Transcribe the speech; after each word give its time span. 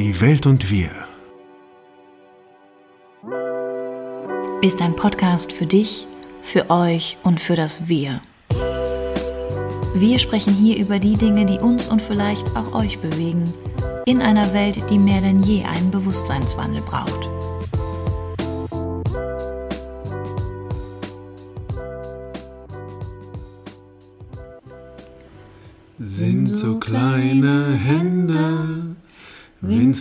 Die 0.00 0.18
Welt 0.22 0.46
und 0.46 0.70
wir. 0.70 0.90
Ist 4.62 4.80
ein 4.80 4.96
Podcast 4.96 5.52
für 5.52 5.66
dich, 5.66 6.06
für 6.40 6.70
euch 6.70 7.18
und 7.22 7.38
für 7.38 7.54
das 7.54 7.86
Wir. 7.86 8.22
Wir 9.94 10.18
sprechen 10.18 10.54
hier 10.54 10.78
über 10.78 11.00
die 11.00 11.18
Dinge, 11.18 11.44
die 11.44 11.58
uns 11.58 11.88
und 11.88 12.00
vielleicht 12.00 12.56
auch 12.56 12.72
euch 12.72 12.98
bewegen, 13.00 13.52
in 14.06 14.22
einer 14.22 14.54
Welt, 14.54 14.82
die 14.88 14.98
mehr 14.98 15.20
denn 15.20 15.42
je 15.42 15.64
einen 15.64 15.90
Bewusstseinswandel 15.90 16.80
braucht. 16.80 17.28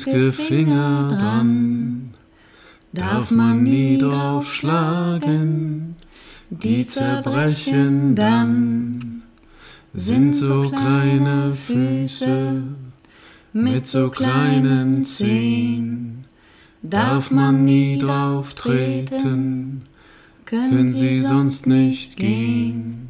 Winzige 0.06 0.32
Finger 0.32 1.18
dran, 1.18 2.14
darf 2.94 3.32
man 3.32 3.64
nie 3.64 3.98
drauf 3.98 4.54
schlagen, 4.54 5.96
die 6.50 6.88
zerbrechen 6.88 8.16
dann. 8.16 9.24
Sind 9.94 10.36
so 10.36 10.70
kleine 10.70 11.54
Füße 11.54 12.64
mit 13.54 13.88
so 13.88 14.10
kleinen 14.10 15.04
Zehen, 15.04 16.26
darf 16.84 17.32
man 17.32 17.66
nie 17.66 17.98
drauf 17.98 18.54
treten, 18.54 19.82
können 20.46 20.90
sie 20.90 21.22
sonst 21.22 21.66
nicht 21.66 22.18
gehen? 22.18 23.10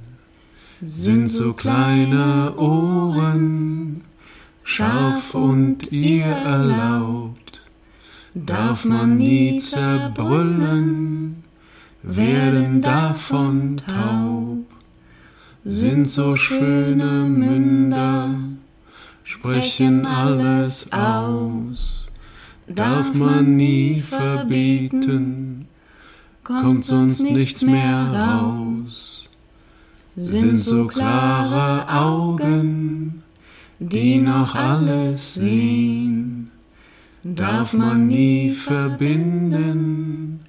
sind 0.82 1.28
so 1.28 1.54
kleine 1.54 2.56
Ohren, 2.58 4.06
scharf 4.70 5.34
und 5.34 5.92
ihr 5.92 6.26
erlaubt, 6.26 7.64
darf 8.36 8.86
man 8.86 9.18
nie 9.18 9.58
zerbrüllen, 9.58 11.44
werden 12.04 12.80
davon 12.80 13.78
taub, 13.78 14.66
sind 15.66 16.08
so 16.08 16.36
schöne 16.36 17.26
Münder, 17.28 18.30
sprechen 19.24 20.06
alles 20.06 20.92
aus, 20.92 22.06
darf 22.68 23.12
man 23.16 23.58
nie 23.58 24.00
verbieten, 24.00 25.68
kommt 26.44 26.86
sonst 26.86 27.24
nichts 27.24 27.64
mehr 27.64 28.04
raus. 28.14 29.30
Sind 30.16 30.60
so 30.60 30.86
klare 30.86 31.88
Augen, 31.90 33.24
die 33.80 34.20
noch 34.20 34.56
alles 34.56 35.36
sehen. 35.36 36.52
Darf 37.24 37.74
man 37.74 38.08
nie 38.08 38.52
verbinden, 38.52 40.42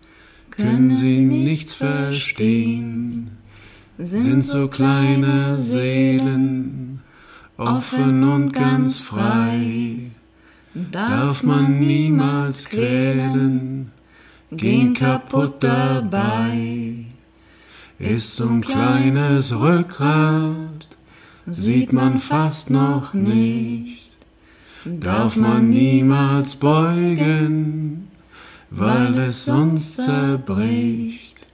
können 0.50 0.96
sie 0.96 1.20
nichts 1.20 1.74
verstehen. 1.74 3.30
Sind 3.98 4.44
so 4.44 4.68
kleine 4.68 5.60
Seelen, 5.60 7.00
offen 7.56 8.24
und 8.24 8.52
ganz 8.52 8.98
frei. 8.98 10.10
Darf 10.92 11.42
man 11.42 11.80
niemals 11.80 12.68
quälen, 12.68 13.90
gehen 14.52 14.94
kaputt 14.94 15.56
dabei 15.62 17.06
ist 18.00 18.36
so 18.36 18.48
ein 18.48 18.62
kleines 18.62 19.52
Rückgrat, 19.52 20.79
sieht 21.50 21.92
man 21.92 22.18
fast 22.18 22.70
noch 22.70 23.14
nicht, 23.14 24.10
darf 24.84 25.36
man 25.36 25.70
niemals 25.70 26.56
beugen, 26.56 28.08
weil 28.70 29.18
es 29.18 29.44
sonst 29.44 29.96
zerbricht. 29.96 31.46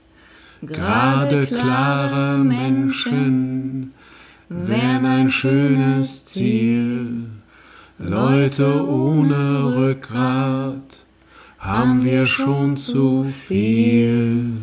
Gerade 0.61 1.45
klare 1.45 2.37
Menschen 2.39 3.93
wären 4.49 5.05
ein 5.05 5.31
schönes 5.31 6.25
Ziel. 6.25 7.25
Leute 7.99 8.87
ohne 8.87 9.75
Rückgrat 9.75 10.81
haben 11.59 12.03
wir 12.03 12.27
schon 12.27 12.77
zu 12.77 13.25
viel. 13.25 14.53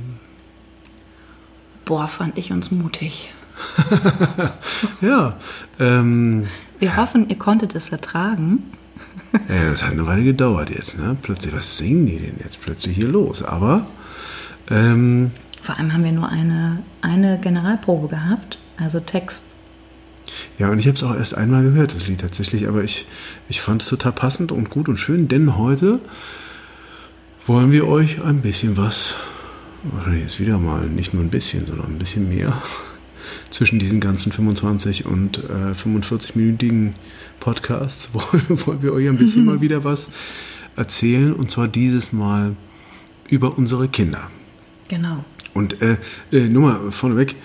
Boah, 1.85 2.09
fand 2.09 2.39
ich 2.39 2.51
uns 2.51 2.71
mutig. 2.71 3.33
ja. 5.01 5.37
Ähm, 5.81 6.47
Wir 6.79 6.97
hoffen, 6.97 7.29
ihr 7.29 7.39
konntet 7.39 7.75
es 7.75 7.91
ertragen. 7.91 8.63
ja, 9.49 9.71
das 9.71 9.83
hat 9.83 9.93
eine 9.93 10.07
Weile 10.07 10.25
gedauert 10.25 10.71
jetzt. 10.71 10.99
Ne? 10.99 11.17
Plötzlich, 11.23 11.55
was 11.55 11.79
singen 11.79 12.07
die 12.07 12.19
denn 12.19 12.37
jetzt 12.43 12.61
plötzlich 12.61 12.97
hier 12.97 13.09
los? 13.09 13.43
Aber. 13.43 13.87
Ähm, 14.71 15.31
Vor 15.63 15.79
allem 15.79 15.93
haben 15.93 16.05
wir 16.05 16.13
nur 16.13 16.29
eine, 16.29 16.79
eine 17.03 17.39
Generalprobe 17.39 18.09
gehabt, 18.09 18.59
also 18.79 19.01
Text. 19.01 19.45
Ja, 20.59 20.71
und 20.71 20.79
ich 20.79 20.87
habe 20.87 20.97
es 20.97 21.03
auch 21.03 21.15
erst 21.15 21.37
einmal 21.37 21.63
gehört, 21.63 21.95
das 21.95 22.09
Lied 22.09 22.21
tatsächlich, 22.21 22.67
aber 22.67 22.83
ich, 22.83 23.07
ich 23.49 23.61
fand 23.61 23.83
es 23.83 23.89
total 23.89 24.13
passend 24.13 24.53
und 24.53 24.71
gut 24.71 24.89
und 24.89 24.97
schön, 24.97 25.29
denn 25.29 25.57
heute 25.57 26.01
wollen 27.47 27.71
wir 27.73 27.87
euch 27.87 28.23
ein 28.23 28.41
bisschen 28.41 28.77
was 28.77 29.15
wahrscheinlich 29.85 30.23
jetzt 30.23 30.41
wieder 30.41 30.59
mal 30.59 30.87
nicht 30.87 31.13
nur 31.13 31.23
ein 31.23 31.29
bisschen, 31.31 31.67
sondern 31.67 31.89
ein 31.89 31.99
bisschen 31.99 32.29
mehr 32.29 32.61
zwischen 33.51 33.79
diesen 33.79 34.01
ganzen 34.01 34.33
25 34.33 35.07
und 35.07 35.39
äh, 35.39 35.73
45-minütigen 35.73 36.93
Podcasts 37.41 38.11
wollen, 38.15 38.67
wollen 38.67 38.83
wir 38.83 38.93
euch 38.93 39.09
ein 39.09 39.19
bisschen 39.19 39.45
mal 39.45 39.61
wieder 39.61 39.85
was 39.85 40.09
erzählen 40.77 41.33
und 41.33 41.51
zwar 41.51 41.69
dieses 41.69 42.13
Mal 42.13 42.57
über 43.29 43.57
unsere 43.57 43.89
Kinder. 43.89 44.31
Genau. 44.89 45.25
Und 45.55 45.81
äh, 45.83 45.97
äh, 46.33 46.49
nur 46.49 46.63
mal 46.63 46.93
vorneweg, 46.93 47.37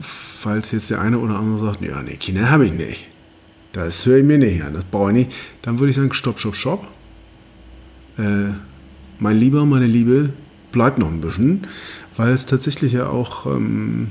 falls 0.00 0.70
jetzt 0.70 0.90
der 0.90 1.00
eine 1.00 1.18
oder 1.18 1.38
andere 1.38 1.58
sagt, 1.58 1.82
ja, 1.82 2.02
nee, 2.02 2.16
Kinder 2.16 2.50
habe 2.50 2.66
ich 2.66 2.72
nicht. 2.72 3.04
Das 3.72 4.04
höre 4.06 4.18
ich 4.18 4.24
mir 4.24 4.38
nicht 4.38 4.62
an, 4.62 4.74
das 4.74 4.84
brauche 4.84 5.10
ich 5.10 5.16
nicht. 5.16 5.32
Dann 5.62 5.78
würde 5.78 5.90
ich 5.90 5.96
sagen, 5.96 6.12
stopp, 6.12 6.38
stopp, 6.38 6.56
stopp. 6.56 6.86
Äh, 8.18 8.52
mein 9.18 9.38
Lieber, 9.38 9.64
meine 9.64 9.86
Liebe, 9.86 10.30
bleibt 10.72 10.98
noch 10.98 11.08
ein 11.08 11.20
bisschen, 11.20 11.66
weil 12.16 12.32
es 12.32 12.46
tatsächlich 12.46 12.92
ja 12.92 13.06
auch, 13.08 13.46
ähm, 13.46 14.08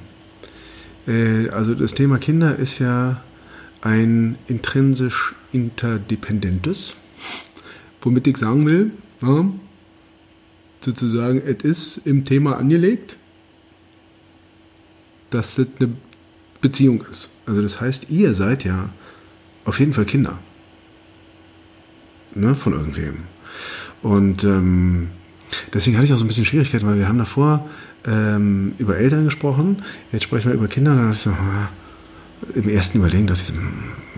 äh, 1.07 1.49
also 1.49 1.75
das 1.75 1.93
Thema 1.93 2.17
Kinder 2.17 2.55
ist 2.55 2.79
ja 2.79 3.21
ein 3.81 4.37
intrinsisch 4.47 5.33
interdependentes, 5.51 6.93
womit 8.01 8.27
ich 8.27 8.37
sagen 8.37 8.67
will, 8.67 8.91
ja, 9.21 9.45
sozusagen, 10.79 11.41
es 11.45 11.63
ist 11.63 12.07
im 12.07 12.25
Thema 12.25 12.57
angelegt, 12.57 13.17
dass 15.29 15.57
es 15.57 15.67
eine 15.79 15.91
Beziehung 16.61 17.03
ist. 17.09 17.29
Also 17.45 17.61
das 17.61 17.79
heißt, 17.81 18.09
ihr 18.09 18.33
seid 18.35 18.63
ja 18.63 18.89
auf 19.65 19.79
jeden 19.79 19.93
Fall 19.93 20.05
Kinder. 20.05 20.39
Ne, 22.33 22.55
von 22.55 22.73
irgendwem. 22.73 23.17
Und 24.01 24.43
ähm, 24.45 25.09
Deswegen 25.73 25.97
hatte 25.97 26.05
ich 26.05 26.13
auch 26.13 26.17
so 26.17 26.25
ein 26.25 26.27
bisschen 26.27 26.45
Schwierigkeiten, 26.45 26.87
weil 26.87 26.97
wir 26.97 27.07
haben 27.07 27.17
davor 27.17 27.69
ähm, 28.05 28.73
über 28.77 28.97
Eltern 28.97 29.25
gesprochen, 29.25 29.83
jetzt 30.11 30.23
sprechen 30.23 30.49
wir 30.49 30.55
über 30.55 30.67
Kinder. 30.67 30.95
Dann 30.95 31.11
dachte 31.11 31.15
ich 31.15 31.21
so, 31.21 32.59
im 32.59 32.69
ersten 32.69 32.97
Überlegen 32.97 33.27
dachte 33.27 33.41
ich 33.41 33.47
so, 33.47 33.53
hm, 33.53 33.71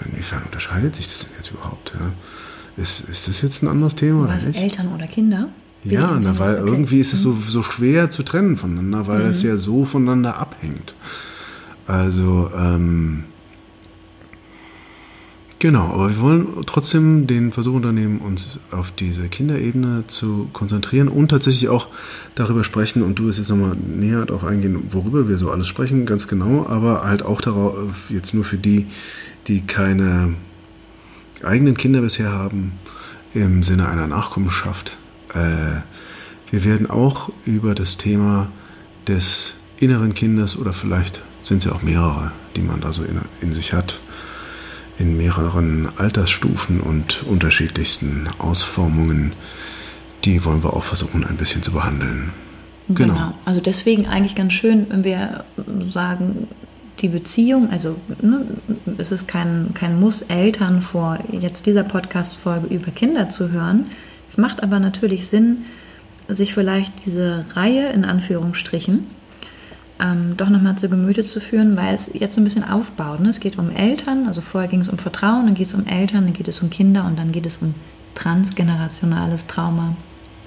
inwiefern 0.05 0.43
unterscheidet 0.43 0.95
sich 0.95 1.07
das 1.07 1.19
denn 1.19 1.29
jetzt 1.37 1.51
überhaupt? 1.51 1.93
Ja? 1.99 2.11
Ist, 2.81 3.01
ist 3.09 3.27
das 3.27 3.41
jetzt 3.41 3.61
ein 3.61 3.67
anderes 3.67 3.95
Thema? 3.95 4.27
Was, 4.27 4.45
Eltern 4.47 4.93
oder 4.93 5.07
Kinder? 5.07 5.49
Ja, 5.83 6.17
na, 6.21 6.39
weil 6.39 6.61
okay. 6.61 6.71
irgendwie 6.71 6.99
ist 6.99 7.13
es 7.13 7.21
so, 7.21 7.31
mhm. 7.33 7.43
so 7.45 7.61
schwer 7.61 8.09
zu 8.09 8.23
trennen 8.23 8.55
voneinander, 8.55 9.05
weil 9.07 9.23
mhm. 9.23 9.29
es 9.29 9.43
ja 9.43 9.57
so 9.57 9.83
voneinander 9.83 10.37
abhängt. 10.37 10.95
Also, 11.87 12.49
ähm, 12.55 13.25
Genau, 15.63 15.93
aber 15.93 16.09
wir 16.09 16.19
wollen 16.19 16.47
trotzdem 16.65 17.25
den 17.25 17.53
Versuch 17.53 17.75
unternehmen, 17.75 18.19
uns 18.19 18.59
auf 18.71 18.91
diese 18.91 19.29
Kinderebene 19.29 20.03
zu 20.07 20.49
konzentrieren 20.51 21.07
und 21.07 21.29
tatsächlich 21.29 21.69
auch 21.69 21.87
darüber 22.35 22.65
sprechen, 22.65 23.01
und 23.01 23.17
du 23.17 23.27
wirst 23.27 23.39
jetzt 23.39 23.47
nochmal 23.47 23.77
näher 23.77 24.25
darauf 24.25 24.43
eingehen, 24.43 24.89
worüber 24.89 25.29
wir 25.29 25.37
so 25.37 25.51
alles 25.51 25.69
sprechen, 25.69 26.05
ganz 26.05 26.27
genau, 26.27 26.65
aber 26.67 27.05
halt 27.05 27.23
auch 27.23 27.39
darauf, 27.39 27.77
jetzt 28.09 28.33
nur 28.33 28.43
für 28.43 28.57
die, 28.57 28.87
die 29.47 29.61
keine 29.61 30.33
eigenen 31.43 31.77
Kinder 31.77 32.01
bisher 32.01 32.33
haben, 32.33 32.73
im 33.33 33.63
Sinne 33.63 33.87
einer 33.87 34.07
Nachkommenschaft. 34.07 34.97
Äh, 35.33 35.79
wir 36.51 36.65
werden 36.65 36.89
auch 36.89 37.31
über 37.45 37.73
das 37.73 37.95
Thema 37.95 38.49
des 39.07 39.55
inneren 39.77 40.13
Kindes 40.13 40.57
oder 40.57 40.73
vielleicht 40.73 41.21
sind 41.43 41.59
es 41.59 41.63
ja 41.63 41.71
auch 41.71 41.83
mehrere, 41.83 42.33
die 42.57 42.61
man 42.63 42.81
da 42.81 42.91
so 42.91 43.03
in, 43.03 43.21
in 43.39 43.53
sich 43.53 43.71
hat, 43.71 44.01
in 44.99 45.17
mehreren 45.17 45.89
Altersstufen 45.97 46.79
und 46.79 47.23
unterschiedlichsten 47.23 48.29
Ausformungen, 48.39 49.33
die 50.23 50.45
wollen 50.45 50.63
wir 50.63 50.73
auch 50.73 50.83
versuchen 50.83 51.25
ein 51.25 51.37
bisschen 51.37 51.63
zu 51.63 51.71
behandeln. 51.71 52.31
Genau. 52.89 53.13
genau. 53.13 53.31
Also 53.45 53.61
deswegen 53.61 54.07
eigentlich 54.07 54.35
ganz 54.35 54.53
schön, 54.53 54.87
wenn 54.89 55.03
wir 55.03 55.45
sagen, 55.89 56.47
die 56.99 57.07
Beziehung, 57.07 57.69
also 57.71 57.95
ne, 58.21 58.45
es 58.97 59.11
ist 59.11 59.27
kein, 59.27 59.71
kein 59.73 59.99
Muss, 59.99 60.21
Eltern 60.23 60.81
vor 60.81 61.19
jetzt 61.31 61.65
dieser 61.65 61.83
Podcast-Folge 61.83 62.67
über 62.67 62.91
Kinder 62.91 63.27
zu 63.27 63.51
hören. 63.51 63.87
Es 64.29 64.37
macht 64.37 64.61
aber 64.61 64.79
natürlich 64.79 65.27
Sinn, 65.27 65.65
sich 66.27 66.53
vielleicht 66.53 66.93
diese 67.05 67.45
Reihe 67.55 67.89
in 67.89 68.05
Anführungsstrichen 68.05 69.07
ähm, 70.03 70.35
doch 70.35 70.49
nochmal 70.49 70.77
zu 70.77 70.89
Gemüte 70.89 71.25
zu 71.25 71.39
führen, 71.39 71.77
weil 71.77 71.95
es 71.95 72.11
jetzt 72.13 72.37
ein 72.37 72.43
bisschen 72.43 72.67
aufbaut. 72.67 73.21
Ne? 73.21 73.29
Es 73.29 73.39
geht 73.39 73.57
um 73.57 73.71
Eltern, 73.71 74.27
also 74.27 74.41
vorher 74.41 74.69
ging 74.69 74.81
es 74.81 74.89
um 74.89 74.97
Vertrauen, 74.97 75.45
dann 75.45 75.55
geht 75.55 75.67
es 75.67 75.73
um 75.73 75.87
Eltern, 75.87 76.25
dann 76.25 76.33
geht 76.33 76.49
es 76.49 76.61
um 76.61 76.69
Kinder 76.69 77.05
und 77.05 77.17
dann 77.17 77.31
geht 77.31 77.45
es 77.45 77.57
um 77.57 77.73
transgenerationales 78.13 79.47
Trauma. 79.47 79.95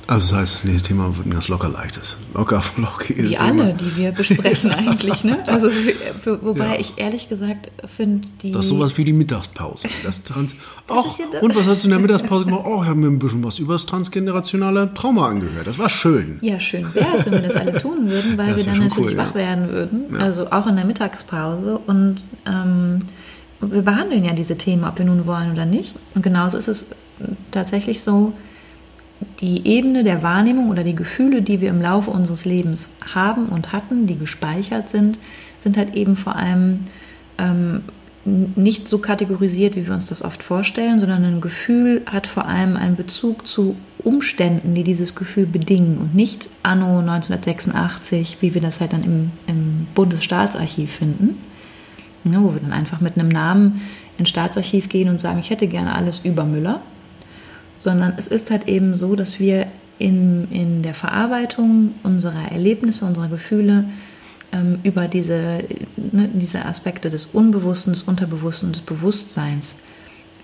Also 0.09 0.33
das 0.33 0.41
heißt, 0.41 0.55
das 0.55 0.65
nächste 0.65 0.89
Thema 0.89 1.17
wird 1.17 1.27
ein 1.27 1.31
ganz 1.31 1.49
locker 1.49 1.69
leichtes. 1.69 2.17
Locker, 2.33 2.63
flockiges 2.63 3.31
Wie 3.31 3.39
alle, 3.39 3.75
die 3.75 3.97
wir 3.97 4.13
besprechen 4.13 4.71
eigentlich. 4.73 5.25
Ne? 5.25 5.43
Also 5.49 5.69
für, 5.71 6.45
wobei 6.45 6.75
ja. 6.75 6.81
ich 6.81 6.95
ehrlich 6.97 7.29
gesagt 7.29 7.73
finde, 7.87 8.29
die... 8.43 8.53
Das 8.53 8.67
ist 8.67 8.69
sowas 8.71 8.97
wie 8.97 9.05
die 9.05 9.13
Mittagspause. 9.13 9.89
Das 10.05 10.23
Trans 10.23 10.55
das 10.87 10.97
Och, 10.97 11.19
ja 11.19 11.41
und 11.41 11.57
was 11.57 11.67
hast 11.67 11.83
du 11.83 11.87
in 11.89 11.91
der 11.91 11.99
Mittagspause 11.99 12.45
gemacht? 12.45 12.65
Oh, 12.67 12.83
ich 12.83 12.89
habe 12.89 13.01
mir 13.01 13.09
ein 13.09 13.19
bisschen 13.19 13.43
was 13.43 13.59
über 13.59 13.73
das 13.73 13.87
transgenerationale 13.87 14.95
Trauma 14.95 15.29
angehört. 15.29 15.67
Das 15.67 15.79
war 15.79 15.89
schön. 15.89 16.39
Ja, 16.41 16.61
schön 16.61 16.95
wäre 16.95 17.17
es, 17.17 17.27
wenn 17.27 17.33
wir 17.33 17.49
das 17.49 17.57
alle 17.57 17.79
tun 17.81 18.09
würden, 18.09 18.39
weil 18.39 18.49
ja, 18.51 18.57
wir 18.57 18.65
dann 18.65 18.79
natürlich 18.79 19.13
cool, 19.13 19.17
wach 19.17 19.35
werden 19.35 19.69
würden. 19.71 20.17
Also 20.17 20.51
auch 20.53 20.69
in 20.69 20.77
der 20.77 20.85
Mittagspause. 20.85 21.81
Und 21.85 22.19
ähm, 22.47 23.03
wir 23.61 23.83
behandeln 23.83 24.25
ja 24.25 24.35
diese 24.35 24.57
Themen, 24.57 24.85
ob 24.85 24.99
wir 24.99 25.05
nun 25.05 25.27
wollen 25.27 25.51
oder 25.51 25.65
nicht. 25.65 25.95
Und 26.15 26.23
genauso 26.23 26.59
ist 26.59 26.69
es 26.69 26.87
tatsächlich 27.51 28.03
so, 28.03 28.33
die 29.41 29.67
Ebene 29.67 30.05
der 30.05 30.23
Wahrnehmung 30.23 30.71
oder 30.71 30.85
die 30.85 30.95
Gefühle, 30.95 31.43
die 31.43 31.61
wir 31.61 31.71
im 31.71 31.81
Laufe 31.81 32.11
unseres 32.11 32.45
Lebens 32.45 32.91
haben 33.15 33.47
und 33.47 33.73
hatten, 33.73 34.07
die 34.07 34.19
gespeichert 34.19 34.89
sind, 34.89 35.19
sind 35.59 35.77
halt 35.77 35.95
eben 35.95 36.17
vor 36.17 36.37
allem 36.37 36.81
ähm, 37.39 37.83
nicht 38.25 38.89
so 38.89 38.99
kategorisiert, 38.99 39.77
wie 39.77 39.87
wir 39.87 39.95
uns 39.95 40.07
das 40.07 40.23
oft 40.23 40.43
vorstellen, 40.43 41.01
sondern 41.01 41.25
ein 41.25 41.41
Gefühl 41.41 42.03
hat 42.07 42.27
vor 42.27 42.47
allem 42.47 42.77
einen 42.77 42.97
Bezug 42.97 43.47
zu 43.47 43.77
Umständen, 44.03 44.75
die 44.75 44.85
dieses 44.85 45.15
Gefühl 45.15 45.47
bedingen 45.47 45.99
und 45.99 46.15
nicht 46.15 46.49
anno 46.63 46.99
1986, 46.99 48.39
wie 48.41 48.55
wir 48.55 48.61
das 48.61 48.81
halt 48.81 48.93
dann 48.93 49.05
im, 49.05 49.31
im 49.47 49.87
Bundesstaatsarchiv 49.95 50.91
finden, 50.93 51.37
ja, 52.25 52.43
wo 52.43 52.53
wir 52.53 52.61
dann 52.61 52.73
einfach 52.73 53.01
mit 53.01 53.17
einem 53.17 53.29
Namen 53.29 53.83
ins 54.19 54.29
Staatsarchiv 54.29 54.89
gehen 54.89 55.09
und 55.09 55.21
sagen, 55.21 55.39
ich 55.39 55.51
hätte 55.51 55.69
gerne 55.69 55.95
alles 55.95 56.21
über 56.25 56.45
Müller 56.45 56.81
sondern 57.87 58.15
es 58.17 58.27
ist 58.27 58.51
halt 58.51 58.67
eben 58.67 58.97
so, 58.97 59.15
dass 59.15 59.39
wir 59.39 59.69
in, 60.01 60.49
in 60.51 60.83
der 60.83 60.93
Verarbeitung 60.93 61.95
unserer 62.03 62.51
Erlebnisse, 62.51 63.05
unserer 63.05 63.29
Gefühle 63.29 63.85
ähm, 64.53 64.81
über 64.83 65.07
diese, 65.07 65.63
ne, 65.97 66.29
diese 66.35 66.65
Aspekte 66.65 67.11
des 67.11 67.27
Unbewussten, 67.27 67.93
des 67.93 68.03
Unterbewussten 68.03 68.73
des 68.73 68.81
Bewusstseins 68.83 69.77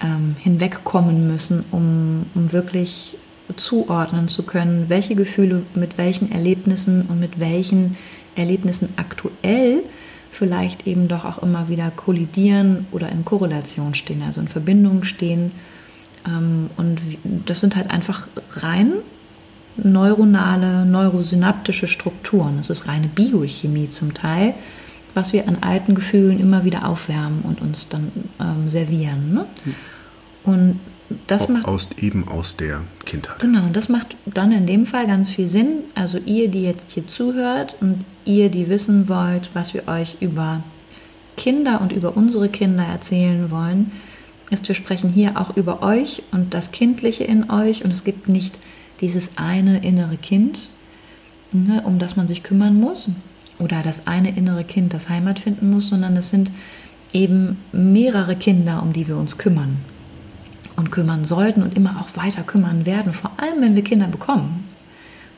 ähm, 0.00 0.36
hinwegkommen 0.38 1.26
müssen, 1.26 1.64
um, 1.72 2.26
um 2.36 2.52
wirklich 2.52 3.16
zuordnen 3.56 4.28
zu 4.28 4.44
können, 4.44 4.84
welche 4.86 5.16
Gefühle 5.16 5.64
mit 5.74 5.98
welchen 5.98 6.30
Erlebnissen 6.30 7.06
und 7.08 7.18
mit 7.18 7.40
welchen 7.40 7.96
Erlebnissen 8.36 8.90
aktuell 8.94 9.82
vielleicht 10.30 10.86
eben 10.86 11.08
doch 11.08 11.24
auch 11.24 11.42
immer 11.42 11.68
wieder 11.68 11.90
kollidieren 11.90 12.86
oder 12.92 13.08
in 13.08 13.24
Korrelation 13.24 13.96
stehen, 13.96 14.22
also 14.22 14.40
in 14.40 14.46
Verbindung 14.46 15.02
stehen 15.02 15.50
und 16.24 17.00
das 17.46 17.60
sind 17.60 17.76
halt 17.76 17.90
einfach 17.90 18.28
rein 18.50 18.92
neuronale, 19.76 20.84
neurosynaptische 20.84 21.88
Strukturen. 21.88 22.58
Das 22.58 22.70
ist 22.70 22.88
reine 22.88 23.08
Biochemie 23.08 23.88
zum 23.88 24.14
Teil, 24.14 24.54
was 25.14 25.32
wir 25.32 25.48
an 25.48 25.58
alten 25.60 25.94
Gefühlen 25.94 26.40
immer 26.40 26.64
wieder 26.64 26.86
aufwärmen 26.86 27.42
und 27.42 27.60
uns 27.60 27.88
dann 27.88 28.12
ähm, 28.40 28.68
servieren. 28.68 29.34
Ne? 29.34 29.46
Und 30.44 30.80
das 31.26 31.48
macht 31.48 31.66
aus, 31.66 31.90
eben 31.98 32.26
aus 32.28 32.56
der 32.56 32.82
Kindheit. 33.04 33.40
Genau, 33.40 33.64
und 33.64 33.76
das 33.76 33.88
macht 33.88 34.16
dann 34.26 34.52
in 34.52 34.66
dem 34.66 34.86
Fall 34.86 35.06
ganz 35.06 35.30
viel 35.30 35.48
Sinn. 35.48 35.84
Also 35.94 36.18
ihr, 36.18 36.48
die 36.48 36.62
jetzt 36.62 36.92
hier 36.92 37.06
zuhört 37.06 37.74
und 37.80 38.04
ihr, 38.24 38.50
die 38.50 38.68
wissen 38.68 39.08
wollt, 39.08 39.50
was 39.54 39.74
wir 39.74 39.88
euch 39.88 40.16
über 40.20 40.62
Kinder 41.36 41.80
und 41.80 41.92
über 41.92 42.16
unsere 42.16 42.48
Kinder 42.48 42.84
erzählen 42.84 43.50
wollen, 43.50 43.92
ist, 44.52 44.68
wir 44.68 44.74
sprechen 44.74 45.10
hier 45.10 45.40
auch 45.40 45.56
über 45.56 45.82
euch 45.82 46.22
und 46.32 46.54
das 46.54 46.72
Kindliche 46.72 47.24
in 47.24 47.50
euch. 47.50 47.84
Und 47.84 47.92
es 47.92 48.04
gibt 48.04 48.28
nicht 48.28 48.58
dieses 49.00 49.36
eine 49.36 49.84
innere 49.84 50.16
Kind, 50.16 50.68
ne, 51.52 51.82
um 51.84 51.98
das 51.98 52.16
man 52.16 52.28
sich 52.28 52.42
kümmern 52.42 52.78
muss 52.78 53.08
oder 53.58 53.82
das 53.82 54.06
eine 54.06 54.36
innere 54.36 54.64
Kind, 54.64 54.94
das 54.94 55.08
Heimat 55.08 55.38
finden 55.38 55.70
muss, 55.70 55.88
sondern 55.88 56.16
es 56.16 56.30
sind 56.30 56.50
eben 57.12 57.58
mehrere 57.72 58.36
Kinder, 58.36 58.82
um 58.82 58.92
die 58.92 59.08
wir 59.08 59.16
uns 59.16 59.38
kümmern 59.38 59.76
und 60.76 60.90
kümmern 60.90 61.24
sollten 61.24 61.62
und 61.62 61.76
immer 61.76 62.00
auch 62.00 62.16
weiter 62.16 62.42
kümmern 62.42 62.86
werden, 62.86 63.12
vor 63.12 63.32
allem 63.36 63.60
wenn 63.60 63.76
wir 63.76 63.84
Kinder 63.84 64.08
bekommen, 64.08 64.68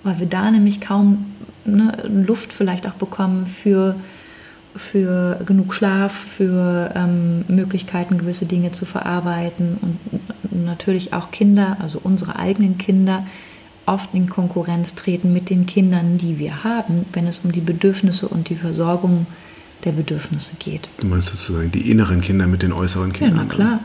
weil 0.03 0.21
wir 0.21 0.27
da 0.27 0.51
nämlich 0.51 0.81
kaum 0.81 1.33
ne, 1.65 1.93
Luft 2.05 2.53
vielleicht 2.53 2.87
auch 2.87 2.95
bekommen 2.95 3.47
für 3.47 3.97
für 4.77 5.41
genug 5.47 5.75
Schlaf, 5.75 6.13
für 6.13 6.93
ähm, 6.95 7.45
Möglichkeiten, 7.49 8.19
gewisse 8.19 8.47
Dinge 8.47 8.73
zu 8.73 8.85
verarbeiten 8.85 9.79
und 9.81 10.65
natürlich 10.65 11.13
auch 11.13 11.31
Kinder, 11.31 11.77
also 11.81 12.01
unsere 12.03 12.37
eigenen 12.37 12.79
Kinder, 12.79 13.27
oft 13.87 14.15
in 14.15 14.29
Konkurrenz 14.29 14.95
treten 14.95 15.33
mit 15.33 15.51
den 15.51 15.67
Kindern, 15.67 16.19
die 16.19 16.39
wir 16.39 16.65
haben, 16.65 17.07
wenn 17.13 17.27
es 17.27 17.41
um 17.41 17.53
die 17.53 17.61
Bedürfnisse 17.61 18.29
und 18.29 18.49
die 18.49 18.57
Versorgung 18.57 19.27
der 19.85 19.93
Bedürfnisse 19.93 20.55
geht. 20.59 20.89
Du 20.99 21.07
meinst 21.07 21.29
sozusagen 21.29 21.71
die 21.71 21.91
inneren 21.91 22.21
Kinder 22.21 22.47
mit 22.47 22.63
den 22.63 22.73
äußeren 22.73 23.13
Kindern? 23.13 23.37
Ja, 23.37 23.45
na 23.47 23.55
klar, 23.55 23.81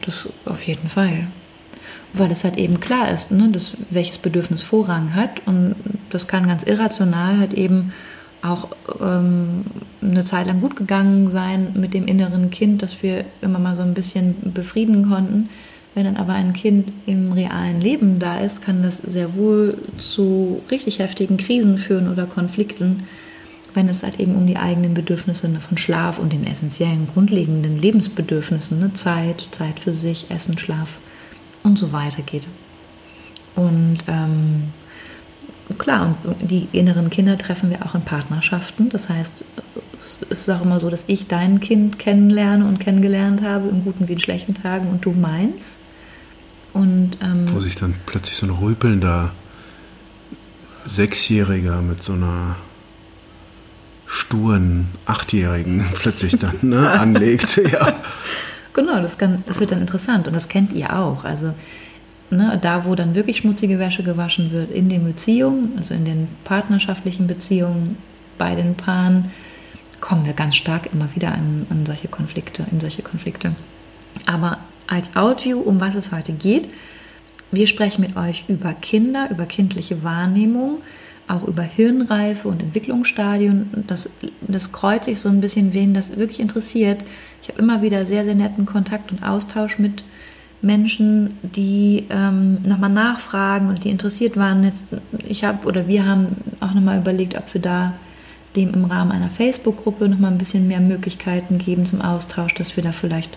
das 0.00 0.26
auf 0.46 0.62
jeden 0.66 0.88
Fall. 0.88 1.26
Weil 2.14 2.30
es 2.30 2.44
halt 2.44 2.56
eben 2.56 2.80
klar 2.80 3.10
ist, 3.10 3.30
ne, 3.30 3.48
dass, 3.50 3.72
welches 3.90 4.18
Bedürfnis 4.18 4.62
Vorrang 4.62 5.14
hat 5.14 5.42
und 5.46 5.76
das 6.10 6.26
kann 6.26 6.46
ganz 6.46 6.62
irrational 6.62 7.38
halt 7.38 7.52
eben 7.54 7.92
auch 8.42 8.68
ähm, 9.00 9.64
eine 10.00 10.24
Zeit 10.24 10.46
lang 10.46 10.60
gut 10.60 10.76
gegangen 10.76 11.30
sein 11.30 11.74
mit 11.74 11.94
dem 11.94 12.06
inneren 12.06 12.50
Kind, 12.50 12.82
das 12.82 13.02
wir 13.02 13.24
immer 13.40 13.58
mal 13.58 13.76
so 13.76 13.82
ein 13.82 13.94
bisschen 13.94 14.34
befrieden 14.52 15.08
konnten. 15.08 15.48
Wenn 15.94 16.04
dann 16.04 16.16
aber 16.16 16.32
ein 16.32 16.54
Kind 16.54 16.90
im 17.06 17.32
realen 17.32 17.80
Leben 17.80 18.18
da 18.18 18.38
ist, 18.38 18.62
kann 18.62 18.82
das 18.82 18.96
sehr 18.96 19.34
wohl 19.34 19.76
zu 19.98 20.62
richtig 20.70 20.98
heftigen 20.98 21.36
Krisen 21.36 21.76
führen 21.76 22.10
oder 22.10 22.26
Konflikten, 22.26 23.04
wenn 23.74 23.88
es 23.88 24.02
halt 24.02 24.18
eben 24.18 24.34
um 24.34 24.46
die 24.46 24.56
eigenen 24.56 24.94
Bedürfnisse 24.94 25.48
von 25.60 25.78
Schlaf 25.78 26.18
und 26.18 26.32
den 26.32 26.46
essentiellen, 26.46 27.08
grundlegenden 27.12 27.80
Lebensbedürfnissen, 27.80 28.80
ne, 28.80 28.92
Zeit, 28.94 29.48
Zeit 29.50 29.80
für 29.80 29.92
sich, 29.92 30.30
Essen, 30.30 30.58
Schlaf 30.58 30.98
und 31.62 31.78
so 31.78 31.92
weiter 31.92 32.22
geht. 32.22 32.46
Und 33.54 33.98
ähm, 34.08 34.72
klar, 35.78 36.16
und 36.24 36.50
die 36.50 36.68
inneren 36.72 37.10
Kinder 37.10 37.38
treffen 37.38 37.70
wir 37.70 37.84
auch 37.84 37.94
in 37.94 38.02
Partnerschaften. 38.02 38.88
Das 38.88 39.08
heißt, 39.08 39.44
es 40.30 40.40
ist 40.40 40.50
auch 40.50 40.62
immer 40.62 40.80
so, 40.80 40.90
dass 40.90 41.04
ich 41.06 41.26
dein 41.26 41.60
Kind 41.60 41.98
kennenlerne 41.98 42.64
und 42.64 42.80
kennengelernt 42.80 43.42
habe, 43.42 43.68
in 43.68 43.84
guten 43.84 44.08
wie 44.08 44.14
in 44.14 44.20
schlechten 44.20 44.54
Tagen, 44.54 44.88
und 44.88 45.04
du 45.04 45.12
meins. 45.12 45.76
Und, 46.72 47.18
ähm, 47.22 47.44
Wo 47.52 47.60
sich 47.60 47.76
dann 47.76 47.94
plötzlich 48.06 48.36
so 48.36 48.46
ein 48.46 48.50
rüpelnder 48.50 49.32
Sechsjähriger 50.86 51.82
mit 51.82 52.02
so 52.02 52.14
einer 52.14 52.56
sturen 54.06 54.88
Achtjährigen 55.06 55.84
plötzlich 55.94 56.38
dann 56.38 56.56
ne, 56.62 56.90
anlegt. 57.00 57.60
Ja. 57.70 58.00
Genau, 58.74 59.00
das, 59.02 59.18
kann, 59.18 59.44
das 59.46 59.60
wird 59.60 59.70
dann 59.70 59.80
interessant 59.80 60.26
und 60.26 60.34
das 60.34 60.48
kennt 60.48 60.72
ihr 60.72 60.96
auch. 60.96 61.24
Also 61.24 61.54
ne, 62.32 62.58
da 62.60 62.84
wo 62.84 62.94
dann 62.94 63.14
wirklich 63.14 63.38
schmutzige 63.38 63.78
Wäsche 63.78 64.02
gewaschen 64.02 64.52
wird, 64.52 64.70
in 64.70 64.88
den 64.88 65.04
Beziehungen, 65.04 65.74
also 65.76 65.94
in 65.94 66.04
den 66.04 66.28
partnerschaftlichen 66.44 67.26
Beziehungen 67.26 67.96
bei 68.38 68.54
den 68.54 68.74
Paaren, 68.74 69.30
kommen 70.00 70.26
wir 70.26 70.32
ganz 70.32 70.56
stark 70.56 70.88
immer 70.92 71.14
wieder 71.14 71.32
an, 71.32 71.66
an 71.70 71.86
solche 71.86 72.08
Konflikte, 72.08 72.64
in 72.72 72.80
solche 72.80 73.02
Konflikte. 73.02 73.52
Aber 74.26 74.58
als 74.88 75.14
Audio, 75.14 75.60
um 75.60 75.80
was 75.80 75.94
es 75.94 76.10
heute 76.10 76.32
geht, 76.32 76.68
wir 77.52 77.66
sprechen 77.66 78.00
mit 78.00 78.16
euch 78.16 78.44
über 78.48 78.72
Kinder, 78.72 79.28
über 79.30 79.44
kindliche 79.44 80.02
Wahrnehmung, 80.02 80.80
auch 81.28 81.46
über 81.46 81.62
Hirnreife 81.62 82.48
und 82.48 82.62
Entwicklungsstadien. 82.62 83.84
Das, 83.86 84.08
das 84.40 84.72
kreuzt 84.72 85.04
sich 85.04 85.20
so 85.20 85.28
ein 85.28 85.40
bisschen, 85.40 85.72
wen 85.72 85.94
das 85.94 86.16
wirklich 86.16 86.40
interessiert. 86.40 87.04
Ich 87.42 87.48
habe 87.48 87.60
immer 87.60 87.82
wieder 87.82 88.06
sehr, 88.06 88.24
sehr 88.24 88.34
netten 88.34 88.66
Kontakt 88.66 89.12
und 89.12 89.22
Austausch 89.22 89.78
mit 89.78 90.02
Menschen, 90.62 91.38
die 91.42 92.06
ähm, 92.08 92.62
nochmal 92.62 92.90
nachfragen 92.90 93.68
und 93.68 93.84
die 93.84 93.90
interessiert 93.90 94.36
waren. 94.36 94.62
Jetzt, 94.62 94.86
ich 95.26 95.44
habe 95.44 95.66
oder 95.66 95.88
wir 95.88 96.06
haben 96.06 96.36
auch 96.60 96.72
nochmal 96.72 96.98
überlegt, 96.98 97.36
ob 97.36 97.52
wir 97.52 97.60
da 97.60 97.94
dem 98.54 98.72
im 98.74 98.84
Rahmen 98.84 99.12
einer 99.12 99.30
Facebook-Gruppe 99.30 100.08
nochmal 100.08 100.30
ein 100.30 100.38
bisschen 100.38 100.68
mehr 100.68 100.80
Möglichkeiten 100.80 101.58
geben 101.58 101.84
zum 101.84 102.00
Austausch, 102.00 102.54
dass 102.54 102.76
wir 102.76 102.84
da 102.84 102.92
vielleicht 102.92 103.36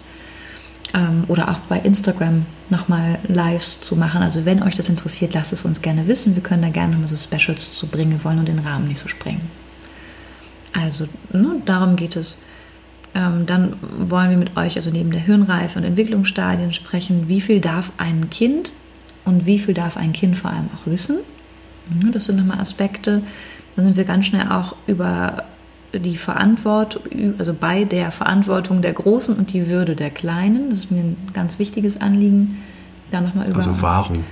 ähm, 0.94 1.24
oder 1.28 1.50
auch 1.50 1.58
bei 1.70 1.80
Instagram 1.80 2.46
nochmal 2.70 3.20
Lives 3.28 3.82
zu 3.82 3.96
machen. 3.96 4.22
Also 4.22 4.46
wenn 4.46 4.62
euch 4.62 4.76
das 4.76 4.90
interessiert, 4.90 5.34
lasst 5.34 5.54
es 5.54 5.66
uns 5.66 5.82
gerne 5.82 6.08
wissen. 6.08 6.36
Wir 6.36 6.44
können 6.44 6.62
da 6.62 6.70
gerne 6.70 6.94
nochmal 6.94 7.08
so 7.08 7.16
Specials 7.16 7.74
zu 7.74 7.88
bringen. 7.88 8.24
Wollen 8.24 8.38
nur 8.38 8.46
den 8.46 8.60
Rahmen 8.60 8.88
nicht 8.88 9.00
so 9.00 9.08
sprengen. 9.08 9.42
Also 10.74 11.08
ne, 11.32 11.62
darum 11.66 11.96
geht 11.96 12.16
es 12.16 12.40
Ähm, 13.16 13.46
dann 13.46 13.78
wollen 13.98 14.30
wir 14.30 14.38
mit 14.38 14.58
euch 14.58 14.76
also 14.76 14.92
neben 14.92 15.10
der 15.10 15.22
Hirnreife 15.22 15.80
und 15.80 15.86
Entwicklungsstadien 15.86 16.74
sprechen, 16.74 17.30
wie 17.30 17.40
viel 17.42 17.62
darf 17.62 17.94
ein 17.98 18.30
Kind 18.30 18.74
und 19.24 19.46
wie 19.46 19.58
viel 19.58 19.74
darf 19.74 19.96
ein 19.96 20.12
Kind 20.12 20.38
vor 20.38 20.52
allem 20.52 20.70
auch 20.76 20.86
wissen. 20.86 21.18
Das 22.12 22.26
sind 22.26 22.38
nochmal 22.38 22.60
Aspekte. 22.60 23.22
Dann 23.76 23.86
sind 23.86 23.98
wir 23.98 24.04
ganz 24.04 24.26
schnell 24.26 24.50
auch 24.50 24.76
über 24.86 25.46
die 25.94 26.18
Verantwortung, 26.18 27.04
also 27.38 27.54
bei 27.54 27.86
der 27.86 28.12
Verantwortung 28.12 28.82
der 28.82 28.94
Großen 28.94 29.36
und 29.36 29.54
die 29.54 29.70
Würde 29.70 29.96
der 29.96 30.10
Kleinen. 30.10 30.70
Das 30.70 30.80
ist 30.80 30.92
mir 30.92 31.02
ein 31.02 31.18
ganz 31.34 31.58
wichtiges 31.58 32.02
Anliegen. 32.02 32.58
Da 33.12 33.22
noch 33.22 33.34
mal 33.34 33.48
über 33.48 33.58
also 33.58 33.82
Wahrung. 33.82 34.24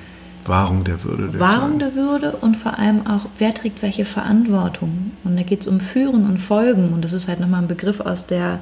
Wahrung 0.47 0.83
der 0.83 1.03
Würde. 1.03 1.29
Der 1.29 1.39
Wahrung 1.39 1.77
Kleinen. 1.77 1.79
der 1.79 1.95
Würde 1.95 2.31
und 2.37 2.57
vor 2.57 2.77
allem 2.77 3.07
auch, 3.07 3.27
wer 3.37 3.53
trägt 3.53 3.81
welche 3.81 4.05
Verantwortung. 4.05 5.11
Und 5.23 5.37
da 5.37 5.43
geht 5.43 5.61
es 5.61 5.67
um 5.67 5.79
Führen 5.79 6.25
und 6.25 6.37
Folgen. 6.37 6.93
Und 6.93 7.03
das 7.03 7.13
ist 7.13 7.27
halt 7.27 7.39
nochmal 7.39 7.61
ein 7.61 7.67
Begriff 7.67 7.99
aus 7.99 8.25
der 8.25 8.59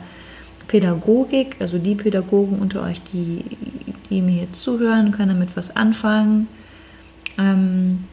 Pädagogik. 0.68 1.56
Also 1.60 1.78
die 1.78 1.96
Pädagogen 1.96 2.60
unter 2.60 2.84
euch, 2.84 3.02
die, 3.14 3.44
die 4.10 4.22
mir 4.22 4.44
jetzt 4.44 4.62
zuhören, 4.62 5.12
können 5.12 5.30
damit 5.30 5.56
was 5.56 5.76
anfangen. 5.76 6.48
Ähm, 7.38 8.06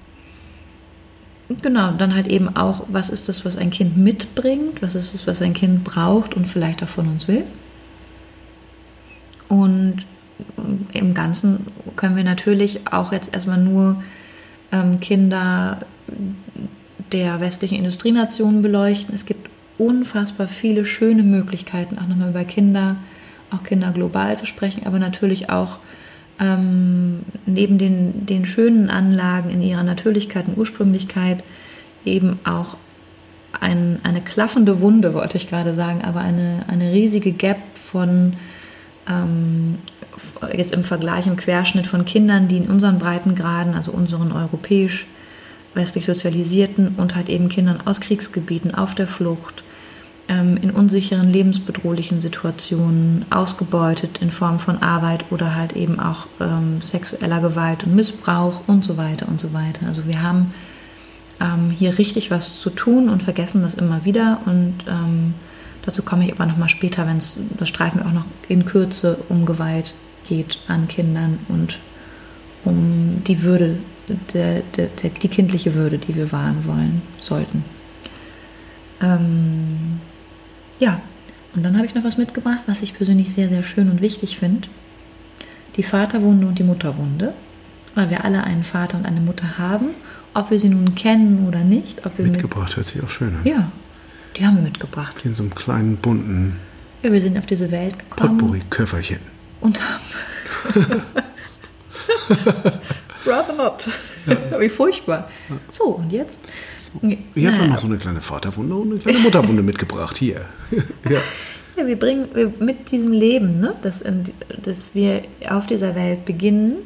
genau, 1.62 1.92
dann 1.92 2.14
halt 2.14 2.28
eben 2.28 2.56
auch, 2.56 2.84
was 2.88 3.10
ist 3.10 3.28
das, 3.28 3.44
was 3.44 3.56
ein 3.56 3.70
Kind 3.70 3.96
mitbringt? 3.96 4.82
Was 4.82 4.94
ist 4.94 5.14
das, 5.14 5.26
was 5.26 5.42
ein 5.42 5.54
Kind 5.54 5.84
braucht 5.84 6.34
und 6.34 6.46
vielleicht 6.46 6.82
auch 6.82 6.88
von 6.88 7.08
uns 7.08 7.28
will? 7.28 7.44
Und 9.48 10.04
im 10.92 11.14
Ganzen 11.14 11.66
können 11.96 12.16
wir 12.16 12.24
natürlich 12.24 12.92
auch 12.92 13.12
jetzt 13.12 13.34
erstmal 13.34 13.58
nur 13.58 14.02
ähm, 14.72 15.00
Kinder 15.00 15.80
der 17.12 17.40
westlichen 17.40 17.78
Industrienationen 17.78 18.62
beleuchten. 18.62 19.14
Es 19.14 19.26
gibt 19.26 19.48
unfassbar 19.78 20.48
viele 20.48 20.84
schöne 20.84 21.22
Möglichkeiten, 21.22 21.98
auch 21.98 22.06
nochmal 22.06 22.30
über 22.30 22.44
Kinder, 22.44 22.96
auch 23.50 23.62
Kinder 23.62 23.92
global 23.92 24.36
zu 24.36 24.46
sprechen, 24.46 24.86
aber 24.86 24.98
natürlich 24.98 25.50
auch 25.50 25.78
ähm, 26.40 27.20
neben 27.46 27.78
den, 27.78 28.26
den 28.26 28.46
schönen 28.46 28.90
Anlagen 28.90 29.50
in 29.50 29.62
ihrer 29.62 29.82
Natürlichkeit 29.82 30.46
und 30.48 30.58
Ursprünglichkeit 30.58 31.42
eben 32.04 32.38
auch 32.44 32.76
ein, 33.60 33.98
eine 34.02 34.20
klaffende 34.20 34.80
Wunde, 34.80 35.14
wollte 35.14 35.36
ich 35.36 35.48
gerade 35.48 35.74
sagen, 35.74 36.02
aber 36.04 36.20
eine, 36.20 36.64
eine 36.68 36.92
riesige 36.92 37.32
Gap 37.32 37.58
von 37.74 38.34
ähm, 39.08 39.78
jetzt 40.54 40.72
im 40.72 40.84
Vergleich, 40.84 41.26
im 41.26 41.36
Querschnitt 41.36 41.86
von 41.86 42.04
Kindern, 42.04 42.48
die 42.48 42.58
in 42.58 42.68
unseren 42.68 42.98
Breitengraden, 42.98 43.74
also 43.74 43.92
unseren 43.92 44.32
europäisch 44.32 45.06
westlich 45.74 46.06
sozialisierten 46.06 46.94
und 46.96 47.14
halt 47.14 47.28
eben 47.28 47.48
Kindern 47.48 47.80
aus 47.84 48.00
Kriegsgebieten 48.00 48.74
auf 48.74 48.94
der 48.94 49.06
Flucht, 49.06 49.62
ähm, 50.28 50.56
in 50.60 50.70
unsicheren, 50.70 51.32
lebensbedrohlichen 51.32 52.20
Situationen, 52.20 53.24
ausgebeutet 53.30 54.18
in 54.20 54.30
Form 54.30 54.58
von 54.58 54.82
Arbeit 54.82 55.24
oder 55.30 55.54
halt 55.54 55.72
eben 55.74 56.00
auch 56.00 56.26
ähm, 56.40 56.80
sexueller 56.82 57.40
Gewalt 57.40 57.84
und 57.84 57.94
Missbrauch 57.94 58.62
und 58.66 58.84
so 58.84 58.96
weiter 58.96 59.28
und 59.28 59.40
so 59.40 59.52
weiter. 59.52 59.86
Also 59.86 60.06
wir 60.06 60.22
haben 60.22 60.52
ähm, 61.40 61.70
hier 61.70 61.96
richtig 61.98 62.30
was 62.30 62.60
zu 62.60 62.70
tun 62.70 63.08
und 63.08 63.22
vergessen 63.22 63.62
das 63.62 63.74
immer 63.74 64.04
wieder 64.04 64.40
und 64.46 64.74
ähm, 64.88 65.34
dazu 65.82 66.02
komme 66.02 66.24
ich 66.24 66.32
aber 66.32 66.46
nochmal 66.46 66.68
später, 66.68 67.06
wenn 67.06 67.18
es, 67.18 67.36
das 67.56 67.68
streifen 67.68 68.00
wir 68.00 68.06
auch 68.06 68.12
noch 68.12 68.26
in 68.48 68.64
Kürze 68.64 69.18
um 69.28 69.46
Gewalt 69.46 69.94
geht 70.28 70.58
an 70.68 70.88
Kindern 70.88 71.38
und 71.48 71.78
um 72.64 73.22
die 73.26 73.42
Würde, 73.42 73.78
der, 74.34 74.62
der, 74.76 74.88
der, 74.88 75.10
die 75.10 75.28
kindliche 75.28 75.74
Würde, 75.74 75.98
die 75.98 76.14
wir 76.14 76.32
wahren 76.32 76.64
wollen, 76.66 77.02
sollten. 77.20 77.64
Ähm, 79.00 80.00
ja, 80.78 81.00
und 81.54 81.62
dann 81.64 81.76
habe 81.76 81.86
ich 81.86 81.94
noch 81.94 82.04
was 82.04 82.18
mitgebracht, 82.18 82.60
was 82.66 82.82
ich 82.82 82.94
persönlich 82.94 83.32
sehr, 83.32 83.48
sehr 83.48 83.62
schön 83.62 83.90
und 83.90 84.00
wichtig 84.00 84.38
finde. 84.38 84.68
Die 85.76 85.82
Vaterwunde 85.82 86.46
und 86.46 86.58
die 86.58 86.64
Mutterwunde, 86.64 87.32
weil 87.94 88.10
wir 88.10 88.24
alle 88.24 88.44
einen 88.44 88.64
Vater 88.64 88.98
und 88.98 89.06
eine 89.06 89.20
Mutter 89.20 89.58
haben, 89.58 89.86
ob 90.34 90.50
wir 90.50 90.60
sie 90.60 90.68
nun 90.68 90.94
kennen 90.94 91.46
oder 91.46 91.60
nicht. 91.60 92.04
Ob 92.06 92.18
wir 92.18 92.26
mitgebracht 92.26 92.68
mit, 92.68 92.76
hört 92.76 92.86
sich 92.86 93.02
auch 93.02 93.10
schön 93.10 93.34
an. 93.34 93.40
Ja, 93.44 93.72
die 94.38 94.46
haben 94.46 94.56
wir 94.56 94.62
mitgebracht. 94.62 95.16
In 95.24 95.34
so 95.34 95.42
einem 95.42 95.54
kleinen 95.54 95.96
bunten. 95.96 96.56
Ja, 97.02 97.12
wir 97.12 97.20
sind 97.20 97.36
auf 97.38 97.46
diese 97.46 97.70
Welt 97.70 97.98
gekommen. 97.98 98.38
Potpourri-Köfferchen 98.38 99.20
und 99.60 99.78
haben. 99.80 100.02
Rather 103.26 103.54
not. 103.54 103.88
Ja. 104.26 104.60
Wie 104.60 104.68
furchtbar. 104.68 105.28
So, 105.70 105.84
und 105.96 106.12
jetzt? 106.12 106.38
Ich 107.34 107.46
habe 107.46 107.56
naja. 107.56 107.66
noch 107.68 107.78
so 107.78 107.86
eine 107.86 107.98
kleine 107.98 108.20
Vaterwunde 108.20 108.74
und 108.74 108.90
eine 108.92 109.00
kleine 109.00 109.18
Mutterwunde 109.18 109.62
mitgebracht. 109.62 110.16
Hier. 110.16 110.46
ja. 111.08 111.20
ja. 111.76 111.86
wir 111.86 111.98
bringen 111.98 112.28
mit 112.60 112.90
diesem 112.90 113.12
Leben, 113.12 113.60
ne, 113.60 113.74
dass, 113.82 114.02
dass 114.62 114.94
wir 114.94 115.22
auf 115.48 115.66
dieser 115.66 115.94
Welt 115.94 116.24
beginnen, 116.24 116.78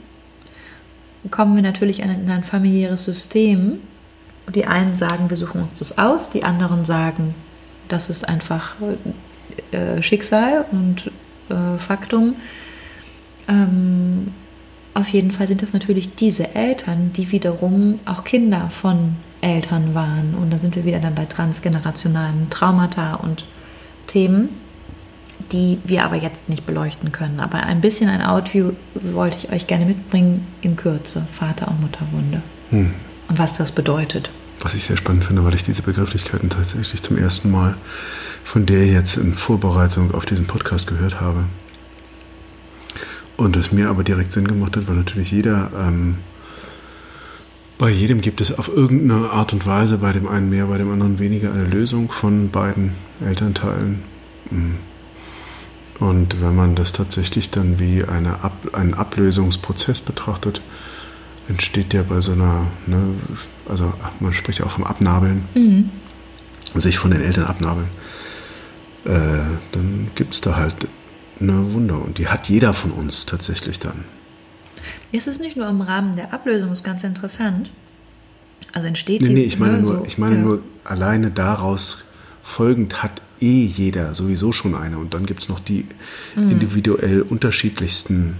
kommen 1.30 1.54
wir 1.54 1.62
natürlich 1.62 2.00
in 2.00 2.30
ein 2.30 2.44
familiäres 2.44 3.04
System. 3.04 3.78
Die 4.54 4.66
einen 4.66 4.96
sagen, 4.96 5.30
wir 5.30 5.36
suchen 5.36 5.62
uns 5.62 5.74
das 5.74 5.98
aus, 5.98 6.30
die 6.30 6.44
anderen 6.44 6.84
sagen, 6.84 7.34
das 7.88 8.10
ist 8.10 8.28
einfach 8.28 8.74
äh, 9.70 10.02
Schicksal 10.02 10.64
und 10.70 11.10
äh, 11.48 11.78
Faktum. 11.78 12.36
Ähm, 13.48 14.32
auf 14.94 15.08
jeden 15.08 15.32
Fall 15.32 15.48
sind 15.48 15.62
das 15.62 15.72
natürlich 15.72 16.14
diese 16.14 16.54
Eltern, 16.54 17.12
die 17.14 17.30
wiederum 17.32 18.00
auch 18.04 18.24
Kinder 18.24 18.68
von 18.70 19.16
Eltern 19.40 19.94
waren. 19.94 20.34
Und 20.34 20.52
da 20.52 20.58
sind 20.58 20.76
wir 20.76 20.84
wieder 20.84 21.00
dann 21.00 21.14
bei 21.14 21.24
transgenerationalen 21.24 22.50
Traumata 22.50 23.14
und 23.14 23.44
Themen, 24.06 24.50
die 25.50 25.78
wir 25.84 26.04
aber 26.04 26.16
jetzt 26.16 26.48
nicht 26.48 26.66
beleuchten 26.66 27.10
können. 27.10 27.40
Aber 27.40 27.62
ein 27.62 27.80
bisschen 27.80 28.10
ein 28.10 28.22
Outview 28.22 28.72
wollte 28.94 29.38
ich 29.38 29.52
euch 29.52 29.66
gerne 29.66 29.86
mitbringen 29.86 30.46
in 30.60 30.76
Kürze, 30.76 31.26
Vater- 31.30 31.68
und 31.68 31.80
Mutterwunde. 31.80 32.42
Hm. 32.70 32.94
Was 33.36 33.54
das 33.54 33.72
bedeutet. 33.72 34.30
Was 34.60 34.74
ich 34.74 34.84
sehr 34.84 34.96
spannend 34.96 35.24
finde, 35.24 35.44
weil 35.44 35.54
ich 35.54 35.62
diese 35.62 35.82
Begrifflichkeiten 35.82 36.50
tatsächlich 36.50 37.02
zum 37.02 37.16
ersten 37.16 37.50
Mal 37.50 37.76
von 38.44 38.66
der 38.66 38.86
jetzt 38.86 39.16
in 39.16 39.34
Vorbereitung 39.34 40.14
auf 40.14 40.26
diesen 40.26 40.46
Podcast 40.46 40.86
gehört 40.86 41.20
habe. 41.20 41.44
Und 43.36 43.56
es 43.56 43.72
mir 43.72 43.88
aber 43.88 44.04
direkt 44.04 44.32
Sinn 44.32 44.46
gemacht 44.46 44.76
hat, 44.76 44.88
weil 44.88 44.96
natürlich 44.96 45.30
jeder, 45.30 45.70
ähm, 45.78 46.18
bei 47.78 47.90
jedem 47.90 48.20
gibt 48.20 48.40
es 48.40 48.56
auf 48.56 48.68
irgendeine 48.68 49.30
Art 49.30 49.52
und 49.52 49.66
Weise, 49.66 49.98
bei 49.98 50.12
dem 50.12 50.28
einen 50.28 50.50
mehr, 50.50 50.66
bei 50.66 50.78
dem 50.78 50.92
anderen 50.92 51.18
weniger, 51.18 51.52
eine 51.52 51.64
Lösung 51.64 52.10
von 52.10 52.50
beiden 52.50 52.92
Elternteilen. 53.24 54.02
Und 55.98 56.40
wenn 56.40 56.54
man 56.54 56.74
das 56.74 56.92
tatsächlich 56.92 57.50
dann 57.50 57.80
wie 57.80 58.04
eine 58.04 58.44
Ab 58.44 58.52
einen 58.72 58.94
Ablösungsprozess 58.94 60.00
betrachtet, 60.00 60.60
entsteht 61.48 61.92
der 61.92 62.02
bei 62.02 62.20
so 62.20 62.32
einer, 62.32 62.66
ne, 62.86 63.14
also 63.68 63.92
man 64.20 64.32
spricht 64.32 64.60
ja 64.60 64.66
auch 64.66 64.70
vom 64.70 64.84
Abnabeln, 64.84 65.44
mhm. 65.54 65.90
sich 66.74 66.98
von 66.98 67.10
den 67.10 67.20
Eltern 67.20 67.44
abnabeln, 67.44 67.88
äh, 69.04 69.40
dann 69.72 70.10
gibt 70.14 70.34
es 70.34 70.40
da 70.40 70.56
halt 70.56 70.88
eine 71.40 71.72
Wunder. 71.72 72.00
Und 72.00 72.18
die 72.18 72.28
hat 72.28 72.48
jeder 72.48 72.72
von 72.72 72.92
uns 72.92 73.26
tatsächlich 73.26 73.78
dann. 73.78 74.04
Ist 75.10 75.26
es 75.26 75.38
nicht 75.38 75.56
nur 75.56 75.68
im 75.68 75.80
Rahmen 75.80 76.16
der 76.16 76.32
Ablösung, 76.32 76.72
ist 76.72 76.84
ganz 76.84 77.04
interessant. 77.04 77.70
Also 78.72 78.88
entsteht 78.88 79.20
nee, 79.22 79.28
nee, 79.28 79.42
ich 79.42 79.58
meine, 79.58 79.78
nur, 79.78 79.98
so, 79.98 80.04
ich 80.06 80.18
meine 80.18 80.36
ja. 80.36 80.42
nur, 80.42 80.62
alleine 80.84 81.30
daraus 81.30 82.04
folgend 82.42 83.02
hat 83.02 83.20
eh 83.40 83.66
jeder 83.66 84.14
sowieso 84.14 84.52
schon 84.52 84.74
eine. 84.74 84.98
Und 84.98 85.14
dann 85.14 85.26
gibt 85.26 85.42
es 85.42 85.48
noch 85.48 85.60
die 85.60 85.86
mhm. 86.34 86.50
individuell 86.50 87.22
unterschiedlichsten 87.22 88.36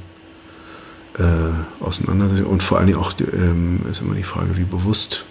äh, 1.19 1.83
Auseinandersetzungen. 1.85 2.50
Und 2.50 2.62
vor 2.62 2.78
allen 2.78 2.87
Dingen 2.87 2.99
auch 2.99 3.12
ähm, 3.33 3.81
ist 3.90 4.00
immer 4.00 4.14
die 4.14 4.23
Frage, 4.23 4.57
wie 4.57 4.64
bewusst, 4.64 5.25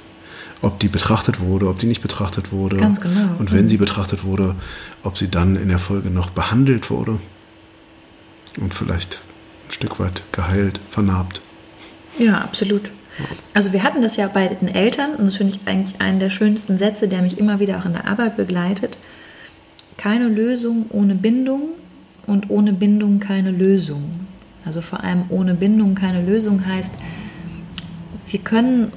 ob 0.62 0.80
die 0.80 0.88
betrachtet 0.88 1.40
wurde, 1.40 1.68
ob 1.68 1.80
die 1.80 1.88
nicht 1.88 2.02
betrachtet 2.02 2.52
wurde. 2.52 2.78
Ganz 2.78 3.02
genau. 3.02 3.30
Und 3.40 3.52
wenn 3.52 3.66
mhm. 3.66 3.70
sie 3.70 3.78
betrachtet 3.78 4.24
wurde, 4.24 4.56
ob 5.04 5.18
sie 5.18 5.30
dann 5.30 5.56
in 5.56 5.70
der 5.70 5.80
Folge 5.80 6.10
noch 6.10 6.30
behandelt 6.30 6.90
wurde 6.90 7.18
und 8.60 8.74
vielleicht 8.74 9.20
ein 9.68 9.72
Stück 9.72 10.00
weit 10.00 10.22
geheilt, 10.32 10.80
vernarbt. 10.90 11.42
Ja, 12.20 12.40
absolut. 12.42 12.92
Also 13.54 13.74
wir 13.74 13.84
hatten 13.84 14.02
das 14.02 14.16
ja 14.18 14.28
bei 14.28 14.48
den 14.48 14.68
Eltern 14.68 15.16
und 15.16 15.26
das 15.26 15.38
finde 15.38 15.54
ich 15.56 15.68
eigentlich 15.68 16.00
einen 16.00 16.20
der 16.20 16.30
schönsten 16.30 16.78
Sätze, 16.78 17.08
der 17.08 17.22
mich 17.22 17.38
immer 17.38 17.60
wieder 17.60 17.80
auch 17.80 17.86
in 17.86 17.94
der 17.94 18.08
Arbeit 18.08 18.38
begleitet. 18.38 18.98
Keine 19.98 20.28
Lösung 20.28 20.86
ohne 20.90 21.16
Bindung 21.16 21.70
und 22.26 22.50
ohne 22.50 22.74
Bindung 22.74 23.20
keine 23.20 23.52
Lösung. 23.52 24.28
Also 24.66 24.82
vor 24.82 25.04
allem 25.04 25.24
ohne 25.30 25.54
Bindung 25.54 25.96
keine 25.96 26.22
Lösung 26.22 26.66
heißt, 26.66 26.94
wir 28.28 28.40
können 28.40 28.92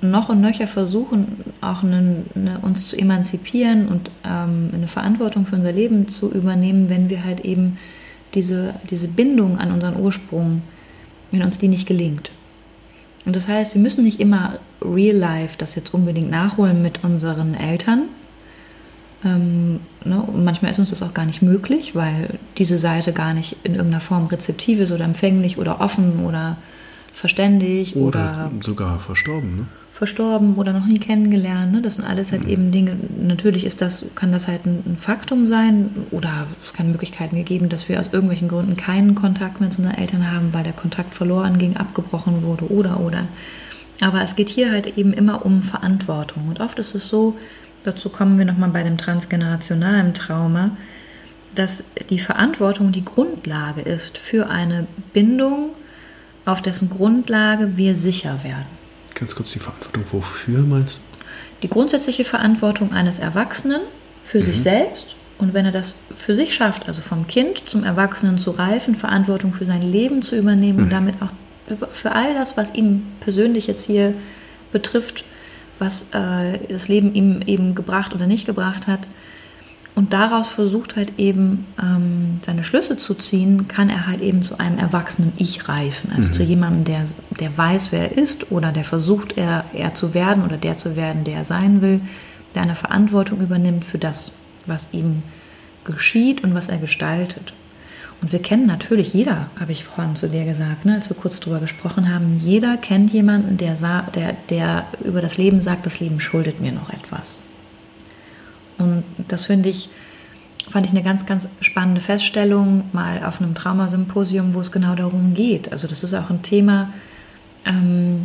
noch 0.00 0.28
und 0.28 0.40
nöcher 0.40 0.66
versuchen, 0.66 1.44
auch 1.60 1.82
eine, 1.82 2.24
eine, 2.34 2.58
uns 2.60 2.88
zu 2.88 2.96
emanzipieren 2.96 3.88
und 3.88 4.10
ähm, 4.24 4.70
eine 4.72 4.88
Verantwortung 4.88 5.46
für 5.46 5.56
unser 5.56 5.72
Leben 5.72 6.08
zu 6.08 6.30
übernehmen, 6.30 6.88
wenn 6.88 7.10
wir 7.10 7.24
halt 7.24 7.40
eben 7.40 7.78
diese, 8.34 8.74
diese 8.90 9.08
Bindung 9.08 9.58
an 9.58 9.72
unseren 9.72 10.00
Ursprung, 10.00 10.62
wenn 11.30 11.42
uns 11.42 11.58
die 11.58 11.68
nicht 11.68 11.86
gelingt. 11.88 12.30
Und 13.24 13.34
das 13.34 13.48
heißt, 13.48 13.74
wir 13.74 13.82
müssen 13.82 14.04
nicht 14.04 14.20
immer 14.20 14.58
real 14.80 15.16
life 15.16 15.56
das 15.58 15.74
jetzt 15.74 15.92
unbedingt 15.92 16.30
nachholen 16.30 16.80
mit 16.80 17.02
unseren 17.02 17.54
Eltern, 17.54 18.04
Ähm, 19.24 19.80
ne? 20.04 20.22
Und 20.22 20.44
manchmal 20.44 20.70
ist 20.70 20.78
uns 20.78 20.90
das 20.90 21.02
auch 21.02 21.14
gar 21.14 21.26
nicht 21.26 21.42
möglich, 21.42 21.94
weil 21.94 22.38
diese 22.56 22.78
Seite 22.78 23.12
gar 23.12 23.34
nicht 23.34 23.56
in 23.64 23.74
irgendeiner 23.74 24.00
Form 24.00 24.26
rezeptiv 24.26 24.80
ist 24.80 24.92
oder 24.92 25.04
empfänglich 25.04 25.58
oder 25.58 25.80
offen 25.80 26.24
oder 26.24 26.56
verständig 27.12 27.96
Oder, 27.96 28.50
oder, 28.52 28.62
sogar 28.62 28.98
verstorben, 29.00 29.56
ne? 29.56 29.66
verstorben 29.92 30.54
oder 30.54 30.72
noch 30.72 30.86
nie 30.86 30.98
kennengelernt. 30.98 31.72
Ne? 31.72 31.82
Das 31.82 31.94
sind 31.94 32.04
alles 32.04 32.30
halt 32.30 32.44
eben 32.44 32.70
Dinge. 32.70 32.96
Natürlich 33.20 33.64
ist 33.64 33.80
das, 33.80 34.04
kann 34.14 34.30
das 34.30 34.46
halt 34.46 34.64
ein, 34.64 34.84
ein 34.86 34.96
Faktum 34.96 35.48
sein 35.48 35.90
oder 36.12 36.46
es 36.64 36.72
kann 36.72 36.92
Möglichkeiten 36.92 37.34
gegeben, 37.34 37.68
dass 37.68 37.88
wir 37.88 37.98
aus 37.98 38.10
irgendwelchen 38.12 38.46
Gründen 38.46 38.76
keinen 38.76 39.16
Kontakt 39.16 39.60
mehr 39.60 39.70
zu 39.70 39.78
unseren 39.78 39.96
Eltern 39.96 40.30
haben, 40.30 40.54
weil 40.54 40.62
der 40.62 40.72
Kontakt 40.72 41.16
verloren 41.16 41.58
ging, 41.58 41.76
abgebrochen 41.76 42.44
wurde 42.44 42.70
oder 42.70 43.00
oder. 43.00 43.24
Aber 44.00 44.22
es 44.22 44.36
geht 44.36 44.48
hier 44.48 44.70
halt 44.70 44.96
eben 44.96 45.12
immer 45.12 45.44
um 45.44 45.62
Verantwortung. 45.62 46.46
Und 46.48 46.60
oft 46.60 46.78
ist 46.78 46.94
es 46.94 47.08
so, 47.08 47.36
dazu 47.88 48.08
kommen 48.10 48.38
wir 48.38 48.44
nochmal 48.44 48.70
bei 48.70 48.82
dem 48.82 48.98
transgenerationalen 48.98 50.14
Trauma, 50.14 50.76
dass 51.54 51.84
die 52.10 52.20
Verantwortung 52.20 52.92
die 52.92 53.04
Grundlage 53.04 53.80
ist 53.80 54.18
für 54.18 54.48
eine 54.48 54.86
Bindung, 55.12 55.70
auf 56.44 56.62
dessen 56.62 56.88
Grundlage 56.90 57.76
wir 57.76 57.96
sicher 57.96 58.44
werden. 58.44 58.66
Ganz 59.14 59.34
kurz 59.34 59.50
die 59.52 59.58
Verantwortung, 59.58 60.04
wofür 60.12 60.60
meinst 60.60 60.98
du? 60.98 61.18
Die 61.62 61.68
grundsätzliche 61.68 62.24
Verantwortung 62.24 62.92
eines 62.92 63.18
Erwachsenen 63.18 63.80
für 64.22 64.42
sich 64.42 64.62
selbst 64.62 65.16
und 65.38 65.54
wenn 65.54 65.64
er 65.64 65.72
das 65.72 65.96
für 66.16 66.36
sich 66.36 66.54
schafft, 66.54 66.86
also 66.86 67.00
vom 67.00 67.26
Kind 67.26 67.68
zum 67.68 67.82
Erwachsenen 67.82 68.38
zu 68.38 68.52
reifen, 68.52 68.94
Verantwortung 68.94 69.54
für 69.54 69.64
sein 69.64 69.82
Leben 69.82 70.22
zu 70.22 70.36
übernehmen 70.36 70.84
und 70.84 70.92
damit 70.92 71.16
auch 71.20 71.32
für 71.92 72.12
all 72.12 72.34
das, 72.34 72.56
was 72.56 72.74
ihm 72.74 73.06
persönlich 73.20 73.66
jetzt 73.66 73.84
hier 73.86 74.14
betrifft, 74.72 75.24
was 75.78 76.02
äh, 76.12 76.58
das 76.68 76.88
Leben 76.88 77.14
ihm 77.14 77.40
eben 77.46 77.74
gebracht 77.74 78.14
oder 78.14 78.26
nicht 78.26 78.46
gebracht 78.46 78.86
hat, 78.86 79.00
und 79.98 80.12
daraus 80.12 80.48
versucht 80.48 80.94
halt 80.94 81.18
eben 81.18 81.66
ähm, 81.82 82.38
seine 82.46 82.62
Schlüsse 82.62 82.98
zu 82.98 83.14
ziehen, 83.14 83.66
kann 83.66 83.90
er 83.90 84.06
halt 84.06 84.20
eben 84.20 84.42
zu 84.42 84.56
einem 84.60 84.78
erwachsenen 84.78 85.32
Ich 85.38 85.68
reifen. 85.68 86.12
Also 86.16 86.28
zu 86.28 86.44
jemandem, 86.44 86.84
der, 86.84 87.04
der 87.40 87.58
weiß, 87.58 87.90
wer 87.90 88.12
er 88.12 88.16
ist 88.16 88.52
oder 88.52 88.70
der 88.70 88.84
versucht, 88.84 89.36
er, 89.36 89.64
er 89.72 89.94
zu 89.94 90.14
werden 90.14 90.44
oder 90.44 90.56
der 90.56 90.76
zu 90.76 90.94
werden, 90.94 91.24
der 91.24 91.38
er 91.38 91.44
sein 91.44 91.82
will, 91.82 92.00
der 92.54 92.62
eine 92.62 92.76
Verantwortung 92.76 93.40
übernimmt 93.40 93.84
für 93.84 93.98
das, 93.98 94.30
was 94.66 94.86
ihm 94.92 95.24
geschieht 95.84 96.44
und 96.44 96.54
was 96.54 96.68
er 96.68 96.78
gestaltet. 96.78 97.52
Und 98.20 98.32
wir 98.32 98.42
kennen 98.42 98.66
natürlich, 98.66 99.14
jeder, 99.14 99.48
habe 99.60 99.72
ich 99.72 99.84
vorhin 99.84 100.16
zu 100.16 100.28
dir 100.28 100.44
gesagt, 100.44 100.84
ne, 100.84 100.94
als 100.94 101.08
wir 101.08 101.16
kurz 101.16 101.38
drüber 101.38 101.60
gesprochen 101.60 102.12
haben, 102.12 102.40
jeder 102.42 102.76
kennt 102.76 103.12
jemanden, 103.12 103.56
der, 103.56 103.76
der, 104.14 104.36
der 104.50 104.86
über 105.04 105.20
das 105.20 105.36
Leben 105.36 105.60
sagt, 105.60 105.86
das 105.86 106.00
Leben 106.00 106.20
schuldet 106.20 106.60
mir 106.60 106.72
noch 106.72 106.90
etwas. 106.90 107.42
Und 108.78 109.04
das 109.28 109.46
finde 109.46 109.68
ich, 109.68 109.88
fand 110.68 110.84
ich 110.86 110.92
eine 110.92 111.02
ganz, 111.02 111.26
ganz 111.26 111.48
spannende 111.60 112.00
Feststellung, 112.00 112.84
mal 112.92 113.22
auf 113.22 113.40
einem 113.40 113.54
Traumasymposium, 113.54 114.54
wo 114.54 114.60
es 114.60 114.72
genau 114.72 114.96
darum 114.96 115.34
geht. 115.34 115.70
Also 115.70 115.86
das 115.86 116.02
ist 116.02 116.14
auch 116.14 116.30
ein 116.30 116.42
Thema, 116.42 116.92
ähm, 117.64 118.22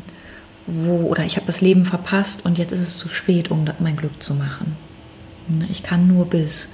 wo, 0.65 1.07
oder 1.07 1.23
ich 1.23 1.35
habe 1.35 1.45
das 1.45 1.61
Leben 1.61 1.85
verpasst 1.85 2.45
und 2.45 2.57
jetzt 2.57 2.71
ist 2.71 2.81
es 2.81 2.97
zu 2.97 3.09
spät, 3.09 3.51
um 3.51 3.65
mein 3.79 3.95
Glück 3.95 4.23
zu 4.23 4.33
machen. 4.33 4.75
Ne, 5.47 5.67
Ich 5.69 5.83
kann 5.83 6.07
nur 6.07 6.25
bis. 6.25 6.69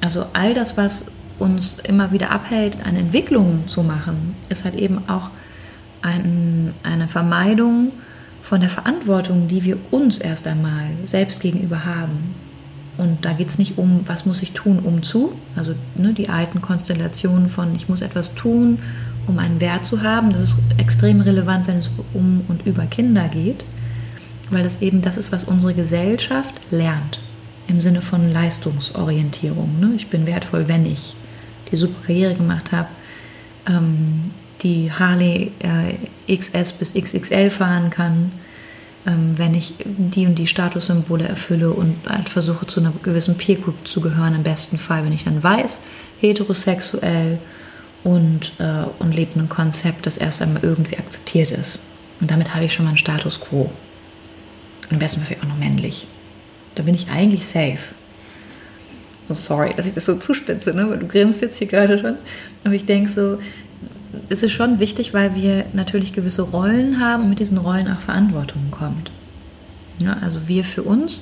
Also 0.00 0.26
all 0.32 0.54
das, 0.54 0.76
was 0.76 1.06
uns 1.42 1.76
immer 1.82 2.12
wieder 2.12 2.30
abhält, 2.30 2.78
eine 2.84 3.00
Entwicklung 3.00 3.66
zu 3.66 3.82
machen, 3.82 4.36
ist 4.48 4.64
halt 4.64 4.76
eben 4.76 5.08
auch 5.08 5.30
ein, 6.00 6.72
eine 6.82 7.08
Vermeidung 7.08 7.92
von 8.42 8.60
der 8.60 8.70
Verantwortung, 8.70 9.48
die 9.48 9.64
wir 9.64 9.78
uns 9.90 10.18
erst 10.18 10.46
einmal 10.46 10.86
selbst 11.06 11.40
gegenüber 11.40 11.84
haben. 11.84 12.34
Und 12.98 13.24
da 13.24 13.32
geht 13.32 13.48
es 13.48 13.58
nicht 13.58 13.78
um, 13.78 14.00
was 14.06 14.26
muss 14.26 14.42
ich 14.42 14.52
tun, 14.52 14.78
um 14.80 15.02
zu, 15.02 15.32
also 15.56 15.74
ne, 15.94 16.12
die 16.12 16.28
alten 16.28 16.60
Konstellationen 16.60 17.48
von, 17.48 17.74
ich 17.74 17.88
muss 17.88 18.02
etwas 18.02 18.34
tun, 18.34 18.78
um 19.26 19.38
einen 19.38 19.60
Wert 19.60 19.86
zu 19.86 20.02
haben. 20.02 20.30
Das 20.30 20.42
ist 20.42 20.56
extrem 20.76 21.20
relevant, 21.20 21.66
wenn 21.66 21.78
es 21.78 21.90
um 22.12 22.44
und 22.48 22.66
über 22.66 22.84
Kinder 22.86 23.28
geht, 23.28 23.64
weil 24.50 24.62
das 24.62 24.82
eben 24.82 25.00
das 25.00 25.16
ist, 25.16 25.32
was 25.32 25.44
unsere 25.44 25.74
Gesellschaft 25.74 26.54
lernt. 26.70 27.20
Im 27.68 27.80
Sinne 27.80 28.02
von 28.02 28.30
Leistungsorientierung. 28.30 29.80
Ne? 29.80 29.92
Ich 29.96 30.08
bin 30.08 30.26
wertvoll, 30.26 30.68
wenn 30.68 30.84
ich 30.84 31.14
die 31.72 31.76
super 31.76 32.06
Karriere 32.06 32.34
gemacht 32.34 32.70
habe, 32.70 32.88
ähm, 33.66 34.30
die 34.62 34.92
Harley 34.92 35.50
äh, 35.58 36.36
XS 36.36 36.72
bis 36.72 36.94
XXL 36.94 37.50
fahren 37.50 37.90
kann, 37.90 38.30
ähm, 39.06 39.36
wenn 39.36 39.54
ich 39.54 39.74
die 39.84 40.26
und 40.26 40.36
die 40.36 40.46
Statussymbole 40.46 41.26
erfülle 41.26 41.70
und 41.72 41.96
halt 42.08 42.28
versuche 42.28 42.66
zu 42.66 42.80
einer 42.80 42.92
gewissen 43.02 43.36
Peer 43.36 43.56
Group 43.56 43.86
zu 43.86 44.00
gehören, 44.00 44.34
im 44.34 44.42
besten 44.44 44.78
Fall, 44.78 45.04
wenn 45.04 45.12
ich 45.12 45.24
dann 45.24 45.42
weiß, 45.42 45.80
heterosexuell 46.20 47.38
und, 48.04 48.52
äh, 48.58 48.84
und 48.98 49.14
lebt 49.14 49.36
ein 49.36 49.48
Konzept, 49.48 50.06
das 50.06 50.16
erst 50.16 50.42
einmal 50.42 50.62
irgendwie 50.62 50.98
akzeptiert 50.98 51.50
ist. 51.50 51.80
Und 52.20 52.30
damit 52.30 52.54
habe 52.54 52.64
ich 52.64 52.72
schon 52.72 52.84
mal 52.84 52.90
einen 52.90 52.98
Status 52.98 53.40
quo. 53.40 53.70
Und 54.82 54.92
im 54.92 54.98
besten 54.98 55.22
Fall 55.22 55.36
auch 55.42 55.48
noch 55.48 55.58
männlich. 55.58 56.06
Da 56.76 56.84
bin 56.84 56.94
ich 56.94 57.10
eigentlich 57.10 57.46
safe. 57.46 57.78
So 59.28 59.34
sorry, 59.34 59.72
dass 59.76 59.86
ich 59.86 59.92
das 59.92 60.04
so 60.04 60.16
zuspitze, 60.16 60.74
ne? 60.74 60.88
weil 60.90 60.98
du 60.98 61.06
grinst 61.06 61.40
jetzt 61.42 61.58
hier 61.58 61.68
gerade 61.68 61.98
schon. 61.98 62.16
Aber 62.64 62.74
ich 62.74 62.84
denke 62.84 63.10
so, 63.10 63.38
es 64.28 64.42
ist 64.42 64.52
schon 64.52 64.78
wichtig, 64.78 65.14
weil 65.14 65.34
wir 65.34 65.66
natürlich 65.72 66.12
gewisse 66.12 66.42
Rollen 66.42 67.00
haben 67.00 67.24
und 67.24 67.28
mit 67.30 67.38
diesen 67.38 67.58
Rollen 67.58 67.90
auch 67.90 68.00
Verantwortung 68.00 68.70
kommt. 68.70 69.10
Ja, 70.02 70.18
also 70.20 70.48
wir 70.48 70.64
für 70.64 70.82
uns 70.82 71.20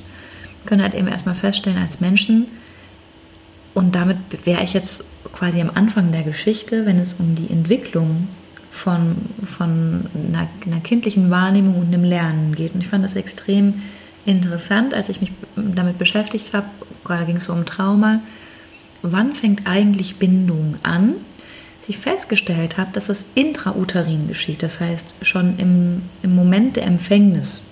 können 0.67 0.83
halt 0.83 0.95
eben 0.95 1.09
erstmal 1.09 1.35
feststellen 1.35 1.79
als 1.79 2.01
Menschen, 2.01 2.47
und 3.75 3.95
damit 3.95 4.19
wäre 4.45 4.63
ich 4.65 4.73
jetzt 4.73 5.05
quasi 5.33 5.61
am 5.61 5.71
Anfang 5.75 6.11
der 6.13 6.23
Geschichte, 6.23 6.87
wenn 6.87 6.99
es 6.99 7.15
um 7.15 7.35
die 7.35 7.51
Entwicklung 7.51 8.29
von, 8.71 9.17
von 9.45 10.07
einer, 10.15 10.49
einer 10.67 10.81
kindlichen 10.81 11.31
Wahrnehmung 11.31 11.77
und 11.77 11.87
einem 11.87 12.05
Lernen 12.05 12.55
geht. 12.55 12.75
Und 12.75 12.81
ich 12.81 12.89
fand 12.89 13.05
das 13.05 13.17
extrem 13.17 13.83
interessant, 14.27 14.93
als 14.93 15.09
ich 15.09 15.21
mich 15.21 15.33
damit 15.57 15.99
beschäftigt 15.99 16.53
habe, 16.53 16.67
gerade 17.05 17.27
ging 17.27 17.37
es 17.37 17.45
so 17.45 17.53
um 17.53 17.67
Trauma, 17.67 18.21
wann 19.03 19.35
fängt 19.35 19.67
eigentlich 19.67 20.17
Bindung 20.17 20.77
an? 20.83 21.15
Ich 21.91 21.99
festgestellt 21.99 22.79
habe, 22.79 22.91
dass 22.93 23.09
das 23.09 23.25
intrauterin 23.35 24.29
geschieht, 24.29 24.63
das 24.63 24.79
heißt 24.79 25.13
schon 25.23 25.59
im, 25.59 26.03
im 26.23 26.37
Moment 26.37 26.77
der 26.77 26.87
Empfängnis 26.87 27.63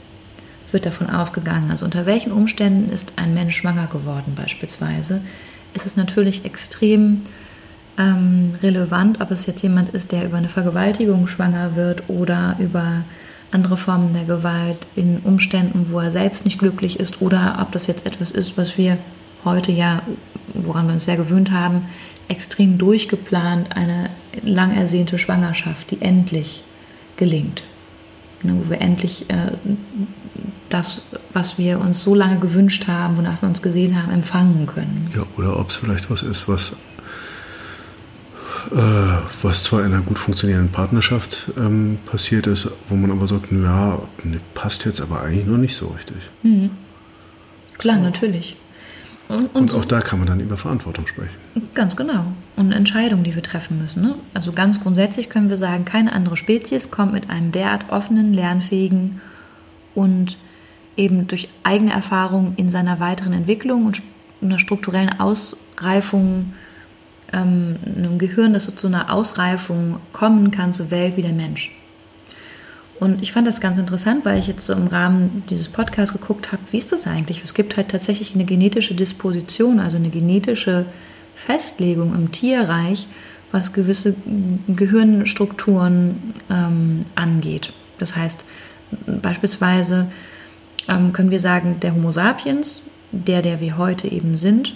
wird 0.72 0.86
davon 0.86 1.08
ausgegangen. 1.08 1.70
Also 1.70 1.84
unter 1.84 2.04
welchen 2.04 2.32
Umständen 2.32 2.92
ist 2.92 3.12
ein 3.14 3.32
Mensch 3.32 3.56
schwanger 3.56 3.86
geworden 3.86 4.32
beispielsweise, 4.34 5.20
ist 5.72 5.86
es 5.86 5.94
natürlich 5.94 6.44
extrem 6.44 7.22
ähm, 7.96 8.54
relevant, 8.60 9.20
ob 9.20 9.30
es 9.30 9.46
jetzt 9.46 9.62
jemand 9.62 9.90
ist, 9.90 10.10
der 10.10 10.24
über 10.24 10.38
eine 10.38 10.48
Vergewaltigung 10.48 11.28
schwanger 11.28 11.76
wird 11.76 12.02
oder 12.08 12.56
über 12.58 13.04
andere 13.52 13.76
Formen 13.76 14.14
der 14.14 14.24
Gewalt 14.24 14.80
in 14.96 15.20
Umständen, 15.20 15.92
wo 15.92 16.00
er 16.00 16.10
selbst 16.10 16.44
nicht 16.44 16.58
glücklich 16.58 16.98
ist 16.98 17.22
oder 17.22 17.58
ob 17.60 17.70
das 17.70 17.86
jetzt 17.86 18.04
etwas 18.04 18.32
ist, 18.32 18.58
was 18.58 18.76
wir 18.76 18.98
heute 19.48 19.72
ja, 19.72 20.02
woran 20.54 20.86
wir 20.86 20.94
uns 20.94 21.04
sehr 21.04 21.16
gewöhnt 21.16 21.50
haben, 21.50 21.86
extrem 22.28 22.78
durchgeplant, 22.78 23.76
eine 23.76 24.10
lang 24.42 24.74
ersehnte 24.74 25.18
Schwangerschaft, 25.18 25.90
die 25.90 26.02
endlich 26.02 26.62
gelingt. 27.16 27.62
Ne, 28.42 28.54
wo 28.54 28.70
wir 28.70 28.80
endlich 28.80 29.28
äh, 29.30 29.52
das, 30.68 31.02
was 31.32 31.58
wir 31.58 31.80
uns 31.80 32.02
so 32.02 32.14
lange 32.14 32.38
gewünscht 32.38 32.86
haben, 32.86 33.16
wonach 33.16 33.42
wir 33.42 33.48
uns 33.48 33.62
gesehen 33.62 34.00
haben, 34.00 34.12
empfangen 34.12 34.66
können. 34.66 35.10
Ja, 35.14 35.24
oder 35.36 35.58
ob 35.58 35.70
es 35.70 35.76
vielleicht 35.76 36.08
was 36.10 36.22
ist, 36.22 36.48
was, 36.48 36.72
äh, 38.70 38.76
was 39.42 39.64
zwar 39.64 39.80
in 39.84 39.92
einer 39.92 40.02
gut 40.02 40.18
funktionierenden 40.18 40.70
Partnerschaft 40.70 41.50
ähm, 41.56 41.98
passiert 42.06 42.46
ist, 42.46 42.68
wo 42.88 42.94
man 42.94 43.10
aber 43.10 43.26
sagt, 43.26 43.50
ja, 43.50 43.98
ne, 44.22 44.40
passt 44.54 44.84
jetzt 44.84 45.00
aber 45.00 45.22
eigentlich 45.22 45.46
noch 45.46 45.58
nicht 45.58 45.74
so 45.74 45.88
richtig. 45.88 46.18
Klar, 47.78 47.98
natürlich. 47.98 48.56
Und, 49.28 49.54
und, 49.54 49.74
auch 49.74 49.84
da 49.84 50.00
kann 50.00 50.18
man 50.18 50.26
dann 50.26 50.40
über 50.40 50.56
Verantwortung 50.56 51.06
sprechen. 51.06 51.34
ganz 51.74 51.96
genau. 51.96 52.24
Und 52.56 52.72
Entscheidungen, 52.72 53.24
die 53.24 53.34
wir 53.34 53.42
treffen 53.42 53.78
müssen. 53.80 54.02
Ne? 54.02 54.14
Also 54.32 54.52
ganz 54.52 54.80
grundsätzlich 54.80 55.28
können 55.28 55.50
wir 55.50 55.58
sagen, 55.58 55.84
keine 55.84 56.12
andere 56.12 56.36
Spezies 56.36 56.90
kommt 56.90 57.12
mit 57.12 57.28
einem 57.28 57.52
derart 57.52 57.90
offenen, 57.90 58.32
lernfähigen 58.32 59.20
und 59.94 60.38
eben 60.96 61.26
durch 61.26 61.48
eigene 61.62 61.92
Erfahrung 61.92 62.54
in 62.56 62.70
seiner 62.70 63.00
weiteren 63.00 63.34
Entwicklung 63.34 63.86
und 63.86 64.02
einer 64.40 64.58
strukturellen 64.58 65.20
Ausreifung, 65.20 66.54
ähm, 67.32 67.76
einem 67.84 68.18
Gehirn, 68.18 68.54
das 68.54 68.64
so 68.64 68.72
zu 68.72 68.86
einer 68.86 69.12
Ausreifung 69.12 70.00
kommen 70.12 70.50
kann 70.50 70.72
zur 70.72 70.90
Welt 70.90 71.16
wie 71.16 71.22
der 71.22 71.32
Mensch. 71.32 71.70
Und 73.00 73.22
ich 73.22 73.32
fand 73.32 73.46
das 73.46 73.60
ganz 73.60 73.78
interessant, 73.78 74.24
weil 74.24 74.38
ich 74.38 74.48
jetzt 74.48 74.66
so 74.66 74.72
im 74.72 74.88
Rahmen 74.88 75.44
dieses 75.50 75.68
Podcasts 75.68 76.12
geguckt 76.12 76.50
habe, 76.50 76.62
wie 76.72 76.78
ist 76.78 76.90
das 76.90 77.06
eigentlich? 77.06 77.44
Es 77.44 77.54
gibt 77.54 77.76
halt 77.76 77.88
tatsächlich 77.88 78.34
eine 78.34 78.44
genetische 78.44 78.94
Disposition, 78.94 79.78
also 79.78 79.96
eine 79.96 80.10
genetische 80.10 80.86
Festlegung 81.36 82.14
im 82.14 82.32
Tierreich, 82.32 83.06
was 83.52 83.72
gewisse 83.72 84.14
Gehirnstrukturen 84.66 86.34
ähm, 86.50 87.06
angeht. 87.14 87.72
Das 87.98 88.16
heißt, 88.16 88.44
beispielsweise 89.06 90.10
ähm, 90.88 91.12
können 91.12 91.30
wir 91.30 91.40
sagen, 91.40 91.78
der 91.80 91.94
Homo 91.94 92.10
sapiens 92.10 92.82
der, 93.12 93.42
der 93.42 93.60
wir 93.60 93.78
heute 93.78 94.08
eben 94.08 94.36
sind. 94.38 94.74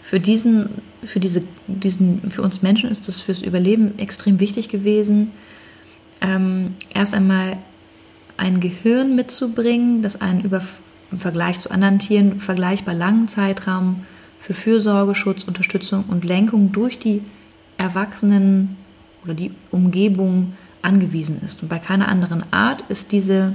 Für 0.00 0.20
diesen, 0.20 0.82
für 1.02 1.20
diese, 1.20 1.42
diesen, 1.66 2.30
für 2.30 2.42
uns 2.42 2.62
Menschen 2.62 2.90
ist 2.90 3.08
das 3.08 3.20
fürs 3.20 3.42
Überleben 3.42 3.98
extrem 3.98 4.40
wichtig 4.40 4.68
gewesen, 4.68 5.32
ähm, 6.20 6.74
erst 6.92 7.14
einmal 7.14 7.56
ein 8.36 8.60
Gehirn 8.60 9.14
mitzubringen, 9.14 10.02
das 10.02 10.20
einen 10.20 10.42
über, 10.42 10.62
im 11.10 11.18
Vergleich 11.18 11.58
zu 11.58 11.70
anderen 11.70 11.98
Tieren 11.98 12.40
vergleichbar 12.40 12.94
langen 12.94 13.28
Zeitraum 13.28 14.06
für 14.40 14.54
Fürsorge, 14.54 15.14
Schutz, 15.14 15.44
Unterstützung 15.44 16.04
und 16.08 16.24
Lenkung 16.24 16.72
durch 16.72 16.98
die 16.98 17.22
Erwachsenen 17.76 18.76
oder 19.24 19.34
die 19.34 19.50
Umgebung 19.70 20.54
angewiesen 20.82 21.40
ist. 21.44 21.62
Und 21.62 21.68
bei 21.68 21.78
keiner 21.78 22.08
anderen 22.08 22.44
Art 22.52 22.84
ist 22.88 23.12
diese 23.12 23.54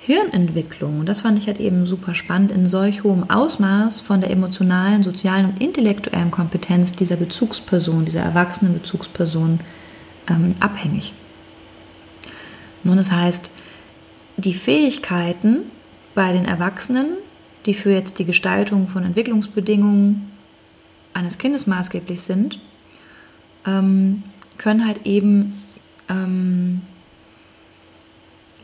Hirnentwicklung, 0.00 1.00
und 1.00 1.06
das 1.08 1.22
fand 1.22 1.38
ich 1.38 1.48
halt 1.48 1.58
eben 1.58 1.84
super 1.84 2.14
spannend, 2.14 2.52
in 2.52 2.66
solch 2.66 3.02
hohem 3.02 3.28
Ausmaß 3.28 4.00
von 4.00 4.20
der 4.20 4.30
emotionalen, 4.30 5.02
sozialen 5.02 5.46
und 5.46 5.60
intellektuellen 5.60 6.30
Kompetenz 6.30 6.92
dieser 6.92 7.16
Bezugsperson, 7.16 8.04
dieser 8.04 8.22
erwachsenen 8.22 8.74
Bezugsperson 8.74 9.60
ähm, 10.30 10.54
abhängig. 10.60 11.12
Nun, 12.84 12.96
das 12.96 13.10
heißt, 13.10 13.50
die 14.36 14.54
Fähigkeiten 14.54 15.64
bei 16.14 16.32
den 16.32 16.44
Erwachsenen, 16.44 17.16
die 17.66 17.74
für 17.74 17.90
jetzt 17.90 18.18
die 18.18 18.24
Gestaltung 18.24 18.88
von 18.88 19.04
Entwicklungsbedingungen 19.04 20.30
eines 21.12 21.38
Kindes 21.38 21.66
maßgeblich 21.66 22.22
sind, 22.22 22.60
ähm, 23.66 24.22
können 24.56 24.86
halt 24.86 25.06
eben 25.06 25.62
ähm, 26.08 26.82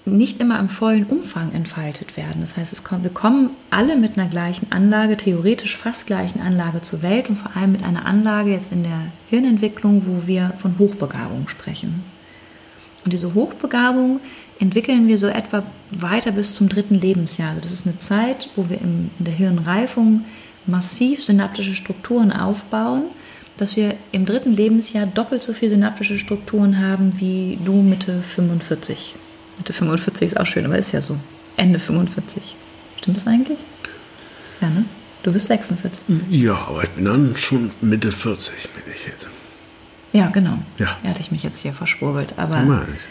nicht 0.06 0.40
immer 0.40 0.60
im 0.60 0.68
vollen 0.68 1.04
Umfang 1.04 1.52
entfaltet 1.52 2.16
werden. 2.16 2.40
Das 2.40 2.56
heißt, 2.56 2.72
es 2.72 2.84
kommt, 2.84 3.04
wir 3.04 3.10
kommen 3.10 3.50
alle 3.70 3.96
mit 3.96 4.18
einer 4.18 4.28
gleichen 4.28 4.70
Anlage, 4.70 5.16
theoretisch 5.16 5.76
fast 5.76 6.06
gleichen 6.06 6.40
Anlage 6.40 6.82
zur 6.82 7.02
Welt 7.02 7.28
und 7.28 7.36
vor 7.36 7.56
allem 7.56 7.72
mit 7.72 7.84
einer 7.84 8.04
Anlage 8.04 8.50
jetzt 8.50 8.70
in 8.70 8.82
der 8.82 9.00
Hirnentwicklung, 9.30 10.02
wo 10.06 10.26
wir 10.26 10.52
von 10.58 10.78
Hochbegabung 10.78 11.48
sprechen. 11.48 12.04
Und 13.04 13.12
diese 13.12 13.34
Hochbegabung 13.34 14.20
entwickeln 14.58 15.08
wir 15.08 15.18
so 15.18 15.26
etwa 15.26 15.62
weiter 15.90 16.32
bis 16.32 16.54
zum 16.54 16.68
dritten 16.68 16.94
Lebensjahr. 16.94 17.50
Also 17.50 17.60
das 17.60 17.72
ist 17.72 17.86
eine 17.86 17.98
Zeit, 17.98 18.48
wo 18.56 18.68
wir 18.68 18.80
in 18.80 19.10
der 19.18 19.34
Hirnreifung 19.34 20.24
massiv 20.66 21.22
synaptische 21.22 21.74
Strukturen 21.74 22.32
aufbauen, 22.32 23.04
dass 23.56 23.76
wir 23.76 23.94
im 24.12 24.26
dritten 24.26 24.54
Lebensjahr 24.54 25.06
doppelt 25.06 25.42
so 25.42 25.52
viele 25.52 25.72
synaptische 25.72 26.18
Strukturen 26.18 26.80
haben 26.80 27.20
wie 27.20 27.58
du 27.64 27.82
Mitte 27.82 28.22
45. 28.22 29.14
Mitte 29.58 29.72
45 29.72 30.26
ist 30.28 30.40
auch 30.40 30.46
schön, 30.46 30.64
aber 30.64 30.78
ist 30.78 30.92
ja 30.92 31.00
so. 31.00 31.16
Ende 31.56 31.78
45. 31.78 32.56
Stimmt 32.98 33.16
das 33.18 33.26
eigentlich? 33.26 33.58
Ja, 34.60 34.70
ne? 34.70 34.84
Du 35.22 35.32
bist 35.32 35.46
46. 35.46 36.00
Ja, 36.30 36.54
aber 36.68 36.84
ich 36.84 36.90
bin 36.90 37.04
dann 37.04 37.34
schon 37.36 37.70
Mitte 37.80 38.12
40, 38.12 38.54
bin 38.74 38.82
ich 38.94 39.06
jetzt. 39.06 39.28
Ja, 40.14 40.28
genau. 40.28 40.58
Ja. 40.78 40.96
Da 41.02 41.10
hatte 41.10 41.20
ich 41.20 41.30
mich 41.32 41.42
jetzt 41.42 41.60
hier 41.60 41.72
verschwurbelt. 41.72 42.34
Aber 42.36 42.62
Meine 42.62 42.86
ich. 42.96 43.02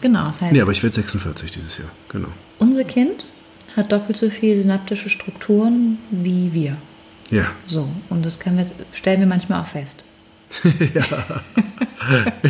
genau, 0.00 0.26
das 0.26 0.40
heißt, 0.40 0.52
Nee, 0.52 0.60
aber 0.60 0.70
ich 0.72 0.82
werde 0.82 0.94
46 0.94 1.50
dieses 1.50 1.78
Jahr, 1.78 1.88
genau. 2.08 2.28
unser 2.60 2.84
Kind 2.84 3.26
hat 3.76 3.90
doppelt 3.90 4.16
so 4.16 4.30
viele 4.30 4.62
synaptische 4.62 5.10
Strukturen 5.10 5.98
wie 6.10 6.52
wir. 6.54 6.76
Ja, 7.30 7.46
So, 7.66 7.88
und 8.08 8.24
das 8.24 8.38
können 8.38 8.56
wir, 8.58 8.66
stellen 8.92 9.18
wir 9.18 9.26
manchmal 9.26 9.62
auch 9.62 9.66
fest. 9.66 10.04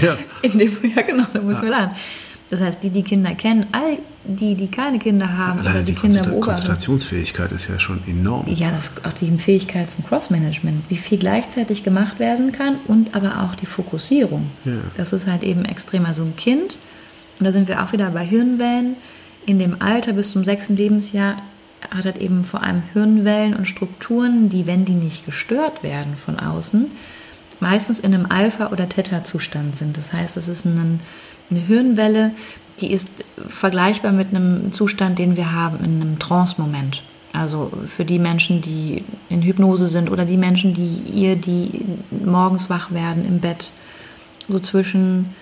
ja. 0.03 0.19
In 0.43 0.59
dem, 0.59 0.77
ja, 0.95 1.03
genau, 1.03 1.25
da 1.33 1.41
müssen 1.41 1.63
wir 1.63 1.71
lernen. 1.71 1.97
Das 2.55 2.63
heißt, 2.69 2.83
die, 2.85 2.91
die 2.91 3.03
Kinder 3.03 3.35
kennen, 3.35 3.67
all 3.73 3.99
die, 4.23 4.55
die 4.55 4.69
keine 4.69 5.01
Kinder 5.01 5.37
haben 5.37 5.61
oder 5.61 5.71
Allein 5.71 5.85
die, 5.85 5.93
die 5.93 5.99
Kinder 5.99 6.21
Konzentra- 6.21 6.31
beobachten. 6.31 6.51
Konzentrationsfähigkeit 6.53 7.51
ist 7.53 7.69
ja 7.69 7.81
schon 7.81 8.01
enorm. 8.07 8.47
Ja, 8.47 8.71
das, 8.71 8.93
auch 9.05 9.13
die 9.13 9.31
Fähigkeit 9.39 9.91
zum 9.91 10.05
Cross-Management, 10.07 10.85
wie 10.89 10.97
viel 10.97 11.19
gleichzeitig 11.19 11.83
gemacht 11.83 12.21
werden 12.21 12.53
kann 12.53 12.77
und 12.87 13.17
aber 13.17 13.43
auch 13.43 13.57
die 13.57 13.67
Fokussierung. 13.67 14.47
Ja. 14.65 14.73
Das 14.97 15.13
ist 15.13 15.27
halt 15.27 15.43
eben 15.43 15.65
extrem. 15.65 16.07
Also 16.07 16.23
ein 16.23 16.37
Kind, 16.37 16.77
und 17.41 17.45
da 17.45 17.51
sind 17.51 17.67
wir 17.67 17.83
auch 17.83 17.93
wieder 17.93 18.09
bei 18.11 18.25
Hirnwellen, 18.25 18.95
in 19.47 19.59
dem 19.59 19.83
Alter 19.83 20.13
bis 20.13 20.31
zum 20.31 20.45
sechsten 20.45 20.77
Lebensjahr 20.77 21.43
hat 21.91 22.05
halt 22.05 22.19
eben 22.19 22.45
vor 22.45 22.63
allem 22.63 22.83
Hirnwellen 22.93 23.55
und 23.55 23.67
Strukturen, 23.67 24.49
die, 24.49 24.67
wenn 24.67 24.85
die 24.85 24.95
nicht 24.95 25.27
gestört 25.27 25.83
werden 25.83 26.17
von 26.17 26.39
außen, 26.39 26.87
meistens 27.61 28.01
in 28.01 28.15
einem 28.15 28.27
Alpha- 28.27 28.69
oder 28.69 28.89
Theta-Zustand 28.89 29.77
sind. 29.77 29.99
Das 29.99 30.13
heißt, 30.13 30.37
es 30.37 30.49
ist 30.49 30.65
ein, 30.65 31.01
eine 31.51 31.61
Hirnwelle, 31.61 32.33
die 32.81 32.93
ist 32.93 33.09
vergleichbar 33.49 34.13
mit 34.13 34.29
einem 34.29 34.73
Zustand, 34.73 35.19
den 35.19 35.37
wir 35.37 35.53
haben 35.53 35.85
in 35.85 36.01
einem 36.01 36.19
Trance-Moment. 36.19 37.03
Also 37.33 37.71
für 37.87 38.05
die 38.05 38.19
Menschen, 38.19 38.63
die 38.63 39.05
in 39.29 39.43
Hypnose 39.43 39.89
sind 39.89 40.11
oder 40.11 40.25
die 40.25 40.37
Menschen, 40.37 40.73
die 40.75 41.03
ihr, 41.13 41.37
die 41.37 41.85
morgens 42.25 42.71
wach 42.71 42.93
werden 42.93 43.27
im 43.27 43.41
Bett, 43.41 43.71
so 44.49 44.61
zwischen 44.61 45.35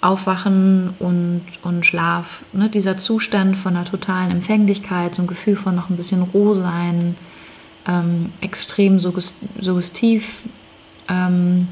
Aufwachen 0.00 0.90
und, 0.98 1.42
und 1.62 1.86
Schlaf, 1.86 2.42
ne, 2.52 2.68
dieser 2.68 2.98
Zustand 2.98 3.56
von 3.56 3.74
einer 3.74 3.86
totalen 3.86 4.30
Empfänglichkeit, 4.30 5.14
so 5.14 5.22
ein 5.22 5.26
Gefühl 5.26 5.56
von 5.56 5.74
noch 5.74 5.90
ein 5.90 5.96
bisschen 5.96 6.22
roh 6.22 6.54
sein, 6.54 7.16
ähm, 7.88 8.30
extrem 8.40 8.98
suggest 8.98 9.34
suggestiv, 9.58 10.42
ähm, 11.08 11.68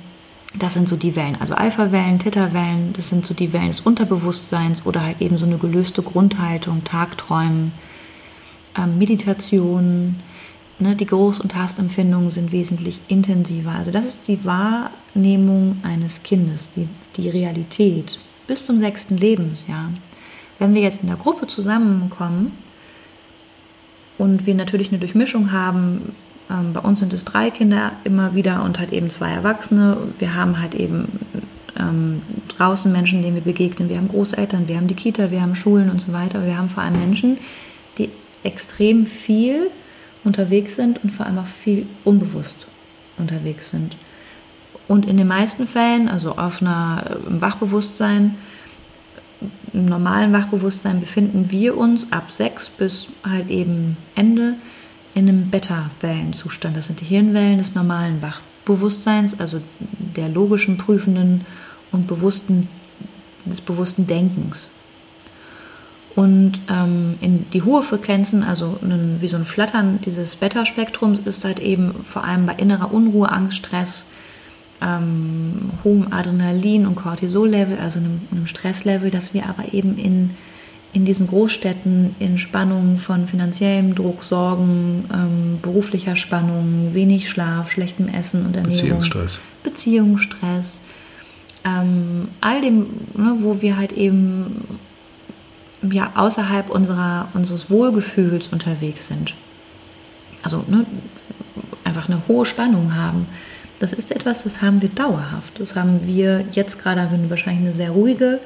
das 0.55 0.75
sind 0.75 0.89
so 0.89 0.97
die 0.97 1.17
Wellen, 1.17 1.37
also 1.41 1.55
Alpha-Wellen, 1.55 2.19
Theta-Wellen, 2.19 2.93
das 2.93 3.09
sind 3.09 3.25
so 3.25 3.33
die 3.33 3.53
Wellen 3.53 3.69
des 3.69 3.81
Unterbewusstseins 3.81 4.85
oder 4.85 5.03
halt 5.03 5.21
eben 5.21 5.39
so 5.39 5.47
eine 5.47 5.57
gelöste 5.57 6.03
Grundhaltung, 6.03 6.85
Tagträumen, 6.85 7.73
ähm, 8.77 8.99
Meditation, 8.99 10.17
ne, 10.79 10.95
die 10.95 11.09
Groß- 11.09 11.41
und 11.41 11.53
Tastempfindungen 11.53 12.31
sind 12.31 12.53
wesentlich 12.53 13.01
intensiver. 13.09 13.73
Also 13.73 13.91
das 13.91 14.05
ist 14.05 14.29
die 14.29 14.45
Wahrnehmung 14.45 15.79
eines 15.83 16.23
Kindes, 16.23 16.69
die, 16.77 16.89
die 17.17 17.31
Realität 17.31 18.19
bis 18.47 18.65
zum 18.65 18.79
sechsten 18.79 19.17
Lebensjahr. 19.17 19.91
Wenn 20.59 20.75
wir 20.75 20.83
jetzt 20.83 21.03
in 21.03 21.09
der 21.09 21.17
Gruppe 21.17 21.47
zusammenkommen 21.47 22.53
und 24.19 24.47
wir 24.47 24.55
natürlich 24.55 24.89
eine 24.89 24.99
Durchmischung 24.99 25.51
haben, 25.53 26.15
bei 26.73 26.81
uns 26.81 27.01
sind 27.01 27.13
es 27.13 27.25
drei 27.25 27.51
Kinder 27.51 27.93
immer 28.05 28.35
wieder 28.35 28.63
und 28.65 28.79
halt 28.79 28.93
eben 28.93 29.11
zwei 29.11 29.31
Erwachsene. 29.31 29.97
Wir 30.19 30.35
haben 30.35 30.61
halt 30.61 30.75
eben 30.75 31.07
ähm, 31.79 32.23
draußen 32.57 32.91
Menschen, 32.93 33.23
denen 33.23 33.37
wir 33.37 33.43
begegnen. 33.43 33.89
Wir 33.89 33.97
haben 33.97 34.09
Großeltern, 34.09 34.69
wir 34.69 34.77
haben 34.77 34.89
die 34.89 34.95
Kita, 34.95 35.31
wir 35.31 35.41
haben 35.41 35.57
Schulen 35.57 35.91
und 35.91 36.01
so 36.01 36.13
weiter. 36.13 36.45
Wir 36.45 36.59
haben 36.59 36.69
vor 36.69 36.83
allem 36.83 36.99
Menschen, 36.99 37.39
die 37.99 38.11
extrem 38.43 39.07
viel 39.07 39.71
unterwegs 40.25 40.77
sind 40.77 41.03
und 41.03 41.11
vor 41.11 41.27
allem 41.27 41.39
auch 41.39 41.47
viel 41.47 41.87
unbewusst 42.05 42.67
unterwegs 43.19 43.71
sind. 43.71 43.97
Und 44.89 45.09
in 45.09 45.17
den 45.17 45.29
meisten 45.29 45.67
Fällen, 45.67 46.09
also 46.09 46.33
auf 46.33 46.61
einer, 46.61 47.17
im 47.27 47.41
Wachbewusstsein, 47.41 48.35
im 49.73 49.87
normalen 49.87 50.33
Wachbewusstsein 50.33 51.01
befinden 51.01 51.47
wir 51.51 51.77
uns 51.77 52.13
ab 52.13 52.31
sechs 52.31 52.69
bis 52.69 53.09
halt 53.25 53.49
eben 53.49 53.97
Ende 54.15 54.55
in 55.15 55.29
einem 55.29 55.51
Beta-Wellenzustand. 55.51 56.77
Das 56.77 56.87
sind 56.87 57.01
die 57.01 57.05
Hirnwellen 57.05 57.59
des 57.59 57.75
normalen 57.75 58.23
Wachbewusstseins, 58.23 59.39
also 59.39 59.61
der 60.17 60.29
logischen, 60.29 60.77
prüfenden 60.77 61.45
und 61.91 62.07
bewussten, 62.07 62.69
des 63.45 63.61
bewussten 63.61 64.07
Denkens. 64.07 64.71
Und 66.15 66.61
ähm, 66.69 67.15
in 67.21 67.51
die 67.53 67.63
hohe 67.63 67.83
Frequenzen, 67.83 68.43
also 68.43 68.79
ein, 68.83 69.17
wie 69.21 69.29
so 69.29 69.37
ein 69.37 69.47
Flattern 69.47 69.99
dieses 70.05 70.37
Beta-Spektrums, 70.37 71.21
ist 71.21 71.45
halt 71.45 71.59
eben 71.59 71.95
vor 72.05 72.25
allem 72.25 72.45
bei 72.45 72.55
innerer 72.55 72.93
Unruhe, 72.93 73.31
Angst, 73.31 73.57
Stress, 73.57 74.09
ähm, 74.83 75.71
hohem 75.85 76.09
Adrenalin- 76.13 76.87
und 76.87 76.97
Cortisol-Level, 76.97 77.79
also 77.79 77.99
einem, 77.99 78.21
einem 78.31 78.47
Stresslevel, 78.47 79.11
dass 79.11 79.33
wir 79.33 79.47
aber 79.47 79.73
eben 79.73 79.97
in, 79.97 80.31
in 80.93 81.05
diesen 81.05 81.27
Großstädten 81.27 82.15
in 82.19 82.37
Spannungen 82.37 82.99
von 82.99 83.27
finanziellem 83.27 83.95
Druck, 83.95 84.25
Sorgen, 84.25 85.05
ähm, 85.13 85.59
beruflicher 85.63 86.17
Spannung, 86.17 86.91
wenig 86.93 87.31
Schlaf, 87.31 87.71
schlechtem 87.71 88.09
Essen 88.09 88.45
und 88.45 88.57
Ernährung, 88.57 88.99
Beziehungsstress. 88.99 89.41
Beziehungsstress, 89.63 90.83
ähm, 91.65 92.29
all 92.41 92.61
dem, 92.61 92.87
ne, 93.15 93.37
wo 93.41 93.63
wir 93.63 93.79
halt 93.79 93.93
eben 93.93 94.79
ja, 95.91 96.13
außerhalb 96.15 96.71
unserer, 96.71 97.29
unseres 97.33 97.71
Wohlgefühls 97.71 98.49
unterwegs 98.49 99.09
sind. 99.09 99.35
Also 100.43 100.65
ne, 100.69 100.85
einfach 101.85 102.09
eine 102.09 102.23
hohe 102.29 102.45
Spannung 102.45 102.95
haben. 102.95 103.27
Das 103.81 103.93
ist 103.93 104.13
etwas, 104.13 104.45
das 104.45 104.63
haben 104.63 104.83
wir 104.83 104.91
dauerhaft. 104.91 105.59
Das 105.59 105.75
haben 105.75 106.07
wir 106.07 106.45
jetzt 106.53 106.81
gerade, 106.81 107.03
haben 107.03 107.23
wir 107.23 107.31
wahrscheinlich 107.31 107.67
eine 107.67 107.75
sehr 107.75 107.91
ruhige 107.91 108.41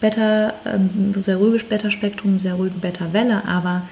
Beta, 0.00 0.54
ähm, 0.64 1.14
sehr 1.22 1.36
ruhiges 1.36 1.64
Beta-Spektrum, 1.64 2.38
sehr 2.38 2.54
ruhige 2.54 2.78
Beta-Welle, 2.78 3.46
aber 3.46 3.82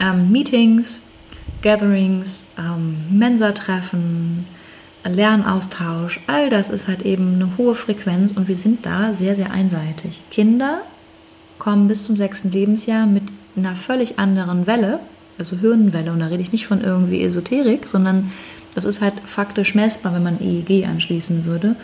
ähm, 0.00 0.30
Meetings, 0.30 1.02
Gatherings, 1.62 2.44
ähm, 2.58 2.96
Mensa-Treffen, 3.10 4.46
Lernaustausch, 5.04 6.20
all 6.26 6.50
das 6.50 6.68
ist 6.68 6.88
halt 6.88 7.02
eben 7.02 7.34
eine 7.34 7.56
hohe 7.56 7.76
Frequenz 7.76 8.32
und 8.32 8.48
wir 8.48 8.56
sind 8.56 8.84
da 8.84 9.14
sehr, 9.14 9.36
sehr 9.36 9.52
einseitig. 9.52 10.20
Kinder 10.30 10.80
kommen 11.58 11.86
bis 11.86 12.04
zum 12.04 12.16
sechsten 12.16 12.50
Lebensjahr 12.50 13.06
mit 13.06 13.22
einer 13.56 13.76
völlig 13.76 14.18
anderen 14.18 14.66
Welle 14.66 14.98
also 15.38 15.56
Hirnwelle. 15.56 16.12
Und 16.12 16.20
da 16.20 16.26
rede 16.26 16.42
ich 16.42 16.52
nicht 16.52 16.66
von 16.66 16.82
irgendwie 16.82 17.22
Esoterik, 17.22 17.86
sondern 17.86 18.32
das 18.74 18.84
ist 18.84 19.00
halt 19.00 19.14
faktisch 19.24 19.74
messbar, 19.74 20.14
wenn 20.14 20.22
man 20.22 20.40
EEG 20.40 20.86
anschließen 20.86 21.44
würde. 21.44 21.76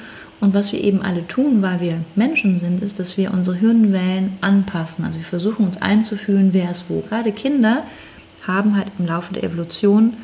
Und 0.43 0.55
was 0.55 0.73
wir 0.73 0.83
eben 0.83 1.03
alle 1.03 1.25
tun, 1.29 1.63
weil 1.63 1.81
wir 1.81 2.01
Menschen 2.17 2.59
sind, 2.59 2.83
ist, 2.83 2.99
dass 2.99 3.17
wir 3.17 3.33
unsere 3.33 3.57
Hirnwellen 3.57 4.39
anpassen. 4.41 5.05
Also 5.05 5.21
wir 5.21 5.25
versuchen 5.25 5.65
uns 5.65 5.81
einzufühlen, 5.81 6.49
wer 6.53 6.73
ist 6.73 6.87
wo. 6.89 7.01
Gerade 7.01 7.31
Kinder 7.31 7.85
haben 8.45 8.77
halt 8.77 8.89
im 8.99 9.07
Laufe 9.07 9.33
der 9.35 9.45
Evolution 9.45 10.15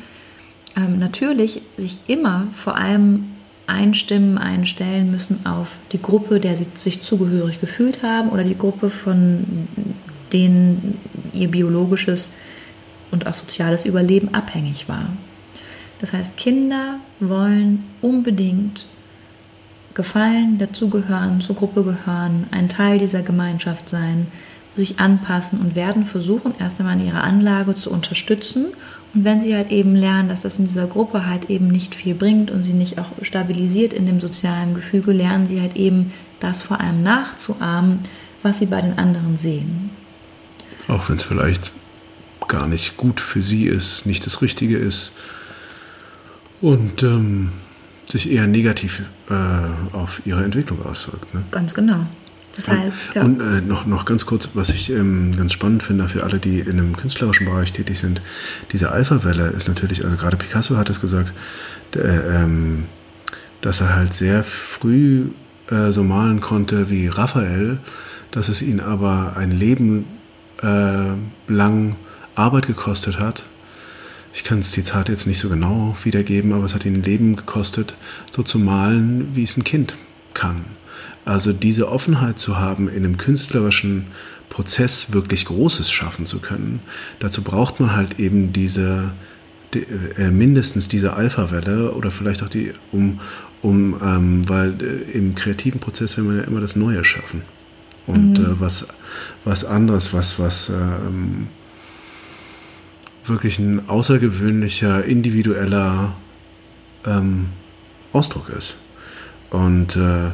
ähm, 0.75 0.99
natürlich 0.99 1.61
sich 1.77 1.99
immer 2.07 2.47
vor 2.51 2.75
allem 2.75 3.29
einstimmen, 3.65 4.37
einstellen 4.37 5.09
müssen 5.09 5.45
auf 5.45 5.77
die 5.93 6.01
Gruppe, 6.01 6.41
der 6.41 6.57
sie 6.57 6.67
sich 6.75 7.01
zugehörig 7.01 7.61
gefühlt 7.61 8.03
haben 8.03 8.27
oder 8.27 8.43
die 8.43 8.57
Gruppe, 8.57 8.89
von 8.89 9.45
denen 10.33 10.97
ihr 11.31 11.47
biologisches 11.47 12.29
und 13.11 13.25
auch 13.25 13.35
soziales 13.35 13.85
Überleben 13.85 14.33
abhängig 14.33 14.89
war. 14.89 15.13
Das 16.01 16.11
heißt, 16.11 16.35
Kinder 16.35 16.99
wollen 17.21 17.85
unbedingt 18.01 18.83
gefallen, 19.99 20.57
dazugehören, 20.57 21.41
zur 21.41 21.57
Gruppe 21.57 21.83
gehören, 21.83 22.47
ein 22.51 22.69
Teil 22.69 22.99
dieser 22.99 23.21
Gemeinschaft 23.21 23.89
sein, 23.89 24.27
sich 24.77 24.97
anpassen 24.97 25.59
und 25.59 25.75
werden 25.75 26.05
versuchen, 26.05 26.53
erst 26.57 26.79
einmal 26.79 26.97
in 26.97 27.07
ihrer 27.07 27.25
Anlage 27.25 27.75
zu 27.75 27.91
unterstützen. 27.91 28.67
Und 29.13 29.25
wenn 29.25 29.41
sie 29.41 29.53
halt 29.53 29.71
eben 29.71 29.97
lernen, 29.97 30.29
dass 30.29 30.39
das 30.39 30.57
in 30.57 30.67
dieser 30.67 30.87
Gruppe 30.87 31.25
halt 31.25 31.49
eben 31.49 31.67
nicht 31.67 31.95
viel 31.95 32.15
bringt 32.15 32.49
und 32.49 32.63
sie 32.63 32.71
nicht 32.71 32.97
auch 32.97 33.07
stabilisiert 33.23 33.91
in 33.91 34.05
dem 34.05 34.21
sozialen 34.21 34.73
Gefüge, 34.73 35.11
lernen 35.11 35.49
sie 35.49 35.59
halt 35.59 35.75
eben 35.75 36.13
das 36.39 36.63
vor 36.63 36.79
allem 36.79 37.03
nachzuahmen, 37.03 37.99
was 38.41 38.59
sie 38.59 38.67
bei 38.67 38.79
den 38.79 38.97
anderen 38.97 39.37
sehen. 39.37 39.89
Auch 40.87 41.09
wenn 41.09 41.17
es 41.17 41.23
vielleicht 41.23 41.73
gar 42.47 42.67
nicht 42.67 42.95
gut 42.95 43.19
für 43.19 43.41
sie 43.41 43.65
ist, 43.65 44.05
nicht 44.05 44.25
das 44.25 44.41
Richtige 44.41 44.77
ist. 44.77 45.11
Und 46.61 47.03
ähm, 47.03 47.51
sich 48.11 48.31
eher 48.31 48.47
negativ 48.47 49.03
äh, 49.29 49.33
auf 49.95 50.21
ihre 50.25 50.43
Entwicklung 50.43 50.83
auswirkt. 50.85 51.33
Ne? 51.33 51.43
Ganz 51.51 51.73
genau. 51.73 52.05
Das 52.55 52.67
heißt, 52.67 52.97
ja. 53.13 53.21
Und 53.21 53.39
äh, 53.39 53.61
noch, 53.61 53.85
noch 53.85 54.05
ganz 54.05 54.25
kurz, 54.25 54.49
was 54.53 54.69
ich 54.69 54.91
ähm, 54.91 55.35
ganz 55.37 55.53
spannend 55.53 55.83
finde 55.83 56.09
für 56.09 56.23
alle, 56.23 56.39
die 56.39 56.59
in 56.59 56.71
einem 56.71 56.97
künstlerischen 56.97 57.45
Bereich 57.45 57.71
tätig 57.71 57.99
sind, 57.99 58.21
diese 58.71 58.91
Alpha-Welle 58.91 59.47
ist 59.49 59.67
natürlich, 59.67 60.03
also 60.03 60.17
gerade 60.17 60.35
Picasso 60.35 60.75
hat 60.75 60.89
es 60.89 60.99
gesagt, 60.99 61.31
der, 61.93 62.25
ähm, 62.41 62.85
dass 63.61 63.81
er 63.81 63.95
halt 63.95 64.13
sehr 64.13 64.43
früh 64.43 65.27
äh, 65.69 65.91
so 65.91 66.03
malen 66.03 66.41
konnte 66.41 66.89
wie 66.89 67.07
Raphael, 67.07 67.77
dass 68.31 68.49
es 68.49 68.61
ihn 68.61 68.79
aber 68.79 69.37
ein 69.37 69.51
Leben 69.51 70.05
äh, 70.61 71.03
lang 71.47 71.95
Arbeit 72.35 72.67
gekostet 72.67 73.19
hat, 73.19 73.43
ich 74.39 74.45
kann 74.45 74.59
das 74.59 74.71
Zitat 74.71 75.09
jetzt 75.09 75.27
nicht 75.27 75.39
so 75.39 75.49
genau 75.49 75.97
wiedergeben, 76.01 76.53
aber 76.53 76.63
es 76.63 76.73
hat 76.73 76.85
ihn 76.85 77.03
Leben 77.03 77.35
gekostet, 77.35 77.93
so 78.31 78.41
zu 78.41 78.57
malen, 78.57 79.27
wie 79.33 79.43
es 79.43 79.57
ein 79.57 79.65
Kind 79.65 79.97
kann. 80.33 80.63
Also 81.25 81.51
diese 81.51 81.91
Offenheit 81.91 82.39
zu 82.39 82.57
haben, 82.57 82.87
in 82.87 83.03
einem 83.03 83.17
künstlerischen 83.17 84.07
Prozess 84.47 85.11
wirklich 85.11 85.43
Großes 85.43 85.91
schaffen 85.91 86.25
zu 86.25 86.39
können, 86.39 86.79
dazu 87.19 87.41
braucht 87.41 87.81
man 87.81 87.93
halt 87.97 88.17
eben 88.17 88.53
diese, 88.53 89.11
die, 89.73 89.85
äh, 90.17 90.31
mindestens 90.31 90.87
diese 90.87 91.15
Alpha-Welle 91.15 91.91
oder 91.91 92.09
vielleicht 92.09 92.41
auch 92.41 92.49
die, 92.49 92.71
um, 92.93 93.19
um 93.61 93.97
ähm, 94.01 94.47
weil 94.47 94.73
äh, 94.81 95.17
im 95.17 95.35
kreativen 95.35 95.81
Prozess 95.81 96.15
will 96.15 96.23
man 96.23 96.37
ja 96.37 96.43
immer 96.43 96.61
das 96.61 96.77
Neue 96.77 97.03
schaffen. 97.03 97.41
Und 98.07 98.39
mhm. 98.39 98.45
äh, 98.45 98.61
was, 98.61 98.87
was 99.43 99.65
anderes, 99.65 100.13
was, 100.13 100.39
was 100.39 100.69
ähm, 100.69 101.47
wirklich 103.29 103.59
ein 103.59 103.87
außergewöhnlicher, 103.87 105.05
individueller 105.05 106.15
ähm, 107.05 107.47
Ausdruck 108.13 108.49
ist. 108.49 108.75
Und 109.49 109.95
äh, 109.95 110.31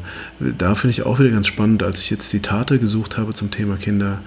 da 0.58 0.76
finde 0.76 0.92
ich 0.92 1.04
auch 1.04 1.20
wieder 1.20 1.30
ganz 1.30 1.48
spannend, 1.48 1.84
als 1.84 2.02
ich 2.02 2.10
jetzt 2.10 2.30
Zitate 2.30 2.80
gesucht 2.80 3.18
habe 3.18 3.34
zum 3.34 3.52
Thema 3.52 3.78
Kinder, 3.78 4.22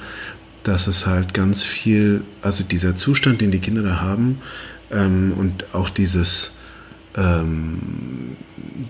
dass 0.62 0.86
es 0.86 1.06
halt 1.06 1.34
ganz 1.34 1.62
viel, 1.62 2.22
also 2.42 2.64
dieser 2.64 2.96
Zustand, 2.96 3.40
den 3.40 3.50
die 3.50 3.58
Kinder 3.58 3.82
da 3.82 4.00
haben 4.00 4.40
ähm, 4.90 5.32
und 5.36 5.74
auch 5.74 5.90
dieses, 5.90 6.52
ähm, 7.16 8.36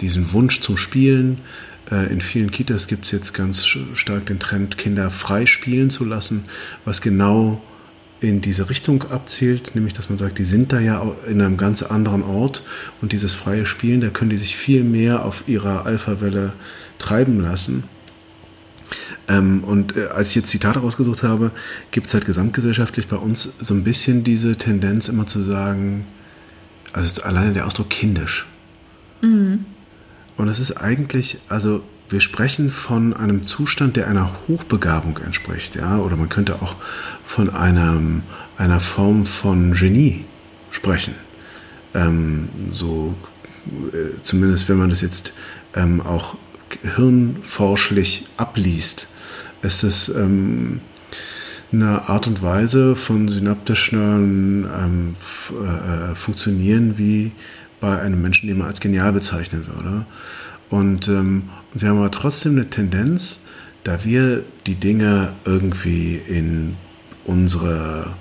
diesen 0.00 0.32
Wunsch 0.32 0.60
zum 0.60 0.76
Spielen. 0.76 1.38
Äh, 1.90 2.12
in 2.12 2.20
vielen 2.20 2.50
Kitas 2.50 2.86
gibt 2.86 3.06
es 3.06 3.10
jetzt 3.10 3.34
ganz 3.34 3.66
stark 3.94 4.26
den 4.26 4.38
Trend, 4.38 4.78
Kinder 4.78 5.10
frei 5.10 5.46
spielen 5.46 5.90
zu 5.90 6.04
lassen, 6.04 6.44
was 6.84 7.00
genau 7.00 7.60
in 8.20 8.40
diese 8.40 8.68
Richtung 8.68 9.04
abzielt, 9.10 9.74
nämlich 9.74 9.94
dass 9.94 10.08
man 10.08 10.18
sagt, 10.18 10.38
die 10.38 10.44
sind 10.44 10.72
da 10.72 10.80
ja 10.80 11.02
in 11.28 11.40
einem 11.40 11.56
ganz 11.56 11.82
anderen 11.82 12.22
Ort 12.22 12.62
und 13.00 13.12
dieses 13.12 13.34
freie 13.34 13.66
Spielen, 13.66 14.00
da 14.00 14.08
können 14.08 14.30
die 14.30 14.36
sich 14.36 14.56
viel 14.56 14.82
mehr 14.82 15.24
auf 15.24 15.44
ihrer 15.46 15.86
Alpha-Welle 15.86 16.52
treiben 16.98 17.40
lassen. 17.40 17.84
Ähm, 19.28 19.62
und 19.64 19.96
äh, 19.96 20.06
als 20.06 20.30
ich 20.30 20.36
jetzt 20.36 20.48
Zitate 20.48 20.80
rausgesucht 20.80 21.22
habe, 21.22 21.50
gibt 21.90 22.06
es 22.06 22.14
halt 22.14 22.24
gesamtgesellschaftlich 22.24 23.06
bei 23.06 23.16
uns 23.16 23.50
so 23.60 23.74
ein 23.74 23.84
bisschen 23.84 24.24
diese 24.24 24.56
Tendenz 24.56 25.08
immer 25.08 25.26
zu 25.26 25.42
sagen, 25.42 26.06
also 26.92 27.22
alleine 27.22 27.52
der 27.52 27.66
Ausdruck 27.66 27.90
kindisch. 27.90 28.46
Mhm. 29.20 29.66
Und 30.36 30.46
das 30.46 30.60
ist 30.60 30.72
eigentlich, 30.72 31.38
also 31.48 31.82
wir 32.08 32.20
sprechen 32.20 32.70
von 32.70 33.14
einem 33.14 33.44
Zustand, 33.44 33.96
der 33.96 34.08
einer 34.08 34.30
Hochbegabung 34.48 35.18
entspricht, 35.18 35.76
ja, 35.76 35.98
oder 35.98 36.16
man 36.16 36.28
könnte 36.28 36.62
auch 36.62 36.76
von 37.24 37.50
einem, 37.50 38.22
einer 38.56 38.80
Form 38.80 39.26
von 39.26 39.74
Genie 39.74 40.24
sprechen. 40.70 41.14
Ähm, 41.94 42.48
so, 42.72 43.14
äh, 43.92 44.20
zumindest 44.22 44.68
wenn 44.68 44.78
man 44.78 44.90
das 44.90 45.00
jetzt 45.00 45.32
ähm, 45.74 46.00
auch 46.00 46.36
hirnforschlich 46.96 48.26
abliest, 48.36 49.06
ist 49.62 49.82
es 49.82 50.08
ähm, 50.08 50.80
eine 51.72 52.08
Art 52.08 52.26
und 52.26 52.42
Weise 52.42 52.96
von 52.96 53.28
synaptischen 53.28 54.64
ähm, 54.64 55.16
äh, 55.50 56.14
Funktionieren 56.14 56.96
wie 56.96 57.32
bei 57.80 58.00
einem 58.00 58.22
Menschen, 58.22 58.48
den 58.48 58.58
man 58.58 58.68
als 58.68 58.80
genial 58.80 59.12
bezeichnen 59.12 59.66
würde. 59.66 60.06
Und, 60.70 61.08
ähm, 61.08 61.50
und 61.72 61.82
wir 61.82 61.88
haben 61.88 61.98
aber 61.98 62.10
trotzdem 62.10 62.52
eine 62.52 62.70
Tendenz, 62.70 63.40
da 63.84 64.04
wir 64.04 64.44
die 64.66 64.74
Dinge 64.74 65.32
irgendwie 65.44 66.16
in 66.16 66.76
unsere, 67.24 68.14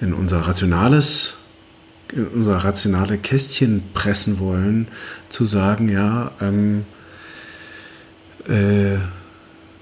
in 0.00 0.12
unser 0.12 0.40
rationales, 0.40 1.34
in 2.12 2.26
unser 2.26 2.56
rationale 2.56 3.18
Kästchen 3.18 3.82
pressen 3.94 4.38
wollen, 4.38 4.88
zu 5.28 5.46
sagen, 5.46 5.88
ja, 5.88 6.32
ähm, 6.40 6.84
äh, 8.48 8.98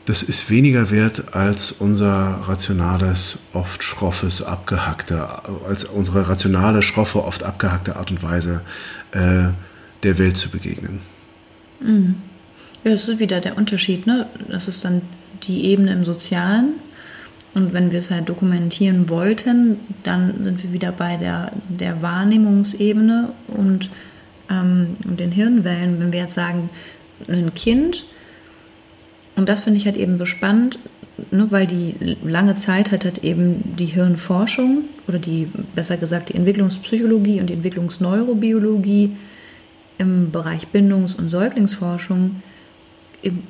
das 0.07 0.23
ist 0.23 0.51
weniger 0.51 0.91
wert 0.91 1.35
als 1.35 1.73
unser 1.73 2.41
rationales, 2.47 3.39
oft 3.53 3.85
schroffes, 3.85 4.43
abgehackte, 4.43 5.29
als 5.69 5.85
unsere 5.85 6.29
rationale, 6.29 6.83
schroffe, 6.83 7.25
oft 7.25 7.45
abgehackte 7.45 7.97
Art 7.97 8.11
und 8.11 8.23
Weise 8.23 8.63
äh, 9.13 9.49
der 10.03 10.19
Welt 10.19 10.37
zu 10.37 10.51
begegnen. 10.51 11.01
Mhm. 11.81 12.17
Ja, 12.85 12.93
das 12.93 13.09
ist 13.09 13.19
wieder 13.19 13.41
der 13.41 13.59
Unterschied. 13.59 14.07
Ne? 14.07 14.27
Das 14.49 14.69
ist 14.69 14.85
dann 14.85 15.03
die 15.43 15.67
Ebene 15.67 15.93
im 15.93 16.05
Sozialen. 16.05 16.75
Und 17.53 17.73
wenn 17.73 17.91
wir 17.91 17.99
es 17.99 18.11
halt 18.11 18.29
dokumentieren 18.29 19.09
wollten, 19.09 19.79
dann 20.05 20.45
sind 20.45 20.63
wir 20.63 20.73
wieder 20.73 20.93
bei 20.93 21.17
der, 21.17 21.53
der 21.69 22.01
Wahrnehmungsebene 22.01 23.31
und, 23.49 23.91
ähm, 24.49 24.95
und 25.05 25.19
den 25.19 25.33
Hirnwellen. 25.33 26.01
Wenn 26.01 26.13
wir 26.13 26.21
jetzt 26.21 26.35
sagen, 26.35 26.71
ein 27.29 27.55
Kind, 27.55 28.05
und 29.37 29.49
das 29.49 29.63
finde 29.63 29.79
ich 29.79 29.87
halt 29.87 29.97
eben 29.97 30.25
spannend, 30.27 30.79
ne, 31.33 31.49
weil 31.51 31.67
die 31.67 32.17
lange 32.23 32.55
Zeit 32.55 32.93
hat, 32.93 33.05
hat 33.05 33.25
eben 33.25 33.77
die 33.77 33.87
Hirnforschung 33.87 34.85
oder 35.09 35.19
die, 35.19 35.51
besser 35.75 35.97
gesagt, 35.97 36.29
die 36.29 36.37
Entwicklungspsychologie 36.37 37.41
und 37.41 37.49
die 37.49 37.55
Entwicklungsneurobiologie 37.55 39.17
im 39.99 40.31
Bereich 40.31 40.69
Bindungs- 40.69 41.15
und 41.15 41.31
Säuglingsforschung 41.31 42.43
im, 43.23 43.43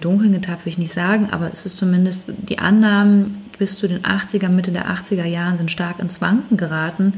Dunkeln 0.00 0.32
getappt, 0.32 0.64
will 0.64 0.72
ich 0.72 0.78
nicht 0.78 0.92
sagen, 0.92 1.28
aber 1.30 1.50
es 1.52 1.66
ist 1.66 1.76
zumindest 1.76 2.32
die 2.38 2.58
Annahmen 2.58 3.44
bis 3.58 3.78
zu 3.78 3.88
den 3.88 4.02
80er, 4.02 4.48
Mitte 4.48 4.70
der 4.70 4.88
80er 4.88 5.24
Jahren 5.24 5.56
sind 5.56 5.70
stark 5.70 5.98
ins 5.98 6.20
Wanken 6.20 6.56
geraten, 6.56 7.14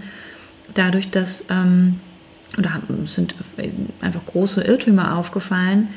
dadurch, 0.74 1.10
dass 1.10 1.46
ähm, 1.50 2.00
oder 2.58 2.80
sind 3.04 3.34
einfach 4.00 4.24
große 4.26 4.62
Irrtümer 4.62 5.16
aufgefallen, 5.16 5.88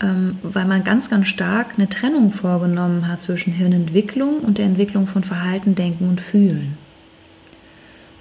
ähm, 0.00 0.38
weil 0.42 0.64
man 0.64 0.84
ganz, 0.84 1.10
ganz 1.10 1.26
stark 1.26 1.74
eine 1.76 1.88
Trennung 1.88 2.30
vorgenommen 2.30 3.08
hat 3.08 3.20
zwischen 3.20 3.52
Hirnentwicklung 3.52 4.40
und 4.40 4.58
der 4.58 4.66
Entwicklung 4.66 5.06
von 5.06 5.24
Verhalten, 5.24 5.74
Denken 5.74 6.08
und 6.08 6.20
Fühlen 6.20 6.76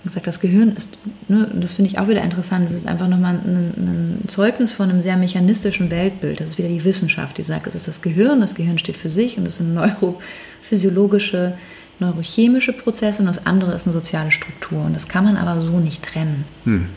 gesagt, 0.03 0.27
das 0.27 0.39
Gehirn 0.39 0.69
ist, 0.69 0.89
ne, 1.27 1.49
das 1.60 1.73
finde 1.73 1.91
ich 1.91 1.99
auch 1.99 2.07
wieder 2.07 2.23
interessant, 2.23 2.69
das 2.69 2.75
ist 2.75 2.88
einfach 2.88 3.07
nochmal 3.07 3.36
ein, 3.36 3.73
ein, 3.75 4.27
Zeugnis 4.27 4.71
von 4.71 4.89
einem 4.89 5.01
sehr 5.01 5.17
mechanistischen 5.17 5.91
Weltbild. 5.91 6.39
Das 6.39 6.49
ist 6.49 6.57
wieder 6.57 6.69
die 6.69 6.83
Wissenschaft, 6.83 7.38
die 7.38 7.43
sagt, 7.43 7.67
es 7.67 7.75
ist 7.75 7.88
das 7.88 8.01
Gehirn, 8.01 8.41
das 8.41 8.55
Gehirn 8.55 8.77
steht 8.77 8.97
für 8.97 9.10
sich 9.10 9.38
und 9.38 9.47
es 9.47 9.57
sind 9.57 9.73
neurophysiologische 9.73 11.55
neurochemische 11.99 12.73
Prozesse 12.73 13.21
und 13.21 13.25
das 13.25 13.45
andere 13.45 13.73
ist 13.73 13.86
eine 13.86 13.93
soziale 13.93 14.31
Struktur. 14.31 14.86
Und 14.86 14.93
das 14.93 15.07
kann 15.07 15.23
man 15.23 15.38
aber 15.38 15.60
so 15.60 15.79
nicht 15.79 16.03
trennen. 16.03 16.45
Hm. 16.63 16.89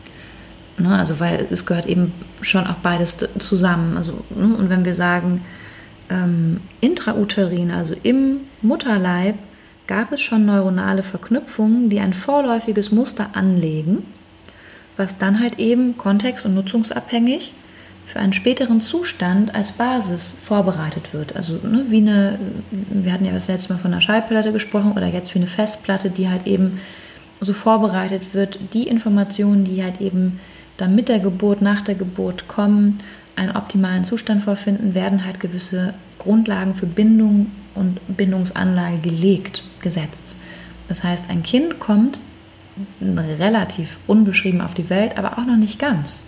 Ne, 0.78 0.98
also 0.98 1.20
weil 1.20 1.46
es 1.50 1.66
gehört 1.66 1.86
eben 1.86 2.12
schon 2.40 2.66
auch 2.66 2.76
beides 2.76 3.16
zusammen. 3.38 3.96
Also, 3.96 4.24
ne, 4.30 4.56
und 4.56 4.70
wenn 4.70 4.84
wir 4.84 4.94
sagen, 4.94 5.42
ähm, 6.08 6.60
intrauterin, 6.80 7.70
also 7.70 7.94
im 8.02 8.38
Mutterleib, 8.62 9.36
gab 9.90 10.12
es 10.12 10.22
schon 10.22 10.46
neuronale 10.46 11.02
Verknüpfungen, 11.02 11.90
die 11.90 11.98
ein 11.98 12.14
vorläufiges 12.14 12.92
Muster 12.92 13.30
anlegen, 13.32 14.04
was 14.96 15.18
dann 15.18 15.40
halt 15.40 15.58
eben 15.58 15.98
kontext- 15.98 16.44
und 16.44 16.54
nutzungsabhängig 16.54 17.52
für 18.06 18.20
einen 18.20 18.32
späteren 18.32 18.80
Zustand 18.80 19.52
als 19.52 19.72
Basis 19.72 20.32
vorbereitet 20.40 21.12
wird. 21.12 21.34
Also 21.34 21.54
ne, 21.54 21.86
wie 21.88 21.96
eine, 21.98 22.38
wir 22.70 23.12
hatten 23.12 23.24
ja 23.24 23.32
das 23.32 23.48
letzte 23.48 23.72
Mal 23.72 23.80
von 23.80 23.92
einer 23.92 24.00
Schallplatte 24.00 24.52
gesprochen 24.52 24.92
oder 24.92 25.08
jetzt 25.08 25.34
wie 25.34 25.40
eine 25.40 25.48
Festplatte, 25.48 26.08
die 26.08 26.28
halt 26.28 26.46
eben 26.46 26.78
so 27.40 27.52
vorbereitet 27.52 28.32
wird, 28.32 28.60
die 28.72 28.86
Informationen, 28.86 29.64
die 29.64 29.82
halt 29.82 30.00
eben 30.00 30.38
dann 30.76 30.94
mit 30.94 31.08
der 31.08 31.18
Geburt, 31.18 31.62
nach 31.62 31.82
der 31.82 31.96
Geburt 31.96 32.46
kommen, 32.46 33.00
einen 33.34 33.56
optimalen 33.56 34.04
Zustand 34.04 34.44
vorfinden, 34.44 34.94
werden 34.94 35.24
halt 35.24 35.40
gewisse 35.40 35.94
Grundlagen 36.18 36.76
für 36.76 36.86
Bindung 36.86 37.50
und 37.74 37.98
Bindungsanlage 38.16 38.98
gelegt, 38.98 39.64
gesetzt. 39.80 40.36
Das 40.88 41.04
heißt, 41.04 41.30
ein 41.30 41.42
Kind 41.42 41.78
kommt 41.78 42.20
relativ 43.00 43.98
unbeschrieben 44.06 44.60
auf 44.60 44.74
die 44.74 44.90
Welt, 44.90 45.18
aber 45.18 45.38
auch 45.38 45.46
noch 45.46 45.56
nicht 45.56 45.78
ganz. 45.78 46.20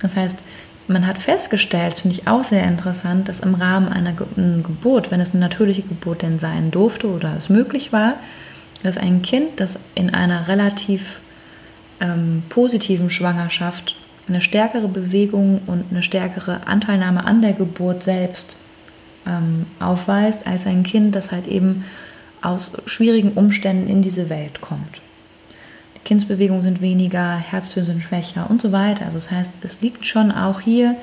Das 0.00 0.16
heißt, 0.16 0.40
man 0.86 1.06
hat 1.06 1.18
festgestellt, 1.18 1.92
das 1.94 2.00
finde 2.00 2.18
ich 2.18 2.28
auch 2.28 2.44
sehr 2.44 2.64
interessant, 2.64 3.28
dass 3.28 3.40
im 3.40 3.54
Rahmen 3.54 3.88
einer 3.88 4.12
Geburt, 4.12 5.10
wenn 5.10 5.20
es 5.20 5.30
eine 5.30 5.40
natürliche 5.40 5.82
Geburt 5.82 6.22
denn 6.22 6.38
sein 6.38 6.70
durfte 6.70 7.08
oder 7.08 7.34
es 7.36 7.48
möglich 7.48 7.92
war, 7.92 8.14
dass 8.82 8.98
ein 8.98 9.22
Kind, 9.22 9.60
das 9.60 9.78
in 9.94 10.12
einer 10.12 10.46
relativ 10.46 11.20
ähm, 12.00 12.42
positiven 12.50 13.08
Schwangerschaft 13.08 13.96
eine 14.28 14.40
stärkere 14.40 14.88
Bewegung 14.88 15.62
und 15.66 15.84
eine 15.90 16.02
stärkere 16.02 16.66
Anteilnahme 16.66 17.24
an 17.24 17.40
der 17.40 17.52
Geburt 17.52 18.02
selbst 18.02 18.56
ähm, 19.26 19.66
aufweist, 19.80 20.46
als 20.46 20.66
ein 20.66 20.82
Kind, 20.82 21.14
das 21.14 21.32
halt 21.32 21.46
eben 21.46 21.84
aus 22.44 22.72
schwierigen 22.86 23.32
Umständen 23.32 23.88
in 23.88 24.02
diese 24.02 24.28
Welt 24.28 24.60
kommt. 24.60 25.00
Kindsbewegungen 26.04 26.62
sind 26.62 26.82
weniger, 26.82 27.36
Herztöne 27.36 27.86
sind 27.86 28.02
schwächer 28.02 28.50
und 28.50 28.60
so 28.60 28.72
weiter. 28.72 29.06
Also 29.06 29.16
das 29.16 29.30
heißt, 29.30 29.58
es 29.62 29.80
liegt 29.80 30.06
schon 30.06 30.30
auch 30.30 30.60
hier 30.60 30.96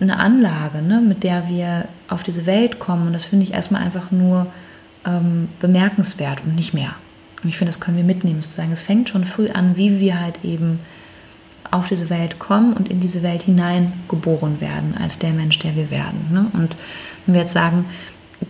eine 0.00 0.18
Anlage, 0.18 0.82
ne, 0.82 1.00
mit 1.00 1.22
der 1.22 1.48
wir 1.48 1.86
auf 2.08 2.24
diese 2.24 2.46
Welt 2.46 2.80
kommen. 2.80 3.06
Und 3.06 3.12
das 3.12 3.24
finde 3.24 3.44
ich 3.44 3.52
erstmal 3.52 3.82
einfach 3.82 4.10
nur 4.10 4.46
ähm, 5.06 5.48
bemerkenswert 5.60 6.42
und 6.44 6.56
nicht 6.56 6.74
mehr. 6.74 6.94
Und 7.42 7.48
ich 7.48 7.58
finde, 7.58 7.72
das 7.72 7.80
können 7.80 7.96
wir 7.96 8.04
mitnehmen. 8.04 8.42
Sozusagen. 8.42 8.72
Es 8.72 8.82
fängt 8.82 9.08
schon 9.08 9.24
früh 9.24 9.50
an, 9.50 9.76
wie 9.76 10.00
wir 10.00 10.20
halt 10.20 10.44
eben 10.44 10.80
auf 11.70 11.88
diese 11.88 12.10
Welt 12.10 12.38
kommen 12.38 12.72
und 12.72 12.88
in 12.88 13.00
diese 13.00 13.22
Welt 13.22 13.42
hineingeboren 13.42 14.60
werden, 14.60 14.96
als 15.00 15.18
der 15.18 15.30
Mensch, 15.30 15.58
der 15.60 15.76
wir 15.76 15.90
werden. 15.90 16.28
Ne? 16.32 16.46
Und 16.52 16.76
wenn 17.26 17.34
wir 17.34 17.42
jetzt 17.42 17.52
sagen, 17.52 17.84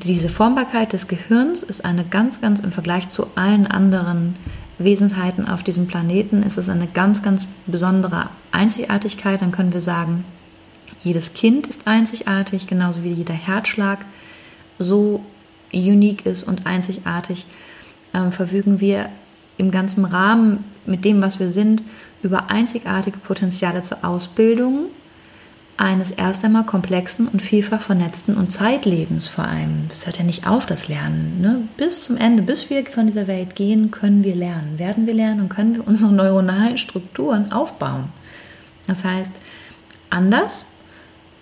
diese 0.02 0.28
Formbarkeit 0.28 0.92
des 0.92 1.08
Gehirns 1.08 1.62
ist 1.62 1.84
eine 1.84 2.04
ganz, 2.04 2.40
ganz 2.40 2.60
im 2.60 2.72
Vergleich 2.72 3.08
zu 3.08 3.28
allen 3.36 3.66
anderen 3.66 4.34
Wesensheiten 4.78 5.46
auf 5.46 5.62
diesem 5.62 5.86
Planeten 5.86 6.42
ist 6.42 6.58
es 6.58 6.68
eine 6.68 6.86
ganz, 6.86 7.22
ganz 7.22 7.46
besondere 7.66 8.28
Einzigartigkeit. 8.50 9.40
Dann 9.40 9.52
können 9.52 9.72
wir 9.72 9.80
sagen, 9.80 10.24
jedes 11.02 11.34
Kind 11.34 11.66
ist 11.66 11.86
einzigartig, 11.86 12.66
genauso 12.66 13.04
wie 13.04 13.12
jeder 13.12 13.34
Herzschlag 13.34 14.04
so 14.78 15.24
unique 15.72 16.26
ist 16.26 16.44
und 16.44 16.66
einzigartig, 16.66 17.46
ähm, 18.12 18.32
verfügen 18.32 18.80
wir 18.80 19.10
im 19.56 19.70
ganzen 19.70 20.04
Rahmen 20.04 20.64
mit 20.86 21.04
dem, 21.04 21.22
was 21.22 21.38
wir 21.38 21.50
sind, 21.50 21.82
über 22.22 22.50
einzigartige 22.50 23.18
Potenziale 23.18 23.82
zur 23.82 24.04
Ausbildung, 24.04 24.86
eines 25.76 26.12
erst 26.12 26.44
einmal 26.44 26.64
komplexen 26.64 27.26
und 27.26 27.42
vielfach 27.42 27.80
vernetzten 27.80 28.36
und 28.36 28.52
Zeitlebens 28.52 29.26
vor 29.28 29.44
allem. 29.44 29.86
Das 29.88 30.06
hört 30.06 30.18
ja 30.18 30.24
nicht 30.24 30.46
auf, 30.46 30.66
das 30.66 30.88
Lernen. 30.88 31.40
Ne? 31.40 31.62
Bis 31.76 32.04
zum 32.04 32.16
Ende, 32.16 32.42
bis 32.42 32.70
wir 32.70 32.86
von 32.86 33.06
dieser 33.06 33.26
Welt 33.26 33.56
gehen, 33.56 33.90
können 33.90 34.22
wir 34.22 34.36
lernen. 34.36 34.78
Werden 34.78 35.06
wir 35.06 35.14
lernen 35.14 35.40
und 35.40 35.48
können 35.48 35.74
wir 35.74 35.86
unsere 35.86 36.12
neuronalen 36.12 36.78
Strukturen 36.78 37.50
aufbauen. 37.50 38.04
Das 38.86 39.04
heißt, 39.04 39.32
anders 40.10 40.64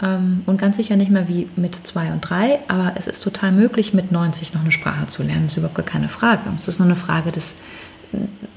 ähm, 0.00 0.42
und 0.46 0.58
ganz 0.58 0.78
sicher 0.78 0.96
nicht 0.96 1.10
mehr 1.10 1.28
wie 1.28 1.48
mit 1.56 1.86
zwei 1.86 2.10
und 2.12 2.22
drei, 2.22 2.60
aber 2.68 2.92
es 2.96 3.06
ist 3.06 3.22
total 3.22 3.52
möglich, 3.52 3.92
mit 3.92 4.12
90 4.12 4.54
noch 4.54 4.62
eine 4.62 4.72
Sprache 4.72 5.08
zu 5.08 5.22
lernen. 5.22 5.44
Das 5.44 5.52
ist 5.52 5.58
überhaupt 5.58 5.76
gar 5.76 5.84
keine 5.84 6.08
Frage. 6.08 6.40
Es 6.56 6.68
ist 6.68 6.78
nur 6.78 6.88
eine 6.88 6.96
Frage 6.96 7.32
des, 7.32 7.54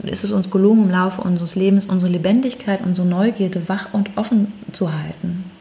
ist 0.03 0.23
es 0.23 0.31
uns 0.31 0.49
gelungen, 0.49 0.85
im 0.85 0.91
Laufe 0.91 1.21
unseres 1.21 1.55
Lebens 1.55 1.85
unsere 1.85 2.13
Lebendigkeit, 2.13 2.79
unsere 2.85 3.07
Neugierde 3.07 3.67
wach 3.67 3.93
und 3.93 4.11
offen 4.15 4.53
zu 4.71 4.93
halten 4.93 5.51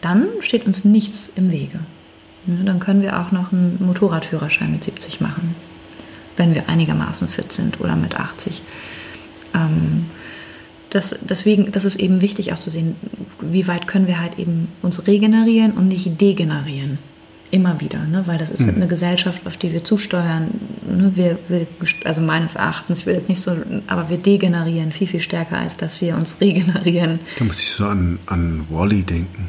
dann 0.00 0.28
steht 0.40 0.66
uns 0.66 0.84
nichts 0.84 1.30
im 1.34 1.50
Wege. 1.50 1.80
Dann 2.46 2.80
können 2.80 3.02
wir 3.02 3.20
auch 3.20 3.30
noch 3.30 3.52
einen 3.52 3.78
Motorradführerschein 3.84 4.72
mit 4.72 4.84
70 4.84 5.20
machen, 5.20 5.54
wenn 6.36 6.54
wir 6.54 6.68
einigermaßen 6.68 7.28
fit 7.28 7.52
sind 7.52 7.80
oder 7.80 7.94
mit 7.94 8.18
80. 8.18 8.62
Ähm, 9.54 10.06
das, 10.90 11.18
deswegen, 11.20 11.70
das 11.72 11.84
ist 11.84 11.96
eben 11.96 12.22
wichtig 12.22 12.52
auch 12.52 12.58
zu 12.58 12.70
sehen, 12.70 12.96
wie 13.40 13.68
weit 13.68 13.86
können 13.86 14.06
wir 14.06 14.20
halt 14.20 14.38
eben 14.38 14.68
uns 14.80 15.06
regenerieren 15.06 15.72
und 15.72 15.88
nicht 15.88 16.20
degenerieren. 16.20 16.98
Immer 17.50 17.80
wieder, 17.80 18.04
ne? 18.04 18.24
weil 18.26 18.38
das 18.38 18.50
ist 18.50 18.66
mhm. 18.66 18.76
eine 18.76 18.88
Gesellschaft, 18.88 19.46
auf 19.46 19.56
die 19.56 19.72
wir 19.72 19.82
zusteuern. 19.82 20.48
Ne? 20.86 21.12
Wir, 21.14 21.38
wir, 21.48 21.66
also 22.04 22.20
meines 22.20 22.54
Erachtens, 22.56 23.00
ich 23.00 23.06
will 23.06 23.14
jetzt 23.14 23.28
nicht 23.28 23.40
so, 23.40 23.56
aber 23.86 24.10
wir 24.10 24.18
degenerieren 24.18 24.92
viel, 24.92 25.06
viel 25.06 25.20
stärker, 25.20 25.58
als 25.58 25.76
dass 25.76 26.00
wir 26.00 26.14
uns 26.14 26.36
regenerieren. 26.40 27.20
Da 27.38 27.44
muss 27.44 27.60
ich 27.60 27.70
so 27.70 27.86
an, 27.86 28.18
an 28.26 28.66
Wally 28.70 29.02
denken. 29.02 29.48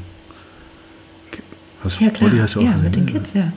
Hast, 1.83 2.01
ja, 2.01 2.09
klar. 2.09 2.31
Hast 2.39 2.55
du 2.55 2.59
auch 2.59 2.63
ja, 2.63 2.77
mit 2.77 2.95
den 2.95 3.05
Kids, 3.05 3.29
ja. 3.33 3.51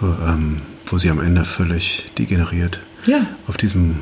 Wo, 0.00 0.06
ähm, 0.26 0.62
wo 0.86 0.98
sie 0.98 1.10
am 1.10 1.20
Ende 1.20 1.44
völlig 1.44 2.10
degeneriert 2.18 2.80
ja. 3.06 3.26
auf 3.46 3.56
diesem 3.56 3.96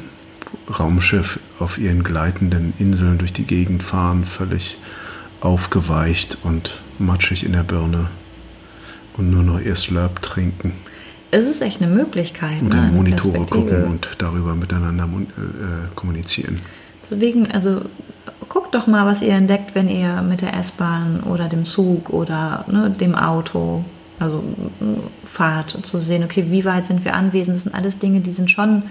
Raumschiff 0.78 1.38
auf 1.58 1.78
ihren 1.78 2.02
gleitenden 2.02 2.72
Inseln 2.78 3.18
durch 3.18 3.32
die 3.32 3.44
Gegend 3.44 3.82
fahren, 3.82 4.24
völlig 4.24 4.78
aufgeweicht 5.40 6.38
und 6.42 6.80
matschig 6.98 7.44
in 7.44 7.52
der 7.52 7.62
Birne 7.62 8.08
und 9.16 9.30
nur 9.30 9.42
noch 9.42 9.60
ihr 9.60 9.76
Slurp 9.76 10.22
trinken. 10.22 10.72
Es 11.30 11.46
ist 11.46 11.60
echt 11.60 11.82
eine 11.82 11.92
Möglichkeit. 11.92 12.60
Und 12.62 12.74
ne? 12.74 12.88
in 12.88 12.94
Monitore 12.94 13.46
gucken 13.46 13.84
und 13.84 14.08
darüber 14.18 14.54
miteinander 14.54 15.04
äh, 15.04 15.94
kommunizieren. 15.94 16.60
Deswegen, 17.10 17.50
also 17.50 17.82
guckt 18.48 18.74
doch 18.74 18.86
mal, 18.86 19.06
was 19.06 19.22
ihr 19.22 19.32
entdeckt, 19.32 19.74
wenn 19.74 19.88
ihr 19.88 20.22
mit 20.22 20.40
der 20.40 20.54
S-Bahn 20.54 21.20
oder 21.20 21.48
dem 21.48 21.64
Zug 21.64 22.10
oder 22.10 22.64
ne, 22.68 22.90
dem 22.90 23.14
Auto 23.14 23.84
also 24.18 24.42
fahrt, 25.24 25.78
zu 25.84 25.98
sehen, 25.98 26.24
okay, 26.24 26.46
wie 26.48 26.64
weit 26.64 26.86
sind 26.86 27.04
wir 27.04 27.14
anwesend. 27.14 27.56
Das 27.56 27.64
sind 27.64 27.74
alles 27.74 27.98
Dinge, 27.98 28.20
die 28.20 28.32
sind 28.32 28.50
schon 28.50 28.84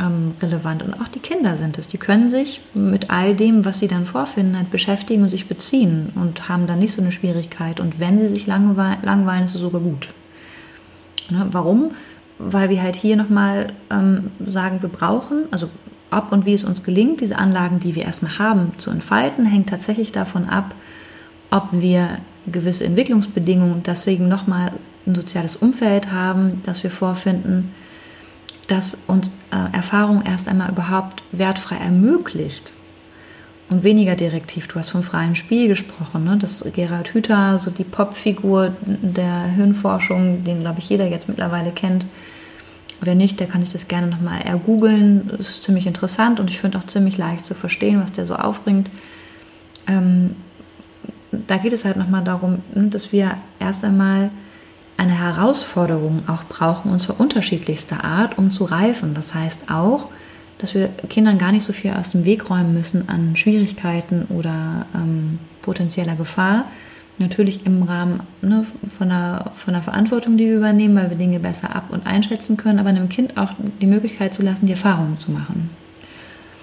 ähm, 0.00 0.32
relevant. 0.40 0.82
Und 0.82 0.94
auch 0.94 1.08
die 1.08 1.18
Kinder 1.18 1.56
sind 1.56 1.78
es. 1.78 1.86
Die 1.86 1.98
können 1.98 2.30
sich 2.30 2.60
mit 2.74 3.10
all 3.10 3.34
dem, 3.34 3.64
was 3.64 3.78
sie 3.78 3.88
dann 3.88 4.06
vorfinden, 4.06 4.56
halt 4.56 4.70
beschäftigen 4.70 5.22
und 5.22 5.30
sich 5.30 5.48
beziehen 5.48 6.10
und 6.14 6.48
haben 6.48 6.66
dann 6.66 6.78
nicht 6.78 6.92
so 6.92 7.02
eine 7.02 7.12
Schwierigkeit. 7.12 7.80
Und 7.80 8.00
wenn 8.00 8.18
sie 8.18 8.28
sich 8.28 8.46
langweilen, 8.46 8.98
langweilen 9.02 9.44
ist 9.44 9.54
es 9.54 9.60
sogar 9.60 9.80
gut. 9.80 10.08
Ne, 11.30 11.46
warum? 11.50 11.92
Weil 12.38 12.70
wir 12.70 12.82
halt 12.82 12.96
hier 12.96 13.16
nochmal 13.16 13.72
ähm, 13.90 14.30
sagen, 14.46 14.80
wir 14.80 14.88
brauchen, 14.88 15.44
also 15.50 15.68
ob 16.10 16.32
und 16.32 16.46
wie 16.46 16.54
es 16.54 16.64
uns 16.64 16.82
gelingt, 16.82 17.20
diese 17.20 17.38
Anlagen, 17.38 17.80
die 17.80 17.94
wir 17.94 18.04
erstmal 18.04 18.38
haben, 18.38 18.72
zu 18.78 18.90
entfalten, 18.90 19.46
hängt 19.46 19.68
tatsächlich 19.68 20.12
davon 20.12 20.48
ab, 20.48 20.74
ob 21.50 21.68
wir 21.72 22.18
gewisse 22.46 22.84
Entwicklungsbedingungen, 22.84 23.82
deswegen 23.82 24.28
nochmal 24.28 24.72
ein 25.06 25.14
soziales 25.14 25.56
Umfeld 25.56 26.12
haben, 26.12 26.62
das 26.64 26.82
wir 26.82 26.90
vorfinden, 26.90 27.72
das 28.68 28.98
uns 29.06 29.30
äh, 29.50 29.74
Erfahrung 29.74 30.22
erst 30.24 30.48
einmal 30.48 30.70
überhaupt 30.70 31.22
wertfrei 31.32 31.76
ermöglicht 31.76 32.70
und 33.70 33.82
weniger 33.84 34.14
direktiv. 34.14 34.68
Du 34.68 34.76
hast 34.76 34.90
vom 34.90 35.02
freien 35.02 35.34
Spiel 35.34 35.68
gesprochen, 35.68 36.24
ne? 36.24 36.38
das 36.40 36.64
Gerhard 36.74 37.14
Hüther, 37.14 37.58
so 37.58 37.70
die 37.70 37.84
Popfigur 37.84 38.72
der 38.82 39.44
Hirnforschung, 39.44 40.44
den 40.44 40.60
glaube 40.60 40.80
ich 40.80 40.88
jeder 40.88 41.06
jetzt 41.06 41.28
mittlerweile 41.28 41.70
kennt, 41.70 42.06
Wer 43.00 43.14
nicht, 43.14 43.38
der 43.38 43.46
kann 43.46 43.62
sich 43.62 43.72
das 43.72 43.88
gerne 43.88 44.08
nochmal 44.08 44.42
ergoogeln. 44.42 45.30
Das 45.36 45.50
ist 45.50 45.62
ziemlich 45.62 45.86
interessant 45.86 46.40
und 46.40 46.50
ich 46.50 46.58
finde 46.58 46.78
auch 46.78 46.84
ziemlich 46.84 47.16
leicht 47.16 47.46
zu 47.46 47.54
verstehen, 47.54 48.00
was 48.02 48.12
der 48.12 48.26
so 48.26 48.34
aufbringt. 48.34 48.90
Ähm, 49.86 50.34
da 51.30 51.58
geht 51.58 51.72
es 51.72 51.84
halt 51.84 51.96
nochmal 51.96 52.24
darum, 52.24 52.62
ne, 52.74 52.88
dass 52.88 53.12
wir 53.12 53.36
erst 53.60 53.84
einmal 53.84 54.30
eine 54.96 55.12
Herausforderung 55.12 56.24
auch 56.28 56.44
brauchen, 56.44 56.90
und 56.90 56.98
zwar 56.98 57.20
unterschiedlichster 57.20 58.02
Art, 58.04 58.36
um 58.36 58.50
zu 58.50 58.64
reifen. 58.64 59.14
Das 59.14 59.34
heißt 59.34 59.70
auch, 59.70 60.08
dass 60.58 60.74
wir 60.74 60.88
Kindern 61.08 61.38
gar 61.38 61.52
nicht 61.52 61.64
so 61.64 61.72
viel 61.72 61.92
aus 61.92 62.10
dem 62.10 62.24
Weg 62.24 62.50
räumen 62.50 62.74
müssen 62.74 63.08
an 63.08 63.36
Schwierigkeiten 63.36 64.26
oder 64.28 64.86
ähm, 64.94 65.38
potenzieller 65.62 66.16
Gefahr, 66.16 66.64
Natürlich 67.18 67.66
im 67.66 67.82
Rahmen 67.82 68.20
ne, 68.42 68.64
von, 68.96 69.08
der, 69.08 69.52
von 69.56 69.74
der 69.74 69.82
Verantwortung, 69.82 70.36
die 70.36 70.46
wir 70.46 70.56
übernehmen, 70.56 70.94
weil 70.94 71.10
wir 71.10 71.16
Dinge 71.16 71.40
besser 71.40 71.74
ab- 71.74 71.90
und 71.90 72.06
einschätzen 72.06 72.56
können, 72.56 72.78
aber 72.78 72.90
einem 72.90 73.08
Kind 73.08 73.36
auch 73.36 73.50
die 73.80 73.86
Möglichkeit 73.86 74.32
zu 74.34 74.42
lassen, 74.42 74.66
die 74.66 74.72
Erfahrungen 74.72 75.18
zu 75.18 75.32
machen. 75.32 75.70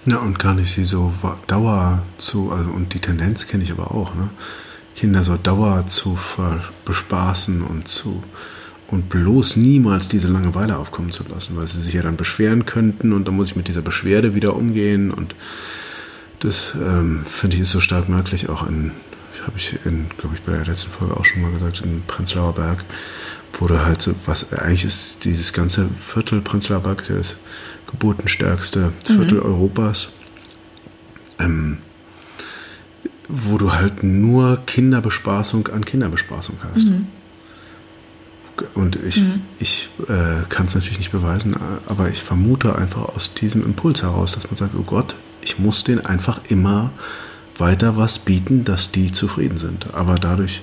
Ja, 0.06 0.18
und 0.18 0.40
gar 0.40 0.54
nicht 0.54 0.74
sie 0.74 0.86
so 0.86 1.14
Dauer 1.48 2.04
zu, 2.18 2.52
also 2.52 2.70
und 2.70 2.94
die 2.94 3.00
Tendenz 3.00 3.48
kenne 3.48 3.64
ich 3.64 3.72
aber 3.72 3.92
auch, 3.92 4.14
ne? 4.16 4.30
Kinder 4.96 5.24
so 5.26 5.36
Dauer 5.36 5.88
zu 5.88 6.18
bespaßen 6.86 7.62
und 7.62 7.88
zu 7.88 8.24
und 8.88 9.10
bloß 9.10 9.58
niemals 9.58 10.08
diese 10.08 10.28
Langeweile 10.28 10.78
aufkommen 10.78 11.12
zu 11.12 11.24
lassen, 11.28 11.56
weil 11.56 11.68
sie 11.68 11.82
sich 11.82 11.94
ja 11.94 12.02
dann 12.02 12.16
beschweren 12.16 12.66
könnten 12.66 13.14
und 13.14 13.28
dann 13.28 13.36
muss 13.36 13.50
ich 13.50 13.56
mit 13.56 13.68
dieser 13.68 13.82
Beschwerde 13.82 14.36
wieder 14.36 14.56
umgehen 14.56 15.12
und 15.12 15.36
das 16.40 16.74
ähm, 16.76 17.26
finde 17.28 17.56
ich 17.56 17.64
ist 17.64 17.72
so 17.72 17.80
stark 17.80 18.10
möglich 18.10 18.48
auch 18.50 18.68
in, 18.68 18.92
habe 19.46 19.58
ich 19.58 19.78
in, 19.86 20.08
glaube 20.18 20.36
ich, 20.36 20.42
bei 20.42 20.54
der 20.54 20.66
letzten 20.66 20.92
Folge 20.92 21.16
auch 21.16 21.26
schon 21.26 21.42
mal 21.42 21.52
gesagt, 21.52 21.82
in 21.82 22.02
Prenzlauer 22.08 22.54
Berg, 22.54 22.84
wo 23.60 23.68
du 23.68 23.84
halt 23.84 24.02
so, 24.02 24.14
was 24.26 24.54
eigentlich 24.54 24.86
ist 24.86 25.26
dieses 25.26 25.54
ganze 25.54 25.90
Viertel 26.02 26.42
Prenzlauer 26.42 26.82
Berg, 26.82 27.02
ist 27.02 27.10
ja 27.10 27.18
das 27.18 27.36
geburtenstärkste 27.90 28.92
Viertel 29.04 29.40
mhm. 29.40 29.46
Europas, 29.46 30.10
ähm, 31.40 31.78
wo 33.28 33.58
du 33.58 33.74
halt 33.74 34.04
nur 34.04 34.66
Kinderbespaßung 34.66 35.68
an 35.70 35.86
Kinderbespaßung 35.86 36.58
hast. 36.64 36.90
Mhm. 36.90 37.08
Und 38.74 38.96
ich, 38.96 39.22
mhm. 39.22 39.42
ich 39.60 39.90
äh, 40.08 40.48
kann 40.48 40.68
es 40.68 40.76
natürlich 40.76 40.98
nicht 40.98 41.12
beweisen, 41.12 41.56
aber 41.88 42.10
ich 42.10 42.24
vermute 42.24 42.76
einfach 42.76 43.10
aus 43.10 43.34
diesem 43.34 43.64
Impuls 43.64 44.02
heraus, 44.02 44.32
dass 44.32 44.48
man 44.50 44.56
sagt, 44.56 44.76
oh 44.76 44.84
Gott, 44.84 45.16
ich 45.42 45.60
muss 45.60 45.84
denen 45.84 46.06
einfach 46.06 46.40
immer 46.50 46.92
weiter 47.58 47.98
was 47.98 48.20
bieten, 48.20 48.64
dass 48.66 48.92
die 48.92 49.12
zufrieden 49.12 49.58
sind. 49.58 49.94
Aber 49.94 50.16
dadurch 50.16 50.62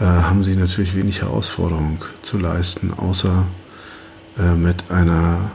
äh, 0.00 0.04
haben 0.04 0.44
sie 0.44 0.56
natürlich 0.56 0.94
wenig 0.94 1.22
Herausforderung 1.22 2.04
zu 2.22 2.38
leisten, 2.38 2.92
außer 2.94 3.44
äh, 4.38 4.54
mit 4.54 4.90
einer 4.90 5.50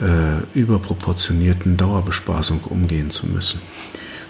äh, 0.00 0.58
überproportionierten 0.58 1.76
Dauerbespaßung 1.76 2.60
umgehen 2.64 3.10
zu 3.10 3.26
müssen. 3.26 3.60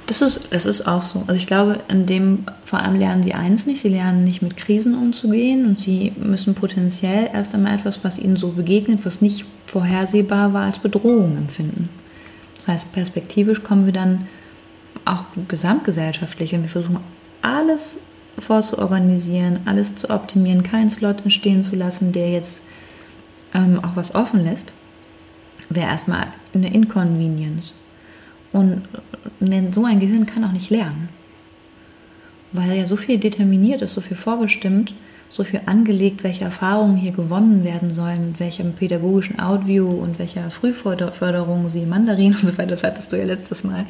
Das 0.06 0.22
ist, 0.22 0.48
das 0.50 0.64
ist 0.64 0.88
auch 0.88 1.04
so. 1.04 1.24
Also 1.26 1.34
ich 1.34 1.46
glaube, 1.46 1.80
in 1.88 2.06
dem 2.06 2.44
vor 2.64 2.80
allem 2.80 2.96
lernen 2.96 3.22
sie 3.22 3.34
eins 3.34 3.66
nicht, 3.66 3.82
sie 3.82 3.90
lernen 3.90 4.24
nicht 4.24 4.40
mit 4.40 4.56
Krisen 4.56 4.94
umzugehen 4.94 5.66
und 5.66 5.78
sie 5.78 6.14
müssen 6.16 6.54
potenziell 6.54 7.28
erst 7.30 7.54
einmal 7.54 7.74
etwas, 7.74 8.02
was 8.04 8.18
ihnen 8.18 8.36
so 8.38 8.48
begegnet, 8.48 9.04
was 9.04 9.20
nicht 9.20 9.44
vorhersehbar 9.66 10.54
war, 10.54 10.64
als 10.64 10.78
Bedrohung 10.78 11.36
empfinden. 11.36 11.90
Das 12.56 12.68
heißt, 12.68 12.92
perspektivisch 12.94 13.62
kommen 13.62 13.84
wir 13.84 13.92
dann 13.92 14.26
auch 15.08 15.24
gesamtgesellschaftlich, 15.48 16.52
wenn 16.52 16.62
wir 16.62 16.68
versuchen, 16.68 16.98
alles 17.42 17.98
vorzuorganisieren, 18.38 19.60
alles 19.64 19.96
zu 19.96 20.10
optimieren, 20.10 20.62
keinen 20.62 20.90
Slot 20.90 21.22
entstehen 21.22 21.64
zu 21.64 21.76
lassen, 21.76 22.12
der 22.12 22.30
jetzt 22.30 22.62
ähm, 23.54 23.82
auch 23.82 23.96
was 23.96 24.14
offen 24.14 24.44
lässt, 24.44 24.72
wäre 25.68 25.88
erstmal 25.88 26.28
eine 26.54 26.72
Inconvenience. 26.72 27.74
Und 28.52 28.82
so 29.72 29.84
ein 29.84 30.00
Gehirn 30.00 30.26
kann 30.26 30.44
auch 30.44 30.52
nicht 30.52 30.70
lernen, 30.70 31.08
weil 32.52 32.78
ja 32.78 32.86
so 32.86 32.96
viel 32.96 33.18
determiniert 33.18 33.82
ist, 33.82 33.94
so 33.94 34.00
viel 34.00 34.16
vorbestimmt, 34.16 34.94
so 35.28 35.44
viel 35.44 35.60
angelegt, 35.66 36.24
welche 36.24 36.44
Erfahrungen 36.44 36.96
hier 36.96 37.12
gewonnen 37.12 37.62
werden 37.62 37.92
sollen, 37.92 38.28
mit 38.28 38.40
welchem 38.40 38.72
pädagogischen 38.72 39.38
Outview 39.38 39.88
und 39.88 40.18
welcher 40.18 40.50
Frühförderung 40.50 41.68
sie 41.68 41.84
Mandarin 41.84 42.32
und 42.32 42.40
so 42.40 42.58
weiter, 42.58 42.70
das 42.70 42.82
hattest 42.82 43.12
du 43.12 43.18
ja 43.18 43.24
letztes 43.24 43.64
Mal. 43.64 43.84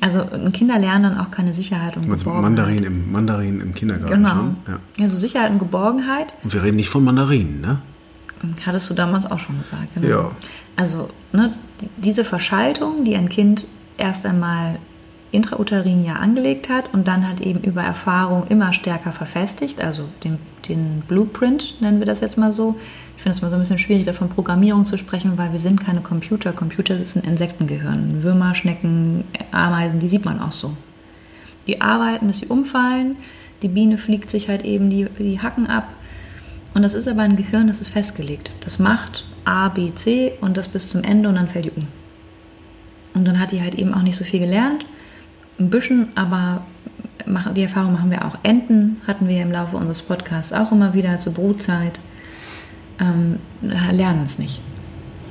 Also 0.00 0.24
Kinder 0.52 0.78
lernen 0.78 1.02
dann 1.02 1.18
auch 1.18 1.30
keine 1.30 1.52
Sicherheit 1.52 1.96
und 1.96 2.10
also 2.10 2.24
Geborgenheit. 2.24 2.42
Mandarin 2.42 2.84
im, 2.84 3.12
Mandarin 3.12 3.60
im 3.60 3.74
Kindergarten 3.74 4.16
genau. 4.16 4.30
schon? 4.30 4.56
Ja. 4.66 5.04
Also 5.04 5.16
Sicherheit 5.16 5.50
und 5.50 5.58
Geborgenheit. 5.58 6.32
Und 6.42 6.54
wir 6.54 6.62
reden 6.62 6.76
nicht 6.76 6.88
von 6.88 7.04
Mandarinen, 7.04 7.60
ne? 7.60 7.78
Hattest 8.64 8.88
du 8.88 8.94
damals 8.94 9.30
auch 9.30 9.38
schon 9.38 9.58
gesagt. 9.58 9.94
Genau. 9.94 10.08
Ja. 10.08 10.30
Also 10.76 11.10
ne, 11.32 11.52
diese 11.98 12.24
Verschaltung, 12.24 13.04
die 13.04 13.14
ein 13.14 13.28
Kind 13.28 13.66
erst 13.98 14.24
einmal 14.24 14.78
intrauterin 15.32 16.04
ja 16.04 16.14
angelegt 16.14 16.68
hat 16.68 16.92
und 16.92 17.06
dann 17.06 17.28
hat 17.28 17.40
eben 17.40 17.60
über 17.60 17.82
Erfahrung 17.82 18.46
immer 18.48 18.72
stärker 18.72 19.12
verfestigt, 19.12 19.80
also 19.80 20.04
den, 20.24 20.38
den 20.68 21.02
Blueprint 21.06 21.80
nennen 21.80 22.00
wir 22.00 22.06
das 22.06 22.20
jetzt 22.20 22.36
mal 22.36 22.52
so. 22.52 22.76
Ich 23.16 23.22
finde 23.22 23.36
es 23.36 23.42
mal 23.42 23.50
so 23.50 23.56
ein 23.56 23.60
bisschen 23.60 23.78
schwierig, 23.78 24.06
davon 24.06 24.30
Programmierung 24.30 24.86
zu 24.86 24.96
sprechen, 24.96 25.36
weil 25.36 25.52
wir 25.52 25.60
sind 25.60 25.78
keine 25.78 26.00
Computer. 26.00 26.52
Computer 26.52 26.94
ein 26.94 27.22
Insektengehirn. 27.22 28.22
Würmer, 28.22 28.54
Schnecken, 28.54 29.24
Ameisen, 29.52 30.00
die 30.00 30.08
sieht 30.08 30.24
man 30.24 30.40
auch 30.40 30.52
so. 30.52 30.72
Die 31.66 31.82
arbeiten, 31.82 32.28
bis 32.28 32.38
sie 32.38 32.46
umfallen. 32.46 33.16
Die 33.60 33.68
Biene 33.68 33.98
fliegt 33.98 34.30
sich 34.30 34.48
halt 34.48 34.64
eben 34.64 34.88
die, 34.88 35.06
die 35.18 35.38
Hacken 35.38 35.66
ab. 35.66 35.88
Und 36.72 36.80
das 36.80 36.94
ist 36.94 37.06
aber 37.08 37.20
ein 37.20 37.36
Gehirn, 37.36 37.68
das 37.68 37.80
ist 37.80 37.90
festgelegt. 37.90 38.52
Das 38.62 38.78
macht 38.78 39.26
A, 39.44 39.68
B, 39.68 39.92
C 39.94 40.32
und 40.40 40.56
das 40.56 40.68
bis 40.68 40.88
zum 40.88 41.02
Ende 41.02 41.28
und 41.28 41.34
dann 41.34 41.48
fällt 41.48 41.66
die 41.66 41.72
um. 41.72 41.86
Und 43.12 43.26
dann 43.26 43.38
hat 43.38 43.52
die 43.52 43.60
halt 43.60 43.74
eben 43.74 43.92
auch 43.92 44.02
nicht 44.02 44.16
so 44.16 44.24
viel 44.24 44.40
gelernt. 44.40 44.86
Ein 45.60 45.68
bisschen, 45.68 46.08
aber 46.14 46.62
die 47.54 47.62
Erfahrung 47.62 47.92
machen 47.92 48.10
wir 48.10 48.24
auch. 48.24 48.38
Enten 48.42 48.96
hatten 49.06 49.28
wir 49.28 49.42
im 49.42 49.52
Laufe 49.52 49.76
unseres 49.76 50.00
Podcasts 50.00 50.54
auch 50.54 50.72
immer 50.72 50.94
wieder 50.94 51.18
zur 51.18 51.34
Brutzeit. 51.34 52.00
Ähm, 52.98 53.36
lernen 53.60 54.22
es 54.24 54.38
nicht. 54.38 54.62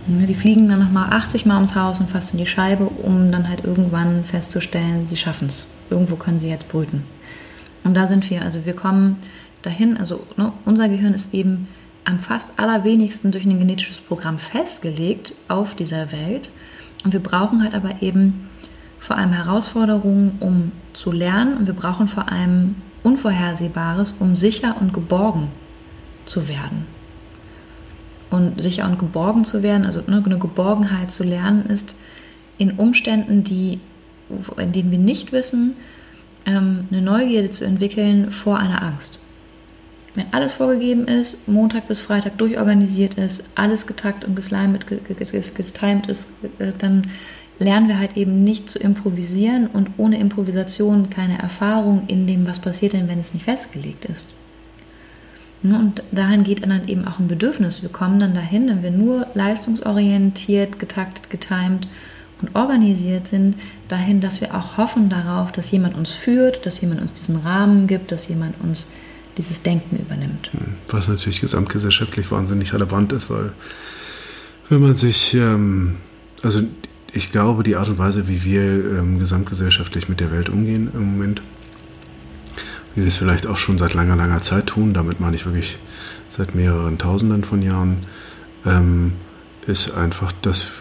Ne, 0.08 0.28
die 0.28 0.36
fliegen 0.36 0.70
dann 0.70 0.80
nochmal 0.80 1.12
80 1.12 1.48
Mal 1.48 1.56
ums 1.56 1.74
Haus 1.74 2.00
und 2.00 2.10
fassen 2.10 2.38
die 2.38 2.46
Scheibe, 2.46 2.86
um 2.86 3.32
dann 3.32 3.50
halt 3.50 3.64
irgendwann 3.64 4.24
festzustellen, 4.24 5.08
sie 5.08 5.18
schaffen 5.18 5.48
es. 5.48 5.68
Irgendwo 5.90 6.16
können 6.16 6.40
sie 6.40 6.50
jetzt 6.50 6.70
brüten. 6.70 7.04
Und 7.84 7.96
da 7.96 8.06
sind 8.06 8.30
wir. 8.30 8.44
Also 8.44 8.66
wir 8.68 8.76
kommen 8.76 9.18
dahin. 9.64 9.98
Also 9.98 10.26
ne, 10.38 10.54
unser 10.66 10.90
Gehirn 10.90 11.16
ist 11.16 11.34
eben 11.34 11.68
am 12.06 12.20
fast 12.20 12.54
allerwenigsten 12.58 13.32
durch 13.32 13.46
ein 13.46 13.58
genetisches 13.58 13.98
Programm 13.98 14.38
festgelegt 14.38 15.34
auf 15.48 15.76
dieser 15.76 16.12
Welt. 16.12 16.52
Und 17.04 17.14
wir 17.14 17.20
brauchen 17.20 17.64
halt 17.64 17.74
aber 17.74 18.02
eben 18.02 18.49
vor 19.00 19.18
allem 19.18 19.32
Herausforderungen, 19.32 20.38
um 20.39 20.72
zu 20.93 21.12
lernen. 21.12 21.58
Und 21.58 21.68
wir 21.68 21.74
brauchen 21.74 22.08
vor 22.08 22.32
allem 22.32 22.76
Unvorhersehbares, 23.04 24.16
um 24.20 24.36
sicher 24.36 24.76
und 24.80 24.93
geborgen 24.93 25.47
zu 26.26 26.47
werden. 26.47 26.86
Und 28.30 28.62
sicher 28.62 28.86
und 28.86 29.00
geborgen 29.00 29.45
zu 29.45 29.64
werden, 29.64 29.86
also 29.86 30.02
ne, 30.06 30.22
eine 30.24 30.38
Geborgenheit 30.38 31.10
zu 31.12 31.24
lernen, 31.24 31.66
ist 31.66 31.95
in 32.58 32.72
Umständen, 32.74 33.43
die, 33.43 33.80
in 34.58 34.72
denen 34.72 34.91
wir 34.91 35.00
nicht 35.00 35.32
wissen, 35.32 35.76
ähm, 36.45 36.88
eine 36.91 37.02
Neugierde 37.02 37.50
zu 37.50 37.66
entwickeln 37.66 38.30
vor 38.30 38.60
einer 38.60 38.84
Angst. 38.84 39.20
Wenn 40.16 40.34
alles 40.34 40.54
vorgegeben 40.54 41.08
ist, 41.08 41.47
Montag 41.47 41.88
bis 41.88 42.02
Freitag 42.02 42.38
durchorganisiert 42.38 43.14
ist, 43.16 43.43
alles 43.56 43.88
getakt 43.88 44.26
und 44.26 44.36
getimed 44.36 46.08
ist, 46.08 46.28
äh, 46.60 46.74
dann 46.78 47.08
lernen 47.60 47.89
wir 47.89 47.99
halt 47.99 48.18
eben 48.18 48.43
nicht 48.43 48.70
zu 48.70 48.80
improvisieren 48.80 49.68
und 49.68 49.91
ohne 49.97 50.20
Improvisation 50.20 51.10
keine 51.10 51.39
Erfahrung 51.39 52.03
in 52.07 52.26
dem, 52.26 52.47
was 52.47 52.60
passiert 52.60 52.93
denn, 52.93 53.07
wenn 53.07 53.20
es 53.20 53.34
nicht 53.34 53.43
festgelegt 53.43 54.05
ist. 54.05 54.26
Ne, 55.62 55.78
und 55.78 56.01
dahin 56.14 56.45
geht 56.45 56.64
dann 56.64 56.88
eben 56.88 57.05
auch 57.05 57.20
ein 57.20 57.28
Bedürfnis. 57.28 57.82
Wir 57.82 57.89
kommen 57.89 58.18
dann 58.18 58.34
dahin, 58.34 58.68
wenn 58.68 58.82
wir 58.82 58.91
nur 58.91 59.28
leistungsorientiert, 59.34 60.80
getaktet, 60.80 61.30
getimed 61.30 61.86
und 62.41 62.55
organisiert 62.55 63.28
sind, 63.28 63.55
dahin, 63.89 64.22
dass 64.22 64.39
wir 64.39 64.55
auch 64.55 64.78
hoffen 64.78 65.10
darauf, 65.10 65.51
dass 65.51 65.70
jemand 65.72 65.97
uns 65.97 66.12
führt, 66.12 66.66
dass 66.66 66.80
jemand 66.80 67.01
uns 67.01 67.14
diesen 67.14 67.36
Rahmen 67.38 67.88
gibt, 67.88 68.14
dass 68.14 68.30
jemand 68.30 68.55
uns 68.62 68.88
dieses 69.38 69.62
Denken 69.62 69.97
übernimmt. 69.97 70.49
Hm, 70.53 70.76
was 70.88 71.10
natürlich 71.10 71.41
gesamtgesellschaftlich 71.41 72.32
wahnsinnig 72.32 72.74
relevant 72.74 73.12
ist, 73.12 73.30
weil 73.30 73.51
wenn 74.70 74.82
man 74.82 74.95
sich, 74.95 75.34
ähm, 75.34 75.97
also 76.41 76.62
ich 77.14 77.32
glaube, 77.32 77.64
die 77.64 77.76
Art 77.76 77.89
und 77.89 77.97
Weise, 77.97 78.28
wie 78.28 78.43
wir 78.43 78.62
ähm, 78.62 79.20
gesamtgesellschaftlich 79.20 80.10
mit 80.10 80.20
der 80.20 80.32
Welt 80.32 80.49
umgehen 80.49 80.89
im 80.93 81.14
Moment, 81.14 81.41
wie 82.95 83.01
wir 83.01 83.07
es 83.07 83.18
vielleicht 83.18 83.47
auch 83.47 83.57
schon 83.57 83.78
seit 83.78 83.93
langer, 83.93 84.16
langer 84.16 84.41
Zeit 84.41 84.68
tun, 84.68 84.93
damit 84.93 85.20
meine 85.20 85.36
ich 85.36 85.45
wirklich 85.45 85.78
seit 86.30 86.55
mehreren 86.55 86.97
Tausenden 86.97 87.43
von 87.43 87.62
Jahren, 87.62 88.05
ähm, 88.66 89.14
ist 89.68 89.91
einfach, 89.95 90.32
dass 90.41 90.72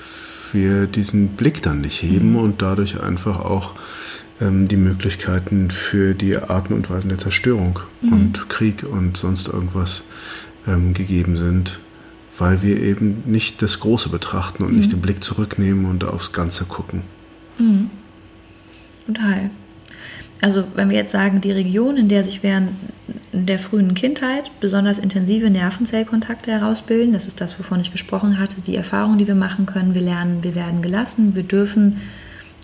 wir 0.53 0.87
diesen 0.87 1.29
Blick 1.29 1.63
dann 1.63 1.81
nicht 1.81 2.03
heben 2.03 2.31
mhm. 2.31 2.37
und 2.37 2.63
dadurch 2.63 3.01
einfach 3.01 3.41
auch 3.41 3.75
ähm, 4.41 4.69
die 4.69 4.77
Möglichkeiten 4.77 5.71
für 5.71 6.15
die 6.15 6.37
Arten 6.37 6.73
und 6.73 6.91
Weisen 6.91 7.09
der 7.09 7.19
Zerstörung 7.19 7.81
mhm. 8.01 8.13
und 8.13 8.49
Krieg 8.49 8.85
und 8.85 9.17
sonst 9.17 9.49
irgendwas 9.49 10.05
ähm, 10.67 10.95
gegeben 10.95 11.37
sind, 11.37 11.81
weil 12.39 12.63
wir 12.63 12.81
eben 12.81 13.23
nicht 13.27 13.63
das 13.63 13.81
Große 13.81 14.09
betrachten 14.09 14.63
und 14.63 14.73
mhm. 14.73 14.79
nicht 14.79 14.93
den 14.93 15.01
Blick 15.01 15.23
zurücknehmen 15.23 15.85
und 15.87 16.05
aufs 16.05 16.33
Ganze 16.33 16.65
gucken. 16.65 17.03
Mhm. 17.59 17.91
Total. 19.07 19.51
Also 20.41 20.65
wenn 20.75 20.91
wir 20.91 20.97
jetzt 20.97 21.13
sagen, 21.13 21.41
die 21.41 21.51
Region, 21.51 21.97
in 21.97 22.09
der 22.09 22.23
sich 22.23 22.43
während 22.43 22.71
der 23.33 23.59
frühen 23.59 23.95
Kindheit 23.95 24.51
besonders 24.61 24.99
intensive 24.99 25.51
Nervenzellkontakte 25.51 26.53
herausbilden, 26.53 27.13
das 27.13 27.27
ist 27.27 27.41
das, 27.41 27.59
wovon 27.59 27.81
ich 27.81 27.91
gesprochen 27.91 28.39
hatte, 28.39 28.61
die 28.61 28.77
Erfahrung, 28.77 29.19
die 29.19 29.27
wir 29.27 29.35
machen 29.35 29.67
können, 29.67 29.95
wir 29.95 30.03
lernen, 30.03 30.45
wir 30.45 30.55
werden 30.55 30.81
gelassen, 30.81 31.35
wir 31.35 31.43
dürfen 31.43 32.01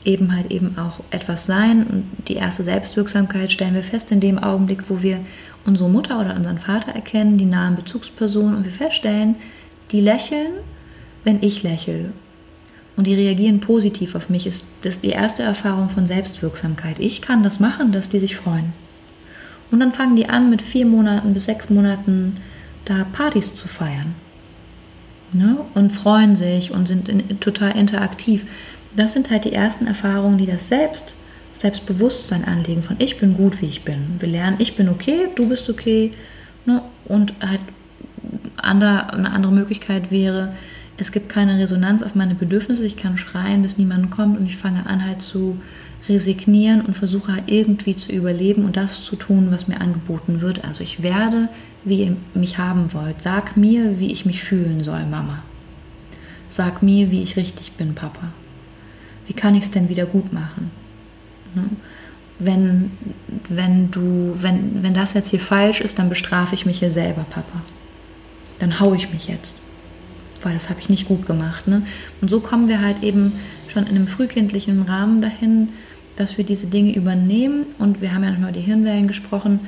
eben 0.04 0.34
halt 0.36 0.50
eben 0.52 0.78
auch 0.78 1.00
etwas 1.10 1.46
sein. 1.46 1.84
Und 1.84 2.04
die 2.28 2.34
erste 2.34 2.62
Selbstwirksamkeit 2.62 3.50
stellen 3.50 3.74
wir 3.74 3.82
fest 3.82 4.12
in 4.12 4.20
dem 4.20 4.38
Augenblick, 4.38 4.88
wo 4.88 5.02
wir 5.02 5.18
unsere 5.66 5.88
Mutter 5.88 6.20
oder 6.20 6.36
unseren 6.36 6.58
Vater 6.58 6.92
erkennen, 6.92 7.38
die 7.38 7.46
nahen 7.46 7.74
Bezugspersonen, 7.74 8.56
und 8.56 8.64
wir 8.64 8.72
feststellen, 8.72 9.36
die 9.90 10.00
lächeln, 10.00 10.52
wenn 11.24 11.42
ich 11.42 11.62
lächle. 11.62 12.12
Und 12.96 13.06
die 13.06 13.14
reagieren 13.14 13.60
positiv 13.60 14.14
auf 14.14 14.28
mich, 14.28 14.46
ist 14.46 14.64
das 14.82 15.00
die 15.00 15.10
erste 15.10 15.42
Erfahrung 15.42 15.88
von 15.88 16.06
Selbstwirksamkeit. 16.06 17.00
Ich 17.00 17.20
kann 17.20 17.42
das 17.42 17.58
machen, 17.58 17.90
dass 17.90 18.08
die 18.08 18.20
sich 18.20 18.36
freuen. 18.36 18.72
Und 19.70 19.80
dann 19.80 19.92
fangen 19.92 20.14
die 20.14 20.28
an, 20.28 20.50
mit 20.50 20.62
vier 20.62 20.86
Monaten 20.86 21.34
bis 21.34 21.46
sechs 21.46 21.70
Monaten 21.70 22.36
da 22.84 23.04
Partys 23.12 23.54
zu 23.54 23.66
feiern. 23.66 24.14
Ne? 25.32 25.56
Und 25.74 25.90
freuen 25.90 26.36
sich 26.36 26.70
und 26.70 26.86
sind 26.86 27.08
in, 27.08 27.40
total 27.40 27.76
interaktiv. 27.76 28.46
Das 28.94 29.12
sind 29.12 29.30
halt 29.30 29.44
die 29.44 29.52
ersten 29.52 29.88
Erfahrungen, 29.88 30.38
die 30.38 30.46
das 30.46 30.68
Selbst, 30.68 31.14
Selbstbewusstsein 31.54 32.44
anlegen 32.44 32.84
von 32.84 32.96
ich 33.00 33.18
bin 33.18 33.34
gut, 33.34 33.60
wie 33.60 33.66
ich 33.66 33.82
bin. 33.82 34.16
Wir 34.20 34.28
lernen, 34.28 34.56
ich 34.60 34.76
bin 34.76 34.88
okay, 34.88 35.28
du 35.34 35.48
bist 35.48 35.68
okay. 35.68 36.12
Ne? 36.66 36.82
Und 37.06 37.32
halt 37.40 37.60
andere, 38.56 39.12
eine 39.12 39.30
andere 39.30 39.52
Möglichkeit 39.52 40.10
wäre, 40.10 40.52
es 40.96 41.10
gibt 41.10 41.28
keine 41.28 41.58
Resonanz 41.58 42.02
auf 42.02 42.14
meine 42.14 42.34
Bedürfnisse, 42.34 42.86
ich 42.86 42.96
kann 42.96 43.18
schreien, 43.18 43.62
bis 43.62 43.78
niemand 43.78 44.10
kommt 44.10 44.38
und 44.38 44.46
ich 44.46 44.56
fange 44.56 44.86
an 44.86 45.04
halt 45.04 45.22
zu 45.22 45.60
resignieren 46.08 46.82
und 46.82 46.96
versuche 46.96 47.32
halt 47.32 47.44
irgendwie 47.46 47.96
zu 47.96 48.12
überleben 48.12 48.64
und 48.64 48.76
das 48.76 49.02
zu 49.02 49.16
tun, 49.16 49.48
was 49.50 49.68
mir 49.68 49.80
angeboten 49.80 50.40
wird. 50.40 50.64
Also 50.64 50.84
ich 50.84 51.02
werde, 51.02 51.48
wie 51.82 52.04
ihr 52.04 52.16
mich 52.34 52.58
haben 52.58 52.92
wollt. 52.92 53.22
Sag 53.22 53.56
mir, 53.56 53.98
wie 53.98 54.12
ich 54.12 54.26
mich 54.26 54.42
fühlen 54.42 54.84
soll, 54.84 55.04
Mama. 55.06 55.42
Sag 56.50 56.82
mir, 56.82 57.10
wie 57.10 57.22
ich 57.22 57.36
richtig 57.36 57.72
bin, 57.72 57.94
Papa. 57.94 58.28
Wie 59.26 59.32
kann 59.32 59.54
ich 59.54 59.64
es 59.64 59.70
denn 59.70 59.88
wieder 59.88 60.06
gut 60.06 60.32
machen? 60.32 60.70
Ne? 61.54 61.64
Wenn, 62.38 62.90
wenn 63.48 63.90
du, 63.90 64.36
wenn, 64.40 64.82
wenn 64.82 64.94
das 64.94 65.14
jetzt 65.14 65.30
hier 65.30 65.40
falsch 65.40 65.80
ist, 65.80 65.98
dann 65.98 66.08
bestrafe 66.08 66.54
ich 66.54 66.66
mich 66.66 66.80
hier 66.80 66.90
selber, 66.90 67.24
Papa. 67.30 67.62
Dann 68.58 68.80
hau 68.80 68.94
ich 68.94 69.12
mich 69.12 69.26
jetzt 69.26 69.54
weil 70.44 70.54
das 70.54 70.70
habe 70.70 70.80
ich 70.80 70.88
nicht 70.88 71.08
gut 71.08 71.26
gemacht. 71.26 71.66
Ne? 71.66 71.82
Und 72.20 72.30
so 72.30 72.40
kommen 72.40 72.68
wir 72.68 72.80
halt 72.80 73.02
eben 73.02 73.32
schon 73.72 73.84
in 73.84 73.96
einem 73.96 74.06
frühkindlichen 74.06 74.82
Rahmen 74.82 75.22
dahin, 75.22 75.70
dass 76.16 76.38
wir 76.38 76.44
diese 76.44 76.66
Dinge 76.66 76.94
übernehmen 76.94 77.66
und 77.78 78.00
wir 78.00 78.14
haben 78.14 78.22
ja 78.22 78.30
noch 78.30 78.38
über 78.38 78.52
die 78.52 78.60
Hirnwellen 78.60 79.08
gesprochen, 79.08 79.60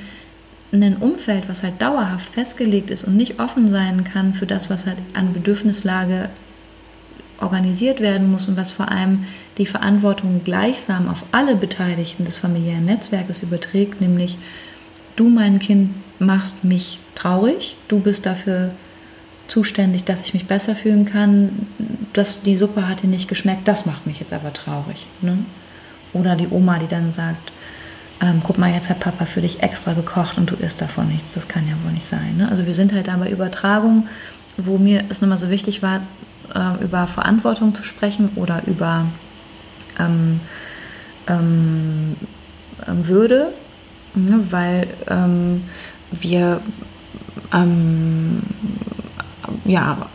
ein 0.71 0.97
Umfeld, 0.97 1.47
was 1.47 1.63
halt 1.63 1.81
dauerhaft 1.81 2.29
festgelegt 2.29 2.91
ist 2.91 3.03
und 3.03 3.15
nicht 3.15 3.39
offen 3.39 3.71
sein 3.71 4.03
kann 4.03 4.33
für 4.33 4.45
das, 4.45 4.69
was 4.69 4.85
halt 4.85 4.97
an 5.13 5.33
Bedürfnislage 5.33 6.29
organisiert 7.39 7.99
werden 8.01 8.31
muss 8.31 8.47
und 8.47 8.57
was 8.57 8.71
vor 8.71 8.91
allem 8.91 9.25
die 9.57 9.65
Verantwortung 9.65 10.41
gleichsam 10.43 11.07
auf 11.07 11.23
alle 11.31 11.55
Beteiligten 11.55 12.25
des 12.25 12.37
familiären 12.37 12.85
Netzwerkes 12.85 13.43
überträgt, 13.43 14.01
nämlich 14.01 14.37
du, 15.15 15.29
mein 15.29 15.59
Kind, 15.59 15.91
machst 16.19 16.63
mich 16.63 16.99
traurig, 17.15 17.75
du 17.87 17.99
bist 17.99 18.25
dafür 18.25 18.71
zuständig, 19.47 20.03
dass 20.03 20.21
ich 20.21 20.33
mich 20.33 20.45
besser 20.45 20.75
fühlen 20.75 21.05
kann. 21.05 21.67
Das, 22.13 22.41
die 22.41 22.57
Suppe 22.57 22.87
hat 22.87 23.03
dir 23.03 23.07
nicht 23.07 23.27
geschmeckt, 23.27 23.67
das 23.67 23.85
macht 23.85 24.05
mich 24.05 24.19
jetzt 24.19 24.33
aber 24.33 24.53
traurig. 24.53 25.07
Ne? 25.21 25.37
Oder 26.13 26.35
die 26.35 26.47
Oma, 26.49 26.79
die 26.79 26.87
dann 26.87 27.11
sagt, 27.11 27.51
ähm, 28.21 28.41
guck 28.43 28.57
mal, 28.57 28.73
jetzt 28.73 28.89
hat 28.89 28.99
Papa 28.99 29.25
für 29.25 29.41
dich 29.41 29.61
extra 29.61 29.93
gekocht 29.93 30.37
und 30.37 30.49
du 30.49 30.55
isst 30.55 30.81
davon 30.81 31.07
nichts. 31.07 31.33
Das 31.33 31.47
kann 31.47 31.67
ja 31.67 31.75
wohl 31.83 31.93
nicht 31.93 32.05
sein. 32.05 32.37
Ne? 32.37 32.49
Also 32.49 32.65
wir 32.65 32.73
sind 32.73 32.93
halt 32.93 33.07
da 33.07 33.15
bei 33.17 33.29
Übertragung, 33.29 34.07
wo 34.57 34.77
mir 34.77 35.03
es 35.09 35.21
nochmal 35.21 35.37
so 35.37 35.49
wichtig 35.49 35.83
war, 35.83 36.01
äh, 36.53 36.83
über 36.83 37.05
Verantwortung 37.07 37.75
zu 37.75 37.83
sprechen 37.83 38.29
oder 38.35 38.63
über 38.65 39.05
ähm, 39.99 40.39
ähm, 41.27 42.15
ähm 42.87 43.07
Würde, 43.07 43.53
ne? 44.15 44.39
weil 44.49 44.87
ähm, 45.09 45.63
wir 46.11 46.61
ähm, 47.53 48.41
ja, 49.65 50.09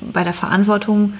bei 0.00 0.24
der 0.24 0.32
Verantwortung 0.32 1.14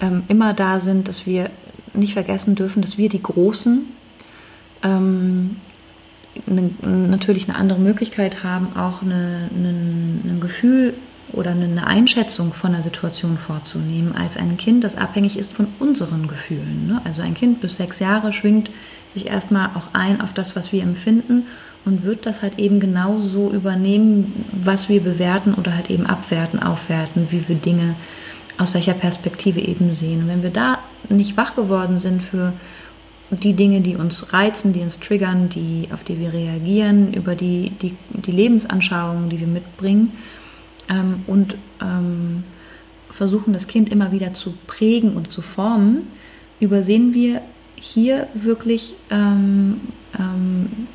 ähm, 0.00 0.24
immer 0.28 0.54
da 0.54 0.80
sind, 0.80 1.08
dass 1.08 1.26
wir 1.26 1.50
nicht 1.94 2.12
vergessen 2.12 2.54
dürfen, 2.54 2.82
dass 2.82 2.98
wir 2.98 3.08
die 3.08 3.22
Großen 3.22 3.86
ähm, 4.82 5.56
ne, 6.46 6.70
natürlich 6.82 7.48
eine 7.48 7.58
andere 7.58 7.80
Möglichkeit 7.80 8.44
haben, 8.44 8.76
auch 8.76 9.02
eine, 9.02 9.48
eine, 9.54 9.68
ein 9.68 10.38
Gefühl 10.40 10.94
oder 11.32 11.50
eine 11.50 11.86
Einschätzung 11.86 12.54
von 12.54 12.72
der 12.72 12.82
Situation 12.82 13.36
vorzunehmen, 13.36 14.14
als 14.16 14.36
ein 14.36 14.56
Kind, 14.56 14.84
das 14.84 14.96
abhängig 14.96 15.38
ist 15.38 15.52
von 15.52 15.68
unseren 15.78 16.26
Gefühlen. 16.26 16.86
Ne? 16.86 17.02
Also 17.04 17.22
ein 17.22 17.34
Kind 17.34 17.60
bis 17.60 17.76
sechs 17.76 17.98
Jahre 17.98 18.32
schwingt 18.32 18.70
sich 19.12 19.26
erstmal 19.26 19.70
auch 19.74 19.94
ein 19.94 20.20
auf 20.20 20.32
das, 20.32 20.56
was 20.56 20.72
wir 20.72 20.82
empfinden 20.82 21.46
und 21.84 22.04
wird 22.04 22.26
das 22.26 22.42
halt 22.42 22.58
eben 22.58 22.80
genauso 22.80 23.50
übernehmen, 23.50 24.44
was 24.52 24.88
wir 24.88 25.00
bewerten 25.00 25.54
oder 25.54 25.74
halt 25.74 25.90
eben 25.90 26.06
abwerten, 26.06 26.62
aufwerten, 26.62 27.28
wie 27.30 27.48
wir 27.48 27.56
Dinge 27.56 27.94
aus 28.58 28.74
welcher 28.74 28.94
Perspektive 28.94 29.60
eben 29.60 29.92
sehen. 29.92 30.22
Und 30.22 30.28
wenn 30.28 30.42
wir 30.42 30.50
da 30.50 30.78
nicht 31.08 31.36
wach 31.36 31.54
geworden 31.54 31.98
sind 31.98 32.22
für 32.22 32.52
die 33.30 33.54
Dinge, 33.54 33.80
die 33.80 33.96
uns 33.96 34.32
reizen, 34.32 34.72
die 34.72 34.80
uns 34.80 34.98
triggern, 34.98 35.48
die, 35.48 35.88
auf 35.92 36.02
die 36.02 36.18
wir 36.18 36.32
reagieren, 36.32 37.12
über 37.12 37.34
die, 37.34 37.70
die, 37.82 37.94
die 38.10 38.32
Lebensanschauungen, 38.32 39.28
die 39.28 39.40
wir 39.40 39.46
mitbringen 39.46 40.12
ähm, 40.88 41.22
und 41.26 41.56
ähm, 41.80 42.44
versuchen, 43.10 43.52
das 43.52 43.66
Kind 43.66 43.90
immer 43.90 44.12
wieder 44.12 44.34
zu 44.34 44.54
prägen 44.66 45.14
und 45.14 45.30
zu 45.30 45.42
formen, 45.42 46.06
übersehen 46.60 47.14
wir 47.14 47.42
hier 47.76 48.26
wirklich 48.34 48.94
ähm, 49.10 49.80
ähm 50.18 50.88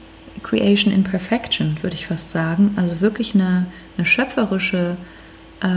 Creation 0.44 0.94
in 0.94 1.04
Perfection, 1.04 1.78
würde 1.82 1.96
ich 1.96 2.08
fast 2.08 2.32
sagen. 2.32 2.74
Also 2.76 3.02
wirklich 3.02 3.34
eine, 3.34 3.66
eine 3.98 4.06
schöpferische, 4.06 4.98
äh, 5.62 5.68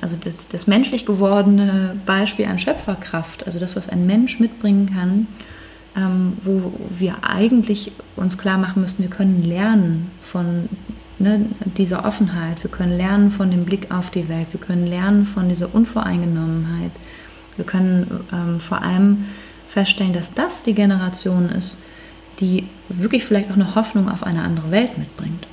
also 0.00 0.16
das, 0.20 0.48
das, 0.48 0.66
menschlich 0.66 1.06
gewordene 1.06 1.96
Beispiel 2.04 2.46
an 2.46 2.58
Schöpferkraft, 2.58 3.46
also 3.46 3.58
das, 3.58 3.76
was 3.76 3.88
ein 3.88 4.06
Mensch 4.06 4.40
mitbringen 4.40 4.90
kann, 4.92 5.26
ähm, 5.96 6.36
wo 6.42 6.72
wir 6.90 7.16
eigentlich 7.22 7.92
uns 8.16 8.38
klar 8.38 8.58
machen 8.58 8.82
müssten, 8.82 9.02
wir 9.02 9.10
können 9.10 9.44
lernen 9.44 10.10
von 10.22 10.68
ne, 11.18 11.46
dieser 11.78 12.04
Offenheit, 12.04 12.62
wir 12.62 12.70
können 12.70 12.96
lernen 12.96 13.30
von 13.30 13.50
dem 13.50 13.64
Blick 13.64 13.90
auf 13.90 14.10
die 14.10 14.28
Welt, 14.28 14.48
wir 14.52 14.60
können 14.60 14.86
lernen 14.86 15.26
von 15.26 15.48
dieser 15.48 15.74
Unvoreingenommenheit, 15.74 16.92
wir 17.56 17.64
können 17.64 18.24
ähm, 18.32 18.60
vor 18.60 18.82
allem 18.82 19.26
feststellen, 19.68 20.12
dass 20.12 20.34
das 20.34 20.62
die 20.62 20.74
Generation 20.74 21.48
ist, 21.48 21.78
die 22.40 22.64
wirklich 22.88 23.24
vielleicht 23.24 23.50
auch 23.50 23.56
eine 23.56 23.74
Hoffnung 23.74 24.08
auf 24.08 24.22
eine 24.22 24.42
andere 24.42 24.70
Welt 24.70 24.98
mitbringt. 24.98 25.46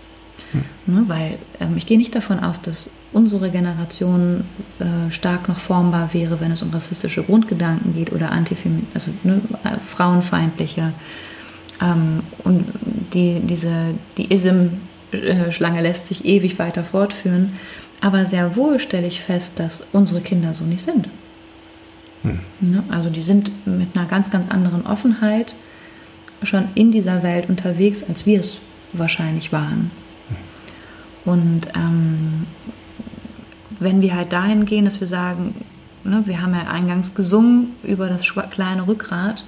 Hm. 0.52 0.64
Ne, 0.88 1.04
weil 1.08 1.38
ähm, 1.60 1.78
ich 1.78 1.86
gehe 1.86 1.98
nicht 1.98 2.16
davon 2.16 2.40
aus, 2.40 2.62
dass 2.62 2.90
unsere 3.12 3.50
Generation 3.50 4.44
äh, 4.80 5.12
stark 5.12 5.48
noch 5.48 5.60
formbar 5.60 6.14
wäre, 6.14 6.40
wenn 6.42 6.52
es 6.52 6.62
um 6.62 6.72
rassistische 6.72 7.24
Grundgedanken 7.24 7.94
geht 7.94 8.12
oder 8.12 8.32
also 8.32 9.12
ne, 9.24 9.42
äh, 9.64 9.78
frauenfeindliche. 9.86 10.94
Ähm, 11.82 12.22
und 12.44 12.66
die, 13.14 13.40
diese, 13.44 13.72
die 14.18 14.32
Ism-Schlange 14.34 15.82
lässt 15.82 16.08
sich 16.08 16.26
ewig 16.26 16.58
weiter 16.60 16.84
fortführen. 16.84 17.54
Aber 18.02 18.26
sehr 18.26 18.56
wohl 18.56 18.80
stelle 18.80 19.08
ich 19.08 19.22
fest, 19.22 19.54
dass 19.58 19.84
unsere 19.92 20.22
Kinder 20.22 20.54
so 20.54 20.64
nicht 20.64 20.84
sind. 20.84 21.10
Hm. 22.24 22.40
Ne, 22.60 22.84
also 22.90 23.10
die 23.10 23.22
sind 23.22 23.52
mit 23.68 23.96
einer 23.96 24.08
ganz, 24.08 24.32
ganz 24.32 24.50
anderen 24.50 24.86
Offenheit 24.86 25.54
schon 26.44 26.66
in 26.76 26.92
dieser 26.92 27.24
Welt 27.24 27.50
unterwegs, 27.50 28.04
als 28.08 28.26
wir 28.26 28.40
es 28.40 28.58
wahrscheinlich 28.94 29.52
waren. 29.52 29.92
Und 31.26 31.68
ähm, 31.76 32.48
wenn 33.80 34.02
wir 34.02 34.16
halt 34.16 34.34
dahin 34.34 34.66
gehen, 34.66 34.86
dass 34.86 35.00
wir 35.00 35.08
sagen, 35.08 35.54
ne, 36.04 36.24
wir 36.26 36.42
haben 36.42 36.54
ja 36.54 36.68
eingangs 36.68 37.14
gesungen 37.14 37.74
über 37.84 38.08
das 38.10 38.24
kleine 38.52 38.88
Rückgrat. 38.88 39.46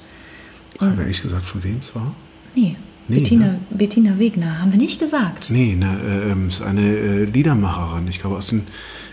Haben 0.80 0.96
wir 0.98 1.04
ehrlich 1.04 1.22
gesagt, 1.22 1.46
von 1.46 1.64
wem 1.64 1.78
es 1.80 1.96
war? 1.96 2.14
Nee. 2.56 2.76
Nee, 3.08 3.20
Bettina, 3.20 3.46
ne? 3.46 3.60
Bettina 3.72 4.20
Wegner, 4.20 4.62
haben 4.62 4.72
wir 4.72 4.80
nicht 4.80 5.00
gesagt. 5.00 5.50
Nee, 5.50 5.76
ne, 5.76 5.98
äh, 6.34 6.48
ist 6.48 6.62
eine 6.62 6.82
äh, 6.82 7.24
Liedermacherin, 7.26 8.08
ich 8.08 8.22
glaube 8.22 8.38
aus 8.38 8.48
den 8.48 8.64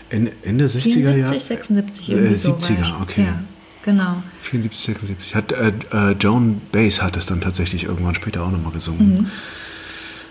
Ende 0.09 0.67
60er 0.67 1.15
Jahre. 1.15 1.39
76, 1.39 2.09
äh, 2.09 2.13
70er, 2.35 3.01
okay. 3.01 3.25
Ja. 3.25 3.43
Genau. 3.89 4.21
74, 4.41 4.85
76. 4.85 5.33
Hat, 5.33 5.51
äh, 5.51 5.73
äh, 5.91 6.11
Joan 6.11 6.61
Baez 6.71 7.01
hat 7.01 7.17
es 7.17 7.25
dann 7.25 7.41
tatsächlich 7.41 7.85
irgendwann 7.85 8.13
später 8.13 8.43
auch 8.43 8.51
nochmal 8.51 8.71
gesungen. 8.71 9.15
Mhm. 9.15 9.27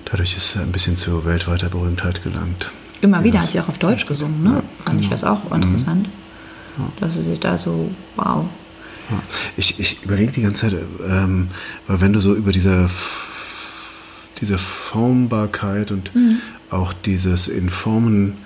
Dadurch 0.04 0.36
ist 0.36 0.54
er 0.54 0.62
ein 0.62 0.70
bisschen 0.70 0.96
zur 0.96 1.24
weltweiter 1.24 1.68
Berühmtheit 1.68 2.22
gelangt. 2.22 2.70
Immer 3.00 3.24
wieder 3.24 3.40
hat 3.40 3.46
sie 3.46 3.59
auch 3.59 3.68
auf 3.68 3.78
Deutsch 3.78 4.06
gesungen, 4.06 4.44
ne? 4.44 4.50
Ja, 4.50 4.84
Fand 4.84 4.86
genau. 4.86 5.00
ich 5.00 5.09
das 5.09 5.24
auch 5.24 5.52
interessant. 5.52 6.06
Mhm. 6.06 6.84
Ja. 6.84 6.92
Dass 7.00 7.14
sie 7.14 7.22
sich 7.24 7.40
da 7.40 7.59
so, 7.59 7.90
wow. 8.14 8.44
Ja. 9.11 9.22
Ich, 9.56 9.80
ich 9.80 10.04
überlege 10.04 10.30
die 10.30 10.42
ganze 10.42 10.70
Zeit, 10.70 10.74
ähm, 11.09 11.48
weil 11.88 12.00
wenn 12.00 12.12
du 12.12 12.20
so 12.20 12.36
über 12.36 12.52
diese, 12.52 12.88
diese 14.40 14.59
Formbarkeit 14.59 15.90
und 15.90 16.14
mhm. 16.14 16.36
auch 16.70 16.92
dieses 16.92 17.48
in 17.48 17.70
Formen 17.70 18.36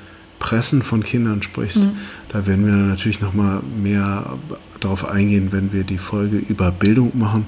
Pressen 0.42 0.82
von 0.82 1.04
Kindern 1.04 1.40
sprichst, 1.40 1.84
mhm. 1.84 1.92
da 2.28 2.46
werden 2.46 2.66
wir 2.66 2.72
natürlich 2.72 3.20
nochmal 3.20 3.60
mehr 3.80 4.38
darauf 4.80 5.08
eingehen, 5.08 5.52
wenn 5.52 5.72
wir 5.72 5.84
die 5.84 5.98
Folge 5.98 6.36
über 6.36 6.72
Bildung 6.72 7.16
machen. 7.16 7.46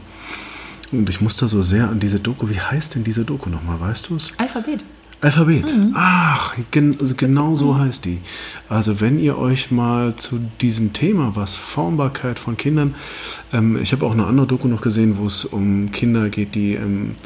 Und 0.92 1.08
ich 1.08 1.20
muss 1.20 1.36
da 1.36 1.48
so 1.48 1.64
sehr 1.64 1.88
an 1.90 1.98
diese 1.98 2.20
Doku, 2.20 2.48
wie 2.48 2.60
heißt 2.60 2.94
denn 2.94 3.02
diese 3.02 3.24
Doku 3.24 3.50
nochmal, 3.50 3.80
weißt 3.80 4.10
du 4.10 4.16
es? 4.16 4.30
Alphabet. 4.36 4.84
Alphabet. 5.22 5.76
Mhm. 5.76 5.92
Ach, 5.96 6.54
gen, 6.70 6.96
also 7.00 7.16
genau 7.16 7.56
so 7.56 7.76
heißt 7.76 8.04
die. 8.04 8.20
Also 8.68 9.00
wenn 9.00 9.18
ihr 9.18 9.38
euch 9.38 9.72
mal 9.72 10.14
zu 10.14 10.38
diesem 10.60 10.92
Thema, 10.92 11.34
was 11.34 11.56
Formbarkeit 11.56 12.38
von 12.38 12.56
Kindern, 12.56 12.94
ähm, 13.52 13.76
ich 13.82 13.90
habe 13.90 14.06
auch 14.06 14.12
eine 14.12 14.26
andere 14.26 14.46
Doku 14.46 14.68
noch 14.68 14.82
gesehen, 14.82 15.18
wo 15.18 15.26
es 15.26 15.44
um 15.44 15.90
Kinder 15.90 16.28
geht, 16.28 16.54
die 16.54 16.74
ähm, 16.74 17.16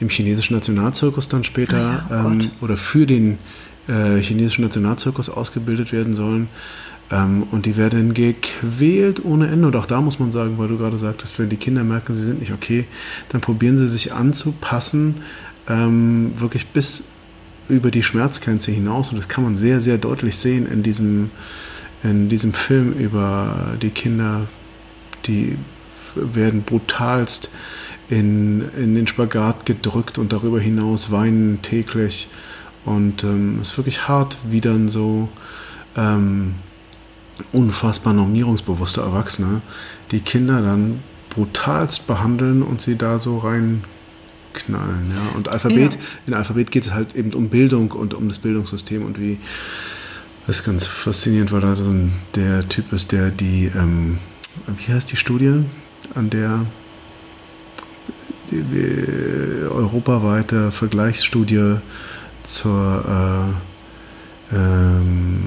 im 0.00 0.08
chinesischen 0.08 0.54
Nationalzirkus 0.54 1.28
dann 1.28 1.44
später 1.44 1.76
Ah 1.76 2.06
ja, 2.08 2.24
oh 2.24 2.28
ähm, 2.28 2.50
oder 2.62 2.78
für 2.78 3.06
den 3.06 3.38
äh, 3.88 4.20
chinesischen 4.20 4.62
Nationalzirkus 4.62 5.28
ausgebildet 5.28 5.92
werden 5.92 6.14
sollen. 6.14 6.48
Ähm, 7.10 7.44
und 7.50 7.66
die 7.66 7.76
werden 7.76 8.14
gequält 8.14 9.24
ohne 9.24 9.48
Ende. 9.48 9.66
Und 9.66 9.76
auch 9.76 9.86
da 9.86 10.00
muss 10.00 10.18
man 10.18 10.32
sagen, 10.32 10.58
weil 10.58 10.68
du 10.68 10.78
gerade 10.78 10.98
sagtest, 10.98 11.38
wenn 11.38 11.48
die 11.48 11.56
Kinder 11.56 11.84
merken, 11.84 12.14
sie 12.14 12.24
sind 12.24 12.40
nicht 12.40 12.52
okay, 12.52 12.84
dann 13.30 13.40
probieren 13.40 13.78
sie 13.78 13.88
sich 13.88 14.12
anzupassen, 14.12 15.22
ähm, 15.68 16.32
wirklich 16.36 16.68
bis 16.68 17.04
über 17.68 17.90
die 17.90 18.02
Schmerzgrenze 18.02 18.70
hinaus. 18.70 19.10
Und 19.10 19.18
das 19.18 19.28
kann 19.28 19.44
man 19.44 19.56
sehr, 19.56 19.80
sehr 19.80 19.98
deutlich 19.98 20.36
sehen 20.36 20.70
in 20.70 20.82
diesem, 20.82 21.30
in 22.02 22.28
diesem 22.28 22.52
Film 22.52 22.92
über 22.92 23.76
die 23.80 23.90
Kinder, 23.90 24.46
die 25.26 25.56
werden 26.14 26.62
brutalst 26.62 27.50
in, 28.08 28.64
in 28.76 28.94
den 28.94 29.06
Spagat 29.06 29.66
gedrückt 29.66 30.18
und 30.18 30.32
darüber 30.32 30.58
hinaus 30.60 31.10
weinen 31.10 31.62
täglich. 31.62 32.28
Und 32.84 33.24
ähm, 33.24 33.58
es 33.60 33.72
ist 33.72 33.78
wirklich 33.78 34.08
hart, 34.08 34.36
wie 34.48 34.60
dann 34.60 34.88
so 34.88 35.28
ähm, 35.96 36.54
unfassbar 37.52 38.12
normierungsbewusste 38.12 39.00
Erwachsene 39.00 39.60
die 40.10 40.20
Kinder 40.20 40.62
dann 40.62 41.00
brutalst 41.30 42.06
behandeln 42.06 42.62
und 42.62 42.80
sie 42.80 42.96
da 42.96 43.18
so 43.18 43.38
reinknallen. 43.38 45.12
Ja? 45.14 45.36
Und 45.36 45.48
Alphabet, 45.48 45.94
Ja. 45.94 46.00
in 46.26 46.34
Alphabet 46.34 46.70
geht 46.70 46.84
es 46.86 46.92
halt 46.92 47.14
eben 47.14 47.32
um 47.34 47.48
Bildung 47.48 47.92
und 47.92 48.14
um 48.14 48.28
das 48.28 48.38
Bildungssystem 48.38 49.04
und 49.04 49.18
wie 49.20 49.38
das 50.46 50.60
ist 50.60 50.64
ganz 50.64 50.86
faszinierend, 50.86 51.52
weil 51.52 51.60
da 51.60 51.76
so 51.76 51.84
ein, 51.90 52.12
der 52.34 52.68
Typ 52.68 52.92
ist, 52.92 53.12
der 53.12 53.30
die, 53.30 53.70
ähm, 53.76 54.18
wie 54.66 54.92
heißt 54.92 55.12
die 55.12 55.16
Studie, 55.16 55.62
an 56.14 56.30
der 56.30 56.66
die, 58.50 58.62
die 58.62 59.68
europaweite 59.70 60.72
Vergleichsstudie 60.72 61.76
zur, 62.44 63.54
äh, 64.52 64.56
ähm, 64.56 65.44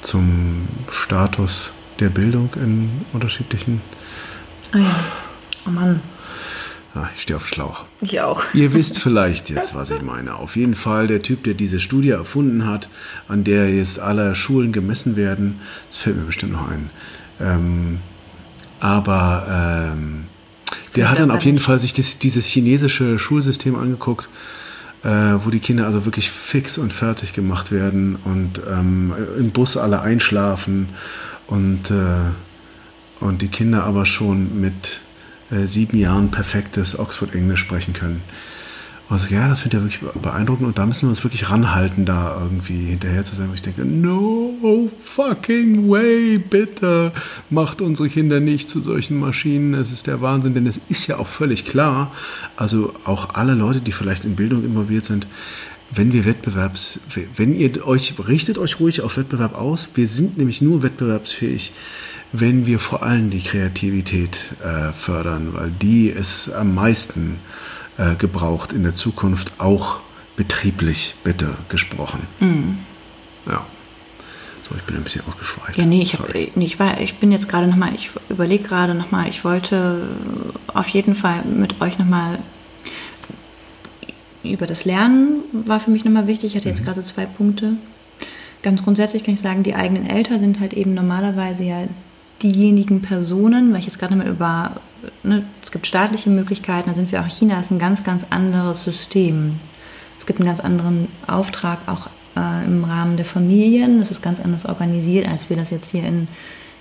zum 0.00 0.68
Status 0.90 1.72
der 2.00 2.08
Bildung 2.08 2.50
in 2.56 2.90
unterschiedlichen. 3.12 3.80
Ah 4.72 4.78
ja. 4.78 5.04
Oh 5.66 5.70
Mann. 5.70 6.00
Ah, 6.94 7.08
ich 7.16 7.22
stehe 7.22 7.36
auf 7.36 7.48
Schlauch. 7.48 7.86
Ich 8.00 8.20
auch. 8.20 8.42
Ihr 8.54 8.72
wisst 8.72 9.00
vielleicht 9.00 9.50
jetzt, 9.50 9.74
was 9.74 9.90
ich 9.90 10.02
meine. 10.02 10.36
Auf 10.36 10.54
jeden 10.54 10.76
Fall 10.76 11.08
der 11.08 11.22
Typ, 11.22 11.42
der 11.42 11.54
diese 11.54 11.80
Studie 11.80 12.10
erfunden 12.10 12.66
hat, 12.66 12.88
an 13.26 13.42
der 13.42 13.74
jetzt 13.74 13.98
alle 13.98 14.36
Schulen 14.36 14.70
gemessen 14.70 15.16
werden, 15.16 15.60
das 15.88 15.96
fällt 15.96 16.16
mir 16.16 16.24
bestimmt 16.24 16.52
noch 16.52 16.68
ein. 16.68 16.90
Ähm, 17.40 17.98
aber 18.78 19.90
ähm, 19.92 20.26
der 20.94 21.10
hat 21.10 21.18
dann 21.18 21.32
auf 21.32 21.44
jeden. 21.44 21.58
Fall 21.58 21.80
sich 21.80 21.94
das, 21.94 22.18
dieses 22.18 22.46
chinesische 22.46 23.18
Schulsystem 23.18 23.74
angeguckt, 23.74 24.28
äh, 25.04 25.44
wo 25.44 25.50
die 25.50 25.60
Kinder 25.60 25.86
also 25.86 26.04
wirklich 26.06 26.30
fix 26.30 26.78
und 26.78 26.92
fertig 26.92 27.34
gemacht 27.34 27.70
werden 27.70 28.16
und 28.24 28.60
ähm, 28.68 29.12
im 29.38 29.50
Bus 29.50 29.76
alle 29.76 30.00
einschlafen 30.00 30.88
und, 31.46 31.90
äh, 31.90 32.04
und 33.20 33.42
die 33.42 33.48
Kinder 33.48 33.84
aber 33.84 34.06
schon 34.06 34.60
mit 34.60 35.00
äh, 35.50 35.66
sieben 35.66 35.98
Jahren 35.98 36.30
perfektes 36.30 36.98
Oxford-Englisch 36.98 37.60
sprechen 37.60 37.92
können. 37.92 38.22
Also 39.10 39.26
ja, 39.34 39.48
das 39.48 39.60
finde 39.60 39.76
ich 39.76 39.82
ja 39.82 40.02
wirklich 40.02 40.22
beeindruckend. 40.22 40.66
Und 40.66 40.78
da 40.78 40.86
müssen 40.86 41.02
wir 41.02 41.10
uns 41.10 41.22
wirklich 41.22 41.50
ranhalten, 41.50 42.06
da 42.06 42.38
irgendwie 42.40 42.86
hinterher 42.86 43.24
zu 43.24 43.34
sein, 43.34 43.50
wo 43.50 43.54
ich 43.54 43.62
denke, 43.62 43.84
no 43.84 44.90
fucking 45.02 45.88
way, 45.90 46.38
bitte 46.38 47.12
macht 47.50 47.82
unsere 47.82 48.08
Kinder 48.08 48.40
nicht 48.40 48.68
zu 48.70 48.80
solchen 48.80 49.18
Maschinen, 49.18 49.74
es 49.74 49.92
ist 49.92 50.06
der 50.06 50.20
Wahnsinn, 50.20 50.54
denn 50.54 50.66
es 50.66 50.80
ist 50.88 51.06
ja 51.06 51.18
auch 51.18 51.26
völlig 51.26 51.64
klar, 51.64 52.12
also 52.56 52.94
auch 53.04 53.34
alle 53.34 53.54
Leute, 53.54 53.80
die 53.80 53.92
vielleicht 53.92 54.24
in 54.24 54.36
Bildung 54.36 54.64
involviert 54.64 55.04
sind, 55.04 55.26
wenn 55.94 56.12
wir 56.12 56.24
Wettbewerbs, 56.24 56.98
wenn 57.36 57.54
ihr 57.54 57.86
euch, 57.86 58.14
richtet 58.26 58.58
euch 58.58 58.80
ruhig 58.80 59.02
auf 59.02 59.16
Wettbewerb 59.16 59.54
aus, 59.54 59.88
wir 59.94 60.08
sind 60.08 60.38
nämlich 60.38 60.62
nur 60.62 60.82
wettbewerbsfähig, 60.82 61.72
wenn 62.32 62.66
wir 62.66 62.80
vor 62.80 63.04
allem 63.04 63.30
die 63.30 63.42
Kreativität 63.42 64.54
äh, 64.64 64.92
fördern, 64.92 65.50
weil 65.52 65.70
die 65.70 66.08
ist 66.08 66.50
am 66.52 66.74
meisten 66.74 67.34
äh, 67.34 67.73
gebraucht 68.18 68.72
in 68.72 68.82
der 68.82 68.94
Zukunft, 68.94 69.52
auch 69.58 70.00
betrieblich, 70.36 71.14
bitte 71.22 71.56
gesprochen. 71.68 72.20
Ja. 73.46 73.64
So, 74.62 74.74
ich 74.74 74.82
bin 74.82 74.96
ein 74.96 75.04
bisschen 75.04 75.22
ausgeschweift. 75.28 75.76
Ja, 75.76 75.84
nee, 75.84 76.02
ich, 76.02 76.14
hab, 76.14 76.26
Sorry. 76.26 76.50
nee, 76.54 76.64
ich, 76.64 76.78
war, 76.80 76.98
ich 77.00 77.14
bin 77.16 77.30
jetzt 77.32 77.48
gerade 77.48 77.66
nochmal, 77.66 77.94
ich 77.94 78.10
überlege 78.30 78.64
gerade 78.64 78.94
nochmal, 78.94 79.28
ich 79.28 79.44
wollte 79.44 80.08
auf 80.68 80.88
jeden 80.88 81.14
Fall 81.14 81.42
mit 81.44 81.80
euch 81.82 81.98
nochmal 81.98 82.38
über 84.42 84.66
das 84.66 84.84
Lernen 84.84 85.40
war 85.52 85.80
für 85.80 85.90
mich 85.90 86.04
nochmal 86.04 86.26
wichtig. 86.26 86.52
Ich 86.52 86.56
hatte 86.56 86.68
jetzt 86.68 86.80
Mhm. 86.80 86.84
gerade 86.84 87.00
so 87.00 87.06
zwei 87.06 87.26
Punkte. 87.26 87.74
Ganz 88.62 88.82
grundsätzlich 88.82 89.24
kann 89.24 89.34
ich 89.34 89.40
sagen, 89.40 89.62
die 89.62 89.74
eigenen 89.74 90.06
Eltern 90.08 90.38
sind 90.40 90.60
halt 90.60 90.74
eben 90.74 90.94
normalerweise 90.94 91.64
ja 91.64 91.84
diejenigen 92.44 93.00
Personen, 93.00 93.72
weil 93.72 93.80
ich 93.80 93.86
jetzt 93.86 93.98
gerade 93.98 94.14
mal 94.14 94.28
über, 94.28 94.76
ne, 95.22 95.42
es 95.64 95.72
gibt 95.72 95.86
staatliche 95.86 96.30
Möglichkeiten, 96.30 96.90
da 96.90 96.94
sind 96.94 97.10
wir 97.10 97.22
auch, 97.22 97.26
China 97.26 97.58
ist 97.58 97.70
ein 97.70 97.78
ganz, 97.78 98.04
ganz 98.04 98.26
anderes 98.30 98.84
System. 98.84 99.58
Es 100.18 100.26
gibt 100.26 100.38
einen 100.38 100.46
ganz 100.46 100.60
anderen 100.60 101.08
Auftrag 101.26 101.78
auch 101.86 102.08
äh, 102.36 102.66
im 102.66 102.84
Rahmen 102.84 103.16
der 103.16 103.26
Familien. 103.26 103.98
Das 103.98 104.10
ist 104.10 104.22
ganz 104.22 104.40
anders 104.40 104.66
organisiert, 104.66 105.26
als 105.26 105.50
wir 105.50 105.56
das 105.56 105.70
jetzt 105.70 105.90
hier 105.90 106.04
in, 106.04 106.28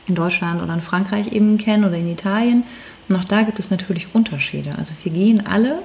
in 0.07 0.15
Deutschland 0.15 0.61
oder 0.61 0.73
in 0.73 0.81
Frankreich 0.81 1.31
eben 1.31 1.57
kennen 1.57 1.85
oder 1.85 1.97
in 1.97 2.11
Italien. 2.11 2.63
Und 3.07 3.15
auch 3.15 3.23
da 3.23 3.43
gibt 3.43 3.59
es 3.59 3.69
natürlich 3.71 4.13
Unterschiede. 4.13 4.75
Also 4.77 4.93
wir 5.01 5.11
gehen 5.11 5.45
alle 5.45 5.79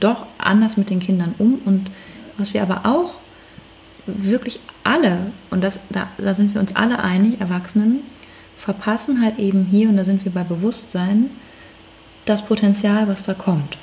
doch 0.00 0.26
anders 0.38 0.76
mit 0.76 0.88
den 0.88 1.00
Kindern 1.00 1.34
um. 1.38 1.60
Und 1.64 1.90
was 2.38 2.54
wir 2.54 2.62
aber 2.62 2.86
auch 2.86 3.14
wirklich 4.06 4.60
alle, 4.84 5.18
und 5.50 5.62
das, 5.62 5.78
da, 5.90 6.08
da 6.18 6.34
sind 6.34 6.54
wir 6.54 6.60
uns 6.60 6.74
alle 6.74 7.02
einig, 7.02 7.40
Erwachsenen, 7.40 8.00
verpassen 8.62 9.20
halt 9.20 9.40
eben 9.40 9.64
hier, 9.64 9.88
und 9.88 9.96
da 9.96 10.04
sind 10.04 10.24
wir 10.24 10.30
bei 10.30 10.44
Bewusstsein, 10.44 11.30
das 12.26 12.44
Potenzial, 12.46 13.08
was 13.08 13.24
da 13.24 13.34
kommt. 13.34 13.76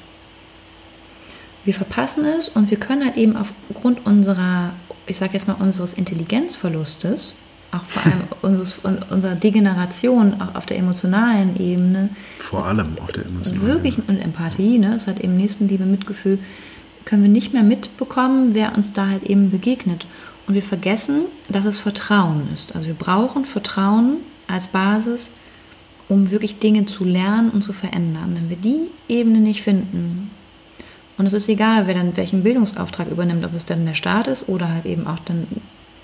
Wir 1.66 1.74
verpassen 1.74 2.24
es 2.24 2.48
und 2.48 2.72
wir 2.72 2.80
können 2.80 3.04
halt 3.04 3.18
eben 3.18 3.36
aufgrund 3.36 4.06
unserer, 4.06 4.72
ich 5.06 5.18
sage 5.18 5.34
jetzt 5.34 5.50
mal, 5.50 5.58
unseres 5.60 5.92
Intelligenzverlustes, 5.92 7.36
auch 7.74 7.84
vor 7.84 8.06
allem 8.06 8.22
unseres, 8.42 8.76
unserer 9.10 9.36
Degeneration 9.36 10.40
auch 10.40 10.56
auf 10.56 10.66
der 10.66 10.78
emotionalen 10.78 11.60
Ebene, 11.60 12.12
Vor 12.38 12.66
allem 12.66 12.98
auf 13.02 13.12
der 13.12 13.26
emotionalen 13.26 13.68
wirklich 13.68 13.98
und 14.08 14.18
Empathie, 14.18 14.78
ne, 14.78 14.96
es 14.96 15.08
hat 15.08 15.20
eben 15.20 15.36
Nächstenliebe, 15.36 15.86
Mitgefühl, 15.86 16.40
können 17.04 17.24
wir 17.24 17.30
nicht 17.30 17.52
mehr 17.52 17.64
mitbekommen, 17.64 18.52
wer 18.54 18.78
uns 18.78 18.94
da 18.94 19.08
halt 19.08 19.24
eben 19.24 19.52
begegnet. 19.52 20.06
Und 20.48 20.54
wir 20.54 20.64
vergessen, 20.64 21.24
dass 21.50 21.66
es 21.66 21.78
Vertrauen 21.78 22.48
ist. 22.54 22.76
Also 22.76 22.88
wir 22.88 22.94
brauchen 22.94 23.44
Vertrauen 23.44 24.18
als 24.50 24.68
Basis, 24.68 25.30
um 26.08 26.32
wirklich 26.32 26.60
Dinge 26.60 26.86
zu 26.86 27.04
lernen 27.04 27.52
und 27.52 27.62
zu 27.62 27.74
verändern. 27.74 28.36
Wenn 28.36 28.50
wir 28.50 28.58
die 28.58 28.90
Ebene 29.08 29.40
nicht 29.40 29.62
finden, 29.62 30.32
und 31.18 31.26
es 31.26 31.34
ist 31.34 31.50
egal, 31.50 31.86
wer 31.86 31.96
dann 31.96 32.16
welchen 32.16 32.44
Bildungsauftrag 32.44 33.12
übernimmt, 33.12 33.46
ob 33.46 33.54
es 33.54 33.66
dann 33.66 33.86
der 33.86 33.94
Staat 33.94 34.28
ist 34.28 34.48
oder 34.48 34.74
halt 34.74 34.86
eben 34.86 35.06
auch 35.06 35.20
dann 35.20 35.48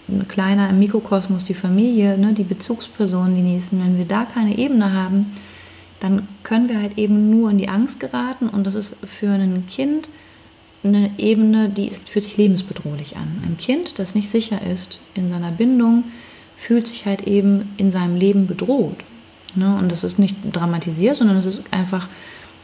ein 0.10 0.28
kleiner 0.28 0.70
im 0.70 0.80
Mikrokosmos 0.80 1.46
die 1.46 1.54
Familie, 1.54 2.18
ne, 2.18 2.34
die 2.34 2.44
Bezugspersonen, 2.44 3.36
die 3.36 3.42
Nächsten, 3.42 3.80
wenn 3.80 3.98
wir 3.98 4.06
da 4.06 4.26
keine 4.26 4.58
Ebene 4.58 4.92
haben, 4.92 5.32
dann 6.02 6.28
können 6.44 6.68
wir 6.68 6.82
halt 6.82 6.98
eben 6.98 7.30
nur 7.30 7.50
in 7.50 7.58
die 7.58 7.70
Angst 7.70 8.02
geraten 8.02 8.50
und 8.50 8.68
das 8.68 8.76
ist 8.76 8.98
für 9.08 9.30
ein 9.30 9.66
Kind 9.68 10.10
eine 10.84 11.10
Ebene, 11.18 11.70
die 11.70 11.88
ist, 11.88 12.10
fühlt 12.10 12.26
sich 12.26 12.38
lebensbedrohlich 12.38 13.16
an. 13.16 13.42
Ein 13.44 13.58
Kind, 13.58 13.98
das 13.98 14.16
nicht 14.16 14.30
sicher 14.30 14.60
ist 14.62 15.00
in 15.16 15.30
seiner 15.30 15.52
Bindung, 15.52 16.04
fühlt 16.66 16.88
sich 16.88 17.06
halt 17.06 17.28
eben 17.28 17.74
in 17.78 17.92
seinem 17.92 18.16
Leben 18.16 18.48
bedroht. 18.48 18.98
Ne? 19.54 19.76
Und 19.78 19.92
das 19.92 20.04
ist 20.04 20.18
nicht 20.18 20.36
dramatisiert, 20.52 21.16
sondern 21.16 21.38
es 21.38 21.46
ist 21.46 21.64
einfach 21.70 22.08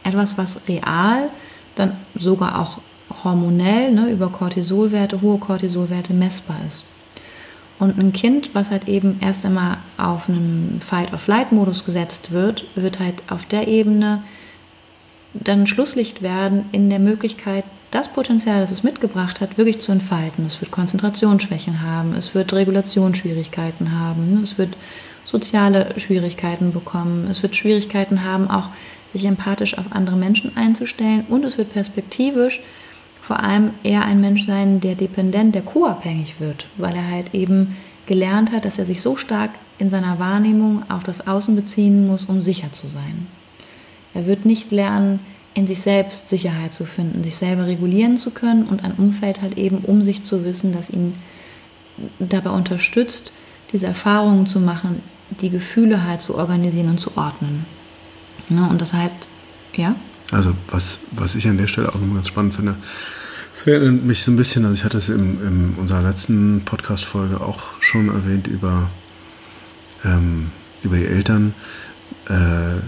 etwas, 0.02 0.36
was 0.36 0.66
real, 0.66 1.28
dann 1.76 1.92
sogar 2.16 2.60
auch 2.60 2.78
hormonell 3.22 3.92
ne, 3.92 4.10
über 4.10 4.28
Cortisolwerte, 4.28 5.20
hohe 5.20 5.38
Cortisolwerte 5.38 6.14
messbar 6.14 6.56
ist. 6.66 6.82
Und 7.78 7.96
ein 7.98 8.12
Kind, 8.12 8.54
was 8.54 8.72
halt 8.72 8.88
eben 8.88 9.18
erst 9.20 9.46
einmal 9.46 9.76
auf 9.98 10.28
einen 10.28 10.80
Fight-of-Flight-Modus 10.80 11.84
gesetzt 11.84 12.32
wird, 12.32 12.64
wird 12.74 12.98
halt 12.98 13.22
auf 13.28 13.46
der 13.46 13.68
Ebene 13.68 14.22
dann 15.32 15.68
Schlusslicht 15.68 16.22
werden 16.22 16.64
in 16.72 16.90
der 16.90 16.98
Möglichkeit, 16.98 17.64
das 17.92 18.08
Potenzial, 18.08 18.60
das 18.60 18.72
es 18.72 18.82
mitgebracht 18.82 19.40
hat, 19.40 19.56
wirklich 19.58 19.80
zu 19.80 19.92
entfalten. 19.92 20.46
Es 20.46 20.60
wird 20.60 20.72
Konzentrationsschwächen 20.72 21.82
haben, 21.82 22.14
es 22.14 22.34
wird 22.34 22.52
Regulationsschwierigkeiten 22.52 23.98
haben, 24.00 24.40
es 24.42 24.58
wird 24.58 24.76
soziale 25.24 25.94
Schwierigkeiten 25.98 26.72
bekommen. 26.72 27.28
Es 27.30 27.42
wird 27.42 27.54
Schwierigkeiten 27.54 28.24
haben, 28.24 28.50
auch 28.50 28.68
sich 29.12 29.24
empathisch 29.24 29.76
auf 29.78 29.86
andere 29.90 30.16
Menschen 30.16 30.56
einzustellen 30.56 31.24
und 31.28 31.44
es 31.44 31.58
wird 31.58 31.72
perspektivisch 31.72 32.60
vor 33.20 33.38
allem 33.40 33.70
eher 33.84 34.04
ein 34.04 34.20
Mensch 34.20 34.46
sein, 34.46 34.80
der 34.80 34.96
dependent, 34.96 35.54
der 35.54 35.62
co-abhängig 35.62 36.40
wird, 36.40 36.66
weil 36.76 36.94
er 36.96 37.08
halt 37.08 37.34
eben 37.34 37.76
gelernt 38.06 38.50
hat, 38.50 38.64
dass 38.64 38.78
er 38.78 38.86
sich 38.86 39.00
so 39.00 39.16
stark 39.16 39.50
in 39.78 39.90
seiner 39.90 40.18
Wahrnehmung 40.18 40.82
auf 40.88 41.04
das 41.04 41.26
Außen 41.26 41.54
beziehen 41.54 42.06
muss, 42.06 42.24
um 42.24 42.42
sicher 42.42 42.72
zu 42.72 42.88
sein. 42.88 43.28
Er 44.12 44.26
wird 44.26 44.44
nicht 44.44 44.72
lernen, 44.72 45.20
in 45.54 45.66
sich 45.66 45.80
selbst 45.80 46.28
Sicherheit 46.28 46.72
zu 46.72 46.84
finden, 46.84 47.24
sich 47.24 47.36
selber 47.36 47.66
regulieren 47.66 48.16
zu 48.16 48.30
können 48.30 48.64
und 48.64 48.84
ein 48.84 48.92
Umfeld 48.92 49.42
halt 49.42 49.58
eben 49.58 49.78
um 49.78 50.02
sich 50.02 50.22
zu 50.22 50.44
wissen, 50.44 50.72
das 50.72 50.90
ihn 50.90 51.14
dabei 52.18 52.50
unterstützt, 52.50 53.32
diese 53.72 53.86
Erfahrungen 53.86 54.46
zu 54.46 54.60
machen, 54.60 55.02
die 55.40 55.50
Gefühle 55.50 56.04
halt 56.04 56.22
zu 56.22 56.36
organisieren 56.36 56.90
und 56.90 57.00
zu 57.00 57.16
ordnen. 57.16 57.66
Ja, 58.48 58.66
und 58.66 58.80
das 58.80 58.92
heißt, 58.92 59.16
ja? 59.76 59.94
Also 60.30 60.54
was, 60.70 61.00
was 61.12 61.34
ich 61.34 61.46
an 61.48 61.58
der 61.58 61.66
Stelle 61.66 61.88
auch 61.88 61.94
nochmal 61.94 62.16
ganz 62.16 62.28
spannend 62.28 62.54
finde, 62.54 62.76
es 63.52 63.66
erinnert 63.66 64.04
mich 64.04 64.24
so 64.24 64.32
ein 64.32 64.36
bisschen, 64.36 64.64
also 64.64 64.74
ich 64.74 64.84
hatte 64.84 64.96
es 64.98 65.10
in, 65.10 65.40
in 65.46 65.74
unserer 65.78 66.00
letzten 66.00 66.62
Podcast-Folge 66.64 67.40
auch 67.40 67.80
schon 67.80 68.08
erwähnt 68.08 68.46
über, 68.46 68.88
ähm, 70.04 70.50
über 70.82 70.96
die 70.96 71.04
Eltern, 71.04 71.54
äh, 72.28 72.80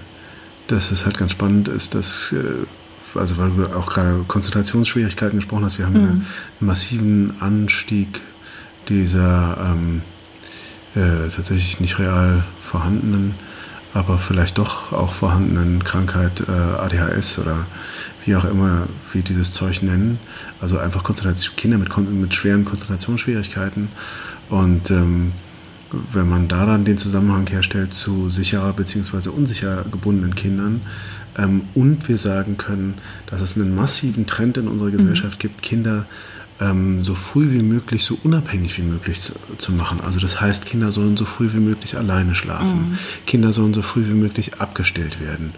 dass 0.69 0.91
es 0.91 1.05
halt 1.05 1.19
ganz 1.19 1.33
spannend 1.33 1.69
ist, 1.69 1.95
dass, 1.95 2.33
äh, 2.33 3.19
also 3.19 3.39
weil 3.39 3.51
du 3.51 3.67
auch 3.77 3.87
gerade 3.87 4.25
Konzentrationsschwierigkeiten 4.27 5.39
gesprochen 5.39 5.65
hast, 5.65 5.79
wir 5.79 5.87
haben 5.87 6.01
mhm. 6.01 6.09
einen 6.09 6.27
massiven 6.61 7.35
Anstieg 7.41 8.21
dieser 8.89 9.57
ähm, 9.61 10.03
äh, 10.95 11.29
tatsächlich 11.29 11.81
nicht 11.81 11.99
real 11.99 12.45
vorhandenen 12.61 13.35
aber 13.95 14.19
vielleicht 14.19 14.59
doch 14.59 14.93
auch 14.93 15.15
vorhandenen 15.15 15.85
Krankheit 15.85 16.43
äh, 16.49 16.51
ADHS 16.51 17.39
oder 17.39 17.65
wie 18.25 18.35
auch 18.35 18.45
immer 18.45 18.89
wir 19.13 19.23
dieses 19.23 19.53
Zeug 19.53 19.83
nennen. 19.83 20.19
Also 20.61 20.79
einfach 20.79 21.05
Konzentration, 21.05 21.55
Kinder 21.57 21.79
mit, 21.79 21.97
mit 21.97 22.35
schweren 22.35 22.65
Konzentrationsschwierigkeiten. 22.65 23.89
Und 24.51 24.91
ähm, 24.91 25.33
wenn 26.13 26.29
man 26.29 26.49
da 26.49 26.67
dann 26.67 26.85
den 26.85 26.99
Zusammenhang 26.99 27.47
herstellt 27.47 27.95
zu 27.95 28.29
sicherer 28.29 28.73
bzw. 28.73 29.29
unsicher 29.29 29.85
gebundenen 29.91 30.35
Kindern 30.35 30.83
ähm, 31.37 31.63
und 31.75 32.09
wir 32.09 32.19
sagen 32.19 32.57
können, 32.57 32.95
dass 33.27 33.41
es 33.41 33.57
einen 33.57 33.75
massiven 33.75 34.27
Trend 34.27 34.57
in 34.57 34.69
unserer 34.69 34.91
Gesellschaft 34.91 35.39
mhm. 35.39 35.41
gibt, 35.41 35.63
Kinder 35.63 36.07
ähm, 36.61 37.03
so 37.03 37.15
früh 37.15 37.51
wie 37.51 37.63
möglich, 37.63 38.05
so 38.05 38.17
unabhängig 38.23 38.79
wie 38.79 38.83
möglich 38.83 39.21
zu, 39.21 39.33
zu, 39.59 39.73
machen. 39.73 40.01
Also 40.05 40.21
das 40.21 40.41
heißt, 40.41 40.67
Kinder 40.67 40.93
sollen 40.93 41.17
so 41.17 41.25
früh 41.25 41.53
wie 41.53 41.59
möglich 41.59 41.97
alleine 41.97 42.35
schlafen. 42.35 42.91
Mhm. 42.91 42.99
Kinder 43.27 43.53
sollen 43.53 43.75
so 43.75 43.83
früh 43.83 44.07
wie 44.09 44.15
möglich 44.15 44.61
abgestellt 44.61 45.21
werden. 45.21 45.55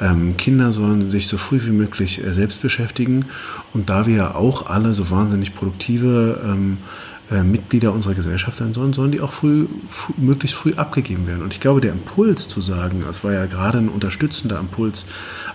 Ähm, 0.00 0.36
Kinder 0.38 0.72
sollen 0.72 1.10
sich 1.10 1.28
so 1.28 1.36
früh 1.36 1.60
wie 1.64 1.72
möglich 1.72 2.24
äh, 2.24 2.32
selbst 2.32 2.62
beschäftigen. 2.62 3.26
Und 3.74 3.90
da 3.90 4.06
wir 4.06 4.16
ja 4.16 4.34
auch 4.34 4.66
alle 4.66 4.94
so 4.94 5.10
wahnsinnig 5.10 5.54
produktive 5.54 6.40
ähm, 6.44 6.78
äh, 7.30 7.42
Mitglieder 7.42 7.92
unserer 7.92 8.14
Gesellschaft 8.14 8.56
sein 8.56 8.72
sollen, 8.72 8.94
sollen 8.94 9.12
die 9.12 9.20
auch 9.20 9.32
früh, 9.32 9.66
möglichst 10.16 10.56
früh 10.56 10.72
abgegeben 10.74 11.26
werden. 11.26 11.42
Und 11.42 11.52
ich 11.52 11.60
glaube, 11.60 11.80
der 11.82 11.92
Impuls 11.92 12.48
zu 12.48 12.60
sagen, 12.62 13.02
das 13.06 13.22
war 13.22 13.32
ja 13.32 13.44
gerade 13.44 13.78
ein 13.78 13.90
unterstützender 13.90 14.58
Impuls, 14.58 15.04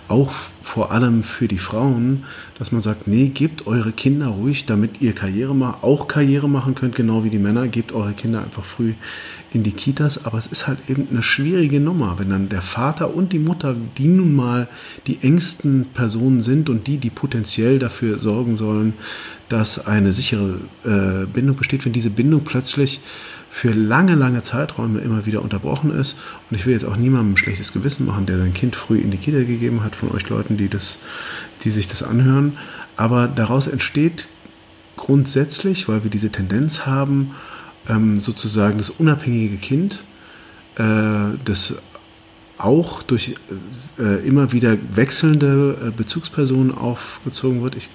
auch 0.08 0.32
vor 0.62 0.92
allem 0.92 1.24
für 1.24 1.48
die 1.48 1.58
Frauen, 1.58 2.26
dass 2.60 2.72
man 2.72 2.82
sagt, 2.82 3.08
nee, 3.08 3.28
gebt 3.28 3.66
eure 3.68 3.92
Kinder 3.92 4.28
ruhig, 4.28 4.66
damit 4.66 5.02
ihr 5.02 5.14
Karriere 5.14 5.56
macht, 5.56 5.84
auch 5.84 6.08
Karriere 6.08 6.48
machen 6.48 6.76
könnt, 6.76 6.96
genau 6.96 7.24
wie 7.24 7.30
die 7.30 7.40
Männer, 7.40 7.68
gebt 7.68 7.92
eure 7.92 8.14
Kinder 8.14 8.42
einfach 8.44 8.64
früh 8.64 8.94
in 9.52 9.64
die 9.64 9.72
Kitas. 9.72 10.26
Aber 10.26 10.38
es 10.38 10.48
ist 10.48 10.68
halt 10.68 10.80
eben 10.88 11.08
eine 11.10 11.24
schwierige 11.24 11.80
Nummer, 11.80 12.20
wenn 12.20 12.30
dann 12.30 12.50
der 12.50 12.62
Vater 12.62 13.16
und 13.16 13.34
die 13.34 13.40
Mutter, 13.40 13.76
die 13.98 14.08
nun 14.08 14.36
mal 14.36 14.68
die 15.08 15.22
engsten 15.22 15.88
Personen 15.94 16.42
sind 16.42 16.70
und 16.70 16.88
die, 16.88 16.98
die 16.98 17.10
potenziell 17.10 17.80
dafür 17.80 18.20
sorgen 18.20 18.56
sollen, 18.56 18.94
dass 19.54 19.86
eine 19.86 20.14
sichere 20.14 20.60
äh, 20.84 21.28
Bindung 21.28 21.56
besteht, 21.56 21.86
wenn 21.86 21.94
diese 21.94 22.10
Bindung 22.10 22.44
plötzlich 22.44 23.02
für 23.52 23.72
lange, 23.72 24.16
lange 24.16 24.42
Zeiträume 24.42 25.00
immer 25.02 25.28
wieder 25.28 25.44
unterbrochen 25.44 25.92
ist. 25.92 26.16
Und 26.50 26.58
ich 26.58 26.66
will 26.66 26.74
jetzt 26.74 26.86
auch 26.86 26.98
niemandem 26.98 27.34
ein 27.34 27.38
schlechtes 27.38 27.72
Gewissen 27.72 28.08
machen, 28.08 28.26
der 28.26 28.40
sein 28.40 28.56
Kind 28.56 28.76
früh 28.76 28.98
in 28.98 29.12
die 29.12 29.18
Kita 29.18 29.38
gegeben 29.38 29.84
hat, 29.84 29.96
von 29.96 30.12
euch 30.12 30.28
Leuten, 30.28 30.58
die, 30.58 30.70
das, 30.70 30.98
die 31.64 31.70
sich 31.70 31.88
das 31.88 32.02
anhören. 32.02 32.58
Aber 32.98 33.28
daraus 33.28 33.68
entsteht 33.68 34.26
grundsätzlich, 34.98 35.88
weil 35.88 36.04
wir 36.04 36.10
diese 36.10 36.32
Tendenz 36.32 36.88
haben, 36.88 37.36
ähm, 37.88 38.18
sozusagen 38.18 38.80
das 38.80 38.90
unabhängige 38.90 39.58
Kind, 39.58 40.04
äh, 40.78 41.38
das 41.46 41.76
auch 42.58 43.04
durch 43.04 43.36
äh, 44.00 44.28
immer 44.28 44.52
wieder 44.52 44.78
wechselnde 44.96 45.78
äh, 45.90 45.92
Bezugspersonen 45.92 46.76
aufgezogen 46.76 47.62
wird. 47.62 47.76
Ich, 47.76 47.90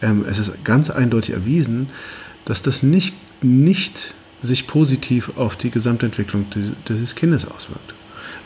ähm, 0.00 0.24
es 0.28 0.38
ist 0.38 0.64
ganz 0.64 0.90
eindeutig 0.90 1.34
erwiesen, 1.34 1.88
dass 2.44 2.62
das 2.62 2.82
nicht, 2.82 3.14
nicht 3.42 4.14
sich 4.40 4.66
positiv 4.66 5.36
auf 5.36 5.56
die 5.56 5.70
Gesamtentwicklung 5.70 6.46
dieses 6.88 7.14
Kindes 7.14 7.46
auswirkt. 7.46 7.94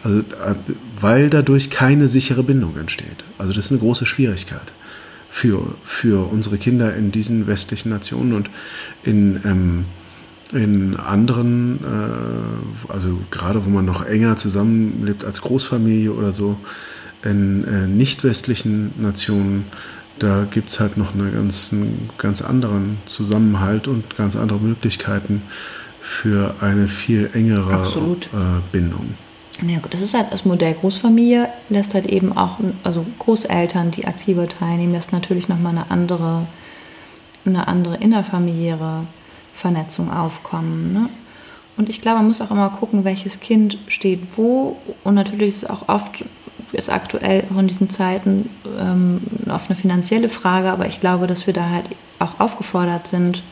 Also, 0.05 0.21
äh, 0.21 0.55
weil 1.01 1.31
dadurch 1.31 1.71
keine 1.71 2.09
sichere 2.09 2.43
Bindung 2.43 2.77
entsteht. 2.77 3.25
Also 3.39 3.53
das 3.53 3.67
ist 3.67 3.71
eine 3.73 3.81
große 3.81 4.07
Schwierigkeit 4.07 4.73
für, 5.31 5.75
für 5.85 6.31
unsere 6.31 6.59
Kinder 6.59 6.95
in 6.95 7.13
diesen 7.13 7.47
westlichen 7.47 7.91
Nationen 7.91 8.33
und 8.33 8.51
in, 9.03 9.41
ähm, 9.45 9.85
in 10.53 10.97
anderen, 10.97 11.81
äh, 11.81 12.93
also 12.93 13.19
gerade 13.31 13.65
wo 13.65 13.71
man 13.71 13.85
noch 13.85 14.05
enger 14.07 14.37
zusammenlebt 14.37 15.25
als 15.25 15.43
Großfamilie 15.43 16.13
oder 16.13 16.33
so, 16.33 16.57
in 17.23 17.65
äh, 17.65 17.87
nicht 17.87 18.25
westlichen 18.25 18.93
Nationen, 18.99 19.65
da 20.19 20.47
gibt 20.51 20.71
es 20.71 20.81
halt 20.81 20.97
noch 20.97 21.15
eine 21.15 21.31
ganz, 21.31 21.73
einen 21.73 22.11
ganz 22.19 22.43
anderen 22.43 22.99
Zusammenhalt 23.07 23.89
und 23.89 24.17
ganz 24.17 24.37
andere 24.37 24.59
Möglichkeiten 24.59 25.43
für 26.01 26.55
eine 26.61 26.89
viel 26.89 27.31
engere 27.35 28.17
äh, 28.33 28.61
Bindung. 28.73 29.15
Ja 29.67 29.79
gut, 29.79 29.95
das 29.95 30.03
ist 30.03 30.15
halt 30.15 30.27
das 30.31 30.45
Modell 30.45 30.75
Großfamilie, 30.75 31.49
lässt 31.71 31.95
halt 31.95 32.07
eben 32.07 32.37
auch, 32.37 32.59
also 32.85 33.07
Großeltern, 33.19 33.91
die 33.91 34.07
aktiver 34.07 34.47
teilnehmen, 34.49 34.93
lässt 34.93 35.13
natürlich 35.13 35.49
nochmal 35.49 35.73
eine 35.73 35.91
andere, 35.91 36.47
eine 37.47 37.67
andere 37.67 37.97
innerfamiliäre 37.97 39.07
Vernetzung 39.55 40.13
aufkommen. 40.13 40.93
Ne? 40.93 41.09
Und 41.79 41.89
ich 41.89 42.03
glaube, 42.03 42.19
man 42.19 42.29
muss 42.29 42.41
auch 42.41 42.51
immer 42.51 42.69
gucken, 42.71 43.05
welches 43.05 43.41
Kind 43.41 43.79
steht 43.89 44.21
wo. 44.37 44.77
Und 45.05 45.15
natürlich 45.15 45.49
ist 45.49 45.63
es 45.65 45.71
auch 45.71 45.89
oft, 45.89 46.25
jetzt 46.77 46.91
aktuell 46.91 47.45
auch 47.53 47.59
in 47.59 47.69
diesen 47.69 47.91
Zeiten, 47.91 48.51
ähm, 48.79 49.21
oft 49.51 49.71
eine 49.71 49.79
finanzielle 49.79 50.29
Frage, 50.29 50.71
aber 50.71 50.87
ich 50.87 51.01
glaube, 51.01 51.27
dass 51.27 51.47
wir 51.47 51.55
da 51.55 51.71
halt 51.71 51.87
auch 52.19 52.39
aufgefordert 52.39 53.07
sind, 53.07 53.43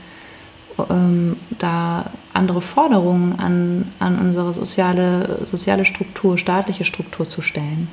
ähm, 0.91 1.37
da 1.59 2.07
andere 2.33 2.61
Forderungen 2.61 3.39
an, 3.39 3.89
an 3.99 4.19
unsere 4.19 4.53
soziale, 4.53 5.47
soziale 5.51 5.85
Struktur, 5.85 6.37
staatliche 6.37 6.85
Struktur 6.85 7.29
zu 7.29 7.41
stellen. 7.41 7.89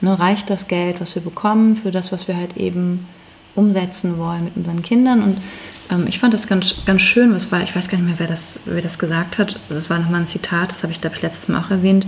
Ne, 0.00 0.18
reicht 0.18 0.48
das 0.48 0.66
Geld, 0.66 1.00
was 1.00 1.14
wir 1.14 1.22
bekommen, 1.22 1.76
für 1.76 1.90
das, 1.90 2.12
was 2.12 2.26
wir 2.26 2.36
halt 2.36 2.56
eben 2.56 3.06
umsetzen 3.54 4.18
wollen 4.18 4.44
mit 4.44 4.56
unseren 4.56 4.82
Kindern? 4.82 5.22
Und 5.22 5.38
ähm, 5.90 6.06
ich 6.06 6.18
fand 6.18 6.32
das 6.34 6.46
ganz, 6.46 6.76
ganz 6.86 7.02
schön, 7.02 7.34
was 7.34 7.52
war, 7.52 7.62
ich 7.62 7.74
weiß 7.74 7.88
gar 7.88 7.98
nicht 7.98 8.06
mehr, 8.06 8.18
wer 8.18 8.26
das, 8.26 8.60
wer 8.64 8.82
das 8.82 8.98
gesagt 8.98 9.38
hat. 9.38 9.58
Das 9.68 9.90
war 9.90 9.98
nochmal 9.98 10.20
ein 10.20 10.26
Zitat, 10.26 10.70
das 10.70 10.82
habe 10.82 10.92
ich, 10.92 11.00
glaube 11.00 11.16
ich, 11.16 11.22
letztes 11.22 11.48
Mal 11.48 11.60
auch 11.60 11.70
erwähnt. 11.70 12.06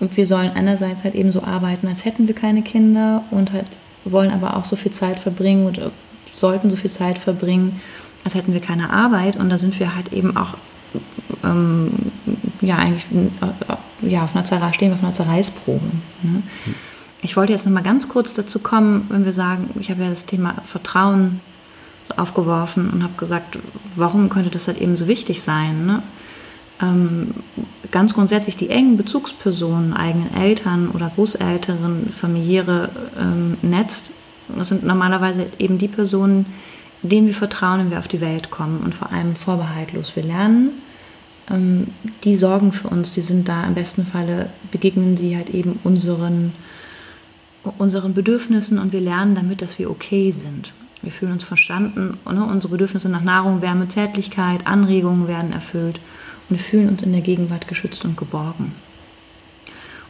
Und 0.00 0.16
wir 0.16 0.26
sollen 0.26 0.50
einerseits 0.54 1.04
halt 1.04 1.14
eben 1.14 1.32
so 1.32 1.42
arbeiten, 1.42 1.86
als 1.88 2.04
hätten 2.04 2.26
wir 2.26 2.34
keine 2.34 2.62
Kinder 2.62 3.24
und 3.30 3.52
halt 3.52 3.78
wollen 4.04 4.30
aber 4.30 4.56
auch 4.56 4.64
so 4.64 4.76
viel 4.76 4.92
Zeit 4.92 5.18
verbringen 5.18 5.66
oder 5.66 5.90
sollten 6.32 6.70
so 6.70 6.76
viel 6.76 6.90
Zeit 6.90 7.18
verbringen, 7.18 7.80
als 8.24 8.34
hätten 8.34 8.52
wir 8.52 8.60
keine 8.60 8.90
Arbeit. 8.90 9.36
Und 9.36 9.48
da 9.50 9.58
sind 9.58 9.78
wir 9.78 9.94
halt 9.94 10.12
eben 10.12 10.36
auch, 10.36 10.56
ähm, 11.42 11.90
ja, 12.60 12.76
eigentlich, 12.76 13.06
äh, 13.12 14.08
ja, 14.08 14.24
auf 14.24 14.34
einer 14.34 14.44
Zerreiß, 14.44 14.74
stehen 14.74 14.90
wir 14.90 14.96
auf 14.96 15.04
einer 15.04 15.14
Zerreißprobe. 15.14 15.86
Ne? 16.22 16.42
Ich 17.22 17.36
wollte 17.36 17.52
jetzt 17.52 17.64
noch 17.64 17.72
mal 17.72 17.82
ganz 17.82 18.08
kurz 18.08 18.34
dazu 18.34 18.58
kommen, 18.58 19.06
wenn 19.08 19.24
wir 19.24 19.32
sagen, 19.32 19.70
ich 19.80 19.90
habe 19.90 20.02
ja 20.02 20.10
das 20.10 20.26
Thema 20.26 20.56
Vertrauen 20.62 21.40
so 22.04 22.16
aufgeworfen 22.16 22.90
und 22.90 23.02
habe 23.02 23.14
gesagt, 23.16 23.58
warum 23.96 24.28
könnte 24.28 24.50
das 24.50 24.66
halt 24.68 24.78
eben 24.78 24.96
so 24.96 25.06
wichtig 25.06 25.42
sein? 25.42 25.86
Ne? 25.86 26.02
Ähm, 26.82 27.30
ganz 27.94 28.12
grundsätzlich 28.12 28.56
die 28.56 28.70
engen 28.70 28.96
Bezugspersonen, 28.96 29.92
eigenen 29.92 30.34
Eltern 30.34 30.90
oder 30.90 31.12
Großeltern, 31.14 32.08
familiäre 32.12 32.90
ähm, 33.16 33.56
Netz, 33.62 34.10
das 34.48 34.68
sind 34.68 34.84
normalerweise 34.84 35.46
eben 35.60 35.78
die 35.78 35.86
Personen, 35.86 36.44
denen 37.02 37.28
wir 37.28 37.34
vertrauen, 37.34 37.78
wenn 37.78 37.90
wir 37.92 38.00
auf 38.00 38.08
die 38.08 38.20
Welt 38.20 38.50
kommen 38.50 38.80
und 38.84 38.96
vor 38.96 39.12
allem 39.12 39.36
vorbehaltlos. 39.36 40.16
Wir 40.16 40.24
lernen, 40.24 40.70
ähm, 41.48 41.86
die 42.24 42.34
sorgen 42.36 42.72
für 42.72 42.88
uns, 42.88 43.14
die 43.14 43.20
sind 43.20 43.48
da. 43.48 43.62
Im 43.62 43.74
besten 43.74 44.04
Falle 44.04 44.50
begegnen 44.72 45.16
sie 45.16 45.36
halt 45.36 45.50
eben 45.50 45.78
unseren, 45.84 46.50
unseren 47.78 48.12
Bedürfnissen 48.12 48.80
und 48.80 48.92
wir 48.92 49.00
lernen 49.00 49.36
damit, 49.36 49.62
dass 49.62 49.78
wir 49.78 49.88
okay 49.88 50.32
sind. 50.32 50.72
Wir 51.00 51.12
fühlen 51.12 51.32
uns 51.32 51.44
verstanden, 51.44 52.18
ne? 52.28 52.44
unsere 52.44 52.72
Bedürfnisse 52.72 53.08
nach 53.08 53.22
Nahrung, 53.22 53.62
Wärme, 53.62 53.86
Zärtlichkeit, 53.86 54.66
Anregungen 54.66 55.28
werden 55.28 55.52
erfüllt 55.52 56.00
und 56.50 56.60
fühlen 56.60 56.88
uns 56.88 57.02
in 57.02 57.12
der 57.12 57.20
Gegenwart 57.20 57.68
geschützt 57.68 58.04
und 58.04 58.16
geborgen. 58.16 58.72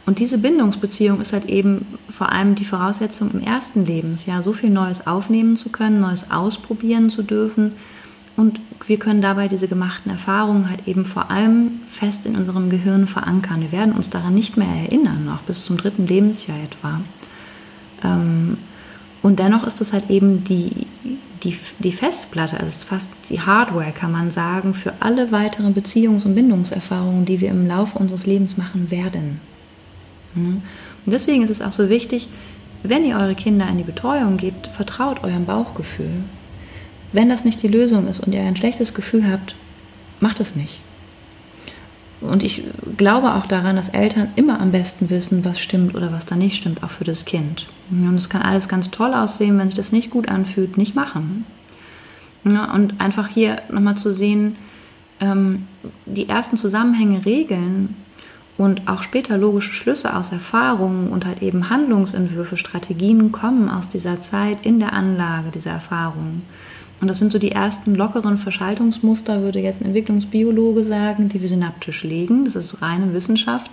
Und 0.05 0.19
diese 0.19 0.37
Bindungsbeziehung 0.37 1.19
ist 1.19 1.33
halt 1.33 1.45
eben 1.45 1.85
vor 2.07 2.31
allem 2.31 2.53
die 2.55 2.65
Voraussetzung 2.65 3.31
im 3.31 3.41
ersten 3.41 3.85
Lebensjahr, 3.85 4.43
so 4.43 4.53
viel 4.53 4.69
Neues 4.69 5.07
aufnehmen 5.07 5.57
zu 5.57 5.69
können, 5.69 5.99
Neues 5.99 6.29
ausprobieren 6.29 7.09
zu 7.09 7.23
dürfen. 7.23 7.71
Und 8.37 8.59
wir 8.85 8.99
können 8.99 9.21
dabei 9.21 9.47
diese 9.47 9.67
gemachten 9.67 10.11
Erfahrungen 10.11 10.69
halt 10.69 10.87
eben 10.87 11.05
vor 11.05 11.31
allem 11.31 11.79
fest 11.87 12.25
in 12.25 12.35
unserem 12.35 12.69
Gehirn 12.69 13.07
verankern. 13.07 13.61
Wir 13.61 13.71
werden 13.71 13.93
uns 13.93 14.09
daran 14.09 14.35
nicht 14.35 14.57
mehr 14.57 14.67
erinnern, 14.67 15.29
auch 15.33 15.41
bis 15.43 15.65
zum 15.65 15.77
dritten 15.77 16.05
Lebensjahr 16.05 16.57
etwa. 16.63 17.01
Ähm, 18.03 18.57
und 19.23 19.39
dennoch 19.39 19.65
ist 19.65 19.81
es 19.81 19.91
halt 19.91 20.11
eben 20.11 20.43
die, 20.43 20.85
die, 21.45 21.57
die 21.79 21.91
Festplatte, 21.91 22.59
also 22.59 22.85
fast 22.85 23.11
die 23.29 23.39
Hardware, 23.39 23.91
kann 23.91 24.11
man 24.11 24.31
sagen, 24.31 24.73
für 24.73 24.93
alle 24.99 25.31
weiteren 25.31 25.73
Beziehungs- 25.73 26.25
und 26.25 26.35
Bindungserfahrungen, 26.35 27.25
die 27.25 27.39
wir 27.39 27.49
im 27.49 27.67
Laufe 27.67 27.97
unseres 27.97 28.25
Lebens 28.25 28.57
machen 28.57 28.91
werden. 28.91 29.39
Und 30.35 30.63
deswegen 31.05 31.43
ist 31.43 31.51
es 31.51 31.61
auch 31.61 31.71
so 31.71 31.87
wichtig, 31.87 32.27
wenn 32.83 33.05
ihr 33.05 33.17
eure 33.17 33.35
Kinder 33.35 33.67
in 33.69 33.77
die 33.77 33.83
Betreuung 33.83 34.37
gebt, 34.37 34.67
vertraut 34.67 35.23
eurem 35.23 35.45
Bauchgefühl. 35.45 36.23
Wenn 37.13 37.29
das 37.29 37.45
nicht 37.45 37.63
die 37.63 37.67
Lösung 37.67 38.07
ist 38.07 38.19
und 38.19 38.33
ihr 38.33 38.41
ein 38.41 38.57
schlechtes 38.57 38.93
Gefühl 38.93 39.29
habt, 39.31 39.55
macht 40.19 40.39
es 40.39 40.55
nicht. 40.55 40.81
Und 42.25 42.43
ich 42.43 42.63
glaube 42.97 43.33
auch 43.35 43.45
daran, 43.45 43.75
dass 43.75 43.89
Eltern 43.89 44.29
immer 44.35 44.59
am 44.59 44.71
besten 44.71 45.09
wissen, 45.09 45.45
was 45.45 45.59
stimmt 45.59 45.95
oder 45.95 46.11
was 46.11 46.25
da 46.25 46.35
nicht 46.35 46.57
stimmt, 46.57 46.83
auch 46.83 46.91
für 46.91 47.03
das 47.03 47.25
Kind. 47.25 47.67
Und 47.91 48.17
es 48.17 48.29
kann 48.29 48.41
alles 48.41 48.67
ganz 48.67 48.91
toll 48.91 49.13
aussehen, 49.13 49.57
wenn 49.57 49.69
sich 49.69 49.77
das 49.77 49.91
nicht 49.91 50.09
gut 50.09 50.29
anfühlt, 50.29 50.77
nicht 50.77 50.95
machen. 50.95 51.45
Ja, 52.43 52.73
und 52.73 53.01
einfach 53.01 53.27
hier 53.27 53.61
nochmal 53.71 53.97
zu 53.97 54.11
sehen, 54.11 54.55
ähm, 55.19 55.67
die 56.05 56.29
ersten 56.29 56.57
Zusammenhänge 56.57 57.25
regeln 57.25 57.95
und 58.57 58.87
auch 58.87 59.03
später 59.03 59.37
logische 59.37 59.73
Schlüsse 59.73 60.15
aus 60.15 60.31
Erfahrungen 60.31 61.09
und 61.09 61.25
halt 61.25 61.41
eben 61.41 61.69
Handlungsentwürfe, 61.69 62.57
Strategien 62.57 63.31
kommen 63.31 63.69
aus 63.69 63.89
dieser 63.89 64.21
Zeit 64.21 64.59
in 64.63 64.79
der 64.79 64.93
Anlage 64.93 65.51
dieser 65.51 65.71
Erfahrungen. 65.71 66.43
Und 67.05 67.09
das 67.09 67.19
sind 67.19 67.31
so 67.31 67.37
die 67.37 67.51
ersten 67.51 67.93
lockeren 67.93 68.39
Verschaltungsmuster, 68.39 69.43
würde 69.43 69.59
jetzt 69.59 69.79
ein 69.79 69.85
Entwicklungsbiologe 69.85 70.83
sagen, 70.83 71.29
die 71.29 71.39
wir 71.39 71.47
synaptisch 71.47 72.03
legen. 72.03 72.45
Das 72.45 72.55
ist 72.55 72.81
reine 72.81 73.13
Wissenschaft. 73.13 73.69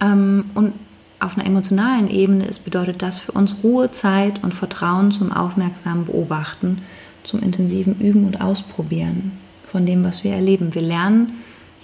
Ähm, 0.00 0.46
und 0.54 0.72
auf 1.20 1.36
einer 1.36 1.46
emotionalen 1.46 2.08
Ebene 2.08 2.46
ist, 2.46 2.64
bedeutet 2.64 3.02
das 3.02 3.18
für 3.18 3.32
uns 3.32 3.56
Ruhe, 3.62 3.90
Zeit 3.90 4.42
und 4.42 4.54
Vertrauen 4.54 5.12
zum 5.12 5.32
aufmerksamen 5.32 6.06
Beobachten, 6.06 6.78
zum 7.24 7.42
intensiven 7.42 8.00
Üben 8.00 8.24
und 8.24 8.40
Ausprobieren 8.40 9.32
von 9.66 9.84
dem, 9.84 10.02
was 10.02 10.24
wir 10.24 10.32
erleben. 10.32 10.74
Wir 10.74 10.80
lernen 10.80 11.32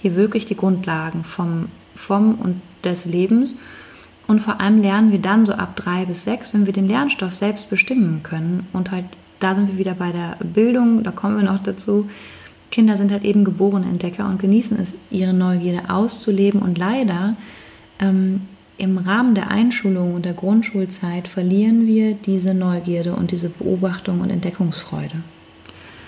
hier 0.01 0.15
wirklich 0.15 0.47
die 0.47 0.57
Grundlagen 0.57 1.23
vom 1.23 1.67
vom 1.93 2.33
und 2.33 2.61
des 2.83 3.05
Lebens. 3.05 3.55
Und 4.25 4.39
vor 4.39 4.59
allem 4.59 4.79
lernen 4.79 5.11
wir 5.11 5.19
dann 5.19 5.45
so 5.45 5.53
ab 5.53 5.75
drei 5.75 6.05
bis 6.05 6.23
sechs, 6.23 6.51
wenn 6.51 6.65
wir 6.65 6.73
den 6.73 6.87
Lernstoff 6.87 7.35
selbst 7.35 7.69
bestimmen 7.69 8.23
können. 8.23 8.65
Und 8.73 8.89
halt, 8.89 9.05
da 9.43 9.55
sind 9.55 9.67
wir 9.69 9.77
wieder 9.77 9.93
bei 9.93 10.11
der 10.11 10.37
Bildung, 10.43 11.03
da 11.03 11.11
kommen 11.11 11.37
wir 11.37 11.43
noch 11.43 11.61
dazu. 11.61 12.09
Kinder 12.71 12.97
sind 12.97 13.11
halt 13.11 13.23
eben 13.23 13.43
geborene 13.43 13.85
Entdecker 13.85 14.27
und 14.27 14.39
genießen 14.39 14.79
es, 14.79 14.95
ihre 15.11 15.33
Neugierde 15.33 15.89
auszuleben. 15.89 16.61
Und 16.61 16.77
leider 16.77 17.35
ähm, 17.99 18.41
im 18.77 18.97
Rahmen 18.97 19.35
der 19.35 19.51
Einschulung 19.51 20.15
und 20.15 20.25
der 20.25 20.33
Grundschulzeit 20.33 21.27
verlieren 21.27 21.85
wir 21.85 22.15
diese 22.15 22.53
Neugierde 22.53 23.13
und 23.13 23.31
diese 23.31 23.49
Beobachtung 23.49 24.21
und 24.21 24.29
Entdeckungsfreude. 24.29 25.17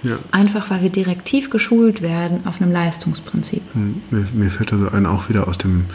Ja. 0.02 0.18
Einfach 0.32 0.70
weil 0.70 0.82
wir 0.82 0.90
direktiv 0.90 1.50
geschult 1.50 2.02
werden 2.02 2.46
auf 2.46 2.62
einem 2.62 2.72
Leistungsprinzip. 2.72 3.62
Hm, 3.74 4.02
mir, 4.10 4.26
mir 4.34 4.52
fällt 4.52 4.74
also 4.74 4.90
ein 4.90 5.06
auch 5.06 5.30
wieder 5.30 5.48
aus 5.48 5.58
dem 5.58 5.86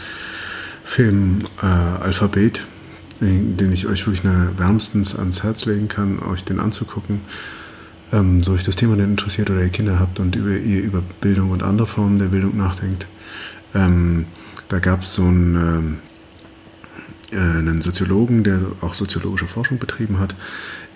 Film 0.85 1.41
äh, 1.63 1.67
Alphabet, 1.67 2.63
den 3.21 3.73
ich 3.73 3.87
euch 3.87 4.07
wirklich 4.07 4.25
wärmstens 4.57 5.15
ans 5.19 5.43
Herz 5.43 5.67
legen 5.67 5.89
kann, 5.89 6.21
euch 6.21 6.45
den 6.45 6.59
anzugucken. 6.59 7.21
Ähm, 8.13 8.41
so 8.41 8.53
euch 8.53 8.65
das 8.65 8.77
Thema 8.77 8.97
denn 8.97 9.11
interessiert 9.11 9.51
oder 9.51 9.63
ihr 9.63 9.69
Kinder 9.69 10.01
habt 10.01 10.21
und 10.21 10.35
über, 10.37 10.51
ihr 10.51 10.83
über 10.83 11.03
Bildung 11.21 11.51
und 11.51 11.63
andere 11.63 11.87
Formen 11.87 12.19
der 12.19 12.27
Bildung 12.27 12.57
nachdenkt. 12.57 13.07
Ähm, 13.75 14.27
da 14.69 14.79
gab 14.79 15.03
es 15.03 15.15
so 15.15 15.25
einen, 15.25 15.55
ähm, 15.55 15.99
äh, 17.31 17.59
einen 17.59 17.83
Soziologen, 17.83 18.43
der 18.43 18.61
auch 18.81 18.95
soziologische 18.95 19.47
Forschung 19.47 19.79
betrieben 19.79 20.19
hat, 20.19 20.35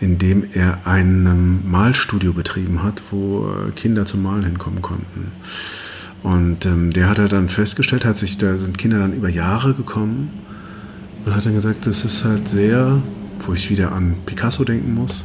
indem 0.01 0.45
er 0.53 0.87
ein 0.87 1.69
Malstudio 1.69 2.33
betrieben 2.33 2.83
hat, 2.83 3.03
wo 3.11 3.49
äh, 3.49 3.71
Kinder 3.73 4.07
zum 4.07 4.23
Malen 4.23 4.45
hinkommen 4.45 4.83
konnten. 4.83 5.31
Und 6.25 6.65
ähm, 6.65 6.91
der 6.91 7.11
hat 7.11 7.19
er 7.19 7.29
dann 7.29 7.49
festgestellt, 7.49 8.05
hat 8.05 8.17
sich, 8.17 8.39
da 8.39 8.57
sind 8.57 8.79
Kinder 8.79 8.99
dann 8.99 9.13
über 9.13 9.29
Jahre 9.29 9.75
gekommen 9.75 10.31
und 11.25 11.35
hat 11.35 11.47
dann 11.47 11.55
gesagt, 11.55 11.87
das 11.87 12.05
ist 12.05 12.25
halt 12.25 12.49
sehr, 12.49 13.03
wo 13.41 13.55
ich 13.55 13.71
wieder 13.71 13.93
an 13.93 14.17
Picasso 14.27 14.65
denken 14.65 14.95
muss, 14.95 15.25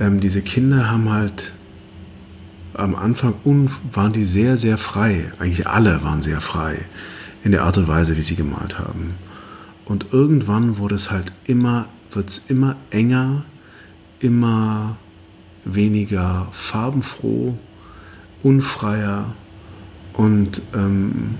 ähm, 0.00 0.20
diese 0.20 0.42
Kinder 0.42 0.90
haben 0.90 1.10
halt 1.10 1.52
am 2.74 2.94
Anfang 2.94 3.34
waren 3.92 4.12
die 4.12 4.24
sehr, 4.24 4.56
sehr 4.56 4.78
frei. 4.78 5.32
Eigentlich 5.40 5.66
alle 5.66 6.02
waren 6.04 6.22
sehr 6.22 6.40
frei 6.40 6.78
in 7.42 7.50
der 7.50 7.64
Art 7.64 7.76
und 7.76 7.88
Weise, 7.88 8.16
wie 8.16 8.22
sie 8.22 8.36
gemalt 8.36 8.78
haben. 8.78 9.14
Und 9.84 10.06
irgendwann 10.12 10.78
wurde 10.78 10.94
es 10.94 11.10
halt 11.10 11.32
immer, 11.44 11.86
wird 12.12 12.28
es 12.28 12.44
immer 12.48 12.76
enger, 12.90 13.44
immer 14.20 14.96
weniger 15.64 16.46
farbenfroh, 16.52 17.58
unfreier 18.42 19.34
und, 20.12 20.62
ähm, 20.74 21.34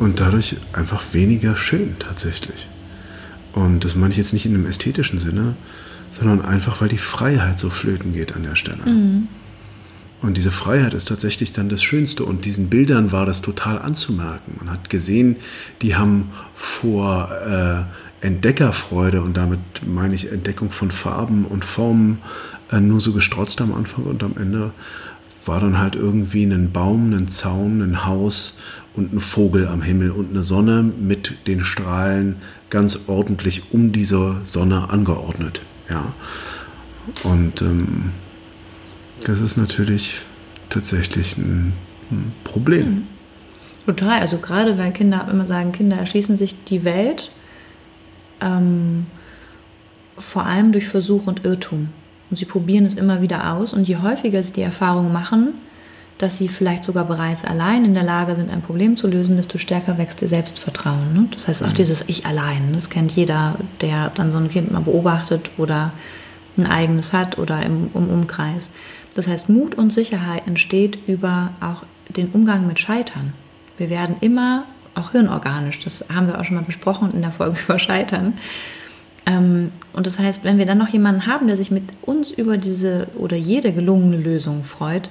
und 0.00 0.18
dadurch 0.18 0.56
einfach 0.72 1.04
weniger 1.12 1.56
schön 1.56 1.94
tatsächlich. 1.98 2.66
Und 3.52 3.84
das 3.84 3.94
meine 3.94 4.12
ich 4.12 4.18
jetzt 4.18 4.32
nicht 4.32 4.46
in 4.46 4.54
einem 4.54 4.66
ästhetischen 4.66 5.18
Sinne, 5.18 5.54
sondern 6.10 6.42
einfach, 6.42 6.80
weil 6.80 6.88
die 6.88 6.98
Freiheit 6.98 7.58
so 7.58 7.70
flöten 7.70 8.12
geht 8.12 8.34
an 8.34 8.42
der 8.42 8.56
Stelle. 8.56 8.84
Mhm. 8.84 9.28
Und 10.22 10.36
diese 10.36 10.50
Freiheit 10.50 10.94
ist 10.94 11.08
tatsächlich 11.08 11.52
dann 11.52 11.68
das 11.68 11.82
Schönste. 11.82 12.24
Und 12.24 12.44
diesen 12.44 12.68
Bildern 12.68 13.12
war 13.12 13.26
das 13.26 13.42
total 13.42 13.78
anzumerken. 13.78 14.56
Man 14.58 14.70
hat 14.70 14.90
gesehen, 14.90 15.36
die 15.82 15.96
haben 15.96 16.30
vor 16.54 17.30
äh, 18.22 18.26
Entdeckerfreude 18.26 19.22
und 19.22 19.36
damit 19.36 19.60
meine 19.86 20.14
ich 20.14 20.30
Entdeckung 20.30 20.70
von 20.70 20.90
Farben 20.90 21.44
und 21.46 21.64
Formen 21.64 22.18
äh, 22.70 22.80
nur 22.80 23.00
so 23.00 23.12
gestrotzt 23.12 23.60
am 23.62 23.72
Anfang 23.72 24.04
und 24.04 24.22
am 24.22 24.36
Ende 24.36 24.72
war 25.46 25.58
dann 25.58 25.78
halt 25.78 25.96
irgendwie 25.96 26.44
ein 26.44 26.70
Baum, 26.70 27.12
ein 27.12 27.28
Zaun, 27.28 27.80
ein 27.80 28.04
Haus 28.04 28.58
und 28.96 29.12
ein 29.12 29.20
Vogel 29.20 29.68
am 29.68 29.82
Himmel 29.82 30.10
und 30.10 30.30
eine 30.30 30.42
Sonne 30.42 30.82
mit 30.82 31.46
den 31.46 31.64
Strahlen 31.64 32.36
ganz 32.70 33.08
ordentlich 33.08 33.72
um 33.72 33.92
diese 33.92 34.36
Sonne 34.44 34.90
angeordnet. 34.90 35.62
Ja. 35.88 36.12
Und 37.22 37.62
ähm, 37.62 38.12
das 39.24 39.40
ist 39.40 39.56
natürlich 39.56 40.22
tatsächlich 40.68 41.36
ein, 41.36 41.72
ein 42.10 42.32
Problem. 42.44 42.86
Mhm. 42.86 43.06
Total, 43.86 44.20
also 44.20 44.38
gerade 44.38 44.78
weil 44.78 44.92
Kinder 44.92 45.26
immer 45.30 45.46
sagen, 45.46 45.72
Kinder 45.72 45.96
erschließen 45.96 46.36
sich 46.36 46.54
die 46.64 46.84
Welt 46.84 47.30
ähm, 48.40 49.06
vor 50.18 50.44
allem 50.44 50.72
durch 50.72 50.86
Versuch 50.86 51.26
und 51.26 51.44
Irrtum. 51.44 51.88
Und 52.30 52.36
sie 52.36 52.44
probieren 52.44 52.84
es 52.84 52.94
immer 52.94 53.22
wieder 53.22 53.54
aus. 53.54 53.72
Und 53.72 53.88
je 53.88 53.96
häufiger 53.96 54.42
sie 54.42 54.52
die 54.52 54.62
Erfahrung 54.62 55.12
machen, 55.12 55.54
dass 56.20 56.36
sie 56.36 56.48
vielleicht 56.48 56.84
sogar 56.84 57.06
bereits 57.06 57.44
allein 57.46 57.86
in 57.86 57.94
der 57.94 58.02
Lage 58.02 58.36
sind, 58.36 58.50
ein 58.50 58.60
Problem 58.60 58.98
zu 58.98 59.06
lösen, 59.06 59.38
desto 59.38 59.56
stärker 59.56 59.96
wächst 59.96 60.20
ihr 60.20 60.28
Selbstvertrauen. 60.28 61.14
Ne? 61.14 61.28
Das 61.30 61.48
heißt 61.48 61.62
auch 61.62 61.70
mhm. 61.70 61.74
dieses 61.74 62.04
Ich 62.08 62.26
allein. 62.26 62.74
Das 62.74 62.90
kennt 62.90 63.12
jeder, 63.12 63.56
der 63.80 64.12
dann 64.14 64.30
so 64.30 64.36
ein 64.36 64.50
Kind 64.50 64.70
mal 64.70 64.82
beobachtet 64.82 65.50
oder 65.56 65.92
ein 66.58 66.66
eigenes 66.66 67.14
hat 67.14 67.38
oder 67.38 67.62
im, 67.62 67.88
im 67.94 68.10
Umkreis. 68.10 68.70
Das 69.14 69.28
heißt, 69.28 69.48
Mut 69.48 69.76
und 69.76 69.94
Sicherheit 69.94 70.46
entsteht 70.46 70.98
über 71.06 71.52
auch 71.62 71.84
den 72.14 72.28
Umgang 72.28 72.66
mit 72.66 72.78
Scheitern. 72.78 73.32
Wir 73.78 73.88
werden 73.88 74.16
immer 74.20 74.64
auch 74.94 75.12
hirnorganisch. 75.12 75.82
Das 75.82 76.04
haben 76.14 76.26
wir 76.26 76.38
auch 76.38 76.44
schon 76.44 76.56
mal 76.56 76.64
besprochen 76.64 77.12
in 77.12 77.22
der 77.22 77.32
Folge 77.32 77.56
über 77.64 77.78
Scheitern. 77.78 78.34
Ähm, 79.24 79.72
und 79.94 80.06
das 80.06 80.18
heißt, 80.18 80.44
wenn 80.44 80.58
wir 80.58 80.66
dann 80.66 80.76
noch 80.76 80.88
jemanden 80.88 81.26
haben, 81.26 81.46
der 81.46 81.56
sich 81.56 81.70
mit 81.70 81.84
uns 82.02 82.30
über 82.30 82.58
diese 82.58 83.08
oder 83.16 83.38
jede 83.38 83.72
gelungene 83.72 84.18
Lösung 84.18 84.64
freut, 84.64 85.08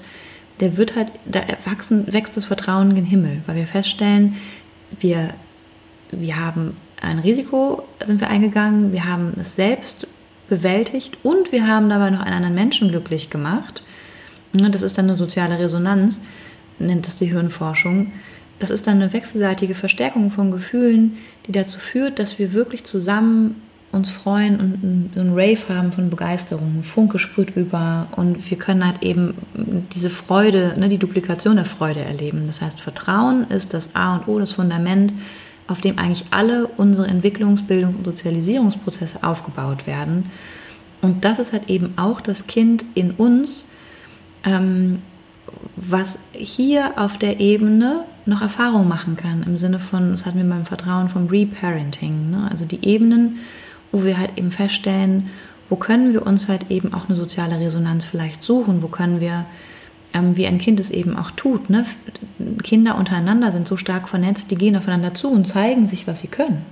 der 0.60 0.78
wird 0.78 0.96
halt, 0.96 1.12
da 1.26 1.42
wachsen, 1.66 2.12
wächst 2.12 2.38
das 2.38 2.46
Vertrauen 2.46 2.92
in 2.92 2.96
den 2.98 3.06
Himmel, 3.06 3.42
weil 3.46 3.56
wir 3.56 3.68
feststellen, 3.68 4.36
wir, 5.00 5.34
wir 6.12 6.38
haben 6.38 6.78
ein 7.02 7.20
Risiko, 7.20 7.84
sind 8.04 8.20
wir 8.20 8.30
eingegangen, 8.30 8.92
wir 8.92 9.06
haben 9.06 9.34
es 9.40 9.56
selbst 9.56 10.08
bewältigt 10.50 11.18
und 11.24 11.52
wir 11.52 11.68
haben 11.68 11.90
dabei 11.90 12.10
noch 12.10 12.22
einen 12.22 12.34
anderen 12.34 12.56
Menschen 12.56 12.90
glücklich 12.90 13.30
gemacht. 13.30 13.84
Das 14.52 14.82
ist 14.82 14.98
dann 14.98 15.08
eine 15.08 15.18
soziale 15.18 15.60
Resonanz, 15.60 16.20
nennt 16.80 17.08
das 17.08 17.18
die 17.18 17.28
Hirnforschung 17.28 18.12
das 18.60 18.70
ist 18.70 18.88
dann 18.88 19.02
eine 19.02 19.12
wechselseitige 19.14 19.74
Verstärkung 19.74 20.32
von 20.32 20.52
Gefühlen, 20.52 21.18
die 21.48 21.54
dazu 21.54 21.80
führt, 21.80 22.20
dass 22.20 22.38
wir 22.38 22.54
wirklich 22.54 22.84
zusammen 22.84 23.62
uns 23.92 24.12
freuen 24.12 24.60
und 24.60 25.10
so 25.16 25.22
ein 25.22 25.32
Rave 25.32 25.68
haben 25.70 25.92
von 25.92 26.10
Begeisterung, 26.10 26.84
Funke 26.84 27.18
sprüht 27.18 27.56
über 27.56 28.08
und 28.16 28.50
wir 28.50 28.58
können 28.58 28.86
halt 28.86 29.02
eben 29.02 29.34
diese 29.94 30.12
Freude, 30.12 30.76
ne, 30.78 30.90
die 30.90 31.00
Duplikation 31.00 31.56
der 31.56 31.66
Freude 31.66 32.02
erleben. 32.02 32.44
Das 32.46 32.62
heißt, 32.62 32.80
Vertrauen 32.80 33.48
ist 33.50 33.74
das 33.74 33.96
A 33.96 34.18
und 34.18 34.28
O, 34.28 34.40
das 34.40 34.54
Fundament, 34.54 35.14
auf 35.68 35.82
dem 35.82 35.98
eigentlich 35.98 36.26
alle 36.32 36.68
unsere 36.68 37.08
Entwicklungs-, 37.08 37.64
Bildungs- 37.66 37.98
und 37.98 38.06
Sozialisierungsprozesse 38.06 39.24
aufgebaut 39.24 39.88
werden. 39.88 40.32
Und 41.02 41.26
das 41.26 41.40
ist 41.40 41.54
halt 41.54 41.70
eben 41.70 41.94
auch 41.98 42.22
das 42.22 42.48
Kind 42.48 42.84
in 42.94 43.12
uns, 43.12 43.66
ähm, 44.44 45.02
was 45.76 46.20
hier 46.32 46.94
auf 46.98 47.18
der 47.18 47.40
Ebene 47.40 48.04
noch 48.26 48.42
Erfahrung 48.42 48.88
machen 48.88 49.18
kann, 49.18 49.44
im 49.44 49.58
Sinne 49.58 49.80
von, 49.80 50.12
das 50.12 50.26
hatten 50.26 50.38
wir 50.38 50.48
beim 50.48 50.66
Vertrauen 50.66 51.10
vom 51.10 51.28
Reparenting, 51.28 52.30
ne? 52.30 52.48
also 52.50 52.66
die 52.66 52.86
Ebenen, 52.86 53.38
wo 53.92 54.04
wir 54.04 54.18
halt 54.18 54.38
eben 54.38 54.52
feststellen, 54.52 55.30
wo 55.70 55.76
können 55.76 56.14
wir 56.14 56.26
uns 56.26 56.48
halt 56.48 56.70
eben 56.70 56.94
auch 56.94 57.08
eine 57.08 57.16
soziale 57.16 57.60
Resonanz 57.60 58.06
vielleicht 58.06 58.44
suchen, 58.44 58.82
wo 58.82 58.88
können 58.88 59.22
wir, 59.22 59.46
ähm, 60.14 60.36
wie 60.36 60.48
ein 60.48 60.58
Kind 60.58 60.80
es 60.80 60.90
eben 60.90 61.16
auch 61.18 61.32
tut, 61.32 61.70
ne? 61.70 61.86
Kinder 62.64 62.98
untereinander 62.98 63.52
sind 63.52 63.68
so 63.68 63.78
stark 63.78 64.10
vernetzt, 64.10 64.50
die 64.52 64.56
gehen 64.56 64.76
aufeinander 64.76 65.14
zu 65.14 65.30
und 65.30 65.46
zeigen 65.46 65.88
sich, 65.88 66.08
was 66.08 66.22
sie 66.22 66.28
können. 66.28 66.66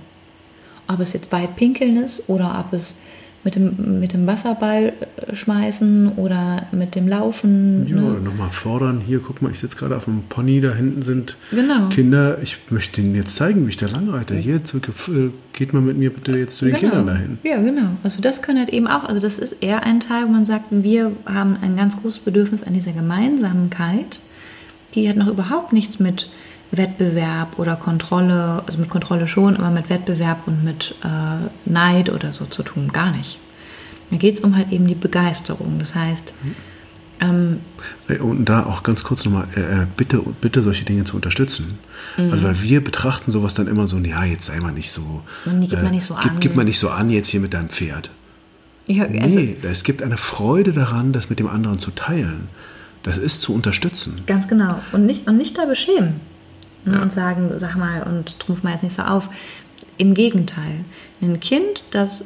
Ob 0.88 1.00
es 1.00 1.12
jetzt 1.12 1.30
weit 1.32 1.56
pinkeln 1.56 1.96
ist 1.96 2.28
oder 2.28 2.58
ob 2.58 2.72
es 2.72 2.98
mit 3.44 3.54
dem, 3.54 4.00
mit 4.00 4.12
dem 4.12 4.26
Wasserball 4.26 4.92
äh, 5.26 5.34
schmeißen 5.34 6.12
oder 6.16 6.66
mit 6.72 6.94
dem 6.94 7.08
Laufen. 7.08 7.86
Ja, 7.88 7.96
ne? 7.96 8.20
nochmal 8.20 8.50
fordern. 8.50 9.00
Hier, 9.00 9.20
guck 9.20 9.42
mal, 9.42 9.50
ich 9.50 9.60
sitze 9.60 9.76
gerade 9.76 9.96
auf 9.96 10.08
einem 10.08 10.24
Pony, 10.28 10.60
da 10.60 10.74
hinten 10.74 11.02
sind 11.02 11.36
Genau. 11.50 11.88
Kinder. 11.88 12.38
Ich 12.42 12.58
möchte 12.70 13.00
Ihnen 13.00 13.14
jetzt 13.14 13.36
zeigen, 13.36 13.66
wie 13.66 13.70
ich 13.70 13.76
da 13.76 13.86
langreite. 13.86 14.34
Hier, 14.34 14.64
zurück, 14.64 14.88
äh, 15.08 15.30
geht 15.52 15.72
mal 15.72 15.80
mit 15.80 15.96
mir 15.96 16.10
bitte 16.10 16.36
jetzt 16.36 16.58
zu 16.58 16.64
den 16.66 16.76
Kindern 16.76 17.06
dahin. 17.06 17.38
Ja, 17.42 17.60
genau. 17.60 17.90
Also 18.02 18.20
das 18.20 18.42
können 18.42 18.58
halt 18.58 18.70
eben 18.70 18.86
auch, 18.86 19.04
also 19.04 19.20
das 19.20 19.38
ist 19.38 19.62
eher 19.62 19.84
ein 19.84 20.00
Teil, 20.00 20.24
wo 20.24 20.28
man 20.28 20.44
sagt, 20.44 20.66
wir 20.70 21.12
haben 21.24 21.56
ein 21.60 21.76
ganz 21.76 22.00
großes 22.00 22.20
Bedürfnis 22.20 22.62
an 22.62 22.74
dieser 22.74 22.92
Gemeinsamkeit, 22.92 24.20
die 24.94 25.08
hat 25.08 25.16
noch 25.16 25.28
überhaupt 25.28 25.72
nichts 25.72 25.98
mit 26.00 26.30
Wettbewerb 26.70 27.58
oder 27.58 27.76
Kontrolle, 27.76 28.62
also 28.66 28.78
mit 28.78 28.90
Kontrolle 28.90 29.26
schon, 29.26 29.56
aber 29.56 29.70
mit 29.70 29.88
Wettbewerb 29.88 30.46
und 30.46 30.64
mit 30.64 30.94
äh, 31.02 31.48
Neid 31.70 32.10
oder 32.10 32.32
so 32.32 32.44
zu 32.44 32.62
tun, 32.62 32.90
gar 32.92 33.10
nicht. 33.10 33.38
Da 34.10 34.16
geht 34.16 34.34
es 34.34 34.40
um 34.40 34.56
halt 34.56 34.70
eben 34.72 34.86
die 34.86 34.94
Begeisterung. 34.94 35.78
Das 35.78 35.94
heißt, 35.94 36.34
ähm, 37.20 37.60
Äh, 38.08 38.18
Und 38.18 38.46
da 38.46 38.64
auch 38.64 38.82
ganz 38.82 39.02
kurz 39.02 39.24
nochmal, 39.24 39.48
äh, 39.56 39.60
äh, 39.60 39.86
bitte, 39.96 40.22
bitte 40.40 40.62
solche 40.62 40.84
Dinge 40.84 41.04
zu 41.04 41.16
unterstützen. 41.16 41.78
Also 42.16 42.44
weil 42.44 42.62
wir 42.62 42.82
betrachten 42.82 43.30
sowas 43.30 43.54
dann 43.54 43.66
immer 43.66 43.86
so, 43.86 43.98
ja, 43.98 44.24
jetzt 44.24 44.46
sei 44.46 44.60
mal 44.60 44.72
nicht 44.72 44.92
so. 44.92 45.22
Nee, 45.46 45.66
gib 45.68 45.82
mal 45.82 45.90
nicht 45.90 46.04
so 46.04 46.14
gib, 46.22 46.32
an. 46.32 46.40
Gib 46.40 46.54
mal 46.56 46.64
nicht 46.64 46.78
so 46.78 46.90
an 46.90 47.10
jetzt 47.10 47.28
hier 47.28 47.40
mit 47.40 47.54
deinem 47.54 47.70
Pferd. 47.70 48.10
ja, 48.86 49.04
also, 49.04 49.40
nee, 49.40 49.56
es 49.62 49.84
gibt 49.84 50.02
eine 50.02 50.16
Freude 50.16 50.72
daran, 50.72 51.12
das 51.12 51.28
mit 51.28 51.38
dem 51.38 51.48
anderen 51.48 51.78
zu 51.78 51.90
teilen. 51.90 52.48
Das 53.02 53.18
ist 53.18 53.40
zu 53.40 53.54
unterstützen. 53.54 54.22
Ganz 54.26 54.48
genau. 54.48 54.80
Und 54.92 55.06
nicht, 55.06 55.28
und 55.28 55.36
nicht 55.36 55.56
da 55.56 55.64
beschämen 55.66 56.20
ne, 56.84 57.00
und 57.00 57.12
sagen, 57.12 57.50
sag 57.56 57.76
mal, 57.76 58.02
und 58.02 58.38
trumpf 58.38 58.62
mal 58.62 58.72
jetzt 58.72 58.82
nicht 58.82 58.94
so 58.94 59.02
auf. 59.02 59.28
Im 59.96 60.14
Gegenteil. 60.14 60.84
Ein 61.20 61.40
Kind, 61.40 61.82
das 61.90 62.24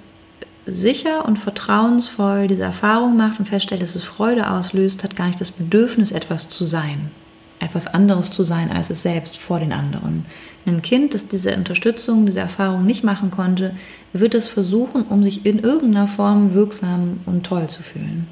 sicher 0.66 1.24
und 1.24 1.38
vertrauensvoll 1.38 2.46
diese 2.46 2.62
Erfahrung 2.62 3.16
macht 3.16 3.38
und 3.38 3.46
feststellt, 3.46 3.82
dass 3.82 3.96
es 3.96 4.04
Freude 4.04 4.50
auslöst, 4.50 5.02
hat 5.02 5.16
gar 5.16 5.26
nicht 5.26 5.40
das 5.40 5.50
Bedürfnis, 5.50 6.12
etwas 6.12 6.48
zu 6.48 6.64
sein. 6.64 7.10
Etwas 7.58 7.86
anderes 7.86 8.30
zu 8.30 8.42
sein 8.42 8.70
als 8.70 8.90
es 8.90 9.02
selbst 9.02 9.38
vor 9.38 9.60
den 9.60 9.72
anderen. 9.72 10.24
Ein 10.66 10.82
Kind, 10.82 11.14
das 11.14 11.28
diese 11.28 11.54
Unterstützung, 11.56 12.26
diese 12.26 12.40
Erfahrung 12.40 12.84
nicht 12.84 13.02
machen 13.04 13.30
konnte, 13.30 13.74
wird 14.12 14.34
es 14.34 14.48
versuchen, 14.48 15.02
um 15.04 15.24
sich 15.24 15.46
in 15.46 15.58
irgendeiner 15.58 16.08
Form 16.08 16.54
wirksam 16.54 17.20
und 17.26 17.44
toll 17.44 17.68
zu 17.68 17.82
fühlen. 17.82 18.28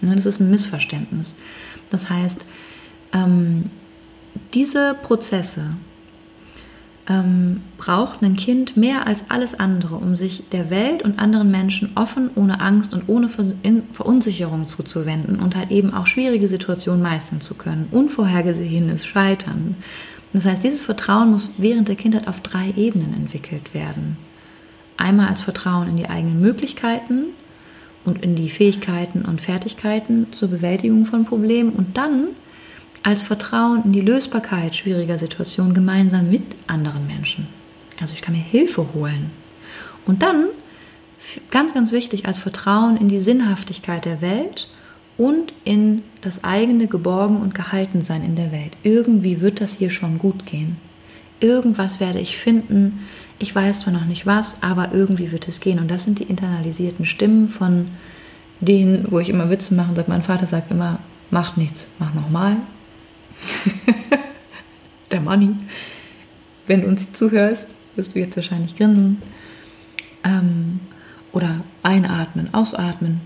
Ne, 0.00 0.14
Das 0.14 0.26
ist 0.26 0.40
ein 0.40 0.50
Missverständnis. 0.50 1.34
Das 1.90 2.10
heißt, 2.10 2.44
ähm, 3.12 3.70
diese 4.52 4.96
Prozesse 5.02 5.74
ähm, 7.10 7.62
braucht 7.76 8.22
ein 8.22 8.36
Kind 8.36 8.76
mehr 8.76 9.06
als 9.06 9.24
alles 9.30 9.58
andere, 9.58 9.96
um 9.96 10.14
sich 10.14 10.44
der 10.52 10.70
Welt 10.70 11.02
und 11.02 11.18
anderen 11.18 11.50
Menschen 11.50 11.90
offen, 11.96 12.30
ohne 12.36 12.60
Angst 12.60 12.94
und 12.94 13.08
ohne 13.08 13.28
Ver 13.28 13.44
Verunsicherung 13.92 14.68
zuzuwenden 14.68 15.40
und 15.40 15.56
halt 15.56 15.70
eben 15.70 15.92
auch 15.92 16.06
schwierige 16.06 16.48
Situationen 16.48 17.02
meistern 17.02 17.40
zu 17.40 17.54
können. 17.54 17.88
Unvorhergesehenes 17.90 19.04
Scheitern. 19.04 19.76
Das 20.32 20.46
heißt, 20.46 20.62
dieses 20.62 20.82
Vertrauen 20.82 21.32
muss 21.32 21.50
während 21.58 21.88
der 21.88 21.96
Kindheit 21.96 22.28
auf 22.28 22.40
drei 22.40 22.72
Ebenen 22.76 23.14
entwickelt 23.14 23.74
werden. 23.74 24.16
Einmal 24.96 25.28
als 25.28 25.40
Vertrauen 25.40 25.88
in 25.88 25.96
die 25.96 26.08
eigenen 26.08 26.40
Möglichkeiten 26.40 27.30
und 28.04 28.22
in 28.22 28.36
die 28.36 28.50
Fähigkeiten 28.50 29.22
und 29.22 29.40
Fertigkeiten 29.40 30.32
zur 30.32 30.48
Bewältigung 30.48 31.06
von 31.06 31.24
Problemen 31.24 31.70
und 31.70 31.96
dann 31.96 32.28
als 33.02 33.22
Vertrauen 33.22 33.84
in 33.84 33.92
die 33.92 34.00
Lösbarkeit 34.00 34.76
schwieriger 34.76 35.18
Situationen 35.18 35.74
gemeinsam 35.74 36.30
mit 36.30 36.42
anderen 36.66 37.06
Menschen. 37.06 37.48
Also 38.00 38.14
ich 38.14 38.22
kann 38.22 38.34
mir 38.34 38.40
Hilfe 38.40 38.86
holen. 38.94 39.30
Und 40.06 40.22
dann, 40.22 40.46
ganz, 41.50 41.74
ganz 41.74 41.92
wichtig, 41.92 42.26
als 42.26 42.38
Vertrauen 42.38 42.96
in 42.96 43.08
die 43.08 43.18
Sinnhaftigkeit 43.18 44.04
der 44.04 44.20
Welt 44.20 44.68
und 45.16 45.52
in 45.64 46.02
das 46.22 46.44
eigene 46.44 46.86
Geborgen 46.86 47.40
und 47.40 47.54
Gehaltensein 47.54 48.24
in 48.24 48.36
der 48.36 48.52
Welt. 48.52 48.76
Irgendwie 48.82 49.40
wird 49.40 49.60
das 49.60 49.76
hier 49.76 49.90
schon 49.90 50.18
gut 50.18 50.46
gehen. 50.46 50.76
Irgendwas 51.40 52.00
werde 52.00 52.20
ich 52.20 52.36
finden. 52.36 53.06
Ich 53.38 53.54
weiß 53.54 53.80
zwar 53.80 53.92
noch 53.92 54.04
nicht 54.04 54.26
was, 54.26 54.62
aber 54.62 54.92
irgendwie 54.92 55.32
wird 55.32 55.48
es 55.48 55.60
gehen. 55.60 55.78
Und 55.78 55.90
das 55.90 56.04
sind 56.04 56.18
die 56.18 56.24
internalisierten 56.24 57.06
Stimmen 57.06 57.48
von 57.48 57.88
denen, 58.60 59.06
wo 59.10 59.18
ich 59.18 59.30
immer 59.30 59.50
Witze 59.50 59.74
mache 59.74 59.90
und 59.90 59.96
sage, 59.96 60.10
mein 60.10 60.22
Vater 60.22 60.46
sagt 60.46 60.70
immer, 60.70 60.98
macht 61.30 61.56
nichts, 61.56 61.88
mach 61.98 62.14
nochmal. 62.14 62.56
Der 65.10 65.20
Money. 65.20 65.50
Wenn 66.66 66.82
du 66.82 66.88
uns 66.88 67.12
zuhörst, 67.12 67.68
wirst 67.96 68.14
du 68.14 68.18
jetzt 68.20 68.36
wahrscheinlich 68.36 68.76
grinsen. 68.76 69.20
Ähm, 70.24 70.80
oder 71.32 71.64
einatmen, 71.82 72.52
ausatmen. 72.52 73.20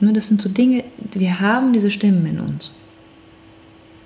Ne, 0.00 0.12
das 0.12 0.26
sind 0.28 0.40
so 0.40 0.48
Dinge, 0.48 0.84
wir 1.12 1.40
haben 1.40 1.72
diese 1.72 1.90
Stimmen 1.90 2.24
in 2.26 2.40
uns. 2.40 2.72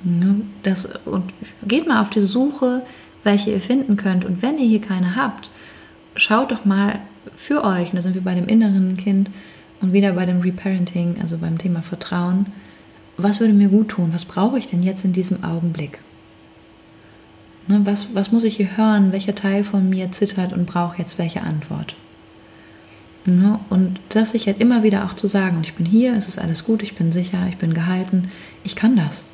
Ne, 0.03 0.43
das, 0.63 0.89
und 1.05 1.33
geht 1.67 1.87
mal 1.87 2.01
auf 2.01 2.11
die 2.11 2.21
Suche, 2.21 2.83
welche 3.23 3.51
ihr 3.51 3.61
finden 3.61 3.97
könnt. 3.97 4.25
Und 4.25 4.43
wenn 4.43 4.59
ihr 4.59 4.67
hier 4.67 4.81
keine 4.81 5.17
habt, 5.17 5.51
schaut 6.17 6.53
doch 6.53 6.65
mal 6.65 7.01
für 7.37 7.65
euch, 7.65 7.91
und 7.91 7.97
da 7.97 8.03
sind 8.03 8.15
wir 8.15 8.23
bei 8.23 8.35
dem 8.35 8.47
inneren 8.47 8.97
Kind 8.97 9.31
und 9.81 9.93
wieder 9.93 10.13
bei 10.13 10.27
dem 10.27 10.41
Reparenting, 10.41 11.17
also 11.23 11.39
beim 11.39 11.59
Thema 11.59 11.83
Vertrauen, 11.83 12.47
was 13.17 13.41
würde 13.41 13.53
mir 13.53 13.69
gut 13.69 13.91
tun? 13.91 14.11
Was 14.13 14.25
brauche 14.25 14.59
ich 14.59 14.67
denn 14.67 14.83
jetzt 14.83 15.05
in 15.05 15.13
diesem 15.13 15.45
Augenblick? 15.45 16.01
Ne, 17.67 17.81
was, 17.85 18.09
was 18.15 18.33
muss 18.33 18.45
ich 18.45 18.57
hier 18.57 18.77
hören? 18.77 19.13
Welcher 19.13 19.35
Teil 19.35 19.65
von 19.65 19.89
mir 19.89 20.13
zittert 20.13 20.53
und 20.53 20.67
braucht 20.67 20.99
jetzt 20.99 21.19
welche 21.19 21.43
Antwort? 21.43 21.97
Ne, 23.25 23.59
und 23.71 24.01
das 24.11 24.33
sich 24.33 24.47
halt 24.47 24.61
immer 24.61 24.83
wieder 24.83 25.05
auch 25.05 25.15
zu 25.15 25.27
sagen, 25.27 25.57
und 25.57 25.67
ich 25.67 25.75
bin 25.75 25.87
hier, 25.87 26.15
es 26.15 26.29
ist 26.29 26.39
alles 26.39 26.65
gut, 26.65 26.83
ich 26.83 26.95
bin 26.95 27.11
sicher, 27.11 27.47
ich 27.49 27.57
bin 27.57 27.73
gehalten, 27.73 28.31
ich 28.65 28.77
kann 28.77 28.97
das. 28.97 29.25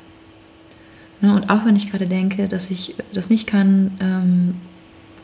Ne, 1.19 1.35
und 1.35 1.49
auch 1.49 1.65
wenn 1.65 1.75
ich 1.75 1.91
gerade 1.91 2.07
denke, 2.07 2.47
dass 2.47 2.71
ich 2.71 2.95
das 3.13 3.29
nicht 3.29 3.47
kann, 3.47 3.91
ähm, 3.99 4.55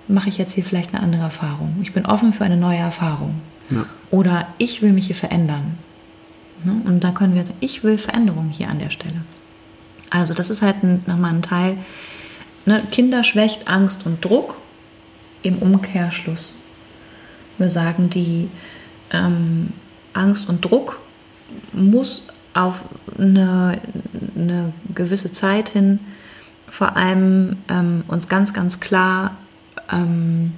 mache 0.09 0.27
ich 0.29 0.37
jetzt 0.37 0.53
hier 0.53 0.63
vielleicht 0.63 0.93
eine 0.93 1.03
andere 1.03 1.23
Erfahrung. 1.23 1.77
Ich 1.81 1.93
bin 1.93 2.05
offen 2.05 2.33
für 2.33 2.43
eine 2.43 2.57
neue 2.57 2.77
Erfahrung. 2.77 3.35
Ja. 3.69 3.85
Oder 4.11 4.47
ich 4.57 4.81
will 4.81 4.93
mich 4.93 5.07
hier 5.07 5.15
verändern. 5.15 5.77
Ne? 6.63 6.81
Und 6.85 7.03
da 7.03 7.11
können 7.11 7.35
wir 7.35 7.43
sagen, 7.43 7.57
ich 7.59 7.83
will 7.83 7.97
Veränderung 7.97 8.49
hier 8.49 8.69
an 8.69 8.79
der 8.79 8.89
Stelle. 8.89 9.21
Also 10.09 10.33
das 10.33 10.49
ist 10.49 10.61
halt 10.61 10.83
nochmal 11.07 11.33
ein 11.33 11.41
Teil. 11.41 11.77
Ne? 12.65 12.81
Kinder 12.91 13.23
schwächt 13.23 13.67
Angst 13.67 14.05
und 14.05 14.23
Druck 14.23 14.55
im 15.43 15.57
Umkehrschluss. 15.59 16.53
Wir 17.57 17.69
sagen, 17.69 18.09
die 18.09 18.49
ähm, 19.11 19.73
Angst 20.13 20.49
und 20.49 20.63
Druck 20.63 20.99
muss 21.73 22.23
auf 22.53 22.85
eine, 23.17 23.79
eine 24.35 24.73
gewisse 24.93 25.31
Zeit 25.31 25.69
hin 25.69 25.99
vor 26.67 26.97
allem 26.97 27.57
ähm, 27.69 28.03
uns 28.07 28.27
ganz, 28.27 28.53
ganz 28.53 28.79
klar 28.79 29.37
ähm, 29.91 30.53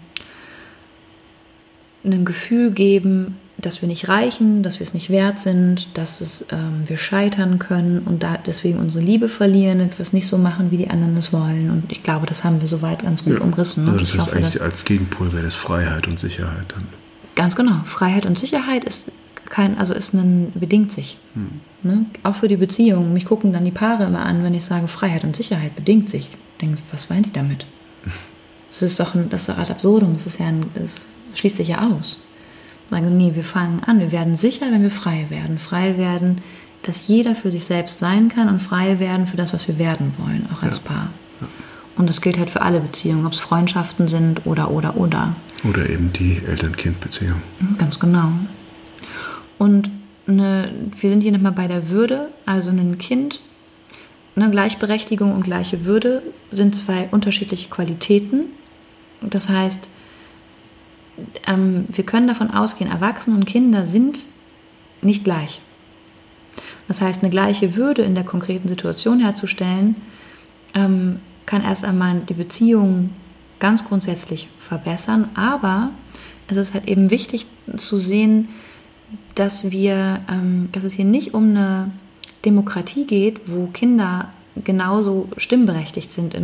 ein 2.04 2.26
Gefühl 2.26 2.72
geben, 2.72 3.38
dass 3.62 3.82
wir 3.82 3.88
nicht 3.88 4.08
reichen, 4.10 4.64
dass 4.64 4.80
wir 4.80 4.88
es 4.88 4.94
nicht 4.94 5.10
wert 5.10 5.40
sind, 5.40 5.88
dass 5.96 6.22
es, 6.22 6.46
ähm, 6.52 6.84
wir 6.88 6.98
scheitern 6.98 7.60
können 7.60 8.00
und 8.06 8.24
da 8.24 8.38
deswegen 8.38 8.80
unsere 8.80 9.04
Liebe 9.04 9.30
verlieren, 9.30 9.80
wenn 9.80 9.92
wir 9.92 10.00
es 10.00 10.14
nicht 10.14 10.28
so 10.28 10.38
machen, 10.38 10.72
wie 10.72 10.78
die 10.78 10.90
anderen 10.90 11.18
es 11.18 11.34
wollen. 11.34 11.70
Und 11.70 11.92
ich 11.92 12.04
glaube, 12.04 12.26
das 12.26 12.44
haben 12.44 12.62
wir 12.62 12.68
soweit 12.68 13.04
ganz 13.04 13.24
gut 13.26 13.40
umrissen. 13.40 13.84
Also 13.88 13.92
Und 13.92 14.02
das 14.02 14.14
heißt 14.14 14.34
eigentlich 14.34 14.62
als 14.62 14.86
Gegenpol 14.86 15.34
wäre 15.34 15.44
das 15.44 15.56
Freiheit 15.56 16.08
und 16.08 16.20
Sicherheit 16.20 16.66
dann. 16.70 16.86
ganz 17.36 17.56
genau, 17.56 17.82
Freiheit 17.86 18.26
und 18.26 18.38
Sicherheit 18.38 18.84
ist 18.84 19.12
kein, 19.50 19.78
also 19.78 19.94
ist 19.94 20.14
ein, 20.14 20.52
bedingt 20.54 20.92
sich. 20.92 21.18
Ne? 21.82 22.06
Auch 22.24 22.36
für 22.36 22.48
die 22.48 22.58
Beziehung. 22.58 23.14
Mich 23.14 23.26
gucken 23.26 23.52
dann 23.54 23.66
die 23.66 23.72
Paare 23.72 24.06
immer 24.06 24.26
an, 24.26 24.44
wenn 24.44 24.54
ich 24.54 24.66
sage, 24.66 24.88
Freiheit 24.88 25.24
und 25.24 25.36
Sicherheit 25.36 25.76
bedingt 25.76 26.10
sich. 26.10 26.30
Ich 26.30 26.38
denke, 26.62 26.78
was 26.92 27.10
meint 27.10 27.26
die 27.26 27.34
damit? 27.34 27.66
Das 28.70 28.84
ist 28.84 29.00
doch 29.00 29.16
ein, 29.16 29.30
das 29.32 29.42
ist 29.42 29.50
doch 29.50 29.58
ad 29.58 29.72
absurdum, 29.72 30.14
das 30.14 30.28
ist 30.28 30.40
ja 30.40 30.46
ein, 30.46 30.64
das 30.76 31.08
schließt 31.34 31.58
sich 31.58 31.70
ja 31.70 31.90
aus. 31.90 32.22
Sagen, 32.90 33.18
nee, 33.18 33.32
wir 33.36 33.44
fangen 33.44 33.82
an, 33.86 34.00
wir 34.00 34.12
werden 34.12 34.36
sicher, 34.36 34.68
wenn 34.72 34.82
wir 34.82 34.92
frei 34.92 35.28
werden. 35.30 35.60
Frei 35.60 35.98
werden, 35.98 36.42
dass 36.84 37.08
jeder 37.08 37.36
für 37.36 37.52
sich 37.52 37.66
selbst 37.66 38.00
sein 38.00 38.30
kann 38.30 38.50
und 38.50 38.60
frei 38.60 39.00
werden 39.00 39.28
für 39.28 39.38
das, 39.38 39.54
was 39.54 39.68
wir 39.68 39.78
werden 39.78 40.14
wollen, 40.18 40.48
auch 40.54 40.64
als 40.64 40.78
ja. 40.78 40.84
Paar. 40.84 41.10
Ja. 41.42 41.48
Und 41.98 42.10
das 42.10 42.22
gilt 42.22 42.40
halt 42.40 42.50
für 42.50 42.62
alle 42.62 42.80
Beziehungen, 42.80 43.26
ob 43.26 43.34
es 43.34 43.40
Freundschaften 43.40 44.08
sind 44.08 44.46
oder, 44.46 44.72
oder, 44.72 44.96
oder. 44.98 45.36
Oder 45.64 45.90
eben 45.90 46.14
die 46.14 46.42
Eltern-Kind-Beziehung. 46.48 47.42
Mhm, 47.60 47.78
ganz 47.78 48.00
genau. 48.00 48.32
Und 49.58 49.90
eine, 50.26 50.72
wir 51.00 51.10
sind 51.10 51.22
hier 51.22 51.34
nochmal 51.34 51.52
bei 51.52 51.68
der 51.68 51.90
Würde, 51.90 52.30
also 52.46 52.70
ein 52.70 52.98
Kind, 52.98 53.42
eine 54.36 54.50
Gleichberechtigung 54.50 55.34
und 55.34 55.44
gleiche 55.44 55.84
Würde 55.84 56.24
sind 56.52 56.76
zwei 56.76 57.10
unterschiedliche 57.12 57.70
Qualitäten. 57.70 58.46
Das 59.22 59.50
heißt, 59.50 59.90
ähm, 61.48 61.86
wir 61.90 62.06
können 62.06 62.28
davon 62.28 62.52
ausgehen, 62.52 62.92
Erwachsene 62.92 63.36
und 63.36 63.46
Kinder 63.46 63.86
sind 63.86 64.26
nicht 65.02 65.24
gleich. 65.24 65.62
Das 66.88 67.02
heißt, 67.02 67.22
eine 67.22 67.30
gleiche 67.30 67.76
Würde 67.76 68.02
in 68.02 68.16
der 68.16 68.24
konkreten 68.24 68.68
Situation 68.68 69.20
herzustellen, 69.20 69.96
ähm, 70.74 71.20
kann 71.46 71.64
erst 71.64 71.86
einmal 71.86 72.22
die 72.28 72.34
Beziehung 72.34 73.12
ganz 73.60 73.86
grundsätzlich 73.86 74.48
verbessern, 74.60 75.30
aber 75.36 75.92
es 76.48 76.58
ist 76.58 76.74
halt 76.74 76.88
eben 76.88 77.12
wichtig 77.12 77.46
zu 77.78 77.98
sehen, 77.98 78.50
dass 79.36 79.72
wir, 79.72 80.22
ähm, 80.30 80.70
dass 80.72 80.84
es 80.84 80.94
hier 80.94 81.06
nicht 81.06 81.34
um 81.34 81.50
eine 81.50 81.92
Demokratie 82.46 83.06
geht, 83.06 83.42
wo 83.48 83.68
Kinder 83.68 84.30
genauso 84.64 85.30
stimmberechtigt 85.38 86.12
sind, 86.12 86.36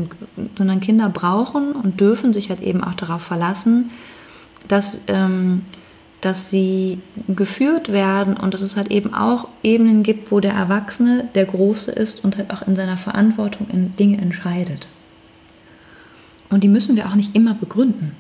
sondern 0.58 0.80
Kinder 0.80 1.10
brauchen 1.10 1.74
und 1.74 2.00
dürfen 2.00 2.34
sich 2.34 2.50
halt 2.50 2.62
eben 2.62 2.84
auch 2.84 2.94
darauf 2.94 3.22
verlassen, 3.22 3.92
dass, 4.68 4.98
ähm, 5.08 5.66
dass 6.22 6.50
sie 6.50 7.00
geführt 7.28 7.92
werden 7.92 8.36
und 8.38 8.54
dass 8.54 8.62
es 8.62 8.76
halt 8.76 8.92
eben 8.92 9.14
auch 9.14 9.48
Ebenen 9.64 10.04
gibt, 10.04 10.32
wo 10.32 10.40
der 10.40 10.54
Erwachsene 10.54 11.30
der 11.36 11.46
Große 11.46 11.92
ist 11.92 12.24
und 12.24 12.38
halt 12.38 12.52
auch 12.52 12.68
in 12.68 12.76
seiner 12.76 12.98
Verantwortung 12.98 13.68
in 13.72 13.96
Dinge 13.96 14.18
entscheidet. 14.18 14.88
Und 16.50 16.64
die 16.64 16.68
müssen 16.68 16.96
wir 16.96 17.08
auch 17.08 17.16
nicht 17.16 17.36
immer 17.36 17.54
begründen. 17.54 18.14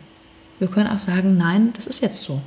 Wir 0.60 0.68
können 0.68 0.90
auch 0.90 1.00
sagen, 1.00 1.38
nein, 1.38 1.72
das 1.74 1.88
ist 1.88 2.02
jetzt 2.02 2.24
so. 2.24 2.42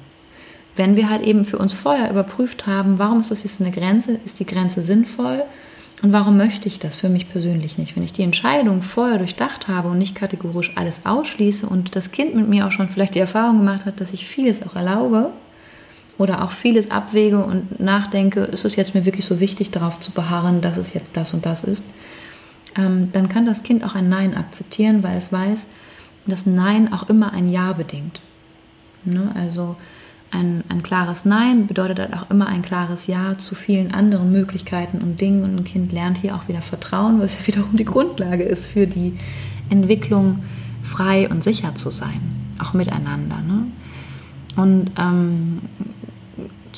Wenn 0.76 0.96
wir 0.96 1.10
halt 1.10 1.22
eben 1.22 1.44
für 1.44 1.58
uns 1.58 1.72
vorher 1.72 2.10
überprüft 2.10 2.66
haben, 2.66 2.98
warum 2.98 3.20
ist 3.20 3.30
das 3.30 3.42
jetzt 3.42 3.60
eine 3.60 3.70
Grenze, 3.70 4.18
ist 4.24 4.38
die 4.38 4.46
Grenze 4.46 4.82
sinnvoll 4.82 5.42
und 6.02 6.12
warum 6.12 6.36
möchte 6.36 6.68
ich 6.68 6.78
das 6.78 6.96
für 6.96 7.08
mich 7.08 7.28
persönlich 7.28 7.76
nicht? 7.76 7.96
Wenn 7.96 8.04
ich 8.04 8.12
die 8.12 8.22
Entscheidung 8.22 8.82
vorher 8.82 9.18
durchdacht 9.18 9.66
habe 9.66 9.88
und 9.88 9.98
nicht 9.98 10.14
kategorisch 10.14 10.72
alles 10.76 11.04
ausschließe 11.04 11.66
und 11.66 11.96
das 11.96 12.12
Kind 12.12 12.36
mit 12.36 12.48
mir 12.48 12.66
auch 12.66 12.72
schon 12.72 12.88
vielleicht 12.88 13.16
die 13.16 13.20
Erfahrung 13.20 13.58
gemacht 13.58 13.84
hat, 13.84 14.00
dass 14.00 14.12
ich 14.12 14.26
vieles 14.26 14.64
auch 14.64 14.76
erlaube 14.76 15.30
oder 16.16 16.44
auch 16.44 16.52
vieles 16.52 16.90
abwäge 16.90 17.38
und 17.44 17.80
nachdenke, 17.80 18.40
ist 18.40 18.64
es 18.64 18.76
jetzt 18.76 18.94
mir 18.94 19.06
wirklich 19.06 19.24
so 19.24 19.40
wichtig, 19.40 19.70
darauf 19.70 19.98
zu 19.98 20.12
beharren, 20.12 20.60
dass 20.60 20.76
es 20.76 20.94
jetzt 20.94 21.16
das 21.16 21.34
und 21.34 21.44
das 21.44 21.64
ist, 21.64 21.84
ähm, 22.76 23.10
dann 23.12 23.28
kann 23.28 23.44
das 23.44 23.64
Kind 23.64 23.84
auch 23.84 23.96
ein 23.96 24.08
Nein 24.08 24.36
akzeptieren, 24.36 25.02
weil 25.02 25.16
es 25.16 25.32
weiß, 25.32 25.66
dass 26.26 26.46
Nein 26.46 26.92
auch 26.92 27.08
immer 27.08 27.32
ein 27.32 27.50
Ja 27.50 27.72
bedingt. 27.72 28.20
Ne? 29.04 29.32
Also 29.34 29.76
ein, 30.30 30.62
ein 30.68 30.82
klares 30.82 31.24
Nein 31.24 31.66
bedeutet 31.66 31.98
halt 31.98 32.14
auch 32.14 32.30
immer 32.30 32.46
ein 32.46 32.62
klares 32.62 33.06
Ja 33.06 33.38
zu 33.38 33.54
vielen 33.54 33.92
anderen 33.92 34.30
Möglichkeiten 34.30 34.98
und 34.98 35.20
Dingen. 35.20 35.42
Und 35.44 35.56
ein 35.56 35.64
Kind 35.64 35.92
lernt 35.92 36.18
hier 36.18 36.34
auch 36.34 36.48
wieder 36.48 36.62
Vertrauen, 36.62 37.20
was 37.20 37.34
ja 37.38 37.46
wiederum 37.46 37.76
die 37.76 37.84
Grundlage 37.84 38.44
ist 38.44 38.66
für 38.66 38.86
die 38.86 39.16
Entwicklung, 39.70 40.40
frei 40.82 41.28
und 41.28 41.42
sicher 41.42 41.74
zu 41.74 41.90
sein, 41.90 42.20
auch 42.58 42.72
miteinander. 42.72 43.38
Ne? 43.46 43.66
Und 44.56 44.90
ähm, 44.98 45.60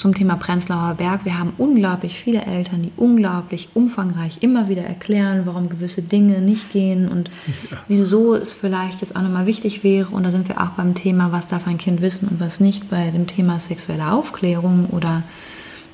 zum 0.00 0.14
Thema 0.14 0.36
Prenzlauer 0.36 0.94
Berg. 0.94 1.26
Wir 1.26 1.38
haben 1.38 1.52
unglaublich 1.58 2.18
viele 2.18 2.40
Eltern, 2.46 2.82
die 2.82 2.92
unglaublich 2.96 3.68
umfangreich 3.74 4.38
immer 4.40 4.70
wieder 4.70 4.82
erklären, 4.82 5.42
warum 5.44 5.68
gewisse 5.68 6.00
Dinge 6.00 6.40
nicht 6.40 6.72
gehen 6.72 7.06
und 7.06 7.28
ja. 7.70 7.76
wieso 7.86 8.34
es 8.34 8.54
vielleicht 8.54 9.02
jetzt 9.02 9.14
auch 9.14 9.20
nochmal 9.20 9.44
wichtig 9.44 9.84
wäre. 9.84 10.08
Und 10.08 10.22
da 10.22 10.30
sind 10.30 10.48
wir 10.48 10.58
auch 10.58 10.70
beim 10.70 10.94
Thema, 10.94 11.32
was 11.32 11.48
darf 11.48 11.66
ein 11.66 11.76
Kind 11.76 12.00
wissen 12.00 12.28
und 12.28 12.40
was 12.40 12.60
nicht, 12.60 12.88
bei 12.88 13.10
dem 13.10 13.26
Thema 13.26 13.60
sexuelle 13.60 14.10
Aufklärung 14.10 14.86
oder 14.86 15.22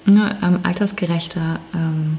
ne, 0.04 0.36
ähm, 0.40 0.60
altersgerechter 0.62 1.58
ähm, 1.74 2.18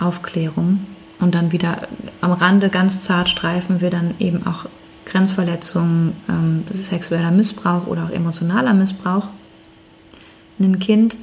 Aufklärung. 0.00 0.80
Und 1.20 1.36
dann 1.36 1.52
wieder 1.52 1.86
am 2.20 2.32
Rande 2.32 2.68
ganz 2.68 2.98
zart 2.98 3.28
streifen 3.28 3.80
wir 3.80 3.90
dann 3.90 4.14
eben 4.18 4.44
auch 4.44 4.66
Grenzverletzungen, 5.06 6.14
ähm, 6.28 6.64
sexueller 6.74 7.30
Missbrauch 7.30 7.86
oder 7.86 8.06
auch 8.06 8.10
emotionaler 8.10 8.74
Missbrauch 8.74 9.28
ein 10.64 10.78
Kind 10.78 11.16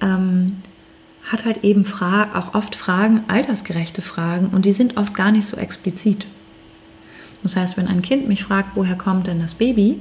ähm, 0.00 0.56
hat 1.30 1.44
halt 1.44 1.64
eben 1.64 1.84
Fra 1.84 2.28
auch 2.34 2.54
oft 2.54 2.74
Fragen, 2.74 3.24
altersgerechte 3.28 4.02
Fragen, 4.02 4.48
und 4.48 4.64
die 4.64 4.72
sind 4.72 4.96
oft 4.96 5.14
gar 5.14 5.30
nicht 5.30 5.46
so 5.46 5.56
explizit. 5.56 6.26
Das 7.42 7.56
heißt, 7.56 7.76
wenn 7.76 7.88
ein 7.88 8.02
Kind 8.02 8.28
mich 8.28 8.42
fragt, 8.42 8.70
woher 8.74 8.96
kommt 8.96 9.26
denn 9.26 9.40
das 9.40 9.54
Baby, 9.54 10.00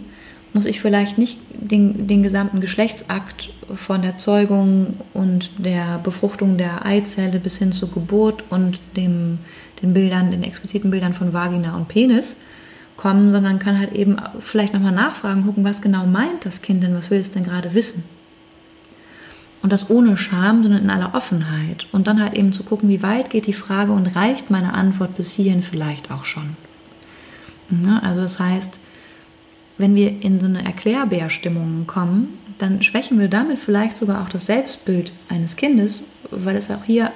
muss 0.53 0.65
ich 0.65 0.79
vielleicht 0.79 1.17
nicht 1.17 1.37
den, 1.53 2.07
den 2.07 2.23
gesamten 2.23 2.61
Geschlechtsakt 2.61 3.49
von 3.75 4.01
der 4.01 4.17
Zeugung 4.17 4.95
und 5.13 5.51
der 5.57 5.99
Befruchtung 6.03 6.57
der 6.57 6.85
Eizelle 6.85 7.39
bis 7.39 7.57
hin 7.57 7.71
zur 7.71 7.91
Geburt 7.91 8.43
und 8.49 8.79
dem, 8.95 9.39
den 9.81 9.93
Bildern, 9.93 10.31
den 10.31 10.43
expliziten 10.43 10.89
Bildern 10.89 11.13
von 11.13 11.33
Vagina 11.33 11.75
und 11.75 11.89
Penis 11.89 12.37
kommen, 12.95 13.31
sondern 13.31 13.59
kann 13.59 13.77
halt 13.77 13.93
eben 13.93 14.17
vielleicht 14.39 14.73
nochmal 14.73 14.93
nachfragen, 14.93 15.45
gucken, 15.45 15.63
was 15.63 15.81
genau 15.81 16.05
meint 16.05 16.45
das 16.45 16.61
Kind 16.61 16.81
denn, 16.81 16.95
was 16.95 17.11
will 17.11 17.19
es 17.19 17.29
denn 17.29 17.43
gerade 17.43 17.73
wissen. 17.73 18.03
Und 19.63 19.73
das 19.73 19.89
ohne 19.89 20.17
Scham, 20.17 20.63
sondern 20.63 20.83
in 20.83 20.89
aller 20.89 21.15
Offenheit. 21.15 21.87
Und 21.91 22.07
dann 22.07 22.21
halt 22.21 22.35
eben 22.35 22.53
zu 22.53 22.63
gucken, 22.63 22.89
wie 22.89 23.01
weit 23.01 23.29
geht 23.29 23.47
die 23.47 23.53
Frage 23.53 23.91
und 23.91 24.15
reicht 24.15 24.51
meine 24.51 24.73
Antwort 24.73 25.17
bis 25.17 25.31
hierhin 25.31 25.63
vielleicht 25.63 26.11
auch 26.11 26.25
schon. 26.25 26.55
Ja, 27.69 27.99
also 27.99 28.21
das 28.21 28.39
heißt, 28.39 28.79
wenn 29.77 29.95
wir 29.95 30.21
in 30.21 30.39
so 30.39 30.45
eine 30.45 30.63
Erklärbärstimmung 30.63 31.85
kommen, 31.87 32.37
dann 32.59 32.81
schwächen 32.81 33.19
wir 33.19 33.27
damit 33.27 33.59
vielleicht 33.59 33.97
sogar 33.97 34.23
auch 34.23 34.29
das 34.29 34.45
Selbstbild 34.45 35.11
eines 35.29 35.55
Kindes, 35.55 36.03
weil 36.31 36.55
es 36.55 36.71
auch 36.71 36.83
hier 36.85 37.11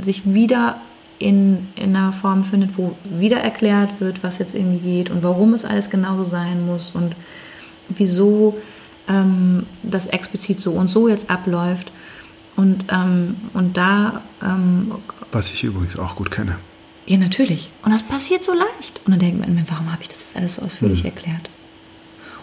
sich 0.00 0.22
wieder 0.32 0.80
in, 1.18 1.68
in 1.76 1.94
einer 1.94 2.12
Form 2.12 2.44
findet, 2.44 2.76
wo 2.76 2.96
wieder 3.04 3.38
erklärt 3.38 4.00
wird, 4.00 4.24
was 4.24 4.38
jetzt 4.38 4.54
irgendwie 4.54 4.78
geht 4.78 5.10
und 5.10 5.22
warum 5.22 5.54
es 5.54 5.64
alles 5.64 5.90
genauso 5.90 6.24
sein 6.24 6.66
muss 6.66 6.90
und 6.90 7.14
wieso 7.88 8.58
ähm, 9.08 9.66
das 9.82 10.06
explizit 10.06 10.60
so 10.60 10.72
und 10.72 10.90
so 10.90 11.08
jetzt 11.08 11.30
abläuft. 11.30 11.90
Und, 12.56 12.84
ähm, 12.90 13.36
und 13.52 13.76
da. 13.76 14.22
Ähm, 14.42 14.92
Was 15.32 15.50
ich 15.50 15.64
übrigens 15.64 15.98
auch 15.98 16.16
gut 16.16 16.30
kenne. 16.30 16.56
Ja, 17.06 17.18
natürlich. 17.18 17.70
Und 17.82 17.92
das 17.92 18.02
passiert 18.02 18.44
so 18.44 18.52
leicht. 18.52 19.00
Und 19.04 19.12
dann 19.12 19.18
denkt 19.18 19.40
man, 19.40 19.64
warum 19.68 19.92
habe 19.92 20.02
ich 20.02 20.08
das 20.08 20.20
jetzt 20.20 20.36
alles 20.36 20.56
so 20.56 20.62
ausführlich 20.62 21.00
mhm. 21.00 21.10
erklärt? 21.10 21.50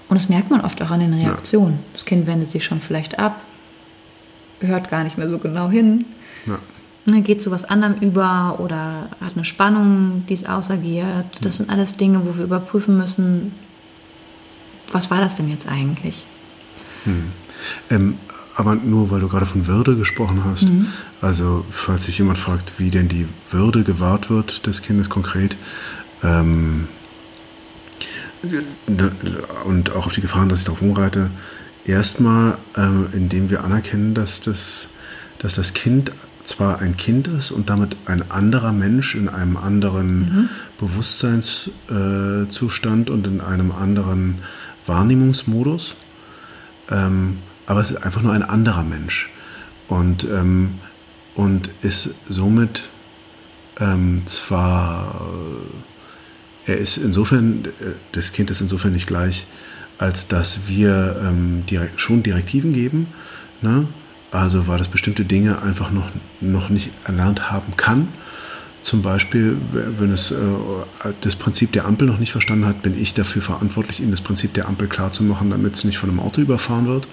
Und 0.09 0.19
das 0.19 0.29
merkt 0.29 0.51
man 0.51 0.61
oft 0.61 0.81
auch 0.81 0.91
an 0.91 0.99
den 0.99 1.13
Reaktionen. 1.13 1.73
Ja. 1.73 1.83
Das 1.93 2.05
Kind 2.05 2.27
wendet 2.27 2.51
sich 2.51 2.65
schon 2.65 2.81
vielleicht 2.81 3.17
ab, 3.17 3.39
hört 4.59 4.89
gar 4.89 5.03
nicht 5.03 5.17
mehr 5.17 5.29
so 5.29 5.39
genau 5.39 5.69
hin. 5.69 6.05
Ja. 6.45 6.59
Ne, 7.05 7.21
geht 7.21 7.41
zu 7.41 7.49
was 7.49 7.63
anderem 7.63 7.95
über 7.95 8.59
oder 8.59 9.09
hat 9.21 9.35
eine 9.35 9.45
Spannung, 9.45 10.23
die 10.29 10.35
es 10.35 10.45
ausagiert. 10.45 11.25
Das 11.41 11.53
mhm. 11.53 11.57
sind 11.57 11.69
alles 11.69 11.95
Dinge, 11.95 12.25
wo 12.25 12.37
wir 12.37 12.43
überprüfen 12.43 12.97
müssen, 12.97 13.53
was 14.91 15.09
war 15.09 15.19
das 15.19 15.35
denn 15.35 15.49
jetzt 15.49 15.67
eigentlich? 15.67 16.25
Hm. 17.05 17.31
Ähm, 17.89 18.15
aber 18.55 18.75
nur 18.75 19.11
weil 19.11 19.19
du 19.19 19.27
gerade 19.27 19.45
von 19.45 19.67
Würde 19.67 19.95
gesprochen 19.95 20.43
hast, 20.45 20.63
mhm. 20.63 20.87
also 21.21 21.65
falls 21.71 22.03
sich 22.03 22.17
jemand 22.17 22.37
fragt, 22.37 22.79
wie 22.79 22.89
denn 22.89 23.07
die 23.07 23.25
Würde 23.49 23.83
gewahrt 23.83 24.29
wird 24.29 24.67
des 24.67 24.81
Kindes 24.81 25.09
konkret, 25.09 25.55
ähm, 26.23 26.87
und 29.65 29.91
auch 29.91 30.07
auf 30.07 30.13
die 30.13 30.21
Gefahren, 30.21 30.49
dass 30.49 30.59
ich 30.59 30.65
darauf 30.65 30.81
umreite, 30.81 31.29
erstmal, 31.85 32.57
ähm, 32.75 33.05
indem 33.13 33.51
wir 33.51 33.63
anerkennen, 33.63 34.15
dass 34.15 34.41
das, 34.41 34.89
dass 35.39 35.55
das 35.55 35.73
Kind 35.73 36.11
zwar 36.43 36.79
ein 36.79 36.97
Kind 36.97 37.27
ist 37.27 37.51
und 37.51 37.69
damit 37.69 37.95
ein 38.05 38.31
anderer 38.31 38.71
Mensch 38.71 39.13
in 39.13 39.29
einem 39.29 39.57
anderen 39.57 40.19
mhm. 40.19 40.49
Bewusstseinszustand 40.79 43.09
äh, 43.09 43.13
und 43.13 43.27
in 43.27 43.41
einem 43.41 43.71
anderen 43.71 44.39
Wahrnehmungsmodus, 44.87 45.97
ähm, 46.91 47.39
aber 47.65 47.81
es 47.81 47.91
ist 47.91 48.03
einfach 48.03 48.21
nur 48.21 48.33
ein 48.33 48.43
anderer 48.43 48.83
Mensch 48.83 49.29
und, 49.87 50.25
ähm, 50.25 50.79
und 51.35 51.69
ist 51.81 52.15
somit 52.29 52.89
ähm, 53.79 54.23
zwar, 54.25 55.21
er 56.65 56.77
ist 56.77 56.97
insofern, 56.97 57.67
das 58.11 58.33
Kind 58.33 58.51
ist 58.51 58.61
insofern 58.61 58.93
nicht 58.93 59.07
gleich, 59.07 59.47
als 59.97 60.27
dass 60.27 60.67
wir 60.67 61.21
ähm, 61.23 61.63
direkt, 61.69 62.01
schon 62.01 62.23
Direktiven 62.23 62.73
geben, 62.73 63.07
ne? 63.61 63.87
also 64.31 64.67
weil 64.67 64.77
das 64.77 64.87
bestimmte 64.87 65.25
Dinge 65.25 65.61
einfach 65.61 65.91
noch, 65.91 66.09
noch 66.39 66.69
nicht 66.69 66.91
erlernt 67.05 67.51
haben 67.51 67.75
kann 67.77 68.07
zum 68.81 69.01
Beispiel, 69.01 69.57
wenn 69.71 70.11
es 70.11 70.31
äh, 70.31 70.35
das 71.21 71.35
Prinzip 71.35 71.71
der 71.71 71.85
Ampel 71.85 72.07
noch 72.07 72.17
nicht 72.17 72.31
verstanden 72.31 72.65
hat, 72.65 72.81
bin 72.81 72.99
ich 72.99 73.13
dafür 73.13 73.41
verantwortlich, 73.41 74.01
ihm 74.01 74.11
das 74.11 74.21
Prinzip 74.21 74.53
der 74.53 74.67
Ampel 74.67 74.87
klarzumachen, 74.87 75.51
damit 75.51 75.75
es 75.75 75.83
nicht 75.83 75.97
von 75.97 76.09
einem 76.09 76.19
Auto 76.19 76.41
überfahren 76.41 76.87
wird. 76.87 77.07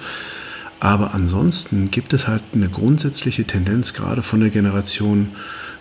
Aber 0.81 1.13
ansonsten 1.13 1.91
gibt 1.91 2.13
es 2.13 2.29
halt 2.29 2.43
eine 2.55 2.69
grundsätzliche 2.69 3.45
Tendenz, 3.45 3.93
gerade 3.93 4.23
von 4.23 4.41
der 4.41 4.51
Generation, 4.51 5.31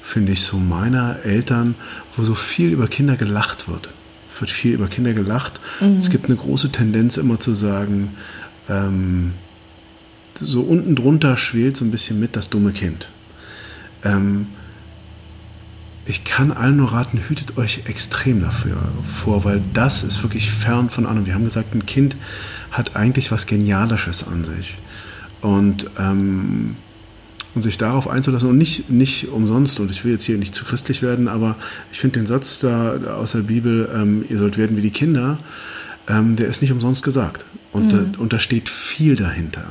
finde 0.02 0.34
ich, 0.34 0.42
so 0.42 0.58
meiner 0.58 1.20
Eltern, 1.24 1.76
wo 2.16 2.24
so 2.24 2.36
viel 2.36 2.72
über 2.72 2.88
Kinder 2.88 3.16
gelacht 3.16 3.70
wird. 3.70 3.90
Es 4.34 4.42
wird 4.42 4.52
viel 4.52 4.74
über 4.74 4.88
Kinder 4.88 5.14
gelacht. 5.14 5.60
Mhm. 5.80 5.98
Es 5.98 6.10
gibt 6.10 6.26
eine 6.26 6.36
große 6.36 6.72
Tendenz 6.72 7.18
immer 7.18 7.40
zu 7.40 7.54
sagen, 7.56 8.16
ähm, 8.70 9.34
so 10.36 10.62
unten 10.62 10.96
drunter 10.96 11.38
schwelt 11.38 11.78
so 11.78 11.86
ein 11.86 11.92
bisschen 11.92 12.20
mit 12.20 12.36
das 12.36 12.50
dumme 12.50 12.72
Kind. 12.72 13.08
Ähm, 14.04 14.48
ich 16.08 16.24
kann 16.24 16.52
allen 16.52 16.78
nur 16.78 16.94
raten, 16.94 17.20
hütet 17.28 17.58
euch 17.58 17.82
extrem 17.86 18.42
dafür 18.42 18.78
vor, 19.04 19.44
weil 19.44 19.62
das 19.74 20.04
ist 20.04 20.24
wirklich 20.24 20.52
fern 20.52 20.90
von 20.90 21.06
anderen. 21.06 21.26
Wir 21.26 21.34
haben 21.34 21.44
gesagt, 21.44 21.76
ein 21.76 21.86
Kind 21.86 22.16
hat 22.72 22.96
eigentlich 22.96 23.32
was 23.32 23.46
Genialisches 23.46 24.26
an 24.26 24.46
sich. 24.46 24.76
Und, 25.42 25.90
ähm, 26.00 26.78
und 27.56 27.62
sich 27.62 27.78
darauf 27.78 28.08
einzulassen 28.08 28.50
und 28.50 28.58
nicht, 28.58 28.90
nicht 28.90 29.30
umsonst, 29.30 29.80
und 29.80 29.92
ich 29.92 30.06
will 30.06 30.14
jetzt 30.14 30.24
hier 30.24 30.38
nicht 30.38 30.56
zu 30.56 30.64
christlich 30.64 31.02
werden, 31.02 31.28
aber 31.28 31.56
ich 31.92 32.00
finde 32.00 32.20
den 32.20 32.28
Satz 32.28 32.60
da 32.60 32.98
aus 33.16 33.34
der 33.34 33.40
Bibel, 33.40 33.90
ähm, 33.94 34.24
ihr 34.30 34.38
sollt 34.38 34.58
werden 34.58 34.78
wie 34.78 34.82
die 34.82 34.92
Kinder, 34.92 35.40
ähm, 36.08 36.38
der 36.38 36.48
ist 36.48 36.62
nicht 36.62 36.72
umsonst 36.72 37.04
gesagt. 37.04 37.46
Und, 37.74 37.92
mhm. 37.94 38.14
da, 38.14 38.20
und 38.20 38.34
da 38.34 38.40
steht 38.40 38.70
viel 38.70 39.16
dahinter. 39.16 39.66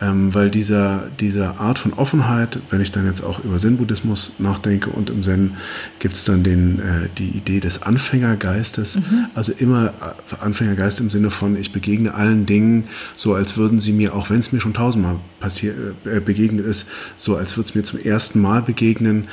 Ähm, 0.00 0.32
weil 0.32 0.48
dieser, 0.48 1.08
diese 1.18 1.58
Art 1.58 1.80
von 1.80 1.92
Offenheit, 1.92 2.60
wenn 2.70 2.80
ich 2.80 2.92
dann 2.92 3.04
jetzt 3.04 3.20
auch 3.20 3.42
über 3.42 3.58
Zen-Buddhismus 3.58 4.30
nachdenke 4.38 4.90
und 4.90 5.10
im 5.10 5.24
Zen 5.24 5.56
gibt 5.98 6.14
es 6.14 6.24
dann 6.24 6.44
den, 6.44 6.78
äh, 6.78 7.08
die 7.18 7.30
Idee 7.30 7.58
des 7.58 7.82
Anfängergeistes, 7.82 8.96
mhm. 8.96 9.26
also 9.34 9.52
immer 9.58 9.88
äh, 9.88 10.36
Anfängergeist 10.40 11.00
im 11.00 11.10
Sinne 11.10 11.30
von, 11.30 11.56
ich 11.56 11.72
begegne 11.72 12.14
allen 12.14 12.46
Dingen 12.46 12.84
so, 13.16 13.34
als 13.34 13.56
würden 13.56 13.80
sie 13.80 13.92
mir, 13.92 14.14
auch 14.14 14.30
wenn 14.30 14.38
es 14.38 14.52
mir 14.52 14.60
schon 14.60 14.72
tausendmal 14.72 15.16
passier, 15.40 15.74
äh, 16.04 16.20
begegnet 16.20 16.64
ist, 16.64 16.88
so 17.16 17.34
als 17.34 17.56
würde 17.56 17.68
es 17.68 17.74
mir 17.74 17.82
zum 17.82 17.98
ersten 17.98 18.40
Mal 18.40 18.62
begegnen, 18.62 19.26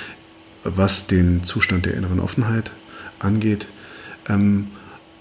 was 0.64 1.06
den 1.06 1.44
Zustand 1.44 1.86
der 1.86 1.94
inneren 1.94 2.20
Offenheit 2.20 2.72
angeht. 3.20 3.68
Ähm, 4.28 4.70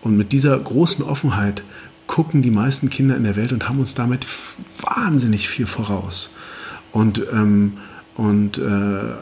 und 0.01 0.17
mit 0.17 0.33
dieser 0.33 0.59
großen 0.59 1.05
Offenheit 1.05 1.63
gucken 2.15 2.43
die 2.43 2.53
meisten 2.53 2.91
Kinder 2.91 3.17
in 3.17 3.25
der 3.25 3.35
Welt 3.35 3.51
und 3.51 3.69
haben 3.69 3.81
uns 3.81 3.97
damit 3.97 4.25
wahnsinnig 4.81 5.49
viel 5.49 5.67
voraus. 5.67 6.31
Und, 6.93 7.21
ähm, 7.33 7.73
und 8.15 8.57
äh, 8.57 8.63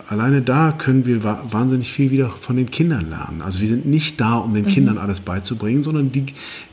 alleine 0.08 0.42
da 0.42 0.72
können 0.72 1.06
wir 1.06 1.24
wa 1.24 1.42
wahnsinnig 1.50 1.90
viel 1.90 2.10
wieder 2.10 2.28
von 2.28 2.56
den 2.56 2.68
Kindern 2.68 3.08
lernen. 3.08 3.40
Also 3.40 3.60
wir 3.60 3.68
sind 3.68 3.86
nicht 3.86 4.20
da, 4.20 4.36
um 4.36 4.52
den 4.52 4.64
mhm. 4.64 4.68
Kindern 4.68 4.98
alles 4.98 5.20
beizubringen, 5.20 5.82
sondern 5.82 6.12
die, 6.12 6.26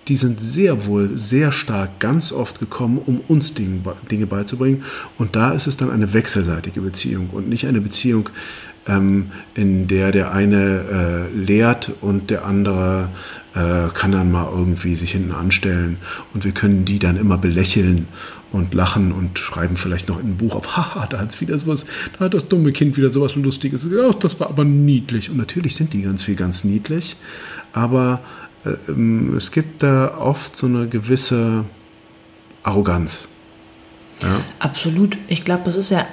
die 0.10 0.18
sind 0.18 0.42
sehr 0.42 0.86
wohl 0.86 1.18
sehr 1.18 1.54
stark 1.54 2.02
ganz 2.02 2.34
oft 2.34 2.60
gekommen, 2.60 3.00
um 3.06 3.22
uns 3.30 3.54
Dinge, 3.54 3.80
Dinge 4.12 4.26
beizubringen. 4.26 4.84
Und 5.18 5.38
da 5.38 5.54
ist 5.54 5.68
es 5.68 5.78
dann 5.78 5.90
eine 5.90 6.12
wechselseitige 6.12 6.82
Beziehung 6.82 7.30
und 7.30 7.48
nicht 7.48 7.66
eine 7.66 7.80
Beziehung, 7.80 8.28
ähm, 8.88 9.32
in 9.56 9.88
der 9.88 10.12
der 10.12 10.34
eine 10.34 11.30
äh, 11.32 11.34
lehrt 11.34 11.94
und 12.02 12.30
der 12.30 12.44
andere 12.44 13.08
äh, 13.56 13.90
kann 13.94 14.12
dann 14.12 14.32
mal 14.32 14.48
irgendwie 14.52 14.96
sich 14.96 15.12
hinten 15.12 15.32
anstellen 15.32 15.98
und 16.34 16.46
wir 16.46 16.52
können 16.52 16.86
die 16.86 17.00
dann 17.00 17.18
immer 17.18 17.38
belächeln 17.38 18.08
und 18.52 18.74
lachen 18.74 19.12
und 19.12 19.38
schreiben 19.40 19.78
vielleicht 19.78 20.10
noch 20.10 20.20
in 20.20 20.32
ein 20.32 20.38
Buch 20.38 20.56
auf, 20.56 20.78
haha, 20.78 21.08
da 21.08 21.20
hat 21.20 21.40
wieder 21.42 21.58
sowas, 21.58 21.86
da 22.18 22.26
hat 22.26 22.34
das 22.34 22.48
dumme 22.48 22.72
Kind 22.72 22.98
wieder 22.98 23.12
sowas 23.12 23.36
Lustiges. 23.36 23.88
Ach, 24.04 24.16
das 24.16 24.40
war 24.40 24.50
aber 24.50 24.66
niedlich. 24.66 25.30
Und 25.30 25.38
natürlich 25.38 25.76
sind 25.76 25.94
die 25.94 26.02
ganz 26.02 26.24
viel 26.24 26.36
ganz 26.36 26.64
niedlich, 26.64 27.16
aber 27.74 28.22
äh, 28.66 28.72
ähm, 28.90 29.36
es 29.36 29.52
gibt 29.52 29.84
da 29.84 30.18
oft 30.18 30.56
so 30.56 30.68
eine 30.68 30.88
gewisse 30.88 31.66
Arroganz. 32.64 33.28
Ja. 34.22 34.42
Absolut. 34.60 35.18
Ich 35.28 35.46
glaube, 35.46 35.64
das 35.66 35.76
ist 35.76 35.92
ja, 35.92 36.06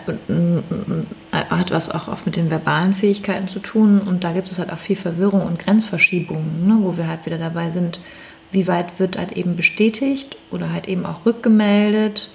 hat 1.33 1.71
was 1.71 1.91
auch 1.91 2.09
oft 2.09 2.27
mit 2.27 2.37
den 2.37 2.51
verbalen 2.51 2.95
Fähigkeiten 2.95 3.49
zu 3.49 3.59
tun 3.59 4.01
und 4.01 4.23
da 4.23 4.33
gibt 4.33 4.51
es 4.51 4.59
halt 4.59 4.73
auch 4.73 4.79
viel 4.79 4.97
Verwirrung 4.97 5.43
und 5.43 5.59
Grenzverschiebungen, 5.59 6.67
ne, 6.67 6.79
wo 6.81 6.97
wir 6.97 7.09
halt 7.09 7.27
wieder 7.27 7.39
dabei 7.39 7.71
sind, 7.71 8.01
wie 8.53 8.69
weit 8.69 9.01
wird 9.01 9.19
halt 9.19 9.33
eben 9.33 9.57
bestätigt 9.57 10.37
oder 10.51 10.73
halt 10.73 10.89
eben 10.89 11.05
auch 11.05 11.27
rückgemeldet, 11.27 12.31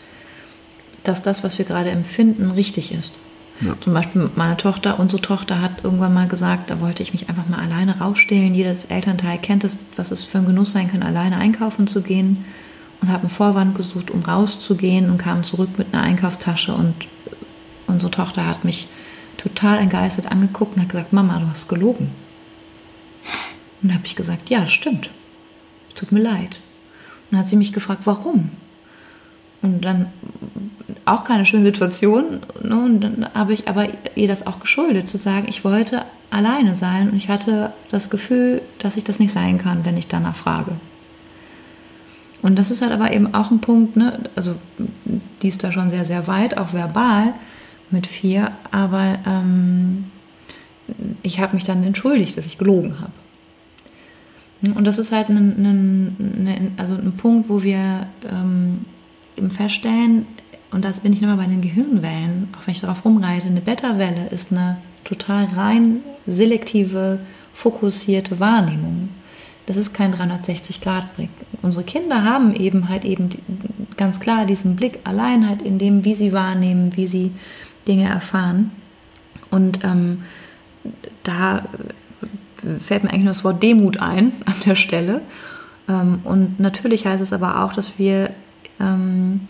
dass 1.04 1.22
das, 1.22 1.44
was 1.44 1.58
wir 1.58 1.66
gerade 1.66 1.90
empfinden, 1.90 2.52
richtig 2.52 2.94
ist. 2.94 3.14
Ja. 3.62 3.76
Zum 3.80 3.94
Beispiel 3.94 4.30
meine 4.36 4.58
Tochter, 4.58 5.00
unsere 5.00 5.22
Tochter 5.22 5.62
hat 5.62 5.84
irgendwann 5.84 6.14
mal 6.14 6.28
gesagt, 6.28 6.70
da 6.70 6.82
wollte 6.82 7.04
ich 7.04 7.14
mich 7.14 7.30
einfach 7.30 7.48
mal 7.48 7.60
alleine 7.60 8.00
rausstehlen. 8.00 8.56
Jedes 8.56 8.86
Elternteil 8.86 9.38
kennt 9.38 9.64
es, 9.64 9.80
was 9.96 10.12
es 10.12 10.24
für 10.24 10.40
ein 10.40 10.48
Genuss 10.48 10.72
sein 10.72 10.92
kann, 10.92 11.04
alleine 11.04 11.38
einkaufen 11.38 11.88
zu 11.88 12.02
gehen 12.02 12.44
und 13.02 13.10
habe 13.10 13.22
einen 13.22 13.30
Vorwand 13.30 13.76
gesucht, 13.76 14.12
um 14.12 14.22
rauszugehen 14.22 15.10
und 15.10 15.18
kam 15.18 15.44
zurück 15.44 15.70
mit 15.78 15.94
einer 15.94 16.04
Einkaufstasche 16.04 16.74
und 16.74 16.96
unsere 17.88 18.12
Tochter 18.12 18.46
hat 18.46 18.64
mich 18.64 18.88
total 19.38 19.80
entgeistert 19.80 20.32
angeguckt 20.32 20.76
und 20.76 20.84
hat 20.84 20.90
gesagt, 20.90 21.14
Mama, 21.14 21.40
du 21.40 21.48
hast 21.48 21.68
gelogen. 21.68 22.12
Und 23.82 23.90
da 23.90 23.96
habe 23.96 24.06
ich 24.06 24.16
gesagt, 24.16 24.50
ja, 24.50 24.62
das 24.62 24.72
stimmt. 24.72 25.10
Tut 25.96 26.12
mir 26.12 26.22
leid. 26.22 26.60
Und 27.30 27.32
dann 27.32 27.40
hat 27.40 27.48
sie 27.48 27.56
mich 27.56 27.74
gefragt, 27.74 28.02
warum? 28.06 28.52
Und 29.64 29.82
dann 29.82 30.08
auch 31.06 31.24
keine 31.24 31.46
schöne 31.46 31.64
Situation. 31.64 32.42
Ne? 32.62 32.76
Und 32.76 33.02
dann 33.02 33.28
habe 33.34 33.54
ich 33.54 33.68
aber 33.68 33.88
ihr 34.16 34.28
das 34.28 34.46
auch 34.46 34.60
geschuldet, 34.60 35.08
zu 35.10 35.18
sagen, 35.18 35.48
ich 35.48 35.64
wollte 35.64 36.04
alleine 36.30 36.76
sein 36.76 37.10
und 37.10 37.18
ich 37.18 37.30
hatte 37.30 37.74
das 37.90 38.10
Gefühl, 38.10 38.62
dass 38.80 38.98
ich 38.98 39.04
das 39.04 39.20
nicht 39.20 39.34
sein 39.34 39.58
kann, 39.58 39.86
wenn 39.86 39.98
ich 39.98 40.08
danach 40.08 40.36
frage. 40.36 40.74
Und 42.42 42.58
das 42.58 42.72
ist 42.72 42.82
halt 42.82 42.92
aber 42.92 43.14
eben 43.14 43.34
auch 43.34 43.52
ein 43.52 43.60
Punkt, 43.60 43.96
ne? 43.96 44.20
also 44.36 44.56
die 45.42 45.48
ist 45.48 45.64
da 45.64 45.72
schon 45.72 45.90
sehr, 45.90 46.06
sehr 46.06 46.28
weit, 46.28 46.58
auch 46.58 46.74
verbal 46.74 47.34
mit 47.92 48.08
vier, 48.08 48.52
aber 48.72 49.20
ähm, 49.28 50.06
ich 51.22 51.40
habe 51.40 51.56
mich 51.56 51.66
dann 51.66 51.84
entschuldigt, 51.84 52.38
dass 52.38 52.46
ich 52.46 52.58
gelogen 52.58 52.96
habe. 53.00 53.12
Und 54.76 54.86
das 54.86 55.00
ist 55.00 55.12
halt 55.12 55.30
ein, 55.30 55.38
ein, 55.38 56.48
ein, 56.48 56.72
also 56.78 56.96
ein 56.96 57.14
Punkt, 57.18 57.50
wo 57.50 57.64
wir 57.64 58.08
ähm, 58.30 58.86
eben 59.36 59.52
feststellen, 59.52 60.26
und 60.72 60.86
das 60.86 61.02
bin 61.02 61.12
ich 61.14 61.22
nochmal 61.22 61.38
bei 61.38 61.48
den 61.48 61.62
Gehirnwellen, 61.62 62.48
auch 62.56 62.66
wenn 62.66 62.74
ich 62.74 62.82
darauf 62.82 63.04
rumreite, 63.04 63.48
eine 63.48 63.62
Beta-Welle 63.62 64.28
ist 64.32 64.52
eine 64.52 64.78
total 65.04 65.46
rein 65.46 65.98
selektive, 66.26 67.20
fokussierte 67.54 68.40
Wahrnehmung. 68.40 69.10
Das 69.66 69.78
ist 69.78 69.94
kein 69.94 70.14
360-Grad-Blick. 70.14 71.30
Unsere 71.62 71.84
Kinder 71.84 72.24
haben 72.24 72.56
eben 72.56 72.90
halt 72.90 73.06
eben 73.06 73.30
ganz 73.98 74.20
klar 74.20 74.46
diesen 74.46 74.76
Blick 74.76 75.00
allein 75.04 75.48
halt 75.48 75.62
in 75.62 75.78
dem, 75.78 76.06
wie 76.06 76.16
sie 76.16 76.34
wahrnehmen, 76.34 76.96
wie 76.98 77.06
sie 77.06 77.32
Dinge 77.88 78.10
erfahren. 78.10 78.72
Und 79.52 79.84
ähm, 79.84 80.24
da 81.24 81.64
fällt 82.80 83.04
mir 83.04 83.10
eigentlich 83.10 83.24
nur 83.24 83.34
das 83.34 83.44
Wort 83.44 83.62
Demut 83.62 84.00
ein 84.00 84.34
an 84.46 84.56
der 84.66 84.76
Stelle. 84.76 85.22
Ähm, 85.88 86.20
und 86.24 86.60
natürlich 86.60 87.06
heißt 87.06 87.22
es 87.22 87.34
aber 87.34 87.64
auch, 87.64 87.74
dass 87.74 88.00
wir 88.00 88.32
ähm, 88.80 89.42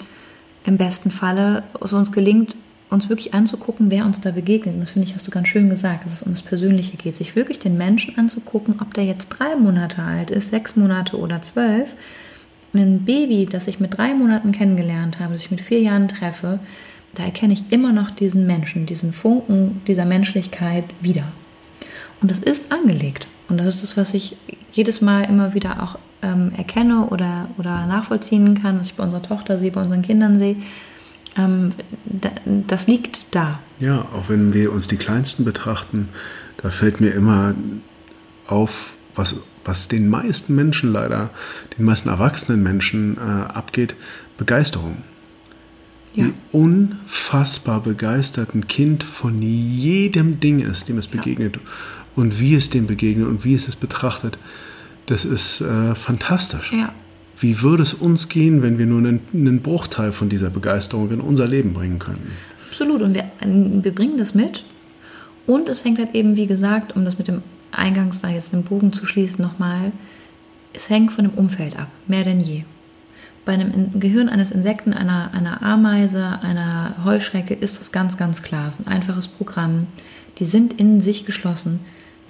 im 0.66 0.78
besten 0.78 1.12
Falle 1.12 1.64
es 1.80 1.94
uns 1.94 2.12
gelingt, 2.12 2.56
uns 2.92 3.08
wirklich 3.08 3.34
anzugucken, 3.34 3.90
wer 3.90 4.06
uns 4.06 4.20
da 4.20 4.32
begegnet. 4.32 4.76
Und 4.76 4.82
das 4.82 4.92
finde 4.92 5.08
ich, 5.08 5.16
hast 5.16 5.26
du 5.26 5.32
ganz 5.32 5.48
schön 5.48 5.70
gesagt, 5.70 6.06
dass 6.06 6.12
es 6.12 6.24
um 6.24 6.34
das 6.34 6.42
Persönliche 6.42 6.98
geht. 6.98 7.16
Sich 7.16 7.38
wirklich 7.38 7.58
den 7.58 7.78
Menschen 7.78 8.18
anzugucken, 8.18 8.76
ob 8.82 8.94
der 8.94 9.06
jetzt 9.06 9.30
drei 9.30 9.56
Monate 9.56 10.04
alt 10.04 10.30
ist, 10.30 10.52
sechs 10.52 10.76
Monate 10.76 11.18
oder 11.18 11.42
zwölf. 11.42 11.96
Ein 12.74 13.06
Baby, 13.06 13.48
das 13.50 13.68
ich 13.68 13.80
mit 13.80 13.98
drei 13.98 14.14
Monaten 14.14 14.52
kennengelernt 14.52 15.20
habe, 15.20 15.34
das 15.34 15.44
ich 15.44 15.52
mit 15.52 15.62
vier 15.62 15.82
Jahren 15.82 16.10
treffe, 16.10 16.60
da 17.16 17.24
erkenne 17.24 17.54
ich 17.54 17.64
immer 17.70 17.94
noch 17.94 18.12
diesen 18.12 18.46
Menschen, 18.46 18.86
diesen 18.86 19.14
Funken 19.14 19.82
dieser 19.88 20.06
Menschlichkeit 20.06 20.86
wieder. 21.00 21.24
Und 22.22 22.30
das 22.30 22.40
ist 22.40 22.74
angelegt. 22.74 23.28
Und 23.48 23.58
das 23.58 23.68
ist 23.68 23.84
das, 23.84 23.98
was 23.98 24.14
ich 24.14 24.36
jedes 24.74 25.00
Mal 25.00 25.24
immer 25.24 25.54
wieder 25.54 25.82
auch 25.82 25.98
ähm, 26.22 26.52
erkenne 26.58 27.08
oder, 27.08 27.48
oder 27.58 27.86
nachvollziehen 27.86 28.62
kann, 28.62 28.80
was 28.80 28.88
ich 28.88 28.96
bei 28.96 29.04
unserer 29.04 29.24
Tochter 29.24 29.60
sehe, 29.60 29.72
bei 29.72 29.82
unseren 29.82 30.02
Kindern 30.02 30.40
sehe 30.40 30.58
ähm, 31.38 31.74
das 32.68 32.88
liegt 32.88 33.26
da. 33.32 33.60
Ja, 33.80 34.02
auch 34.14 34.30
wenn 34.30 34.54
wir 34.54 34.72
uns 34.72 34.88
die 34.88 34.98
Kleinsten 34.98 35.46
betrachten, 35.46 36.10
da 36.58 36.70
fällt 36.70 37.02
mir 37.02 37.12
immer 37.12 37.56
auf, 38.48 38.92
was, 39.16 39.36
was 39.64 39.88
den 39.88 40.10
meisten 40.10 40.56
Menschen 40.56 40.92
leider, 40.92 41.32
den 41.78 41.86
meisten 41.86 42.10
erwachsenen 42.10 42.64
Menschen 42.64 43.18
äh, 43.18 43.22
abgeht, 43.22 43.96
Begeisterung. 44.38 44.98
Ja. 46.14 46.26
Wie 46.26 46.34
unfassbar 46.52 47.82
begeistert 47.82 48.54
ein 48.54 48.68
Kind 48.68 49.04
von 49.04 49.42
jedem 49.42 50.40
Ding 50.42 50.60
ist, 50.60 50.90
dem 50.90 50.98
es 50.98 51.08
begegnet 51.08 51.56
ja. 51.56 51.62
und 52.18 52.40
wie 52.40 52.56
es 52.56 52.70
dem 52.70 52.86
begegnet 52.86 53.28
und 53.28 53.46
wie 53.46 53.56
es 53.56 53.70
es 53.70 53.78
betrachtet. 53.78 54.38
Das 55.06 55.24
ist 55.24 55.62
äh, 55.62 55.96
fantastisch. 55.96 56.74
Ja. 56.74 56.94
Wie 57.42 57.64
würde 57.64 57.82
es 57.82 57.96
uns 57.96 58.30
gehen, 58.30 58.62
wenn 58.62 58.78
wir 58.78 58.86
nur 58.86 59.00
einen, 59.00 59.22
einen 59.34 59.62
Bruchteil 59.62 60.12
von 60.12 60.30
dieser 60.30 60.52
Begeisterung 60.52 61.10
in 61.10 61.20
unser 61.20 61.48
Leben 61.48 61.74
bringen 61.74 61.98
könnten? 61.98 62.32
Absolut. 62.70 63.02
Und 63.02 63.16
wir, 63.16 63.32
wir 63.42 63.96
bringen 63.96 64.20
das 64.20 64.36
mit. 64.36 64.64
Und 65.48 65.68
es 65.68 65.84
hängt 65.84 65.98
halt 65.98 66.14
eben, 66.14 66.36
wie 66.36 66.46
gesagt, 66.46 66.96
um 66.96 67.04
das 67.04 67.18
mit 67.18 67.28
dem 67.28 67.42
Eingangs, 67.72 68.22
da 68.22 68.30
jetzt 68.30 68.54
den 68.54 68.62
Bogen 68.62 68.94
zu 68.94 69.08
schließen 69.08 69.44
nochmal, 69.44 69.92
es 70.74 70.90
hängt 70.90 71.12
von 71.12 71.26
dem 71.26 71.34
Umfeld 71.34 71.80
ab, 71.80 71.88
mehr 72.06 72.24
denn 72.24 72.40
je. 72.40 72.64
Bei 73.44 73.54
einem 73.54 74.00
Gehirn 74.00 74.30
eines 74.30 74.52
Insekten, 74.52 74.94
einer, 74.94 75.34
einer 75.34 75.64
Ameise, 75.64 76.40
einer 76.44 76.94
Heuschrecke 77.04 77.56
ist 77.56 77.80
das 77.80 77.92
ganz, 77.92 78.18
ganz 78.18 78.44
klar. 78.44 78.68
Es 78.68 78.76
ist 78.76 78.86
ein 78.86 78.94
einfaches 78.94 79.28
Programm. 79.28 79.88
Die 80.38 80.46
sind 80.46 80.80
in 80.80 81.02
sich 81.02 81.26
geschlossen. 81.26 81.80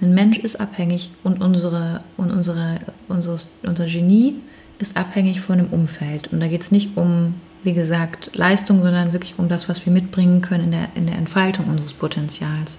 Ein 0.00 0.14
Mensch 0.14 0.38
ist 0.38 0.58
abhängig 0.58 1.10
und, 1.22 1.42
unsere, 1.42 2.02
und 2.16 2.30
unsere, 2.30 2.80
unseres, 3.08 3.46
unser 3.62 3.86
Genie 3.86 4.36
ist 4.82 4.96
abhängig 4.96 5.40
von 5.40 5.58
dem 5.58 5.68
Umfeld. 5.68 6.30
Und 6.32 6.40
da 6.40 6.48
geht 6.48 6.62
es 6.62 6.70
nicht 6.70 6.96
um, 6.96 7.34
wie 7.62 7.72
gesagt, 7.72 8.30
Leistung, 8.34 8.82
sondern 8.82 9.12
wirklich 9.12 9.34
um 9.38 9.48
das, 9.48 9.68
was 9.68 9.86
wir 9.86 9.92
mitbringen 9.92 10.42
können 10.42 10.64
in 10.64 10.70
der, 10.72 10.88
in 10.94 11.06
der 11.06 11.16
Entfaltung 11.16 11.66
unseres 11.66 11.94
Potenzials. 11.94 12.78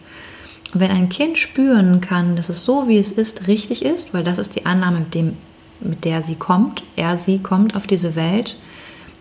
Und 0.74 0.80
wenn 0.80 0.92
ein 0.92 1.10
Kind 1.10 1.38
spüren 1.38 2.02
kann, 2.02 2.36
dass 2.36 2.50
es 2.50 2.66
so, 2.66 2.88
wie 2.88 2.98
es 2.98 3.12
ist, 3.12 3.48
richtig 3.48 3.84
ist, 3.84 4.14
weil 4.14 4.24
das 4.24 4.38
ist 4.38 4.56
die 4.56 4.66
Annahme, 4.66 5.00
mit, 5.00 5.14
dem, 5.14 5.38
mit 5.80 6.04
der 6.04 6.22
sie 6.22 6.36
kommt, 6.36 6.84
er, 6.96 7.18
sie 7.18 7.40
kommt 7.40 7.76
auf 7.76 7.88
diese 7.88 8.16
Welt, 8.16 8.58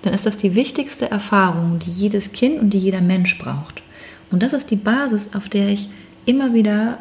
dann 0.02 0.12
ist 0.12 0.26
das 0.26 0.36
die 0.36 0.54
wichtigste 0.54 1.10
Erfahrung, 1.10 1.78
die 1.78 1.90
jedes 1.90 2.32
Kind 2.32 2.60
und 2.60 2.70
die 2.70 2.78
jeder 2.78 3.00
Mensch 3.00 3.38
braucht. 3.38 3.82
Und 4.30 4.42
das 4.42 4.52
ist 4.52 4.70
die 4.70 4.76
Basis, 4.76 5.30
auf 5.34 5.48
der 5.48 5.68
ich 5.68 5.88
immer 6.24 6.54
wieder, 6.54 6.98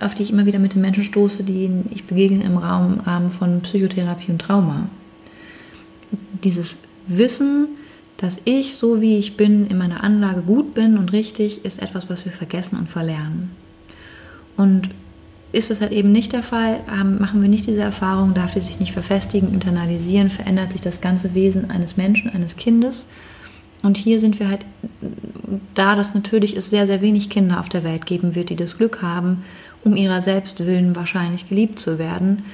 auf 0.00 0.14
die 0.14 0.24
ich 0.24 0.30
immer 0.30 0.46
wieder 0.46 0.58
mit 0.58 0.74
den 0.74 0.82
Menschen 0.82 1.04
stoße, 1.04 1.44
die 1.44 1.70
ich 1.90 2.04
begegne 2.04 2.44
im 2.44 2.58
Rahmen 2.58 3.30
von 3.30 3.60
Psychotherapie 3.62 4.32
und 4.32 4.42
Trauma 4.42 4.88
dieses 6.44 6.78
Wissen, 7.06 7.68
dass 8.16 8.40
ich 8.44 8.76
so 8.76 9.00
wie 9.00 9.18
ich 9.18 9.36
bin 9.36 9.66
in 9.66 9.78
meiner 9.78 10.04
Anlage 10.04 10.42
gut 10.42 10.74
bin 10.74 10.96
und 10.96 11.12
richtig, 11.12 11.64
ist 11.64 11.82
etwas, 11.82 12.08
was 12.08 12.24
wir 12.24 12.32
vergessen 12.32 12.78
und 12.78 12.88
verlernen. 12.88 13.50
Und 14.56 14.90
ist 15.52 15.70
das 15.70 15.80
halt 15.80 15.92
eben 15.92 16.12
nicht 16.12 16.32
der 16.32 16.42
Fall, 16.42 16.80
machen 17.04 17.42
wir 17.42 17.48
nicht 17.48 17.66
diese 17.66 17.82
Erfahrung, 17.82 18.32
darf 18.32 18.54
die 18.54 18.60
sich 18.60 18.80
nicht 18.80 18.92
verfestigen, 18.92 19.52
internalisieren, 19.52 20.30
verändert 20.30 20.72
sich 20.72 20.80
das 20.80 21.00
ganze 21.00 21.34
Wesen 21.34 21.70
eines 21.70 21.96
Menschen, 21.96 22.32
eines 22.32 22.56
Kindes. 22.56 23.06
Und 23.82 23.96
hier 23.96 24.20
sind 24.20 24.38
wir 24.38 24.48
halt, 24.48 24.64
da 25.74 25.96
das 25.96 26.14
natürlich 26.14 26.56
es 26.56 26.70
sehr, 26.70 26.86
sehr 26.86 27.02
wenig 27.02 27.28
Kinder 27.28 27.60
auf 27.60 27.68
der 27.68 27.84
Welt 27.84 28.06
geben 28.06 28.34
wird, 28.34 28.50
die 28.50 28.56
das 28.56 28.78
Glück 28.78 29.02
haben, 29.02 29.44
um 29.84 29.96
ihrer 29.96 30.22
selbst 30.22 30.64
willen 30.64 30.94
wahrscheinlich 30.96 31.48
geliebt 31.48 31.78
zu 31.78 31.98
werden, 31.98 32.44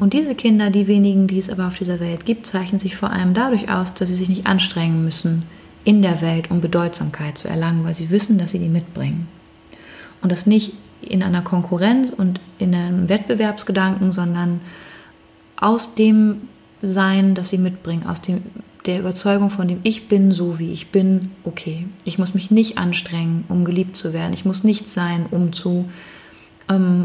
und 0.00 0.14
diese 0.14 0.34
Kinder, 0.34 0.70
die 0.70 0.86
wenigen, 0.86 1.26
die 1.26 1.38
es 1.38 1.50
aber 1.50 1.66
auf 1.66 1.76
dieser 1.76 2.00
Welt 2.00 2.24
gibt, 2.24 2.46
zeichnen 2.46 2.78
sich 2.78 2.96
vor 2.96 3.10
allem 3.10 3.34
dadurch 3.34 3.70
aus, 3.70 3.92
dass 3.92 4.08
sie 4.08 4.14
sich 4.14 4.28
nicht 4.28 4.46
anstrengen 4.46 5.04
müssen 5.04 5.42
in 5.84 6.00
der 6.00 6.22
Welt, 6.22 6.50
um 6.50 6.60
Bedeutsamkeit 6.60 7.36
zu 7.36 7.48
erlangen, 7.48 7.84
weil 7.84 7.94
sie 7.94 8.10
wissen, 8.10 8.38
dass 8.38 8.52
sie 8.52 8.58
die 8.58 8.68
mitbringen. 8.68 9.28
Und 10.22 10.32
das 10.32 10.46
nicht 10.46 10.72
in 11.02 11.22
einer 11.22 11.42
Konkurrenz 11.42 12.12
und 12.16 12.40
in 12.58 12.74
einem 12.74 13.08
Wettbewerbsgedanken, 13.08 14.12
sondern 14.12 14.60
aus 15.56 15.94
dem 15.94 16.48
Sein, 16.80 17.34
das 17.34 17.50
sie 17.50 17.58
mitbringen, 17.58 18.06
aus 18.06 18.22
dem, 18.22 18.42
der 18.86 19.00
Überzeugung 19.00 19.50
von 19.50 19.68
dem 19.68 19.80
Ich 19.82 20.08
bin 20.08 20.32
so, 20.32 20.58
wie 20.58 20.72
ich 20.72 20.90
bin, 20.90 21.30
okay. 21.44 21.86
Ich 22.04 22.18
muss 22.18 22.34
mich 22.34 22.50
nicht 22.50 22.78
anstrengen, 22.78 23.44
um 23.48 23.64
geliebt 23.64 23.96
zu 23.96 24.12
werden. 24.12 24.32
Ich 24.32 24.44
muss 24.44 24.64
nicht 24.64 24.90
sein, 24.90 25.26
um 25.30 25.52
zu 25.52 25.70
ähm, 25.70 25.90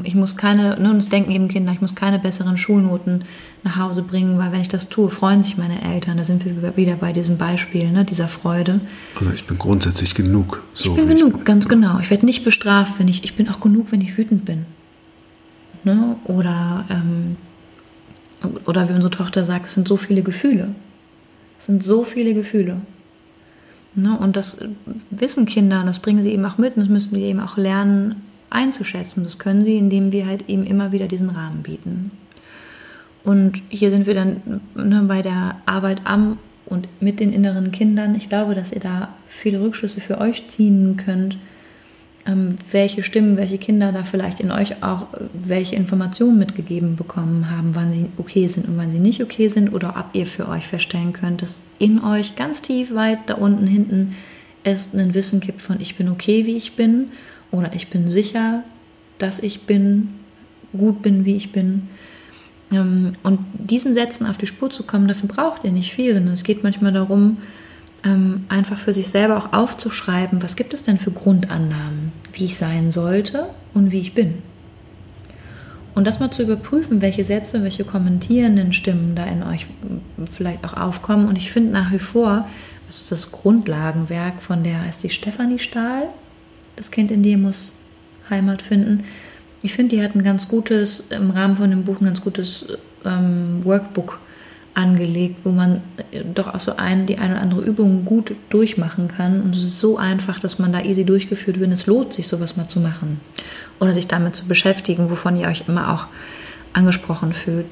ich 0.04 0.16
muss 0.16 0.36
keine, 0.36 0.80
ne, 0.80 0.90
und 0.90 0.98
es 0.98 1.10
denken 1.10 1.32
eben 1.32 1.48
Kinder, 1.48 1.72
ich 1.72 1.82
muss 1.82 1.96
keine 1.96 2.20
besseren 2.20 2.58
Schulnoten 2.58 3.24
nach 3.64 3.78
Hause 3.78 4.02
bringen, 4.02 4.38
weil 4.38 4.52
wenn 4.52 4.62
ich 4.62 4.68
das 4.68 4.90
tue, 4.90 5.10
freuen 5.10 5.44
sich 5.44 5.58
meine 5.58 5.82
Eltern. 5.82 6.18
Da 6.18 6.24
sind 6.24 6.46
wir 6.46 6.78
wieder 6.78 6.96
bei 6.96 7.14
diesem 7.14 7.38
Beispiel, 7.38 7.90
ne, 7.92 8.06
dieser 8.06 8.28
Freude. 8.28 8.80
Also 9.16 9.32
ich 9.32 9.46
bin 9.46 9.58
grundsätzlich 9.58 10.16
genug. 10.16 10.64
So 10.74 10.92
ich 10.92 10.96
bin 10.96 11.08
genug, 11.08 11.38
ich 11.40 11.46
ganz 11.46 11.68
genau. 11.68 12.00
Ich 12.00 12.10
werde 12.10 12.26
nicht 12.26 12.44
bestraft, 12.44 13.00
wenn 13.00 13.08
ich, 13.08 13.24
ich 13.24 13.36
bin 13.36 13.50
auch 13.50 13.60
genug, 13.60 13.92
wenn 13.92 14.02
ich 14.02 14.18
wütend 14.18 14.46
bin. 14.46 14.66
Ne? 15.84 16.16
Oder, 16.26 16.86
ähm, 16.90 17.38
oder 18.66 18.90
wie 18.90 18.94
unsere 18.94 19.12
Tochter 19.12 19.46
sagt, 19.46 19.68
es 19.68 19.74
sind 19.74 19.88
so 19.88 19.98
viele 19.98 20.22
Gefühle. 20.22 20.70
Es 21.60 21.66
sind 21.66 21.84
so 21.84 22.04
viele 22.04 22.34
Gefühle. 22.34 22.78
Ne? 23.96 24.16
Und 24.18 24.36
das 24.36 24.58
wissen 25.10 25.46
Kinder, 25.46 25.84
das 25.86 26.00
bringen 26.00 26.24
sie 26.24 26.32
eben 26.32 26.46
auch 26.46 26.58
mit 26.58 26.76
und 26.76 26.84
das 26.84 26.90
müssen 26.90 27.16
sie 27.16 27.24
eben 27.24 27.40
auch 27.40 27.58
lernen, 27.58 28.22
einzuschätzen. 28.50 29.24
Das 29.24 29.40
können 29.40 29.64
sie, 29.64 29.78
indem 29.78 30.12
wir 30.12 30.26
halt 30.26 30.48
ihm 30.48 30.64
immer 30.64 30.92
wieder 30.92 31.08
diesen 31.08 31.30
Rahmen 31.30 31.64
bieten. 31.64 32.12
Und 33.24 33.62
hier 33.70 33.92
sind 33.92 34.08
wir 34.08 34.14
dann 34.14 34.62
ne, 34.76 35.04
bei 35.08 35.22
der 35.22 35.58
Arbeit 35.66 36.02
am 36.06 36.38
und 36.66 36.88
mit 37.02 37.20
den 37.20 37.34
inneren 37.34 37.72
Kindern. 37.72 38.16
Ich 38.16 38.30
glaube, 38.30 38.56
dass 38.56 38.72
ihr 38.72 38.80
da 38.80 39.10
viele 39.28 39.62
Rückschlüsse 39.62 40.02
für 40.02 40.20
euch 40.20 40.48
ziehen 40.48 40.98
könnt, 40.98 41.38
ähm, 42.26 42.58
welche 42.72 43.04
Stimmen, 43.04 43.38
welche 43.38 43.58
Kinder 43.58 43.92
da 43.92 44.04
vielleicht 44.04 44.40
in 44.40 44.52
euch 44.52 44.84
auch 44.84 45.08
welche 45.34 45.76
Informationen 45.76 46.38
mitgegeben 46.38 46.96
bekommen 46.96 47.50
haben, 47.50 47.74
wann 47.74 47.94
sie 47.94 48.08
okay 48.18 48.48
sind 48.48 48.68
und 48.68 48.78
wann 48.78 48.92
sie 48.92 49.00
nicht 49.00 49.24
okay 49.24 49.48
sind 49.48 49.74
oder 49.74 49.96
ob 49.98 50.14
ihr 50.14 50.26
für 50.26 50.48
euch 50.50 50.68
feststellen 50.68 51.14
könnt, 51.14 51.42
dass 51.42 51.62
in 51.80 52.04
euch 52.04 52.36
ganz 52.36 52.62
tief 52.62 52.94
weit 52.94 53.20
da 53.28 53.36
unten 53.36 53.66
hinten 53.66 54.16
es 54.64 54.94
ein 54.94 55.14
Wissen 55.14 55.40
gibt 55.40 55.62
von 55.62 55.80
ich 55.80 55.96
bin 55.96 56.10
okay, 56.10 56.46
wie 56.46 56.58
ich 56.58 56.76
bin 56.76 57.10
oder 57.52 57.74
ich 57.74 57.90
bin 57.90 58.10
sicher, 58.10 58.64
dass 59.18 59.40
ich 59.40 59.64
bin, 59.64 60.10
gut 60.78 61.02
bin, 61.02 61.26
wie 61.26 61.36
ich 61.36 61.52
bin. 61.52 61.88
Ähm, 62.72 63.14
und 63.24 63.40
diesen 63.54 63.94
Sätzen 63.94 64.26
auf 64.26 64.38
die 64.38 64.48
Spur 64.48 64.70
zu 64.70 64.84
kommen, 64.84 65.08
dafür 65.08 65.30
braucht 65.30 65.64
ihr 65.64 65.72
nicht 65.72 65.94
viel. 65.94 66.16
Es 66.28 66.44
geht 66.44 66.64
manchmal 66.64 66.94
darum, 66.94 67.38
ähm, 68.04 68.46
einfach 68.50 68.78
für 68.78 68.94
sich 68.94 69.10
selber 69.10 69.38
auch 69.38 69.54
aufzuschreiben, 69.54 70.44
was 70.44 70.56
gibt 70.56 70.74
es 70.74 70.84
denn 70.84 71.00
für 71.00 71.12
Grundannahmen, 71.12 72.12
wie 72.34 72.46
ich 72.46 72.58
sein 72.58 72.92
sollte 72.92 73.50
und 73.74 73.92
wie 73.92 74.00
ich 74.00 74.14
bin. 74.14 74.36
Und 75.96 76.06
das 76.06 76.20
mal 76.20 76.30
zu 76.30 76.44
überprüfen, 76.44 77.02
welche 77.02 77.24
Sätze, 77.24 77.64
welche 77.64 77.84
kommentierenden 77.84 78.72
Stimmen 78.72 79.16
da 79.16 79.26
in 79.26 79.42
euch 79.42 79.66
vielleicht 80.28 80.64
auch 80.64 80.76
aufkommen. 80.76 81.28
Und 81.28 81.40
ich 81.40 81.52
finde 81.52 81.72
nach 81.72 81.92
wie 81.92 81.98
vor, 81.98 82.48
das 82.86 83.02
ist 83.02 83.12
das 83.12 83.32
Grundlagenwerk 83.32 84.44
von 84.44 84.64
der, 84.64 84.88
ist 84.88 85.04
die 85.04 85.10
Stefanie 85.10 85.58
Stahl, 85.58 86.10
das 86.78 86.92
Kind 86.92 87.12
in 87.12 87.24
dir 87.24 87.38
muss 87.38 87.74
Heimat 88.30 88.62
finden. 88.62 89.04
Ich 89.62 89.74
finde, 89.74 89.96
die 89.96 90.02
hat 90.02 90.16
ein 90.16 90.24
ganz 90.24 90.48
gutes, 90.48 91.04
im 91.10 91.32
Rahmen 91.32 91.58
von 91.58 91.70
dem 91.70 91.84
Buch 91.84 92.00
ein 92.00 92.06
ganz 92.06 92.22
gutes 92.22 92.66
ähm, 93.04 93.66
Workbook 93.66 94.20
angelegt, 94.74 95.40
wo 95.44 95.50
man 95.50 95.82
äh, 96.12 96.22
doch 96.24 96.54
auch 96.54 96.60
so 96.60 96.76
ein, 96.78 97.08
die 97.08 97.18
eine 97.18 97.34
oder 97.34 97.42
andere 97.42 97.62
Übung 97.62 98.06
gut 98.06 98.34
durchmachen 98.50 99.08
kann. 99.08 99.42
Und 99.42 99.56
es 99.56 99.64
ist 99.64 99.80
so 99.80 99.98
einfach, 99.98 100.40
dass 100.40 100.60
man 100.60 100.72
da 100.72 100.84
easy 100.84 101.04
durchgeführt 101.04 101.60
wird. 101.60 101.72
Es 101.72 101.88
lohnt 101.88 102.14
sich, 102.14 102.28
sowas 102.28 102.56
mal 102.56 102.68
zu 102.68 102.80
machen. 102.80 103.20
Oder 103.80 103.94
sich 103.94 104.08
damit 104.08 104.36
zu 104.36 104.46
beschäftigen, 104.46 105.10
wovon 105.10 105.36
ihr 105.36 105.48
euch 105.48 105.64
immer 105.68 105.94
auch 105.94 106.06
angesprochen 106.74 107.34
fühlt. 107.34 107.66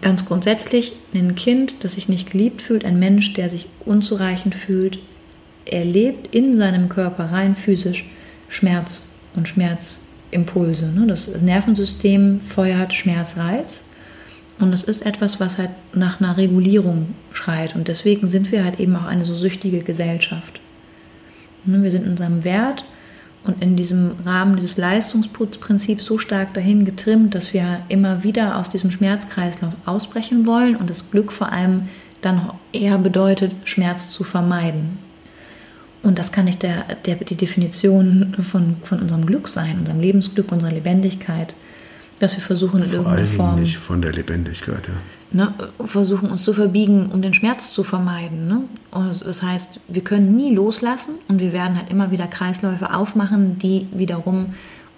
Ganz 0.00 0.24
grundsätzlich, 0.24 0.94
ein 1.14 1.34
Kind, 1.34 1.84
das 1.84 1.94
sich 1.94 2.08
nicht 2.08 2.30
geliebt 2.30 2.62
fühlt, 2.62 2.84
ein 2.84 2.98
Mensch, 2.98 3.32
der 3.34 3.50
sich 3.50 3.66
unzureichend 3.84 4.54
fühlt, 4.54 4.98
erlebt 5.66 6.34
in 6.34 6.54
seinem 6.54 6.88
Körper 6.88 7.24
rein 7.32 7.56
physisch 7.56 8.04
Schmerz 8.48 9.02
und 9.34 9.48
Schmerzimpulse. 9.48 10.86
Ne? 10.86 11.06
Das 11.06 11.28
Nervensystem 11.40 12.40
feuert 12.40 12.92
Schmerzreiz 12.94 13.82
und 14.58 14.70
das 14.70 14.84
ist 14.84 15.04
etwas, 15.04 15.40
was 15.40 15.58
halt 15.58 15.70
nach 15.92 16.20
einer 16.20 16.36
Regulierung 16.36 17.14
schreit. 17.32 17.74
Und 17.74 17.88
deswegen 17.88 18.28
sind 18.28 18.52
wir 18.52 18.64
halt 18.64 18.78
eben 18.78 18.94
auch 18.94 19.06
eine 19.06 19.24
so 19.24 19.34
süchtige 19.34 19.80
Gesellschaft. 19.80 20.60
Ne? 21.64 21.82
Wir 21.82 21.90
sind 21.90 22.04
in 22.04 22.12
unserem 22.12 22.44
Wert 22.44 22.84
und 23.44 23.60
in 23.62 23.74
diesem 23.74 24.12
Rahmen 24.24 24.56
dieses 24.56 24.76
Leistungsprinzips 24.76 26.04
so 26.04 26.18
stark 26.18 26.54
dahin 26.54 26.84
getrimmt, 26.84 27.34
dass 27.34 27.52
wir 27.52 27.82
immer 27.88 28.22
wieder 28.22 28.56
aus 28.56 28.70
diesem 28.70 28.90
Schmerzkreislauf 28.90 29.72
ausbrechen 29.84 30.46
wollen 30.46 30.76
und 30.76 30.88
das 30.88 31.10
Glück 31.10 31.32
vor 31.32 31.50
allem 31.50 31.88
dann 32.20 32.50
eher 32.72 32.98
bedeutet, 32.98 33.52
Schmerz 33.64 34.10
zu 34.10 34.22
vermeiden. 34.22 34.98
Und 36.02 36.18
das 36.18 36.32
kann 36.32 36.46
nicht 36.46 36.62
der, 36.62 36.84
der, 37.06 37.16
die 37.16 37.36
Definition 37.36 38.34
von, 38.40 38.76
von 38.82 39.00
unserem 39.00 39.24
Glück 39.24 39.48
sein, 39.48 39.78
unserem 39.78 40.00
Lebensglück, 40.00 40.50
unserer 40.50 40.72
Lebendigkeit, 40.72 41.54
dass 42.18 42.34
wir 42.34 42.42
versuchen 42.42 42.82
in 42.82 42.88
Vor 42.88 42.98
irgendeiner 42.98 43.26
Form. 43.26 43.60
nicht 43.60 43.78
von 43.78 44.02
der 44.02 44.12
Lebendigkeit, 44.12 44.88
ja. 44.88 44.94
Ne, 45.34 45.54
versuchen 45.86 46.30
uns 46.30 46.44
zu 46.44 46.52
verbiegen, 46.52 47.10
um 47.10 47.22
den 47.22 47.32
Schmerz 47.32 47.72
zu 47.72 47.84
vermeiden. 47.84 48.48
Ne? 48.48 48.64
Und 48.90 49.24
das 49.24 49.42
heißt, 49.42 49.80
wir 49.88 50.04
können 50.04 50.36
nie 50.36 50.54
loslassen 50.54 51.14
und 51.26 51.40
wir 51.40 51.54
werden 51.54 51.78
halt 51.78 51.90
immer 51.90 52.10
wieder 52.10 52.26
Kreisläufe 52.26 52.92
aufmachen, 52.92 53.58
die 53.58 53.86
wiederum 53.92 54.52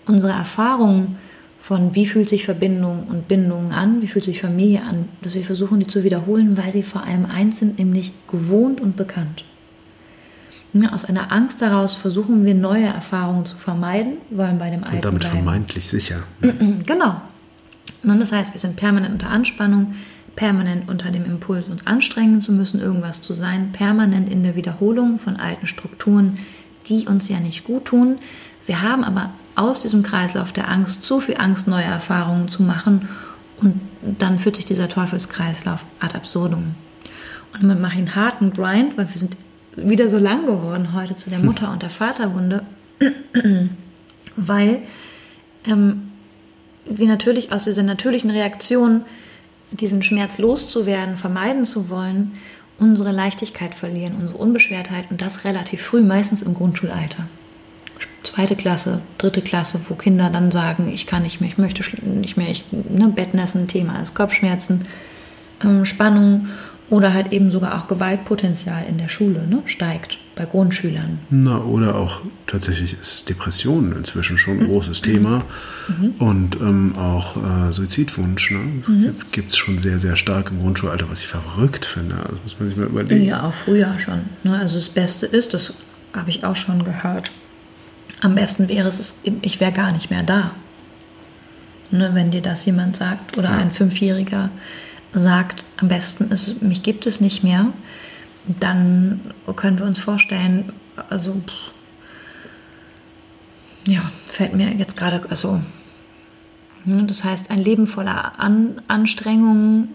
unsere 0.07 0.33
Erfahrungen 0.33 1.17
von 1.61 1.95
wie 1.95 2.05
fühlt 2.05 2.29
sich 2.29 2.45
Verbindung 2.45 3.05
und 3.09 3.29
Bindung 3.29 3.73
an, 3.73 4.03
wie 4.03 4.07
fühlt 4.07 4.25
sich 4.25 4.41
Familie 4.41 4.83
an, 4.83 5.09
dass 5.23 5.35
wir 5.35 5.45
versuchen, 5.45 5.79
die 5.79 5.87
zu 5.87 6.05
wiederholen, 6.05 6.59
weil 6.59 6.73
sie 6.73 6.83
vor 6.83 7.05
allem 7.05 7.25
eins 7.25 7.61
sind, 7.61 7.79
nämlich 7.79 8.13
gewohnt 8.31 8.81
und 8.81 8.97
bekannt. 8.97 9.45
Aus 10.93 11.05
einer 11.05 11.31
Angst 11.31 11.61
heraus 11.61 11.95
versuchen 11.95 12.45
wir 12.45 12.55
neue 12.55 12.87
Erfahrungen 12.87 13.47
zu 13.47 13.57
vermeiden, 13.57 14.15
wollen 14.31 14.59
bei 14.59 14.71
dem 14.71 14.83
Alten 14.83 14.97
Und 14.97 15.05
damit 15.05 15.21
bleiben. 15.21 15.37
vermeintlich 15.37 15.89
sicher. 15.89 16.23
Genau. 16.87 17.21
Und 18.03 18.21
das 18.21 18.33
heißt, 18.33 18.53
wir 18.53 18.61
sind 18.61 18.77
permanent 18.77 19.13
unter 19.15 19.31
Anspannung, 19.31 19.95
permanent 20.37 20.89
unter 20.89 21.11
dem 21.11 21.25
Impuls, 21.25 21.67
uns 21.69 21.87
anstrengen 21.87 22.41
zu 22.41 22.53
müssen, 22.53 22.81
irgendwas 22.81 23.23
zu 23.23 23.35
sein, 23.35 23.73
permanent 23.73 24.29
in 24.29 24.43
der 24.43 24.57
Wiederholung 24.57 25.19
von 25.19 25.37
alten 25.37 25.67
Strukturen, 25.67 26.39
die 26.89 27.07
uns 27.07 27.29
ja 27.29 27.41
nicht 27.41 27.65
gut 27.65 27.87
tun. 27.87 28.19
Wir 28.67 28.83
haben 28.83 29.05
aber 29.05 29.31
aus 29.55 29.81
diesem 29.81 30.03
Kreislauf 30.03 30.53
der 30.53 30.69
Angst 30.69 31.05
zu 31.05 31.21
viel 31.21 31.37
Angst, 31.39 31.69
neue 31.69 31.85
Erfahrungen 31.85 32.49
zu 32.49 32.63
machen 32.63 33.09
und 33.61 33.81
dann 34.19 34.39
führt 34.39 34.57
sich 34.57 34.65
dieser 34.67 34.89
Teufelskreislauf 34.89 35.85
ad 36.01 36.15
absurdum. 36.17 36.75
Und 37.53 37.63
damit 37.63 37.81
mache 37.81 37.93
ich 37.95 37.99
einen 37.99 38.17
harten 38.17 38.53
Grind, 38.53 38.99
weil 38.99 39.09
wir 39.09 39.19
sind 39.19 39.37
wieder 39.77 40.09
so 40.09 40.19
lang 40.19 40.47
geworden 40.47 40.95
heute 40.95 41.17
zu 41.17 41.31
der 41.31 41.39
Mutter- 41.41 41.73
und 41.73 41.83
der 41.83 41.91
Vaterwunde, 41.91 42.65
weil 44.37 44.83
ähm, 45.67 46.11
wir 46.87 47.09
natürlich 47.09 47.53
aus 47.53 47.65
dieser 47.65 47.83
natürlichen 47.83 48.31
Reaktion, 48.31 49.03
diesen 49.71 50.03
Schmerz 50.03 50.39
loszuwerden, 50.39 51.17
vermeiden 51.17 51.65
zu 51.65 51.89
wollen, 51.91 52.33
unsere 52.79 53.13
Leichtigkeit 53.13 53.75
verlieren, 53.75 54.17
unsere 54.21 54.39
Unbeschwertheit 54.39 55.07
und 55.11 55.23
das 55.23 55.45
relativ 55.45 55.83
früh, 55.83 56.01
meistens 56.01 56.43
im 56.43 56.55
Grundschulalter. 56.55 57.27
Zweite 58.23 58.57
Klasse, 58.57 59.01
dritte 59.19 59.43
Klasse, 59.43 59.81
wo 59.89 59.95
Kinder 59.95 60.31
dann 60.31 60.51
sagen, 60.51 60.91
ich 60.93 61.07
kann 61.07 61.23
nicht 61.23 61.41
mehr, 61.41 61.51
ich 61.51 61.59
möchte 61.59 61.85
nicht 62.07 62.37
mehr, 62.37 62.49
ich, 62.49 62.65
ne, 62.73 63.09
Bettnässen, 63.09 63.69
Thema 63.69 64.01
ist 64.01 64.15
Kopfschmerzen, 64.15 64.87
ähm, 65.63 65.85
Spannung 65.85 66.49
oder 66.91 67.15
halt 67.15 67.33
eben 67.33 67.51
sogar 67.51 67.77
auch 67.77 67.89
Gewaltpotenzial 67.89 68.85
in 68.89 68.99
der 68.99 69.09
Schule 69.09 69.47
ne, 69.47 69.63
steigt 69.67 70.19
bei 70.37 70.45
Grundschülern. 70.45 71.19
Na, 71.31 71.59
oder 71.59 71.95
auch 71.95 72.21
tatsächlich 72.47 72.97
ist 73.01 73.29
Depression 73.29 73.95
inzwischen 73.97 74.37
schon 74.37 74.59
ein 74.59 74.65
mhm. 74.65 74.69
großes 74.69 75.01
Thema 75.01 75.45
mhm. 75.89 76.15
und 76.19 76.57
ähm, 76.57 76.93
auch 76.97 77.37
äh, 77.37 77.73
Suizidwunsch 77.73 78.51
ne, 78.51 78.59
mhm. 78.59 79.15
gibt 79.33 79.51
es 79.51 79.57
schon 79.57 79.79
sehr, 79.79 79.99
sehr 79.99 80.17
stark 80.17 80.51
im 80.51 80.61
Grundschulalter, 80.61 81.09
was 81.09 81.21
ich 81.21 81.29
verrückt 81.29 81.87
finde. 81.87 82.17
Das 82.17 82.43
muss 82.43 82.59
man 82.59 82.69
sich 82.69 82.77
mal 82.77 82.87
überlegen. 82.87 83.25
Ja, 83.25 83.49
auch 83.49 83.55
früher 83.55 83.95
schon. 83.99 84.21
Ne? 84.43 84.59
Also 84.59 84.77
das 84.77 84.89
Beste 84.89 85.27
ist, 85.27 85.55
das 85.55 85.73
habe 86.13 86.31
ich 86.31 86.45
auch 86.45 86.57
schon 86.57 86.85
gehört, 86.85 87.31
am 88.21 88.35
besten 88.35 88.69
wäre 88.69 88.89
es, 88.89 89.21
ich 89.43 89.61
wäre 89.61 89.73
gar 89.73 89.93
nicht 89.93 90.11
mehr 90.11 90.23
da. 90.23 90.53
Ne, 91.91 92.11
wenn 92.15 92.31
dir 92.31 92.41
das 92.41 92.65
jemand 92.65 92.97
sagt 92.97 93.39
oder 93.39 93.51
ja. 93.51 93.57
ein 93.59 93.71
Fünfjähriger 93.71 94.51
sagt, 95.15 95.65
am 95.77 95.89
besten 95.89 96.31
ist, 96.31 96.63
mich 96.63 96.83
gibt 96.83 97.07
es 97.07 97.21
nicht 97.21 97.43
mehr, 97.45 97.69
dann 98.47 99.21
können 99.57 99.79
wir 99.79 99.87
uns 99.87 99.99
vorstellen, 99.99 100.73
also 101.09 101.41
ja, 103.87 104.11
fällt 104.27 104.55
mir 104.55 104.73
jetzt 104.73 104.97
gerade, 104.97 105.23
also 105.31 105.61
ne, 106.85 107.05
das 107.05 107.25
heißt, 107.25 107.51
ein 107.51 107.59
Leben 107.59 107.87
voller 107.87 108.39
An 108.39 108.81
Anstrengungen 108.89 109.89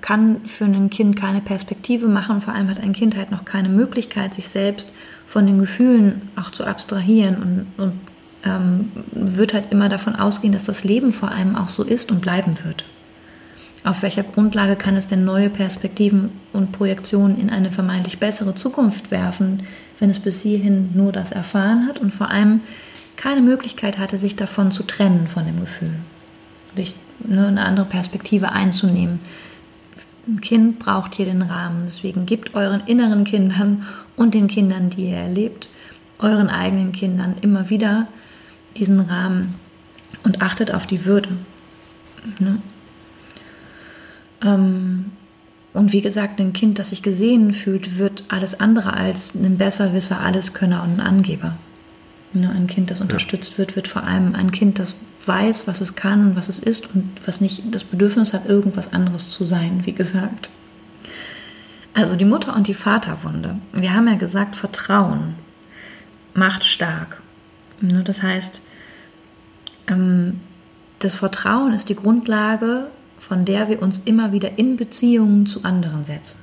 kann 0.00 0.46
für 0.46 0.64
ein 0.64 0.90
Kind 0.90 1.16
keine 1.16 1.40
Perspektive 1.40 2.06
machen. 2.06 2.40
Vor 2.40 2.54
allem 2.54 2.70
hat 2.70 2.80
ein 2.80 2.94
Kind 2.94 3.16
halt 3.16 3.30
noch 3.30 3.44
keine 3.44 3.68
Möglichkeit, 3.68 4.34
sich 4.34 4.48
selbst 4.48 4.90
von 5.26 5.46
den 5.46 5.58
Gefühlen 5.58 6.22
auch 6.36 6.50
zu 6.50 6.64
abstrahieren 6.64 7.36
und, 7.36 7.66
und 7.84 8.00
ähm, 8.44 8.90
wird 9.12 9.52
halt 9.52 9.72
immer 9.72 9.88
davon 9.88 10.16
ausgehen, 10.16 10.52
dass 10.52 10.64
das 10.64 10.84
Leben 10.84 11.12
vor 11.12 11.30
allem 11.30 11.56
auch 11.56 11.68
so 11.68 11.82
ist 11.82 12.10
und 12.10 12.20
bleiben 12.20 12.56
wird. 12.64 12.84
Auf 13.84 14.02
welcher 14.02 14.22
Grundlage 14.22 14.76
kann 14.76 14.96
es 14.96 15.06
denn 15.06 15.26
neue 15.26 15.50
Perspektiven 15.50 16.30
und 16.54 16.72
Projektionen 16.72 17.38
in 17.38 17.50
eine 17.50 17.70
vermeintlich 17.70 18.18
bessere 18.18 18.54
Zukunft 18.54 19.10
werfen, 19.10 19.64
wenn 20.00 20.08
es 20.08 20.18
bis 20.18 20.40
hierhin 20.40 20.88
nur 20.94 21.12
das 21.12 21.32
erfahren 21.32 21.86
hat 21.86 21.98
und 21.98 22.12
vor 22.12 22.30
allem 22.30 22.62
keine 23.16 23.42
Möglichkeit 23.42 23.98
hatte, 23.98 24.16
sich 24.16 24.36
davon 24.36 24.72
zu 24.72 24.84
trennen, 24.84 25.28
von 25.28 25.44
dem 25.44 25.60
Gefühl, 25.60 25.92
sich 26.74 26.96
ne, 27.20 27.46
eine 27.46 27.62
andere 27.62 27.84
Perspektive 27.84 28.52
einzunehmen. 28.52 29.20
Ein 30.26 30.40
Kind 30.40 30.78
braucht 30.78 31.14
hier 31.14 31.26
den 31.26 31.42
Rahmen, 31.42 31.82
deswegen 31.84 32.24
gebt 32.24 32.54
euren 32.54 32.80
inneren 32.86 33.24
Kindern 33.24 33.86
und 34.16 34.32
den 34.32 34.48
Kindern, 34.48 34.88
die 34.88 35.10
ihr 35.10 35.16
erlebt, 35.16 35.68
euren 36.18 36.48
eigenen 36.48 36.92
Kindern 36.92 37.34
immer 37.42 37.68
wieder 37.68 38.06
diesen 38.78 39.00
Rahmen 39.00 39.56
und 40.22 40.40
achtet 40.40 40.72
auf 40.72 40.86
die 40.86 41.04
Würde. 41.04 41.28
Ne? 42.38 42.62
Ähm, 44.42 45.12
und 45.72 45.92
wie 45.92 46.02
gesagt, 46.02 46.40
ein 46.40 46.52
Kind, 46.52 46.78
das 46.78 46.90
sich 46.90 47.02
gesehen 47.02 47.52
fühlt, 47.52 47.98
wird 47.98 48.24
alles 48.28 48.58
andere 48.60 48.92
als 48.92 49.34
ein 49.34 49.58
Besserwisser, 49.58 50.20
Alleskönner 50.20 50.82
und 50.84 51.00
ein 51.00 51.06
Angeber. 51.06 51.56
Ne? 52.32 52.48
Ein 52.50 52.68
Kind, 52.68 52.90
das 52.90 53.00
unterstützt 53.00 53.58
wird, 53.58 53.74
wird 53.76 53.88
vor 53.88 54.04
allem 54.04 54.34
ein 54.34 54.52
Kind, 54.52 54.78
das 54.78 54.94
weiß, 55.26 55.66
was 55.66 55.80
es 55.80 55.96
kann 55.96 56.28
und 56.28 56.36
was 56.36 56.48
es 56.48 56.58
ist 56.58 56.94
und 56.94 57.10
was 57.26 57.40
nicht 57.40 57.62
das 57.74 57.84
Bedürfnis 57.84 58.34
hat, 58.34 58.46
irgendwas 58.46 58.92
anderes 58.92 59.30
zu 59.30 59.44
sein, 59.44 59.80
wie 59.84 59.92
gesagt. 59.92 60.48
Also 61.92 62.16
die 62.16 62.24
Mutter- 62.24 62.54
und 62.54 62.66
die 62.66 62.74
Vaterwunde. 62.74 63.56
Wir 63.72 63.94
haben 63.94 64.08
ja 64.08 64.16
gesagt, 64.16 64.56
Vertrauen 64.56 65.34
macht 66.34 66.64
stark. 66.64 67.22
Ne? 67.80 68.02
Das 68.04 68.22
heißt, 68.22 68.60
ähm, 69.88 70.40
das 70.98 71.16
Vertrauen 71.16 71.72
ist 71.72 71.88
die 71.88 71.96
Grundlage 71.96 72.88
von 73.26 73.46
der 73.46 73.70
wir 73.70 73.80
uns 73.80 74.02
immer 74.04 74.32
wieder 74.32 74.58
in 74.58 74.76
Beziehungen 74.76 75.46
zu 75.46 75.64
anderen 75.64 76.04
setzen. 76.04 76.38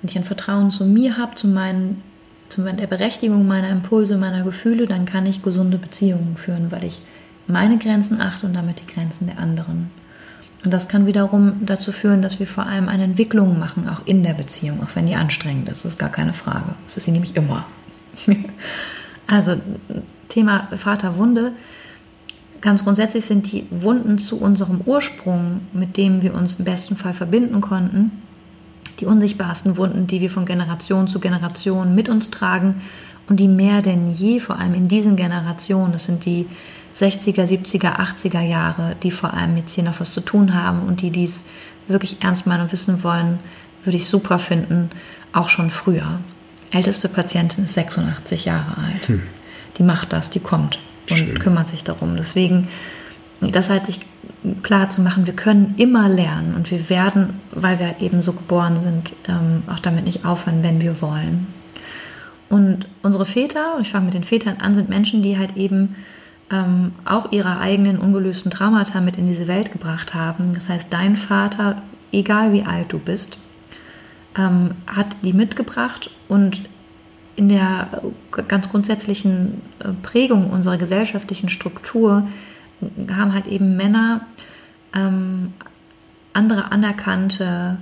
Wenn 0.00 0.08
ich 0.08 0.16
ein 0.16 0.24
Vertrauen 0.24 0.70
zu 0.70 0.86
mir 0.86 1.18
habe, 1.18 1.34
zu, 1.34 1.46
meinen, 1.46 2.02
zu 2.48 2.62
der 2.62 2.86
Berechtigung 2.86 3.46
meiner 3.46 3.68
Impulse, 3.68 4.16
meiner 4.16 4.42
Gefühle, 4.42 4.86
dann 4.86 5.04
kann 5.04 5.26
ich 5.26 5.42
gesunde 5.42 5.76
Beziehungen 5.76 6.38
führen, 6.38 6.72
weil 6.72 6.84
ich 6.84 7.02
meine 7.46 7.76
Grenzen 7.76 8.22
achte 8.22 8.46
und 8.46 8.54
damit 8.54 8.80
die 8.80 8.86
Grenzen 8.86 9.26
der 9.26 9.38
anderen. 9.38 9.90
Und 10.64 10.72
das 10.72 10.88
kann 10.88 11.04
wiederum 11.04 11.60
dazu 11.60 11.92
führen, 11.92 12.22
dass 12.22 12.40
wir 12.40 12.46
vor 12.46 12.64
allem 12.64 12.88
eine 12.88 13.04
Entwicklung 13.04 13.58
machen, 13.58 13.86
auch 13.86 14.06
in 14.06 14.22
der 14.22 14.32
Beziehung, 14.32 14.82
auch 14.82 14.96
wenn 14.96 15.06
die 15.06 15.16
anstrengend 15.16 15.68
ist. 15.68 15.84
Das 15.84 15.92
ist 15.92 15.98
gar 15.98 16.10
keine 16.10 16.32
Frage. 16.32 16.74
Das 16.86 16.96
ist 16.96 17.04
sie 17.04 17.10
nämlich 17.10 17.36
immer. 17.36 17.66
also 19.26 19.56
Thema 20.28 20.68
Vaterwunde 20.74 21.52
Ganz 22.62 22.84
grundsätzlich 22.84 23.26
sind 23.26 23.50
die 23.50 23.66
Wunden 23.70 24.18
zu 24.18 24.40
unserem 24.40 24.82
Ursprung, 24.86 25.62
mit 25.72 25.96
dem 25.96 26.22
wir 26.22 26.32
uns 26.32 26.54
im 26.54 26.64
besten 26.64 26.96
Fall 26.96 27.12
verbinden 27.12 27.60
konnten, 27.60 28.12
die 29.00 29.06
unsichtbarsten 29.06 29.76
Wunden, 29.76 30.06
die 30.06 30.20
wir 30.20 30.30
von 30.30 30.46
Generation 30.46 31.08
zu 31.08 31.18
Generation 31.18 31.96
mit 31.96 32.08
uns 32.08 32.30
tragen 32.30 32.80
und 33.28 33.40
die 33.40 33.48
mehr 33.48 33.82
denn 33.82 34.12
je, 34.12 34.38
vor 34.38 34.60
allem 34.60 34.74
in 34.74 34.86
diesen 34.86 35.16
Generationen, 35.16 35.92
das 35.92 36.04
sind 36.04 36.24
die 36.24 36.46
60er, 36.94 37.46
70er, 37.48 37.96
80er 37.96 38.42
Jahre, 38.42 38.94
die 39.02 39.10
vor 39.10 39.34
allem 39.34 39.56
jetzt 39.56 39.74
hier 39.74 39.82
noch 39.82 39.98
was 39.98 40.12
zu 40.12 40.20
tun 40.20 40.54
haben 40.54 40.82
und 40.82 41.00
die 41.00 41.10
dies 41.10 41.44
wirklich 41.88 42.22
ernst 42.22 42.46
meinen 42.46 42.62
und 42.62 42.72
wissen 42.72 43.02
wollen, 43.02 43.40
würde 43.82 43.96
ich 43.96 44.06
super 44.06 44.38
finden, 44.38 44.90
auch 45.32 45.48
schon 45.48 45.72
früher. 45.72 46.20
Älteste 46.70 47.08
Patientin 47.08 47.64
ist 47.64 47.74
86 47.74 48.44
Jahre 48.44 48.76
alt. 48.78 49.08
Hm. 49.08 49.22
Die 49.78 49.82
macht 49.82 50.12
das, 50.12 50.30
die 50.30 50.38
kommt 50.38 50.78
und 51.10 51.16
Schön. 51.16 51.38
kümmert 51.38 51.68
sich 51.68 51.84
darum. 51.84 52.16
Deswegen, 52.16 52.68
das 53.40 53.70
halt 53.70 53.86
sich 53.86 54.00
klar 54.62 54.90
zu 54.90 55.00
machen, 55.00 55.26
wir 55.26 55.34
können 55.34 55.74
immer 55.76 56.08
lernen 56.08 56.54
und 56.54 56.70
wir 56.70 56.88
werden, 56.88 57.40
weil 57.52 57.78
wir 57.78 57.96
eben 58.00 58.20
so 58.20 58.32
geboren 58.32 58.80
sind, 58.80 59.12
ähm, 59.28 59.62
auch 59.72 59.78
damit 59.78 60.04
nicht 60.04 60.24
aufhören, 60.24 60.62
wenn 60.62 60.80
wir 60.80 61.00
wollen. 61.00 61.46
Und 62.48 62.86
unsere 63.02 63.24
Väter, 63.24 63.78
ich 63.80 63.90
fange 63.90 64.06
mit 64.06 64.14
den 64.14 64.24
Vätern 64.24 64.58
an, 64.60 64.74
sind 64.74 64.88
Menschen, 64.88 65.22
die 65.22 65.38
halt 65.38 65.56
eben 65.56 65.96
ähm, 66.50 66.92
auch 67.04 67.32
ihre 67.32 67.58
eigenen 67.58 67.98
ungelösten 67.98 68.50
Traumata 68.50 69.00
mit 69.00 69.16
in 69.16 69.26
diese 69.26 69.48
Welt 69.48 69.72
gebracht 69.72 70.12
haben. 70.12 70.52
Das 70.52 70.68
heißt, 70.68 70.92
dein 70.92 71.16
Vater, 71.16 71.80
egal 72.12 72.52
wie 72.52 72.64
alt 72.64 72.92
du 72.92 72.98
bist, 72.98 73.38
ähm, 74.36 74.72
hat 74.86 75.16
die 75.22 75.32
mitgebracht 75.32 76.10
und 76.28 76.62
in 77.36 77.48
der 77.48 78.02
ganz 78.48 78.68
grundsätzlichen 78.68 79.62
äh, 79.78 79.88
Prägung 80.02 80.50
unserer 80.50 80.76
gesellschaftlichen 80.76 81.48
Struktur 81.48 82.26
haben 83.10 83.32
halt 83.32 83.46
eben 83.46 83.76
Männer 83.76 84.22
ähm, 84.94 85.52
andere 86.32 86.72
anerkannte 86.72 87.78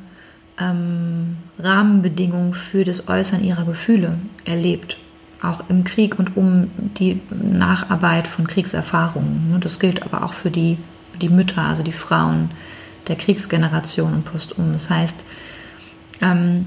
ähm, 0.59 1.37
Rahmenbedingungen 1.59 2.55
für 2.55 2.85
das 2.85 3.09
Äußern 3.09 3.43
ihrer 3.43 3.65
Gefühle 3.65 4.19
erlebt, 4.45 4.99
auch 5.43 5.69
im 5.69 5.85
Krieg 5.85 6.19
und 6.19 6.37
um 6.37 6.71
die 6.99 7.21
Nacharbeit 7.31 8.27
von 8.29 8.47
Kriegserfahrungen. 8.47 9.59
Das 9.61 9.79
gilt 9.79 10.03
aber 10.03 10.25
auch 10.25 10.35
für 10.35 10.51
die, 10.51 10.79
die 11.21 11.29
Mütter, 11.29 11.63
also 11.63 11.83
die 11.83 11.93
Frauen 11.93 12.51
der 13.09 13.17
Kriegsgeneration 13.17 14.13
und 14.13 14.25
postum. 14.25 14.73
Das 14.73 14.91
heißt, 14.91 15.17
ähm, 16.21 16.67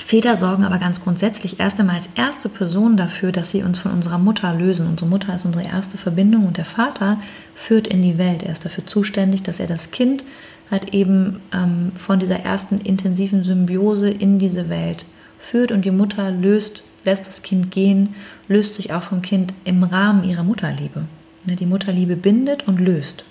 Väter 0.00 0.36
sorgen 0.36 0.64
aber 0.64 0.78
ganz 0.78 1.02
grundsätzlich 1.02 1.60
erst 1.60 1.80
einmal 1.80 1.96
als 1.96 2.08
erste 2.14 2.48
Person 2.48 2.96
dafür, 2.96 3.32
dass 3.32 3.50
sie 3.50 3.62
uns 3.62 3.78
von 3.78 3.92
unserer 3.92 4.18
Mutter 4.18 4.54
lösen. 4.54 4.86
Unsere 4.86 5.10
Mutter 5.10 5.34
ist 5.34 5.44
unsere 5.44 5.64
erste 5.64 5.98
Verbindung 5.98 6.46
und 6.46 6.56
der 6.56 6.64
Vater 6.64 7.20
führt 7.54 7.86
in 7.86 8.00
die 8.02 8.16
Welt. 8.16 8.42
Er 8.42 8.52
ist 8.52 8.64
dafür 8.64 8.86
zuständig, 8.86 9.42
dass 9.42 9.60
er 9.60 9.66
das 9.66 9.90
Kind 9.90 10.22
halt 10.70 10.94
eben 10.94 11.40
ähm, 11.52 11.92
von 11.98 12.20
dieser 12.20 12.40
ersten 12.40 12.78
intensiven 12.78 13.44
Symbiose 13.44 14.10
in 14.10 14.38
diese 14.38 14.68
Welt 14.68 15.04
führt 15.38 15.72
und 15.72 15.84
die 15.84 15.90
Mutter 15.90 16.30
löst, 16.30 16.82
lässt 17.04 17.26
das 17.26 17.42
Kind 17.42 17.70
gehen, 17.70 18.14
löst 18.48 18.76
sich 18.76 18.92
auch 18.92 19.02
vom 19.02 19.22
Kind 19.22 19.52
im 19.64 19.82
Rahmen 19.82 20.24
ihrer 20.24 20.44
Mutterliebe. 20.44 21.04
Ne, 21.44 21.56
die 21.56 21.66
Mutterliebe 21.66 22.16
bindet 22.16 22.66
und 22.66 22.80
löst 22.80 23.24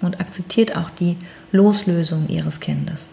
und 0.00 0.20
akzeptiert 0.20 0.76
auch 0.76 0.90
die 0.90 1.16
Loslösung 1.52 2.28
ihres 2.28 2.60
Kindes. 2.60 3.10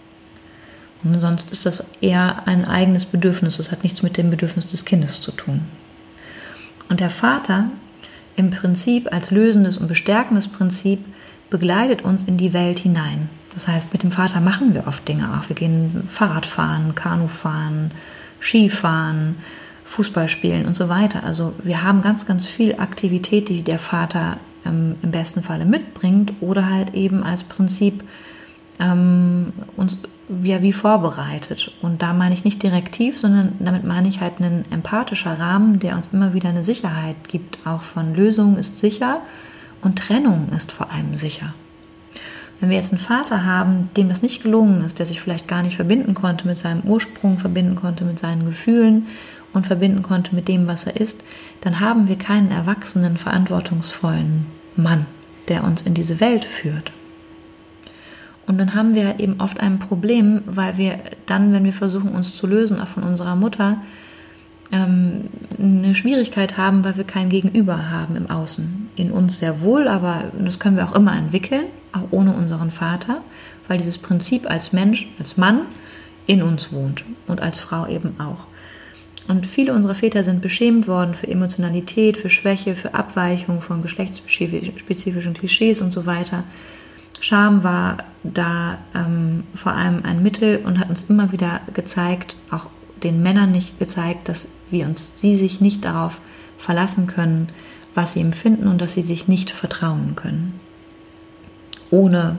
Und 1.04 1.20
sonst 1.22 1.52
ist 1.52 1.66
das 1.66 1.86
eher 2.02 2.48
ein 2.48 2.66
eigenes 2.66 3.06
Bedürfnis. 3.06 3.58
Das 3.58 3.72
hat 3.72 3.84
nichts 3.84 4.02
mit 4.02 4.18
dem 4.18 4.30
Bedürfnis 4.30 4.66
des 4.68 4.86
Kindes 4.86 5.22
zu 5.22 5.32
tun. 5.32 5.62
Und 6.90 7.00
der 7.00 7.10
Vater 7.10 7.66
im 8.36 8.52
Prinzip 8.52 9.12
als 9.12 9.32
lösendes 9.32 9.78
und 9.78 9.88
bestärkendes 9.88 10.48
Prinzip 10.48 11.04
begleitet 11.50 12.04
uns 12.04 12.24
in 12.24 12.38
die 12.38 12.54
Welt 12.54 12.80
hinein. 12.80 13.30
Das 13.54 13.68
heißt, 13.68 13.94
mit 13.94 14.04
dem 14.04 14.12
Vater 14.12 14.40
machen 14.40 14.74
wir 14.74 14.88
oft 14.88 15.08
Dinge 15.08 15.30
auch. 15.34 15.50
Wir 15.50 15.56
gehen 15.56 16.04
Fahrrad 16.08 16.46
fahren, 16.46 16.94
Kanu 16.94 17.28
fahren, 17.28 17.92
Skifahren, 18.40 19.36
Fußball 19.86 20.28
spielen 20.28 20.66
und 20.66 20.76
so 20.76 20.90
weiter. 20.90 21.24
Also 21.24 21.54
wir 21.64 21.84
haben 21.84 22.02
ganz, 22.02 22.26
ganz 22.26 22.46
viel 22.46 22.76
Aktivität, 22.76 23.50
die 23.50 23.64
der 23.64 23.80
Vater 23.80 24.38
ähm, 24.66 24.96
im 25.02 25.12
besten 25.12 25.42
Falle 25.42 25.66
mitbringt 25.66 26.34
oder 26.42 26.70
halt 26.70 26.94
eben 26.94 27.24
als 27.24 27.44
Prinzip 27.44 28.04
ähm, 28.80 29.54
uns 29.76 29.98
ja 30.44 30.62
wie 30.62 30.74
vorbereitet. 30.74 31.72
Und 31.82 32.02
da 32.02 32.14
meine 32.14 32.34
ich 32.34 32.44
nicht 32.44 32.62
direktiv, 32.62 33.20
sondern 33.20 33.54
damit 33.60 33.84
meine 33.84 34.08
ich 34.08 34.22
halt 34.22 34.40
einen 34.40 34.66
empathischer 34.72 35.40
Rahmen, 35.40 35.80
der 35.80 35.96
uns 35.96 36.10
immer 36.10 36.34
wieder 36.34 36.50
eine 36.50 36.64
Sicherheit 36.64 37.16
gibt. 37.28 37.66
Auch 37.66 37.82
von 37.82 38.14
Lösung 38.14 38.58
ist 38.58 38.78
sicher 38.80 39.22
und 39.82 40.00
Trennung 40.00 40.50
ist 40.56 40.72
vor 40.72 40.92
allem 40.92 41.16
sicher. 41.16 41.54
Wenn 42.60 42.70
wir 42.70 42.78
jetzt 42.78 42.92
einen 42.92 43.00
Vater 43.00 43.46
haben, 43.46 43.90
dem 43.96 44.10
das 44.10 44.24
nicht 44.24 44.42
gelungen 44.42 44.84
ist, 44.84 45.00
der 45.00 45.06
sich 45.06 45.22
vielleicht 45.22 45.48
gar 45.48 45.62
nicht 45.62 45.76
verbinden 45.76 46.16
konnte 46.16 46.48
mit 46.48 46.58
seinem 46.58 46.82
Ursprung, 46.82 47.38
verbinden 47.38 47.76
konnte 47.76 48.04
mit 48.04 48.20
seinen 48.20 48.46
Gefühlen 48.46 49.08
und 49.54 49.68
verbinden 49.68 50.02
konnte 50.02 50.34
mit 50.34 50.48
dem, 50.48 50.68
was 50.68 50.88
er 50.88 51.00
ist, 51.00 51.24
dann 51.62 51.80
haben 51.80 52.08
wir 52.08 52.18
keinen 52.18 52.52
erwachsenen, 52.52 53.18
verantwortungsvollen 53.18 54.48
Mann, 54.76 55.06
der 55.48 55.64
uns 55.64 55.84
in 55.84 55.94
diese 55.94 56.20
Welt 56.20 56.46
führt. 56.46 56.92
Und 58.48 58.58
dann 58.58 58.74
haben 58.74 58.96
wir 58.96 59.20
eben 59.20 59.40
oft 59.40 59.60
ein 59.60 59.78
Problem, 59.78 60.42
weil 60.46 60.78
wir 60.78 61.00
dann, 61.26 61.52
wenn 61.52 61.66
wir 61.66 61.74
versuchen, 61.74 62.10
uns 62.10 62.36
zu 62.36 62.48
lösen, 62.48 62.80
auch 62.80 62.88
von 62.88 63.04
unserer 63.04 63.36
Mutter, 63.36 63.78
ähm, 64.72 65.26
eine 65.60 65.96
Schwierigkeit 65.96 66.58
haben, 66.58 66.84
weil 66.84 66.98
wir 66.98 67.04
kein 67.04 67.30
Gegenüber 67.30 67.90
haben 67.92 68.16
im 68.16 68.30
Außen. 68.30 68.90
In 68.96 69.12
uns 69.12 69.40
sehr 69.40 69.62
wohl, 69.62 69.88
aber 69.88 70.32
das 70.40 70.60
können 70.60 70.78
wir 70.78 70.88
auch 70.88 70.96
immer 70.96 71.16
entwickeln, 71.16 71.66
auch 71.92 72.08
ohne 72.12 72.34
unseren 72.34 72.72
Vater, 72.72 73.22
weil 73.68 73.78
dieses 73.78 73.98
Prinzip 73.98 74.50
als 74.50 74.74
Mensch, 74.74 75.08
als 75.20 75.38
Mann 75.38 75.62
in 76.26 76.42
uns 76.42 76.72
wohnt 76.72 77.04
und 77.28 77.42
als 77.42 77.60
Frau 77.60 77.86
eben 77.88 78.16
auch. 78.20 78.48
Und 79.28 79.46
viele 79.46 79.74
unserer 79.74 79.96
Väter 79.96 80.24
sind 80.24 80.42
beschämt 80.42 80.88
worden 80.88 81.14
für 81.14 81.28
Emotionalität, 81.28 82.18
für 82.18 82.30
Schwäche, 82.30 82.76
für 82.76 82.94
Abweichung 82.94 83.62
von 83.62 83.82
geschlechtsspezifischen 83.82 85.34
Klischees 85.34 85.82
und 85.82 85.92
so 85.92 86.06
weiter. 86.06 86.46
Scham 87.22 87.64
war 87.64 87.98
da 88.24 88.80
ähm, 88.96 89.44
vor 89.56 89.74
allem 89.74 90.04
ein 90.04 90.22
Mittel 90.24 90.62
und 90.66 90.80
hat 90.80 90.90
uns 90.90 91.06
immer 91.10 91.32
wieder 91.32 91.62
gezeigt, 91.74 92.36
auch 92.52 92.68
den 93.04 93.22
Männern 93.22 93.52
nicht 93.52 93.80
gezeigt, 93.80 94.30
dass 94.30 94.48
wir 94.70 94.86
uns, 94.86 95.12
sie 95.16 95.38
sich 95.38 95.62
nicht 95.62 95.86
darauf 95.86 96.20
verlassen 96.58 97.08
können, 97.08 97.50
was 97.94 98.14
sie 98.14 98.22
empfinden 98.22 98.68
und 98.68 98.82
dass 98.82 98.94
sie 98.94 99.04
sich 99.04 99.28
nicht 99.28 99.50
vertrauen 99.50 100.16
können, 100.16 100.60
ohne 101.90 102.38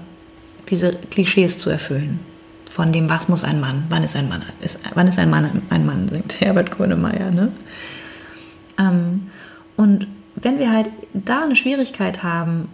diese 0.68 0.92
Klischees 0.92 1.58
zu 1.58 1.70
erfüllen. 1.70 2.20
Von 2.68 2.92
dem, 2.92 3.08
was 3.08 3.28
muss 3.28 3.44
ein 3.44 3.60
Mann, 3.60 3.84
wann 3.88 4.04
ist 4.04 4.14
ein 4.14 4.28
Mann, 4.28 4.42
ist, 4.60 4.80
wann 4.94 5.08
ist 5.08 5.18
ein 5.18 5.30
Mann 5.30 5.62
ein 5.70 5.86
Mann, 5.86 6.08
singt 6.08 6.40
Herbert 6.40 6.70
Grönemeyer. 6.70 7.30
Ne? 7.30 7.50
Ähm, 8.78 9.28
und 9.76 10.06
wenn 10.36 10.58
wir 10.58 10.70
halt 10.70 10.90
da 11.14 11.44
eine 11.44 11.56
Schwierigkeit 11.56 12.22
haben, 12.22 12.68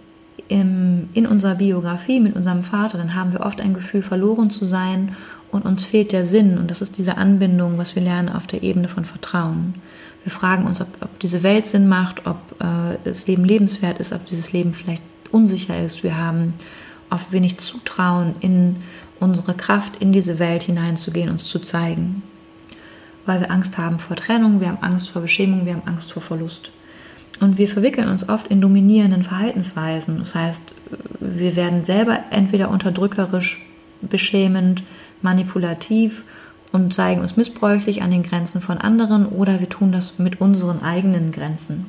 im, 0.49 1.09
in 1.15 1.27
unserer 1.27 1.55
Biografie 1.55 2.21
mit 2.21 2.37
unserem 2.37 2.62
Vater, 2.62 2.99
dann 2.99 3.15
haben 3.15 3.33
wir 3.33 3.41
oft 3.41 3.61
ein 3.61 3.75
Gefühl, 3.75 4.03
verloren 4.03 4.51
zu 4.51 4.65
sein 4.66 5.16
und 5.51 5.65
uns 5.65 5.85
fehlt 5.85 6.12
der 6.12 6.25
Sinn. 6.25 6.59
Und 6.59 6.71
das 6.71 6.83
ist 6.83 6.99
diese 6.99 7.16
Anbindung, 7.16 7.79
was 7.79 7.95
wir 7.95 8.03
lernen 8.03 8.29
auf 8.29 8.47
der 8.47 8.62
Ebene 8.62 8.89
von 8.89 9.05
Vertrauen. 9.05 9.75
Wir 10.23 10.33
fragen 10.33 10.66
uns, 10.66 10.81
ob, 10.81 10.89
ob 11.01 11.19
diese 11.21 11.43
Welt 11.43 11.66
Sinn 11.66 11.89
macht, 11.89 12.27
ob 12.27 12.39
äh, 12.61 12.97
das 13.05 13.27
Leben 13.27 13.45
lebenswert 13.45 14.01
ist, 14.01 14.12
ob 14.12 14.25
dieses 14.27 14.53
Leben 14.53 14.73
vielleicht 14.73 15.03
unsicher 15.31 15.79
ist. 15.83 16.03
Wir 16.03 16.16
haben 16.16 16.55
oft 17.11 17.33
wenig 17.33 17.59
Zutrauen 17.59 18.35
in 18.41 18.77
unsere 19.21 19.55
Kraft, 19.55 19.97
in 20.01 20.12
diese 20.12 20.39
Welt 20.39 20.65
hineinzugehen, 20.65 21.31
uns 21.31 21.45
zu 21.45 21.59
zeigen. 21.59 22.23
Weil 23.27 23.41
wir 23.41 23.51
Angst 23.51 23.79
haben 23.79 23.99
vor 23.99 24.16
Trennung, 24.16 24.61
wir 24.61 24.69
haben 24.69 24.83
Angst 24.83 25.09
vor 25.09 25.23
Beschämung, 25.23 25.66
wir 25.66 25.75
haben 25.75 25.87
Angst 25.87 26.12
vor 26.12 26.23
Verlust. 26.23 26.73
Und 27.40 27.59
wir 27.59 27.69
verwickeln 27.69 28.09
uns 28.09 28.28
oft 28.28 28.48
in 28.48 28.61
dominierenden 28.61 29.23
Verhaltensweisen. 29.23 30.19
Das 30.20 30.35
heißt, 30.35 30.73
wir 31.20 31.56
werden 31.56 31.85
selber 31.85 32.20
entweder 32.31 32.70
unterdrückerisch, 32.70 33.65
beschämend, 34.02 34.82
manipulativ 35.23 36.24
und 36.73 36.93
zeigen 36.93 37.20
uns 37.20 37.36
missbräuchlich 37.36 38.02
an 38.02 38.11
den 38.11 38.23
Grenzen 38.23 38.61
von 38.61 38.78
anderen 38.78 39.27
oder 39.27 39.61
wir 39.61 39.69
tun 39.69 39.93
das 39.93 40.19
mit 40.19 40.40
unseren 40.40 40.82
eigenen 40.82 41.32
Grenzen. 41.32 41.86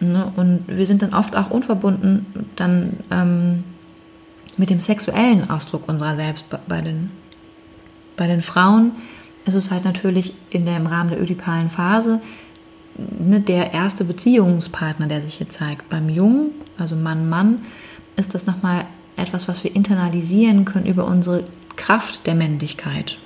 Ne? 0.00 0.32
Und 0.36 0.64
wir 0.66 0.86
sind 0.86 1.02
dann 1.02 1.14
oft 1.14 1.36
auch 1.36 1.50
unverbunden 1.50 2.26
dann 2.56 2.94
ähm, 3.10 3.64
mit 4.56 4.70
dem 4.70 4.80
sexuellen 4.80 5.48
Ausdruck 5.50 5.88
unserer 5.88 6.16
selbst 6.16 6.44
bei 6.68 6.80
den, 6.80 7.10
bei 8.16 8.26
den 8.26 8.42
Frauen 8.42 8.92
ist 9.46 9.54
es 9.54 9.70
halt 9.70 9.84
natürlich 9.84 10.34
in 10.50 10.66
der, 10.66 10.76
im 10.76 10.86
Rahmen 10.86 11.10
der 11.10 11.20
ödipalen 11.20 11.70
Phase 11.70 12.20
ne, 12.96 13.40
der 13.40 13.72
erste 13.72 14.04
Beziehungspartner, 14.04 15.06
der 15.06 15.22
sich 15.22 15.34
hier 15.34 15.48
zeigt. 15.48 15.88
Beim 15.88 16.08
Jungen, 16.08 16.50
also 16.78 16.96
Mann, 16.96 17.28
Mann, 17.28 17.62
ist 18.16 18.34
das 18.34 18.46
nochmal 18.46 18.86
etwas, 19.16 19.48
was 19.48 19.64
wir 19.64 19.74
internalisieren 19.74 20.64
können 20.64 20.86
über 20.86 21.04
unsere 21.04 21.44
Kraft 21.76 22.26
der 22.26 22.34
Männlichkeit. 22.34 23.18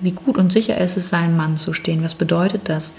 Wie 0.00 0.12
gut 0.12 0.38
und 0.38 0.52
sicher 0.52 0.78
ist 0.78 0.96
es, 0.96 1.08
seinem 1.08 1.36
Mann 1.36 1.56
zu 1.56 1.74
stehen? 1.74 2.04
Was 2.04 2.14
bedeutet 2.14 2.68
das? 2.68 2.94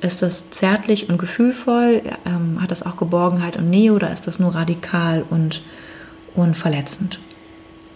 Ist 0.00 0.22
das 0.22 0.50
zärtlich 0.50 1.08
und 1.08 1.18
gefühlvoll? 1.18 2.02
Ähm, 2.24 2.60
hat 2.60 2.70
das 2.70 2.82
auch 2.82 2.96
Geborgenheit 2.96 3.56
und 3.56 3.70
Nähe 3.70 3.92
oder 3.92 4.12
ist 4.12 4.26
das 4.26 4.38
nur 4.38 4.54
radikal 4.54 5.24
und, 5.28 5.62
und 6.34 6.56
verletzend? 6.56 7.20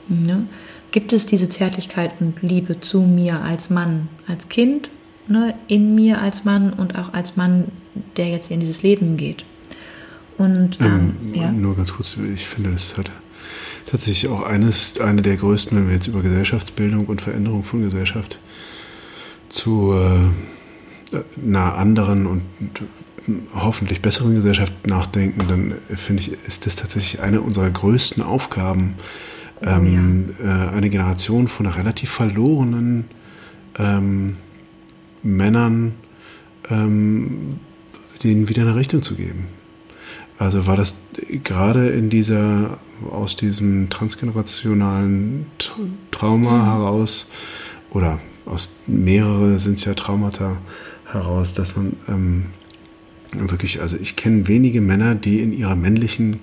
Ne? 0.09 0.47
Gibt 0.93 1.13
es 1.13 1.27
diese 1.27 1.49
Zärtlichkeit 1.49 2.13
und 2.21 2.43
Liebe 2.43 2.81
zu 2.81 3.01
mir 3.01 3.41
als 3.41 3.71
Mann, 3.71 4.09
als 4.29 4.49
Kind 4.49 4.91
ne, 5.29 5.55
in 5.69 5.95
mir 5.95 6.21
als 6.21 6.45
Mann 6.45 6.73
und 6.73 6.97
auch 6.97 7.13
als 7.13 7.37
Mann, 7.37 7.67
der 8.17 8.29
jetzt 8.29 8.51
in 8.51 8.61
dieses 8.61 8.83
Leben 8.83 9.17
geht. 9.17 9.45
Und 10.39 10.81
ähm, 10.81 11.17
ähm, 11.23 11.35
ja. 11.35 11.51
nur 11.51 11.77
ganz 11.77 11.93
kurz, 11.95 12.17
ich 12.35 12.47
finde, 12.47 12.73
das 12.73 12.97
hat 12.97 13.11
tatsächlich 13.87 14.31
auch 14.31 14.43
eines, 14.43 14.99
eine 14.99 15.23
der 15.23 15.37
größten, 15.37 15.79
wenn 15.79 15.87
wir 15.89 15.95
jetzt 15.95 16.09
über 16.09 16.23
Gesellschaftsbildung 16.23 17.07
und 17.07 17.23
Veränderung 17.23 17.63
von 17.63 17.83
Gesellschaft 17.83 18.39
zu 19.49 19.95
äh, 19.95 21.19
einer 21.47 21.75
anderen 21.77 22.27
und 22.27 22.43
hoffentlich 23.55 24.03
besseren 24.03 24.35
Gesellschaft 24.35 24.73
nachdenken, 24.87 25.47
dann 25.49 25.75
finde 25.97 26.23
ich, 26.23 26.33
ist 26.47 26.67
das 26.67 26.77
tatsächlich 26.77 27.23
eine 27.23 27.41
unserer 27.41 27.71
größten 27.71 28.23
Aufgaben, 28.23 28.95
oh, 29.63 29.67
ähm, 29.67 30.35
ja. 30.43 30.69
äh, 30.69 30.77
eine 30.77 30.91
Generation 30.91 31.49
von 31.49 31.67
einer 31.67 31.77
relativ 31.77 32.11
verlorenen 32.11 33.05
ähm, 33.79 34.37
Männern 35.25 35.95
ähm, 36.71 37.59
denen 38.25 38.49
wieder 38.49 38.63
eine 38.63 38.75
Richtung 38.75 39.03
zu 39.03 39.15
geben. 39.15 39.47
Also 40.39 40.67
war 40.67 40.77
das 40.77 40.97
gerade 41.45 41.91
in 41.91 42.11
dieser, 42.11 42.79
aus 43.11 43.37
diesem 43.37 43.89
transgenerationalen 43.91 45.47
Trauma 46.11 46.59
mhm. 46.59 46.65
heraus, 46.65 47.27
oder 47.91 48.19
aus 48.47 48.71
mehrere 48.89 49.61
sind 49.61 49.79
es 49.79 49.85
ja 49.85 49.95
Traumata 49.95 50.57
heraus, 51.11 51.55
dass 51.55 51.77
man 51.77 51.93
ähm, 52.09 52.47
wirklich, 53.33 53.81
also 53.81 53.97
ich 53.97 54.17
kenne 54.17 54.49
wenige 54.49 54.81
Männer, 54.81 55.15
die 55.15 55.41
in 55.41 55.53
ihrer 55.53 55.77
männlichen 55.77 56.41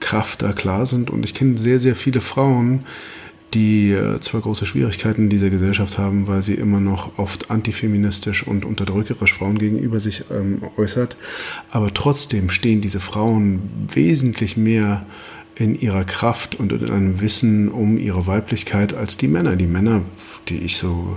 Kraft 0.00 0.42
da 0.42 0.52
klar 0.52 0.84
sind 0.84 1.08
und 1.08 1.24
ich 1.24 1.32
kenne 1.32 1.56
sehr, 1.56 1.78
sehr 1.78 1.94
viele 1.94 2.20
Frauen, 2.20 2.84
die 3.54 3.92
äh, 3.92 4.20
zwar 4.20 4.40
große 4.40 4.66
Schwierigkeiten 4.66 5.24
in 5.24 5.30
dieser 5.30 5.50
Gesellschaft 5.50 5.98
haben, 5.98 6.26
weil 6.26 6.42
sie 6.42 6.54
immer 6.54 6.80
noch 6.80 7.18
oft 7.18 7.50
antifeministisch 7.50 8.46
und 8.46 8.64
unterdrückerisch 8.64 9.34
Frauen 9.34 9.58
gegenüber 9.58 10.00
sich 10.00 10.24
ähm, 10.30 10.62
äußert, 10.76 11.16
aber 11.70 11.92
trotzdem 11.92 12.50
stehen 12.50 12.80
diese 12.80 13.00
Frauen 13.00 13.60
wesentlich 13.92 14.56
mehr 14.56 15.04
in 15.54 15.78
ihrer 15.78 16.04
Kraft 16.04 16.54
und 16.54 16.72
in 16.72 16.90
einem 16.90 17.20
Wissen 17.20 17.68
um 17.68 17.98
ihre 17.98 18.26
Weiblichkeit 18.26 18.94
als 18.94 19.18
die 19.18 19.28
Männer. 19.28 19.56
Die 19.56 19.66
Männer, 19.66 20.00
die 20.48 20.58
ich 20.58 20.78
so, 20.78 21.16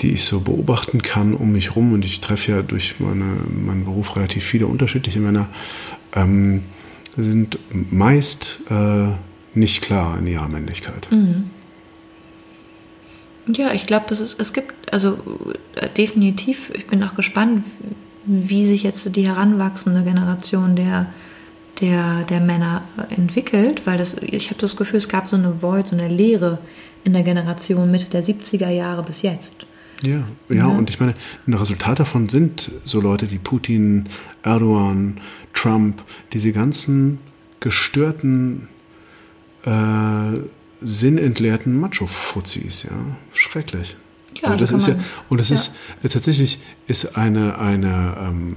die 0.00 0.12
ich 0.12 0.24
so 0.24 0.40
beobachten 0.40 1.02
kann 1.02 1.34
um 1.34 1.52
mich 1.52 1.76
rum 1.76 1.92
und 1.92 2.04
ich 2.04 2.20
treffe 2.20 2.52
ja 2.52 2.62
durch 2.62 3.00
meine, 3.00 3.24
meinen 3.64 3.84
Beruf 3.84 4.16
relativ 4.16 4.44
viele 4.44 4.66
unterschiedliche 4.66 5.20
Männer, 5.20 5.48
ähm, 6.14 6.62
sind 7.16 7.58
meist 7.70 8.60
äh, 8.70 9.08
nicht 9.54 9.82
klar 9.82 10.18
in 10.18 10.26
ihrer 10.26 10.48
Männlichkeit. 10.48 11.08
Mhm. 11.10 11.50
Ja, 13.56 13.72
ich 13.72 13.86
glaube, 13.86 14.14
es 14.14 14.52
gibt, 14.52 14.92
also 14.92 15.18
äh, 15.74 15.88
definitiv, 15.96 16.70
ich 16.74 16.86
bin 16.86 17.02
auch 17.02 17.14
gespannt, 17.14 17.64
wie 18.26 18.66
sich 18.66 18.82
jetzt 18.82 19.16
die 19.16 19.26
heranwachsende 19.26 20.04
Generation 20.04 20.76
der, 20.76 21.06
der, 21.80 22.22
der 22.24 22.40
Männer 22.40 22.82
entwickelt, 23.16 23.86
weil 23.86 23.98
das, 23.98 24.14
ich 24.14 24.50
habe 24.50 24.60
das 24.60 24.76
Gefühl, 24.76 24.98
es 24.98 25.08
gab 25.08 25.28
so 25.28 25.36
eine 25.36 25.62
Void, 25.62 25.88
so 25.88 25.96
eine 25.96 26.08
Leere 26.08 26.58
in 27.02 27.12
der 27.12 27.22
Generation 27.22 27.90
Mitte 27.90 28.06
der 28.06 28.22
70er 28.22 28.68
Jahre 28.68 29.02
bis 29.02 29.22
jetzt. 29.22 29.66
Ja, 30.02 30.22
ja, 30.48 30.56
ja, 30.56 30.66
und 30.66 30.88
ich 30.88 30.98
meine, 30.98 31.14
ein 31.46 31.54
Resultat 31.54 32.00
davon 32.00 32.28
sind 32.28 32.70
so 32.84 33.00
Leute 33.00 33.30
wie 33.30 33.38
Putin, 33.38 34.08
Erdogan, 34.42 35.20
Trump, 35.52 36.02
diese 36.32 36.52
ganzen 36.52 37.18
gestörten 37.60 38.68
äh, 39.64 40.38
sinnentleerten 40.82 41.78
Macho-Fuzis, 41.78 42.84
ja. 42.84 42.90
Schrecklich. 43.32 43.96
Ja, 44.40 44.48
also 44.48 44.60
das 44.60 44.70
kann 44.70 44.78
ist 44.78 44.88
ja, 44.88 44.94
und 45.28 45.38
das 45.38 45.48
ja. 45.50 45.56
ist 45.56 45.76
äh, 46.02 46.08
tatsächlich 46.08 46.58
ist 46.86 47.16
eine, 47.16 47.58
eine 47.58 48.16
ähm, 48.20 48.54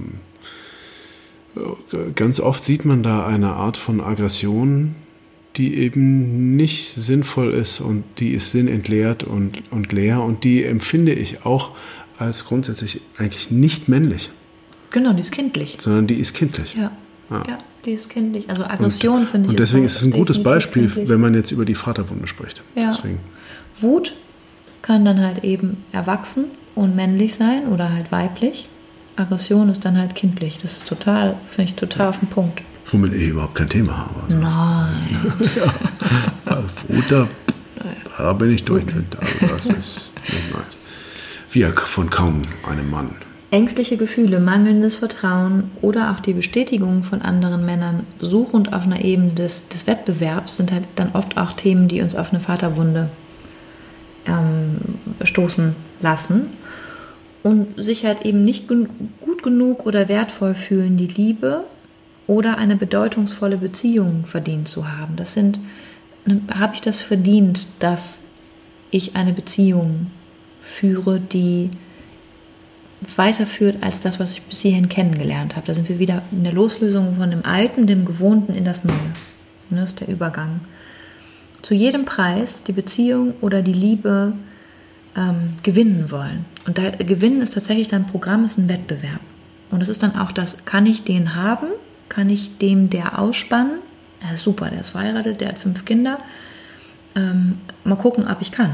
äh, 1.56 2.12
ganz 2.14 2.40
oft 2.40 2.62
sieht 2.62 2.84
man 2.84 3.02
da 3.02 3.26
eine 3.26 3.54
Art 3.54 3.76
von 3.76 4.00
Aggression, 4.00 4.94
die 5.56 5.76
eben 5.76 6.56
nicht 6.56 6.94
sinnvoll 6.94 7.52
ist 7.52 7.80
und 7.80 8.04
die 8.18 8.30
ist 8.30 8.50
sinnentleert 8.50 9.24
und, 9.24 9.62
und 9.70 9.92
leer 9.92 10.22
und 10.22 10.44
die 10.44 10.64
empfinde 10.64 11.12
ich 11.12 11.44
auch 11.44 11.70
als 12.18 12.44
grundsätzlich 12.44 13.00
eigentlich 13.18 13.50
nicht 13.50 13.88
männlich, 13.88 14.30
Genau, 14.90 15.12
die 15.12 15.20
ist 15.20 15.32
kindlich. 15.32 15.76
sondern 15.80 16.06
die 16.06 16.14
ist 16.14 16.34
kindlich. 16.34 16.74
Ja. 16.76 16.92
Ja. 17.30 17.42
ja, 17.48 17.58
die 17.84 17.92
ist 17.92 18.10
kindlich. 18.10 18.48
Also 18.48 18.64
Aggression 18.64 19.26
finde 19.26 19.46
ich. 19.46 19.50
Und 19.50 19.58
deswegen 19.58 19.84
ist 19.84 19.96
es 19.96 20.02
ein 20.02 20.10
gutes 20.10 20.42
Beispiel, 20.42 20.86
kindlich. 20.86 21.08
wenn 21.08 21.20
man 21.20 21.34
jetzt 21.34 21.50
über 21.50 21.64
die 21.64 21.74
Vaterwunde 21.74 22.26
spricht. 22.26 22.62
Ja. 22.74 22.90
Deswegen. 22.90 23.20
Wut 23.80 24.14
kann 24.82 25.04
dann 25.04 25.20
halt 25.20 25.44
eben 25.44 25.84
erwachsen 25.92 26.46
und 26.74 26.94
männlich 26.94 27.34
sein 27.34 27.68
oder 27.68 27.92
halt 27.92 28.12
weiblich. 28.12 28.68
Aggression 29.16 29.68
ist 29.68 29.84
dann 29.84 29.96
halt 29.96 30.14
kindlich. 30.14 30.58
Das 30.60 30.78
ist 30.78 30.88
total, 30.88 31.36
finde 31.50 31.70
ich 31.70 31.76
total 31.76 32.08
auf 32.08 32.18
den 32.18 32.28
Punkt. 32.28 32.62
Womit 32.90 33.12
ich 33.14 33.28
überhaupt 33.28 33.54
kein 33.54 33.68
Thema 33.68 33.96
habe. 33.96 34.22
Also, 34.24 34.36
Nein. 34.36 35.32
Wut, 36.88 37.04
da, 37.08 37.28
da 38.18 38.32
bin 38.34 38.50
ich 38.50 38.64
durch. 38.64 38.84
Also 38.86 39.54
das 39.54 39.66
ist 39.66 40.12
nicht 40.26 40.52
meins. 40.52 40.76
Wie 41.50 41.62
von 41.62 42.10
kaum 42.10 42.42
einem 42.68 42.90
Mann. 42.90 43.10
Ängstliche 43.54 43.96
Gefühle, 43.96 44.40
mangelndes 44.40 44.96
Vertrauen 44.96 45.70
oder 45.80 46.10
auch 46.10 46.18
die 46.18 46.32
Bestätigung 46.32 47.04
von 47.04 47.22
anderen 47.22 47.64
Männern 47.64 48.04
suchend 48.18 48.72
auf 48.72 48.82
einer 48.82 49.04
Ebene 49.04 49.30
des, 49.30 49.68
des 49.68 49.86
Wettbewerbs 49.86 50.56
sind 50.56 50.72
halt 50.72 50.82
dann 50.96 51.12
oft 51.12 51.36
auch 51.36 51.52
Themen, 51.52 51.86
die 51.86 52.02
uns 52.02 52.16
auf 52.16 52.32
eine 52.32 52.40
Vaterwunde 52.40 53.10
ähm, 54.26 54.78
stoßen 55.22 55.76
lassen 56.00 56.46
und 57.44 57.80
sich 57.80 58.04
halt 58.04 58.22
eben 58.22 58.44
nicht 58.44 58.66
gen 58.66 58.88
gut 59.20 59.44
genug 59.44 59.86
oder 59.86 60.08
wertvoll 60.08 60.54
fühlen, 60.54 60.96
die 60.96 61.06
Liebe 61.06 61.62
oder 62.26 62.58
eine 62.58 62.74
bedeutungsvolle 62.74 63.58
Beziehung 63.58 64.24
verdient 64.26 64.66
zu 64.66 64.98
haben. 64.98 65.14
Das 65.14 65.32
sind, 65.32 65.60
habe 66.52 66.74
ich 66.74 66.80
das 66.80 67.02
verdient, 67.02 67.68
dass 67.78 68.18
ich 68.90 69.14
eine 69.14 69.32
Beziehung 69.32 70.08
führe, 70.60 71.20
die 71.20 71.70
weiterführt 73.16 73.82
als 73.82 74.00
das, 74.00 74.20
was 74.20 74.32
ich 74.32 74.42
bis 74.42 74.60
hierhin 74.60 74.88
kennengelernt 74.88 75.56
habe. 75.56 75.66
Da 75.66 75.74
sind 75.74 75.88
wir 75.88 75.98
wieder 75.98 76.22
in 76.30 76.44
der 76.44 76.52
Loslösung 76.52 77.16
von 77.16 77.30
dem 77.30 77.44
Alten, 77.44 77.86
dem 77.86 78.04
Gewohnten 78.04 78.54
in 78.54 78.64
das 78.64 78.84
Neue. 78.84 78.96
Ne, 79.70 79.80
Das 79.80 79.90
ist 79.90 80.00
der 80.00 80.08
Übergang. 80.08 80.60
Zu 81.62 81.74
jedem 81.74 82.04
Preis 82.04 82.62
die 82.62 82.72
Beziehung 82.72 83.34
oder 83.40 83.62
die 83.62 83.72
Liebe 83.72 84.34
ähm, 85.16 85.54
gewinnen 85.62 86.10
wollen. 86.10 86.44
Und 86.66 86.78
da, 86.78 86.90
Gewinnen 86.90 87.42
ist 87.42 87.54
tatsächlich 87.54 87.88
dann 87.88 88.06
Programm, 88.06 88.44
ist 88.44 88.58
ein 88.58 88.68
Wettbewerb. 88.68 89.20
Und 89.70 89.80
das 89.80 89.88
ist 89.88 90.02
dann 90.02 90.16
auch 90.16 90.32
das, 90.32 90.64
kann 90.64 90.86
ich 90.86 91.04
den 91.04 91.34
haben? 91.34 91.68
Kann 92.08 92.30
ich 92.30 92.58
dem 92.58 92.90
der 92.90 93.18
ausspannen? 93.18 93.78
Ja, 94.22 94.36
super, 94.36 94.70
der 94.70 94.80
ist 94.80 94.90
verheiratet, 94.90 95.40
der 95.40 95.48
hat 95.48 95.58
fünf 95.58 95.84
Kinder. 95.84 96.18
Ähm, 97.16 97.58
mal 97.84 97.96
gucken, 97.96 98.26
ob 98.28 98.40
ich 98.40 98.52
kann. 98.52 98.72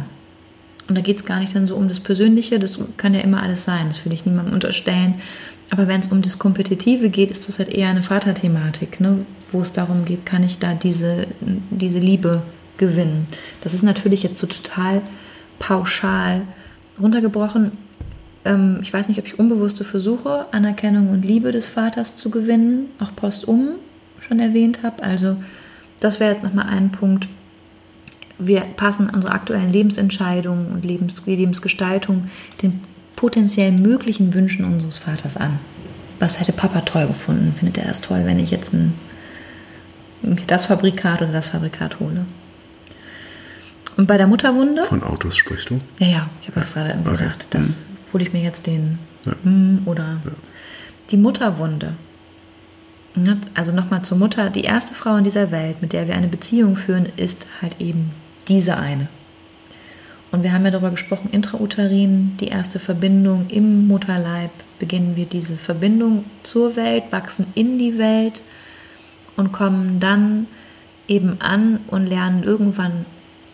Und 0.90 0.96
da 0.96 1.02
geht 1.02 1.18
es 1.18 1.24
gar 1.24 1.38
nicht 1.38 1.54
dann 1.54 1.68
so 1.68 1.76
um 1.76 1.86
das 1.86 2.00
Persönliche, 2.00 2.58
das 2.58 2.76
kann 2.96 3.14
ja 3.14 3.20
immer 3.20 3.44
alles 3.44 3.64
sein, 3.64 3.86
das 3.86 4.04
will 4.04 4.12
ich 4.12 4.26
niemandem 4.26 4.54
unterstellen. 4.54 5.14
Aber 5.70 5.86
wenn 5.86 6.00
es 6.00 6.08
um 6.08 6.20
das 6.20 6.40
Kompetitive 6.40 7.10
geht, 7.10 7.30
ist 7.30 7.48
das 7.48 7.60
halt 7.60 7.68
eher 7.68 7.90
eine 7.90 8.02
Vaterthematik, 8.02 9.00
ne? 9.00 9.24
wo 9.52 9.60
es 9.60 9.72
darum 9.72 10.04
geht, 10.04 10.26
kann 10.26 10.42
ich 10.42 10.58
da 10.58 10.74
diese, 10.74 11.28
diese 11.70 12.00
Liebe 12.00 12.42
gewinnen. 12.76 13.28
Das 13.60 13.72
ist 13.72 13.84
natürlich 13.84 14.24
jetzt 14.24 14.38
so 14.38 14.48
total 14.48 15.00
pauschal 15.60 16.42
runtergebrochen. 17.00 17.70
Ähm, 18.44 18.80
ich 18.82 18.92
weiß 18.92 19.06
nicht, 19.06 19.20
ob 19.20 19.26
ich 19.28 19.38
unbewusste 19.38 19.84
versuche, 19.84 20.46
Anerkennung 20.50 21.10
und 21.10 21.24
Liebe 21.24 21.52
des 21.52 21.68
Vaters 21.68 22.16
zu 22.16 22.30
gewinnen, 22.30 22.86
auch 22.98 23.14
postum 23.14 23.76
schon 24.26 24.40
erwähnt 24.40 24.82
habe. 24.82 25.04
Also 25.04 25.36
das 26.00 26.18
wäre 26.18 26.32
jetzt 26.32 26.42
nochmal 26.42 26.66
ein 26.66 26.90
Punkt, 26.90 27.28
wir 28.40 28.60
passen 28.60 29.10
unsere 29.10 29.32
aktuellen 29.34 29.70
Lebensentscheidungen 29.70 30.66
und 30.72 30.84
Lebens 30.84 31.22
Lebensgestaltung 31.26 32.24
den 32.62 32.80
potenziell 33.16 33.70
möglichen 33.72 34.32
Wünschen 34.34 34.64
unseres 34.64 34.98
Vaters 34.98 35.36
an. 35.36 35.58
Was 36.18 36.40
hätte 36.40 36.52
Papa 36.52 36.80
toll 36.82 37.06
gefunden? 37.06 37.52
Findet 37.56 37.78
er 37.78 37.90
es 37.90 38.00
toll, 38.00 38.22
wenn 38.24 38.38
ich 38.38 38.50
jetzt 38.50 38.72
ein, 38.72 38.94
das 40.46 40.66
Fabrikat 40.66 41.22
oder 41.22 41.32
das 41.32 41.48
Fabrikat 41.48 42.00
hole? 42.00 42.24
Und 43.96 44.06
bei 44.06 44.16
der 44.16 44.26
Mutterwunde? 44.26 44.84
Von 44.84 45.02
Autos 45.02 45.36
sprichst 45.36 45.70
du? 45.70 45.80
Ja, 45.98 46.06
ja, 46.06 46.30
ich 46.42 46.48
habe 46.48 46.60
das 46.60 46.72
gerade 46.74 46.90
irgendwie 46.90 47.10
Okay. 47.10 47.18
gedacht. 47.24 47.46
Das 47.50 47.80
hole 48.12 48.22
ich 48.22 48.32
mir 48.32 48.42
jetzt 48.42 48.66
den 48.66 48.98
Ja. 49.26 49.32
hm, 49.42 49.82
oder 49.84 50.16
die 51.10 51.16
Mutterwunde. 51.18 51.92
Ne, 53.14 53.36
Also 53.54 53.72
nochmal 53.72 54.02
zur 54.02 54.16
Mutter. 54.18 54.50
Die 54.50 54.62
erste 54.62 54.94
Frau 54.94 55.16
in 55.16 55.24
dieser 55.24 55.50
Welt, 55.50 55.82
mit 55.82 55.92
der 55.92 56.06
wir 56.06 56.14
eine 56.14 56.28
Beziehung 56.28 56.76
führen, 56.76 57.06
ist 57.16 57.44
halt 57.60 57.80
eben 57.80 58.12
diese 58.50 58.76
eine. 58.76 59.08
Und 60.32 60.42
wir 60.42 60.52
haben 60.52 60.64
ja 60.64 60.70
darüber 60.70 60.90
gesprochen, 60.90 61.30
intrauterin, 61.32 62.36
die 62.38 62.48
erste 62.48 62.78
Verbindung 62.78 63.48
im 63.48 63.88
Mutterleib, 63.88 64.50
beginnen 64.78 65.16
wir 65.16 65.26
diese 65.26 65.56
Verbindung 65.56 66.24
zur 66.42 66.76
Welt, 66.76 67.04
wachsen 67.10 67.46
in 67.54 67.78
die 67.78 67.98
Welt 67.98 68.42
und 69.36 69.52
kommen 69.52 69.98
dann 69.98 70.46
eben 71.08 71.40
an 71.40 71.80
und 71.88 72.06
lernen 72.06 72.44
irgendwann, 72.44 73.06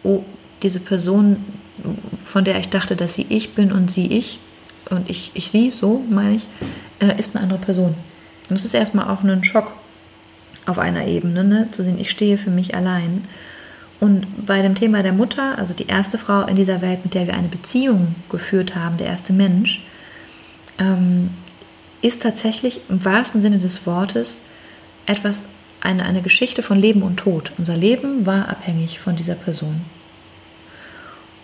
oh, 0.03 0.23
diese 0.63 0.81
Person, 0.81 1.37
von 2.25 2.45
der 2.45 2.59
ich 2.59 2.69
dachte, 2.69 2.97
dass 2.97 3.15
sie 3.15 3.27
ich 3.29 3.55
bin 3.55 3.73
und 3.73 3.91
sie 3.91 4.07
ich, 4.07 4.39
und 4.91 5.09
ich, 5.11 5.33
ich 5.35 5.51
sie, 5.51 5.71
so 5.71 6.05
meine 6.09 6.37
ich, 6.37 6.47
äh, 7.01 7.19
ist 7.19 7.35
eine 7.35 7.43
andere 7.43 7.59
Person. 7.59 7.95
Und 8.49 8.59
das 8.59 8.65
ist 8.65 8.75
erstmal 8.75 9.09
auch 9.09 9.23
ein 9.23 9.45
Schock 9.45 9.73
auf 10.67 10.79
einer 10.79 11.07
Ebene, 11.07 11.45
ne? 11.45 11.69
zu 11.71 11.83
sehen, 11.83 11.99
ich 11.99 12.11
stehe 12.11 12.39
für 12.39 12.51
mich 12.51 12.75
allein. 12.75 13.25
Und 13.99 14.47
bei 14.47 14.61
dem 14.63 14.75
Thema 14.75 15.03
der 15.03 15.13
Mutter, 15.13 15.59
also 15.59 15.73
die 15.73 15.87
erste 15.87 16.19
Frau 16.19 16.43
in 16.47 16.57
dieser 16.57 16.83
Welt, 16.83 17.05
mit 17.05 17.15
der 17.15 17.27
wir 17.27 17.35
eine 17.35 17.49
Beziehung 17.49 18.15
geführt 18.29 18.75
haben, 18.75 18.99
der 18.99 19.07
erste 19.07 19.33
Mensch, 19.33 19.83
ähm, 20.79 21.31
ist 22.03 22.23
tatsächlich 22.23 22.81
im 22.89 23.05
wahrsten 23.05 23.41
Sinne 23.41 23.59
des 23.59 23.87
Wortes 23.87 24.43
etwas, 25.07 25.45
eine, 25.81 26.05
eine 26.05 26.23
Geschichte 26.23 26.63
von 26.63 26.79
Leben 26.79 27.03
und 27.03 27.19
Tod. 27.19 27.53
Unser 27.59 27.77
Leben 27.77 28.27
war 28.27 28.49
abhängig 28.49 28.99
von 28.99 29.17
dieser 29.17 29.35
Person. 29.35 29.83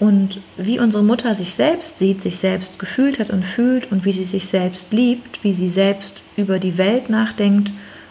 Und 0.01 0.41
wie 0.57 0.81
unsere 0.81 1.05
Mutter 1.05 1.37
sich 1.37 1.55
selbst 1.55 1.99
sieht, 1.99 2.23
sich 2.23 2.39
selbst 2.39 2.79
gefühlt 2.79 3.21
hat 3.21 3.31
und 3.31 3.45
fühlt 3.45 3.93
und 3.93 4.05
wie 4.05 4.13
sie 4.13 4.25
sich 4.25 4.47
selbst 4.47 4.93
liebt, 4.93 5.45
wie 5.45 5.55
sie 5.55 5.69
selbst 5.69 6.15
über 6.37 6.59
die 6.59 6.77
Welt 6.77 7.09
nachdenkt 7.09 7.71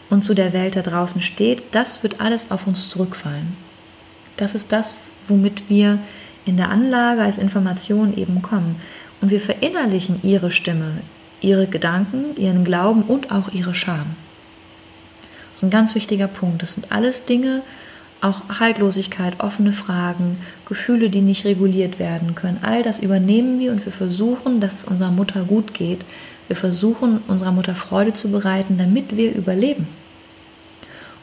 und 0.10 0.24
zu 0.24 0.34
der 0.34 0.54
Welt 0.54 0.78
da 0.78 0.84
draußen 0.84 1.22
steht, 1.22 1.64
das 1.74 2.02
wird 2.02 2.22
alles 2.22 2.50
auf 2.50 2.66
uns 2.66 2.88
zurückfallen. 2.88 3.58
Das 4.42 4.56
ist 4.56 4.72
das, 4.72 4.96
womit 5.28 5.70
wir 5.70 6.00
in 6.46 6.58
der 6.58 6.72
Anlage 6.72 7.22
als 7.22 7.38
Information 7.38 8.18
eben 8.18 8.42
kommen. 8.42 8.78
Und 9.22 9.30
wir 9.30 9.40
verinnerlichen 9.40 10.20
ihre 10.24 10.50
Stimme, 10.50 10.94
ihre 11.42 11.68
Gedanken, 11.68 12.36
ihren 12.38 12.66
Glauben 12.66 13.04
und 13.04 13.32
auch 13.32 13.54
ihre 13.54 13.76
Scham. 13.76 14.16
Das 15.52 15.60
ist 15.60 15.64
ein 15.64 15.70
ganz 15.70 15.94
wichtiger 15.94 16.28
Punkt. 16.28 16.64
Das 16.64 16.74
sind 16.74 16.92
alles 16.92 17.26
Dinge, 17.26 17.62
auch 18.20 18.60
Haltlosigkeit, 18.60 19.40
offene 19.42 19.74
Fragen, 19.74 20.38
Gefühle, 20.66 21.12
die 21.12 21.22
nicht 21.22 21.46
reguliert 21.46 22.00
werden 22.00 22.34
können. 22.34 22.58
All 22.64 22.82
das 22.82 22.98
übernehmen 22.98 23.60
wir 23.60 23.72
und 23.72 23.86
wir 23.86 23.92
versuchen, 23.92 24.60
dass 24.60 24.74
es 24.74 24.84
unserer 24.86 25.12
Mutter 25.12 25.44
gut 25.44 25.76
geht. 25.76 26.04
Wir 26.48 26.56
versuchen, 26.56 27.22
unserer 27.28 27.52
Mutter 27.52 27.76
Freude 27.76 28.16
zu 28.16 28.32
bereiten, 28.32 28.80
damit 28.80 29.16
wir 29.16 29.36
überleben. 29.36 29.88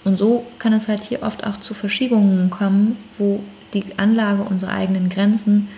Und 0.04 0.18
so 0.18 0.46
kann 0.58 0.72
es 0.72 0.88
halt 0.88 1.04
hier 1.04 1.22
oft 1.22 1.44
auch 1.44 1.58
zu 1.58 1.74
Verschiebungen 1.74 2.50
kommen, 2.50 2.96
wo 3.18 3.40
die 3.74 3.84
Anlage 3.96 4.42
unserer 4.42 4.72
eigenen 4.72 5.08
Grenzen 5.10 5.68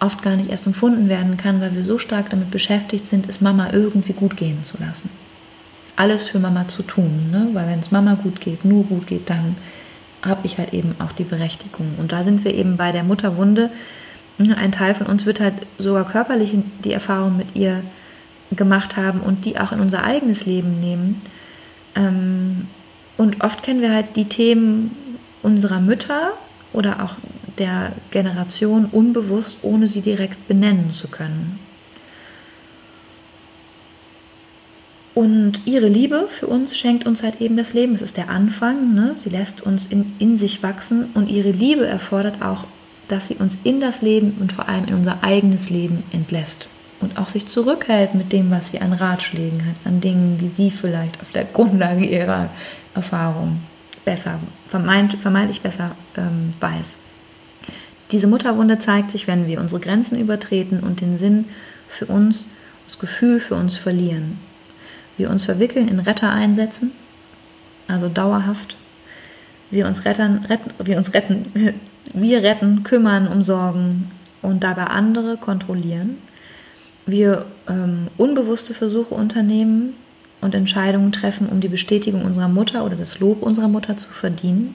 oft 0.00 0.22
gar 0.22 0.36
nicht 0.36 0.50
erst 0.50 0.66
empfunden 0.66 1.08
werden 1.08 1.36
kann, 1.36 1.60
weil 1.60 1.74
wir 1.74 1.82
so 1.82 1.98
stark 1.98 2.30
damit 2.30 2.50
beschäftigt 2.50 3.06
sind, 3.06 3.28
es 3.28 3.40
Mama 3.40 3.70
irgendwie 3.72 4.12
gut 4.12 4.36
gehen 4.36 4.64
zu 4.64 4.76
lassen. 4.78 5.08
Alles 5.96 6.26
für 6.28 6.38
Mama 6.38 6.68
zu 6.68 6.82
tun, 6.82 7.30
ne? 7.30 7.48
weil 7.54 7.68
wenn 7.68 7.80
es 7.80 7.90
Mama 7.90 8.14
gut 8.14 8.40
geht, 8.40 8.64
nur 8.64 8.84
gut 8.84 9.06
geht, 9.06 9.30
dann 9.30 9.56
habe 10.22 10.46
ich 10.46 10.58
halt 10.58 10.74
eben 10.74 10.94
auch 10.98 11.12
die 11.12 11.24
Berechtigung. 11.24 11.94
Und 11.98 12.12
da 12.12 12.24
sind 12.24 12.44
wir 12.44 12.54
eben 12.54 12.76
bei 12.76 12.92
der 12.92 13.04
Mutterwunde. 13.04 13.70
Ein 14.38 14.72
Teil 14.72 14.94
von 14.94 15.06
uns 15.06 15.24
wird 15.24 15.40
halt 15.40 15.54
sogar 15.78 16.04
körperlich 16.04 16.54
die 16.84 16.92
Erfahrung 16.92 17.38
mit 17.38 17.56
ihr 17.56 17.82
gemacht 18.54 18.96
haben 18.96 19.20
und 19.20 19.44
die 19.46 19.58
auch 19.58 19.72
in 19.72 19.80
unser 19.80 20.04
eigenes 20.04 20.44
Leben 20.44 20.78
nehmen. 20.80 21.22
Ähm, 21.94 22.66
Und 23.16 23.42
oft 23.42 23.62
kennen 23.62 23.80
wir 23.80 23.92
halt 23.92 24.16
die 24.16 24.26
Themen 24.26 24.96
unserer 25.42 25.80
Mütter 25.80 26.32
oder 26.72 27.02
auch 27.02 27.14
der 27.58 27.92
Generation 28.10 28.86
unbewusst, 28.86 29.56
ohne 29.62 29.88
sie 29.88 30.02
direkt 30.02 30.48
benennen 30.48 30.92
zu 30.92 31.08
können. 31.08 31.58
Und 35.14 35.62
ihre 35.64 35.88
Liebe 35.88 36.26
für 36.28 36.46
uns 36.46 36.76
schenkt 36.76 37.06
uns 37.06 37.22
halt 37.22 37.40
eben 37.40 37.56
das 37.56 37.72
Leben. 37.72 37.94
Es 37.94 38.02
ist 38.02 38.18
der 38.18 38.28
Anfang. 38.28 38.92
Ne? 38.92 39.12
Sie 39.16 39.30
lässt 39.30 39.62
uns 39.62 39.86
in, 39.86 40.12
in 40.18 40.36
sich 40.36 40.62
wachsen. 40.62 41.06
Und 41.14 41.30
ihre 41.30 41.52
Liebe 41.52 41.86
erfordert 41.86 42.42
auch, 42.42 42.64
dass 43.08 43.28
sie 43.28 43.36
uns 43.36 43.56
in 43.64 43.80
das 43.80 44.02
Leben 44.02 44.36
und 44.40 44.52
vor 44.52 44.68
allem 44.68 44.84
in 44.84 44.92
unser 44.92 45.24
eigenes 45.24 45.70
Leben 45.70 46.02
entlässt. 46.12 46.68
Und 47.00 47.16
auch 47.16 47.28
sich 47.28 47.46
zurückhält 47.46 48.14
mit 48.14 48.30
dem, 48.30 48.50
was 48.50 48.70
sie 48.70 48.80
an 48.80 48.92
Ratschlägen 48.92 49.64
hat, 49.64 49.76
an 49.86 50.02
Dingen, 50.02 50.36
die 50.36 50.48
sie 50.48 50.70
vielleicht 50.70 51.18
auf 51.22 51.30
der 51.30 51.44
Grundlage 51.44 52.04
ihrer 52.04 52.50
Erfahrung 52.96 53.60
besser, 54.04 54.40
vermeint, 54.66 55.14
vermeintlich 55.14 55.60
besser 55.60 55.92
ähm, 56.16 56.50
weiß. 56.58 56.98
Diese 58.10 58.26
Mutterwunde 58.26 58.78
zeigt 58.78 59.10
sich, 59.10 59.26
wenn 59.26 59.46
wir 59.46 59.60
unsere 59.60 59.80
Grenzen 59.80 60.18
übertreten 60.18 60.80
und 60.80 61.00
den 61.00 61.18
Sinn 61.18 61.46
für 61.88 62.06
uns, 62.06 62.46
das 62.86 62.98
Gefühl 62.98 63.40
für 63.40 63.54
uns 63.54 63.76
verlieren 63.76 64.38
wir 65.16 65.30
uns 65.30 65.44
verwickeln 65.44 65.88
in 65.88 66.00
Retter 66.00 66.30
einsetzen, 66.30 66.92
also 67.88 68.08
dauerhaft. 68.08 68.76
Wir 69.70 69.86
uns 69.86 70.04
retten, 70.04 70.44
retten, 70.44 70.70
wir 70.78 70.96
uns 70.96 71.14
retten, 71.14 71.74
wir 72.12 72.42
retten, 72.42 72.82
kümmern, 72.84 73.28
umsorgen 73.28 74.08
und 74.42 74.62
dabei 74.62 74.84
andere 74.84 75.36
kontrollieren. 75.36 76.18
Wir 77.04 77.46
ähm, 77.68 78.08
unbewusste 78.16 78.74
Versuche 78.74 79.14
unternehmen 79.14 79.94
und 80.46 80.54
Entscheidungen 80.54 81.12
treffen, 81.12 81.48
um 81.48 81.60
die 81.60 81.68
Bestätigung 81.68 82.24
unserer 82.24 82.48
Mutter 82.48 82.84
oder 82.84 82.96
das 82.96 83.20
Lob 83.20 83.42
unserer 83.42 83.68
Mutter 83.68 83.96
zu 83.96 84.08
verdienen. 84.08 84.74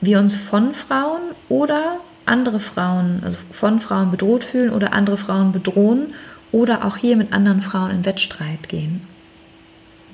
Wir 0.00 0.18
uns 0.18 0.34
von 0.34 0.72
Frauen 0.72 1.20
oder 1.48 1.98
andere 2.24 2.60
Frauen, 2.60 3.20
also 3.24 3.36
von 3.50 3.80
Frauen 3.80 4.10
bedroht 4.10 4.44
fühlen 4.44 4.72
oder 4.72 4.92
andere 4.92 5.16
Frauen 5.16 5.52
bedrohen 5.52 6.14
oder 6.52 6.84
auch 6.84 6.96
hier 6.96 7.16
mit 7.16 7.32
anderen 7.32 7.60
Frauen 7.60 7.90
in 7.90 8.04
Wettstreit 8.04 8.68
gehen. 8.68 9.02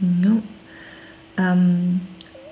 Ja. 0.00 1.52
Ähm, 1.52 2.00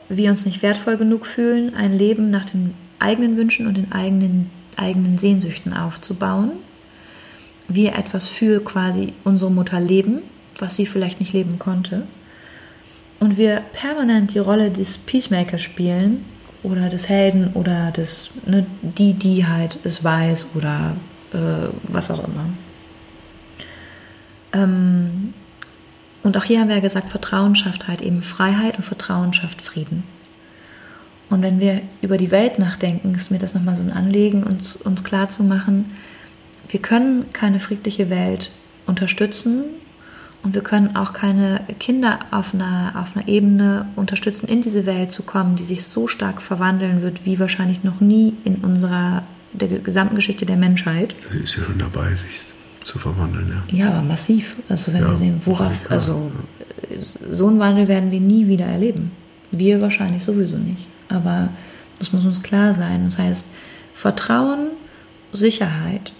wir 0.08 0.30
uns 0.30 0.44
nicht 0.46 0.62
wertvoll 0.62 0.96
genug 0.96 1.26
fühlen, 1.26 1.74
ein 1.74 1.96
Leben 1.96 2.30
nach 2.30 2.44
den 2.44 2.74
eigenen 2.98 3.36
Wünschen 3.36 3.66
und 3.66 3.76
den 3.76 3.92
eigenen, 3.92 4.50
eigenen 4.76 5.18
Sehnsüchten 5.18 5.72
aufzubauen. 5.72 6.52
Wir 7.68 7.94
etwas 7.94 8.28
für 8.28 8.62
quasi 8.64 9.12
unsere 9.24 9.50
Mutter 9.50 9.80
leben, 9.80 10.22
was 10.60 10.76
sie 10.76 10.86
vielleicht 10.86 11.20
nicht 11.20 11.32
leben 11.32 11.58
konnte. 11.58 12.06
Und 13.18 13.36
wir 13.36 13.62
permanent 13.72 14.34
die 14.34 14.38
Rolle 14.38 14.70
des 14.70 14.98
Peacemakers 14.98 15.62
spielen 15.62 16.24
oder 16.62 16.88
des 16.88 17.08
Helden 17.08 17.52
oder 17.54 17.90
des, 17.90 18.30
ne, 18.46 18.66
die, 18.82 19.12
die 19.12 19.46
halt 19.46 19.78
es 19.84 20.02
weiß 20.02 20.48
oder 20.54 20.96
äh, 21.32 21.68
was 21.84 22.10
auch 22.10 22.24
immer. 22.26 22.46
Ähm, 24.52 25.34
und 26.22 26.36
auch 26.36 26.44
hier 26.44 26.60
haben 26.60 26.68
wir 26.68 26.76
ja 26.76 26.82
gesagt, 26.82 27.10
Vertrauen 27.10 27.56
schafft 27.56 27.88
halt 27.88 28.00
eben 28.02 28.22
Freiheit 28.22 28.76
und 28.76 28.84
Vertrauen 28.84 29.32
schafft 29.32 29.62
Frieden. 29.62 30.02
Und 31.30 31.42
wenn 31.42 31.60
wir 31.60 31.82
über 32.02 32.18
die 32.18 32.30
Welt 32.30 32.58
nachdenken, 32.58 33.14
ist 33.14 33.30
mir 33.30 33.38
das 33.38 33.54
nochmal 33.54 33.76
so 33.76 33.82
ein 33.82 33.92
Anliegen, 33.92 34.42
uns, 34.42 34.76
uns 34.76 35.04
klar 35.04 35.28
wir 36.68 36.80
können 36.80 37.32
keine 37.32 37.60
friedliche 37.60 38.10
Welt 38.10 38.50
unterstützen 38.86 39.64
und 40.42 40.54
wir 40.54 40.62
können 40.62 40.96
auch 40.96 41.12
keine 41.12 41.60
Kinder 41.78 42.18
auf 42.30 42.54
einer, 42.54 42.94
auf 42.96 43.14
einer 43.14 43.28
Ebene 43.28 43.86
unterstützen, 43.96 44.46
in 44.46 44.62
diese 44.62 44.86
Welt 44.86 45.12
zu 45.12 45.22
kommen, 45.22 45.56
die 45.56 45.64
sich 45.64 45.84
so 45.84 46.08
stark 46.08 46.40
verwandeln 46.40 47.02
wird, 47.02 47.26
wie 47.26 47.38
wahrscheinlich 47.38 47.84
noch 47.84 48.00
nie 48.00 48.34
in 48.44 48.56
unserer 48.56 49.22
der 49.52 49.68
gesamten 49.68 50.14
Geschichte 50.14 50.46
der 50.46 50.56
Menschheit. 50.56 51.14
Sie 51.30 51.38
ist 51.38 51.56
ja 51.56 51.64
schon 51.64 51.78
dabei, 51.78 52.14
sich 52.14 52.38
zu 52.84 52.98
verwandeln, 52.98 53.52
ja. 53.68 53.76
Ja, 53.76 53.90
aber 53.90 54.02
massiv. 54.02 54.56
Also 54.68 54.92
wenn 54.92 55.02
ja, 55.02 55.10
wir 55.10 55.16
sehen, 55.16 55.42
worauf, 55.44 55.90
also 55.90 56.30
ja. 56.88 56.96
so 57.30 57.48
einen 57.48 57.58
Wandel 57.58 57.88
werden 57.88 58.10
wir 58.10 58.20
nie 58.20 58.46
wieder 58.48 58.64
erleben. 58.64 59.10
Wir 59.50 59.80
wahrscheinlich 59.80 60.24
sowieso 60.24 60.56
nicht. 60.56 60.86
Aber 61.08 61.50
das 61.98 62.12
muss 62.12 62.24
uns 62.24 62.42
klar 62.42 62.74
sein. 62.74 63.04
Das 63.04 63.18
heißt, 63.18 63.44
Vertrauen, 63.94 64.68
Sicherheit 65.32 66.12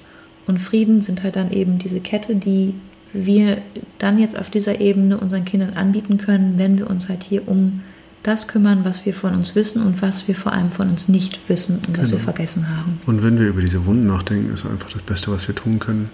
und 0.47 0.59
Frieden 0.59 1.01
sind 1.01 1.22
halt 1.22 1.36
dann 1.36 1.51
eben 1.52 1.78
diese 1.78 2.01
Kette, 2.01 2.36
die 2.36 2.74
wir 3.12 3.59
dann 3.99 4.19
jetzt 4.19 4.39
auf 4.39 4.51
dieser 4.51 4.81
Ebene 4.81 5.19
unseren 5.19 5.45
Kindern 5.45 5.74
anbieten 5.74 6.19
können, 6.19 6.55
wenn 6.57 6.78
wir 6.78 6.89
uns 6.89 7.09
halt 7.09 7.23
hier 7.23 7.49
um 7.49 7.81
das 8.23 8.49
kümmern, 8.49 8.85
was 8.85 9.07
wir 9.07 9.15
von 9.15 9.35
uns 9.35 9.55
wissen 9.55 9.82
und 9.82 10.03
was 10.03 10.28
wir 10.28 10.35
vor 10.35 10.53
allem 10.53 10.73
von 10.73 10.91
uns 10.91 11.09
nicht 11.09 11.41
wissen 11.49 11.77
und 11.77 11.87
genau. 11.87 12.03
was 12.03 12.11
wir 12.11 12.19
genau. 12.19 12.32
vergessen 12.32 12.69
haben. 12.69 13.01
Und 13.07 13.23
wenn 13.23 13.39
wir 13.39 13.49
über 13.49 13.62
diese 13.62 13.87
Wunden 13.87 14.07
nachdenken, 14.07 14.53
ist 14.53 14.66
einfach 14.66 14.91
das 14.91 15.03
Beste, 15.03 15.31
was 15.32 15.49
wir 15.49 15.55
tun 15.55 15.78
können, 15.78 16.11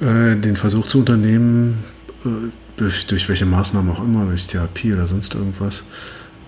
äh, 0.00 0.36
den 0.36 0.56
Versuch 0.56 0.86
zu 0.86 0.98
unternehmen, 0.98 1.84
äh, 2.24 2.28
durch, 2.76 3.06
durch, 3.06 3.28
welche 3.28 3.46
Maßnahmen 3.46 3.90
auch 3.92 4.02
immer, 4.02 4.24
durch 4.26 4.46
Therapie 4.48 4.92
oder 4.92 5.06
sonst 5.06 5.34
irgendwas, 5.34 5.84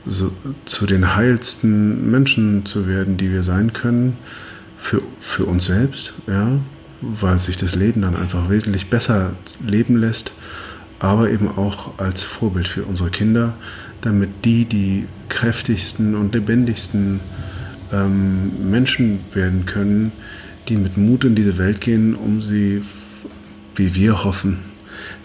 so, 0.07 0.33
zu 0.65 0.87
den 0.87 1.15
heilsten 1.15 2.11
Menschen 2.11 2.67
zu 2.67 2.89
werden, 2.89 3.17
die 3.17 3.31
wir 3.31 3.45
sein 3.45 3.73
können, 3.73 4.19
für, 4.77 5.03
für 5.21 5.45
uns 5.45 5.67
selbst, 5.67 6.15
ja, 6.27 6.59
weil 7.01 7.39
sich 7.39 7.57
das 7.57 7.75
Leben 7.75 8.03
dann 8.03 8.17
einfach 8.17 8.49
wesentlich 8.49 8.89
besser 8.89 9.35
leben 9.65 9.97
lässt, 9.97 10.33
aber 10.99 11.31
eben 11.31 11.49
auch 11.49 11.99
als 11.99 12.23
Vorbild 12.23 12.69
für 12.69 12.85
unsere 12.85 13.11
Kinder, 13.11 13.55
damit 14.01 14.45
die 14.45 14.65
die 14.65 15.07
kräftigsten 15.29 16.15
und 16.15 16.35
lebendigsten 16.35 17.21
ähm, 17.93 18.71
Menschen 18.71 19.21
werden 19.33 19.67
können, 19.67 20.13
die 20.69 20.77
mit 20.77 20.97
Mut 20.97 21.25
in 21.25 21.35
diese 21.35 21.59
Welt 21.59 21.81
gehen, 21.81 22.15
um 22.15 22.41
sie 22.41 22.83
wie 23.75 23.95
wir 23.95 24.25
hoffen, 24.25 24.61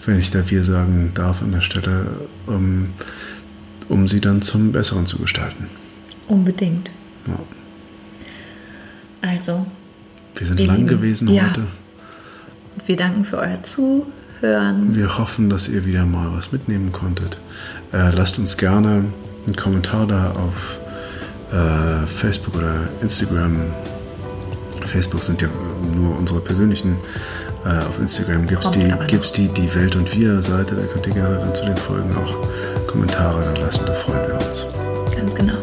wenn 0.06 0.20
ich 0.20 0.32
da 0.32 0.50
wir 0.50 0.64
sagen 0.64 1.12
darf 1.14 1.42
an 1.42 1.54
der 1.54 1.62
Stelle, 1.62 2.08
um, 2.48 2.90
um 3.88 4.08
sie 4.08 4.20
dann 4.20 4.42
zum 4.42 4.72
Besseren 4.72 5.06
zu 5.06 5.18
gestalten. 5.20 5.68
Unbedingt. 6.28 6.92
Ja. 7.28 7.40
Also. 9.22 9.66
Wir 10.36 10.48
sind 10.48 10.60
lang 10.60 10.88
gewesen 10.88 11.28
ja. 11.30 11.50
heute. 11.50 11.64
Wir 12.86 12.98
danken 12.98 13.26
für 13.26 13.38
euer 13.38 13.62
Zuhören. 13.64 14.96
Wir 14.96 15.18
hoffen, 15.18 15.50
dass 15.50 15.68
ihr 15.68 15.86
wieder 15.86 16.06
mal 16.06 16.32
was 16.36 16.52
mitnehmen 16.52 16.92
konntet. 16.92 17.38
Äh, 17.94 18.12
lasst 18.12 18.40
uns 18.40 18.58
gerne 18.58 19.06
einen 19.46 19.56
Kommentar 19.56 20.08
da 20.08 20.32
auf 20.32 20.80
äh, 21.52 22.08
Facebook 22.08 22.56
oder 22.56 22.88
Instagram. 23.02 23.58
Facebook 24.86 25.24
sind 25.24 25.42
ja 25.42 25.50
nur 25.96 26.18
unsere 26.18 26.42
persönlichen 26.42 26.98
äh, 27.66 27.70
auf 27.86 28.00
Instagram 28.00 28.48
gibt 28.48 28.66
es 28.66 28.72
die, 28.72 28.92
gibt's 29.08 29.32
die, 29.32 29.48
die 29.50 29.74
Welt 29.76 29.96
und 29.96 30.12
Wir 30.16 30.42
Seite, 30.42 30.76
da 30.76 30.84
könnt 30.84 31.06
ihr 31.06 31.14
gerne 31.14 31.38
dann 31.38 31.54
zu 31.54 31.66
den 31.66 31.78
Folgen 31.78 32.16
auch 32.16 32.88
Kommentare 32.88 33.44
dann 33.44 33.56
lassen, 33.58 33.86
da 33.86 33.94
freuen 33.94 34.28
wir 34.28 34.36
uns. 34.36 34.66
Ganz 35.16 35.36
genau. 35.36 35.58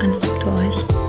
Alles 0.00 0.20
Gute 0.20 0.46
euch. 0.46 0.99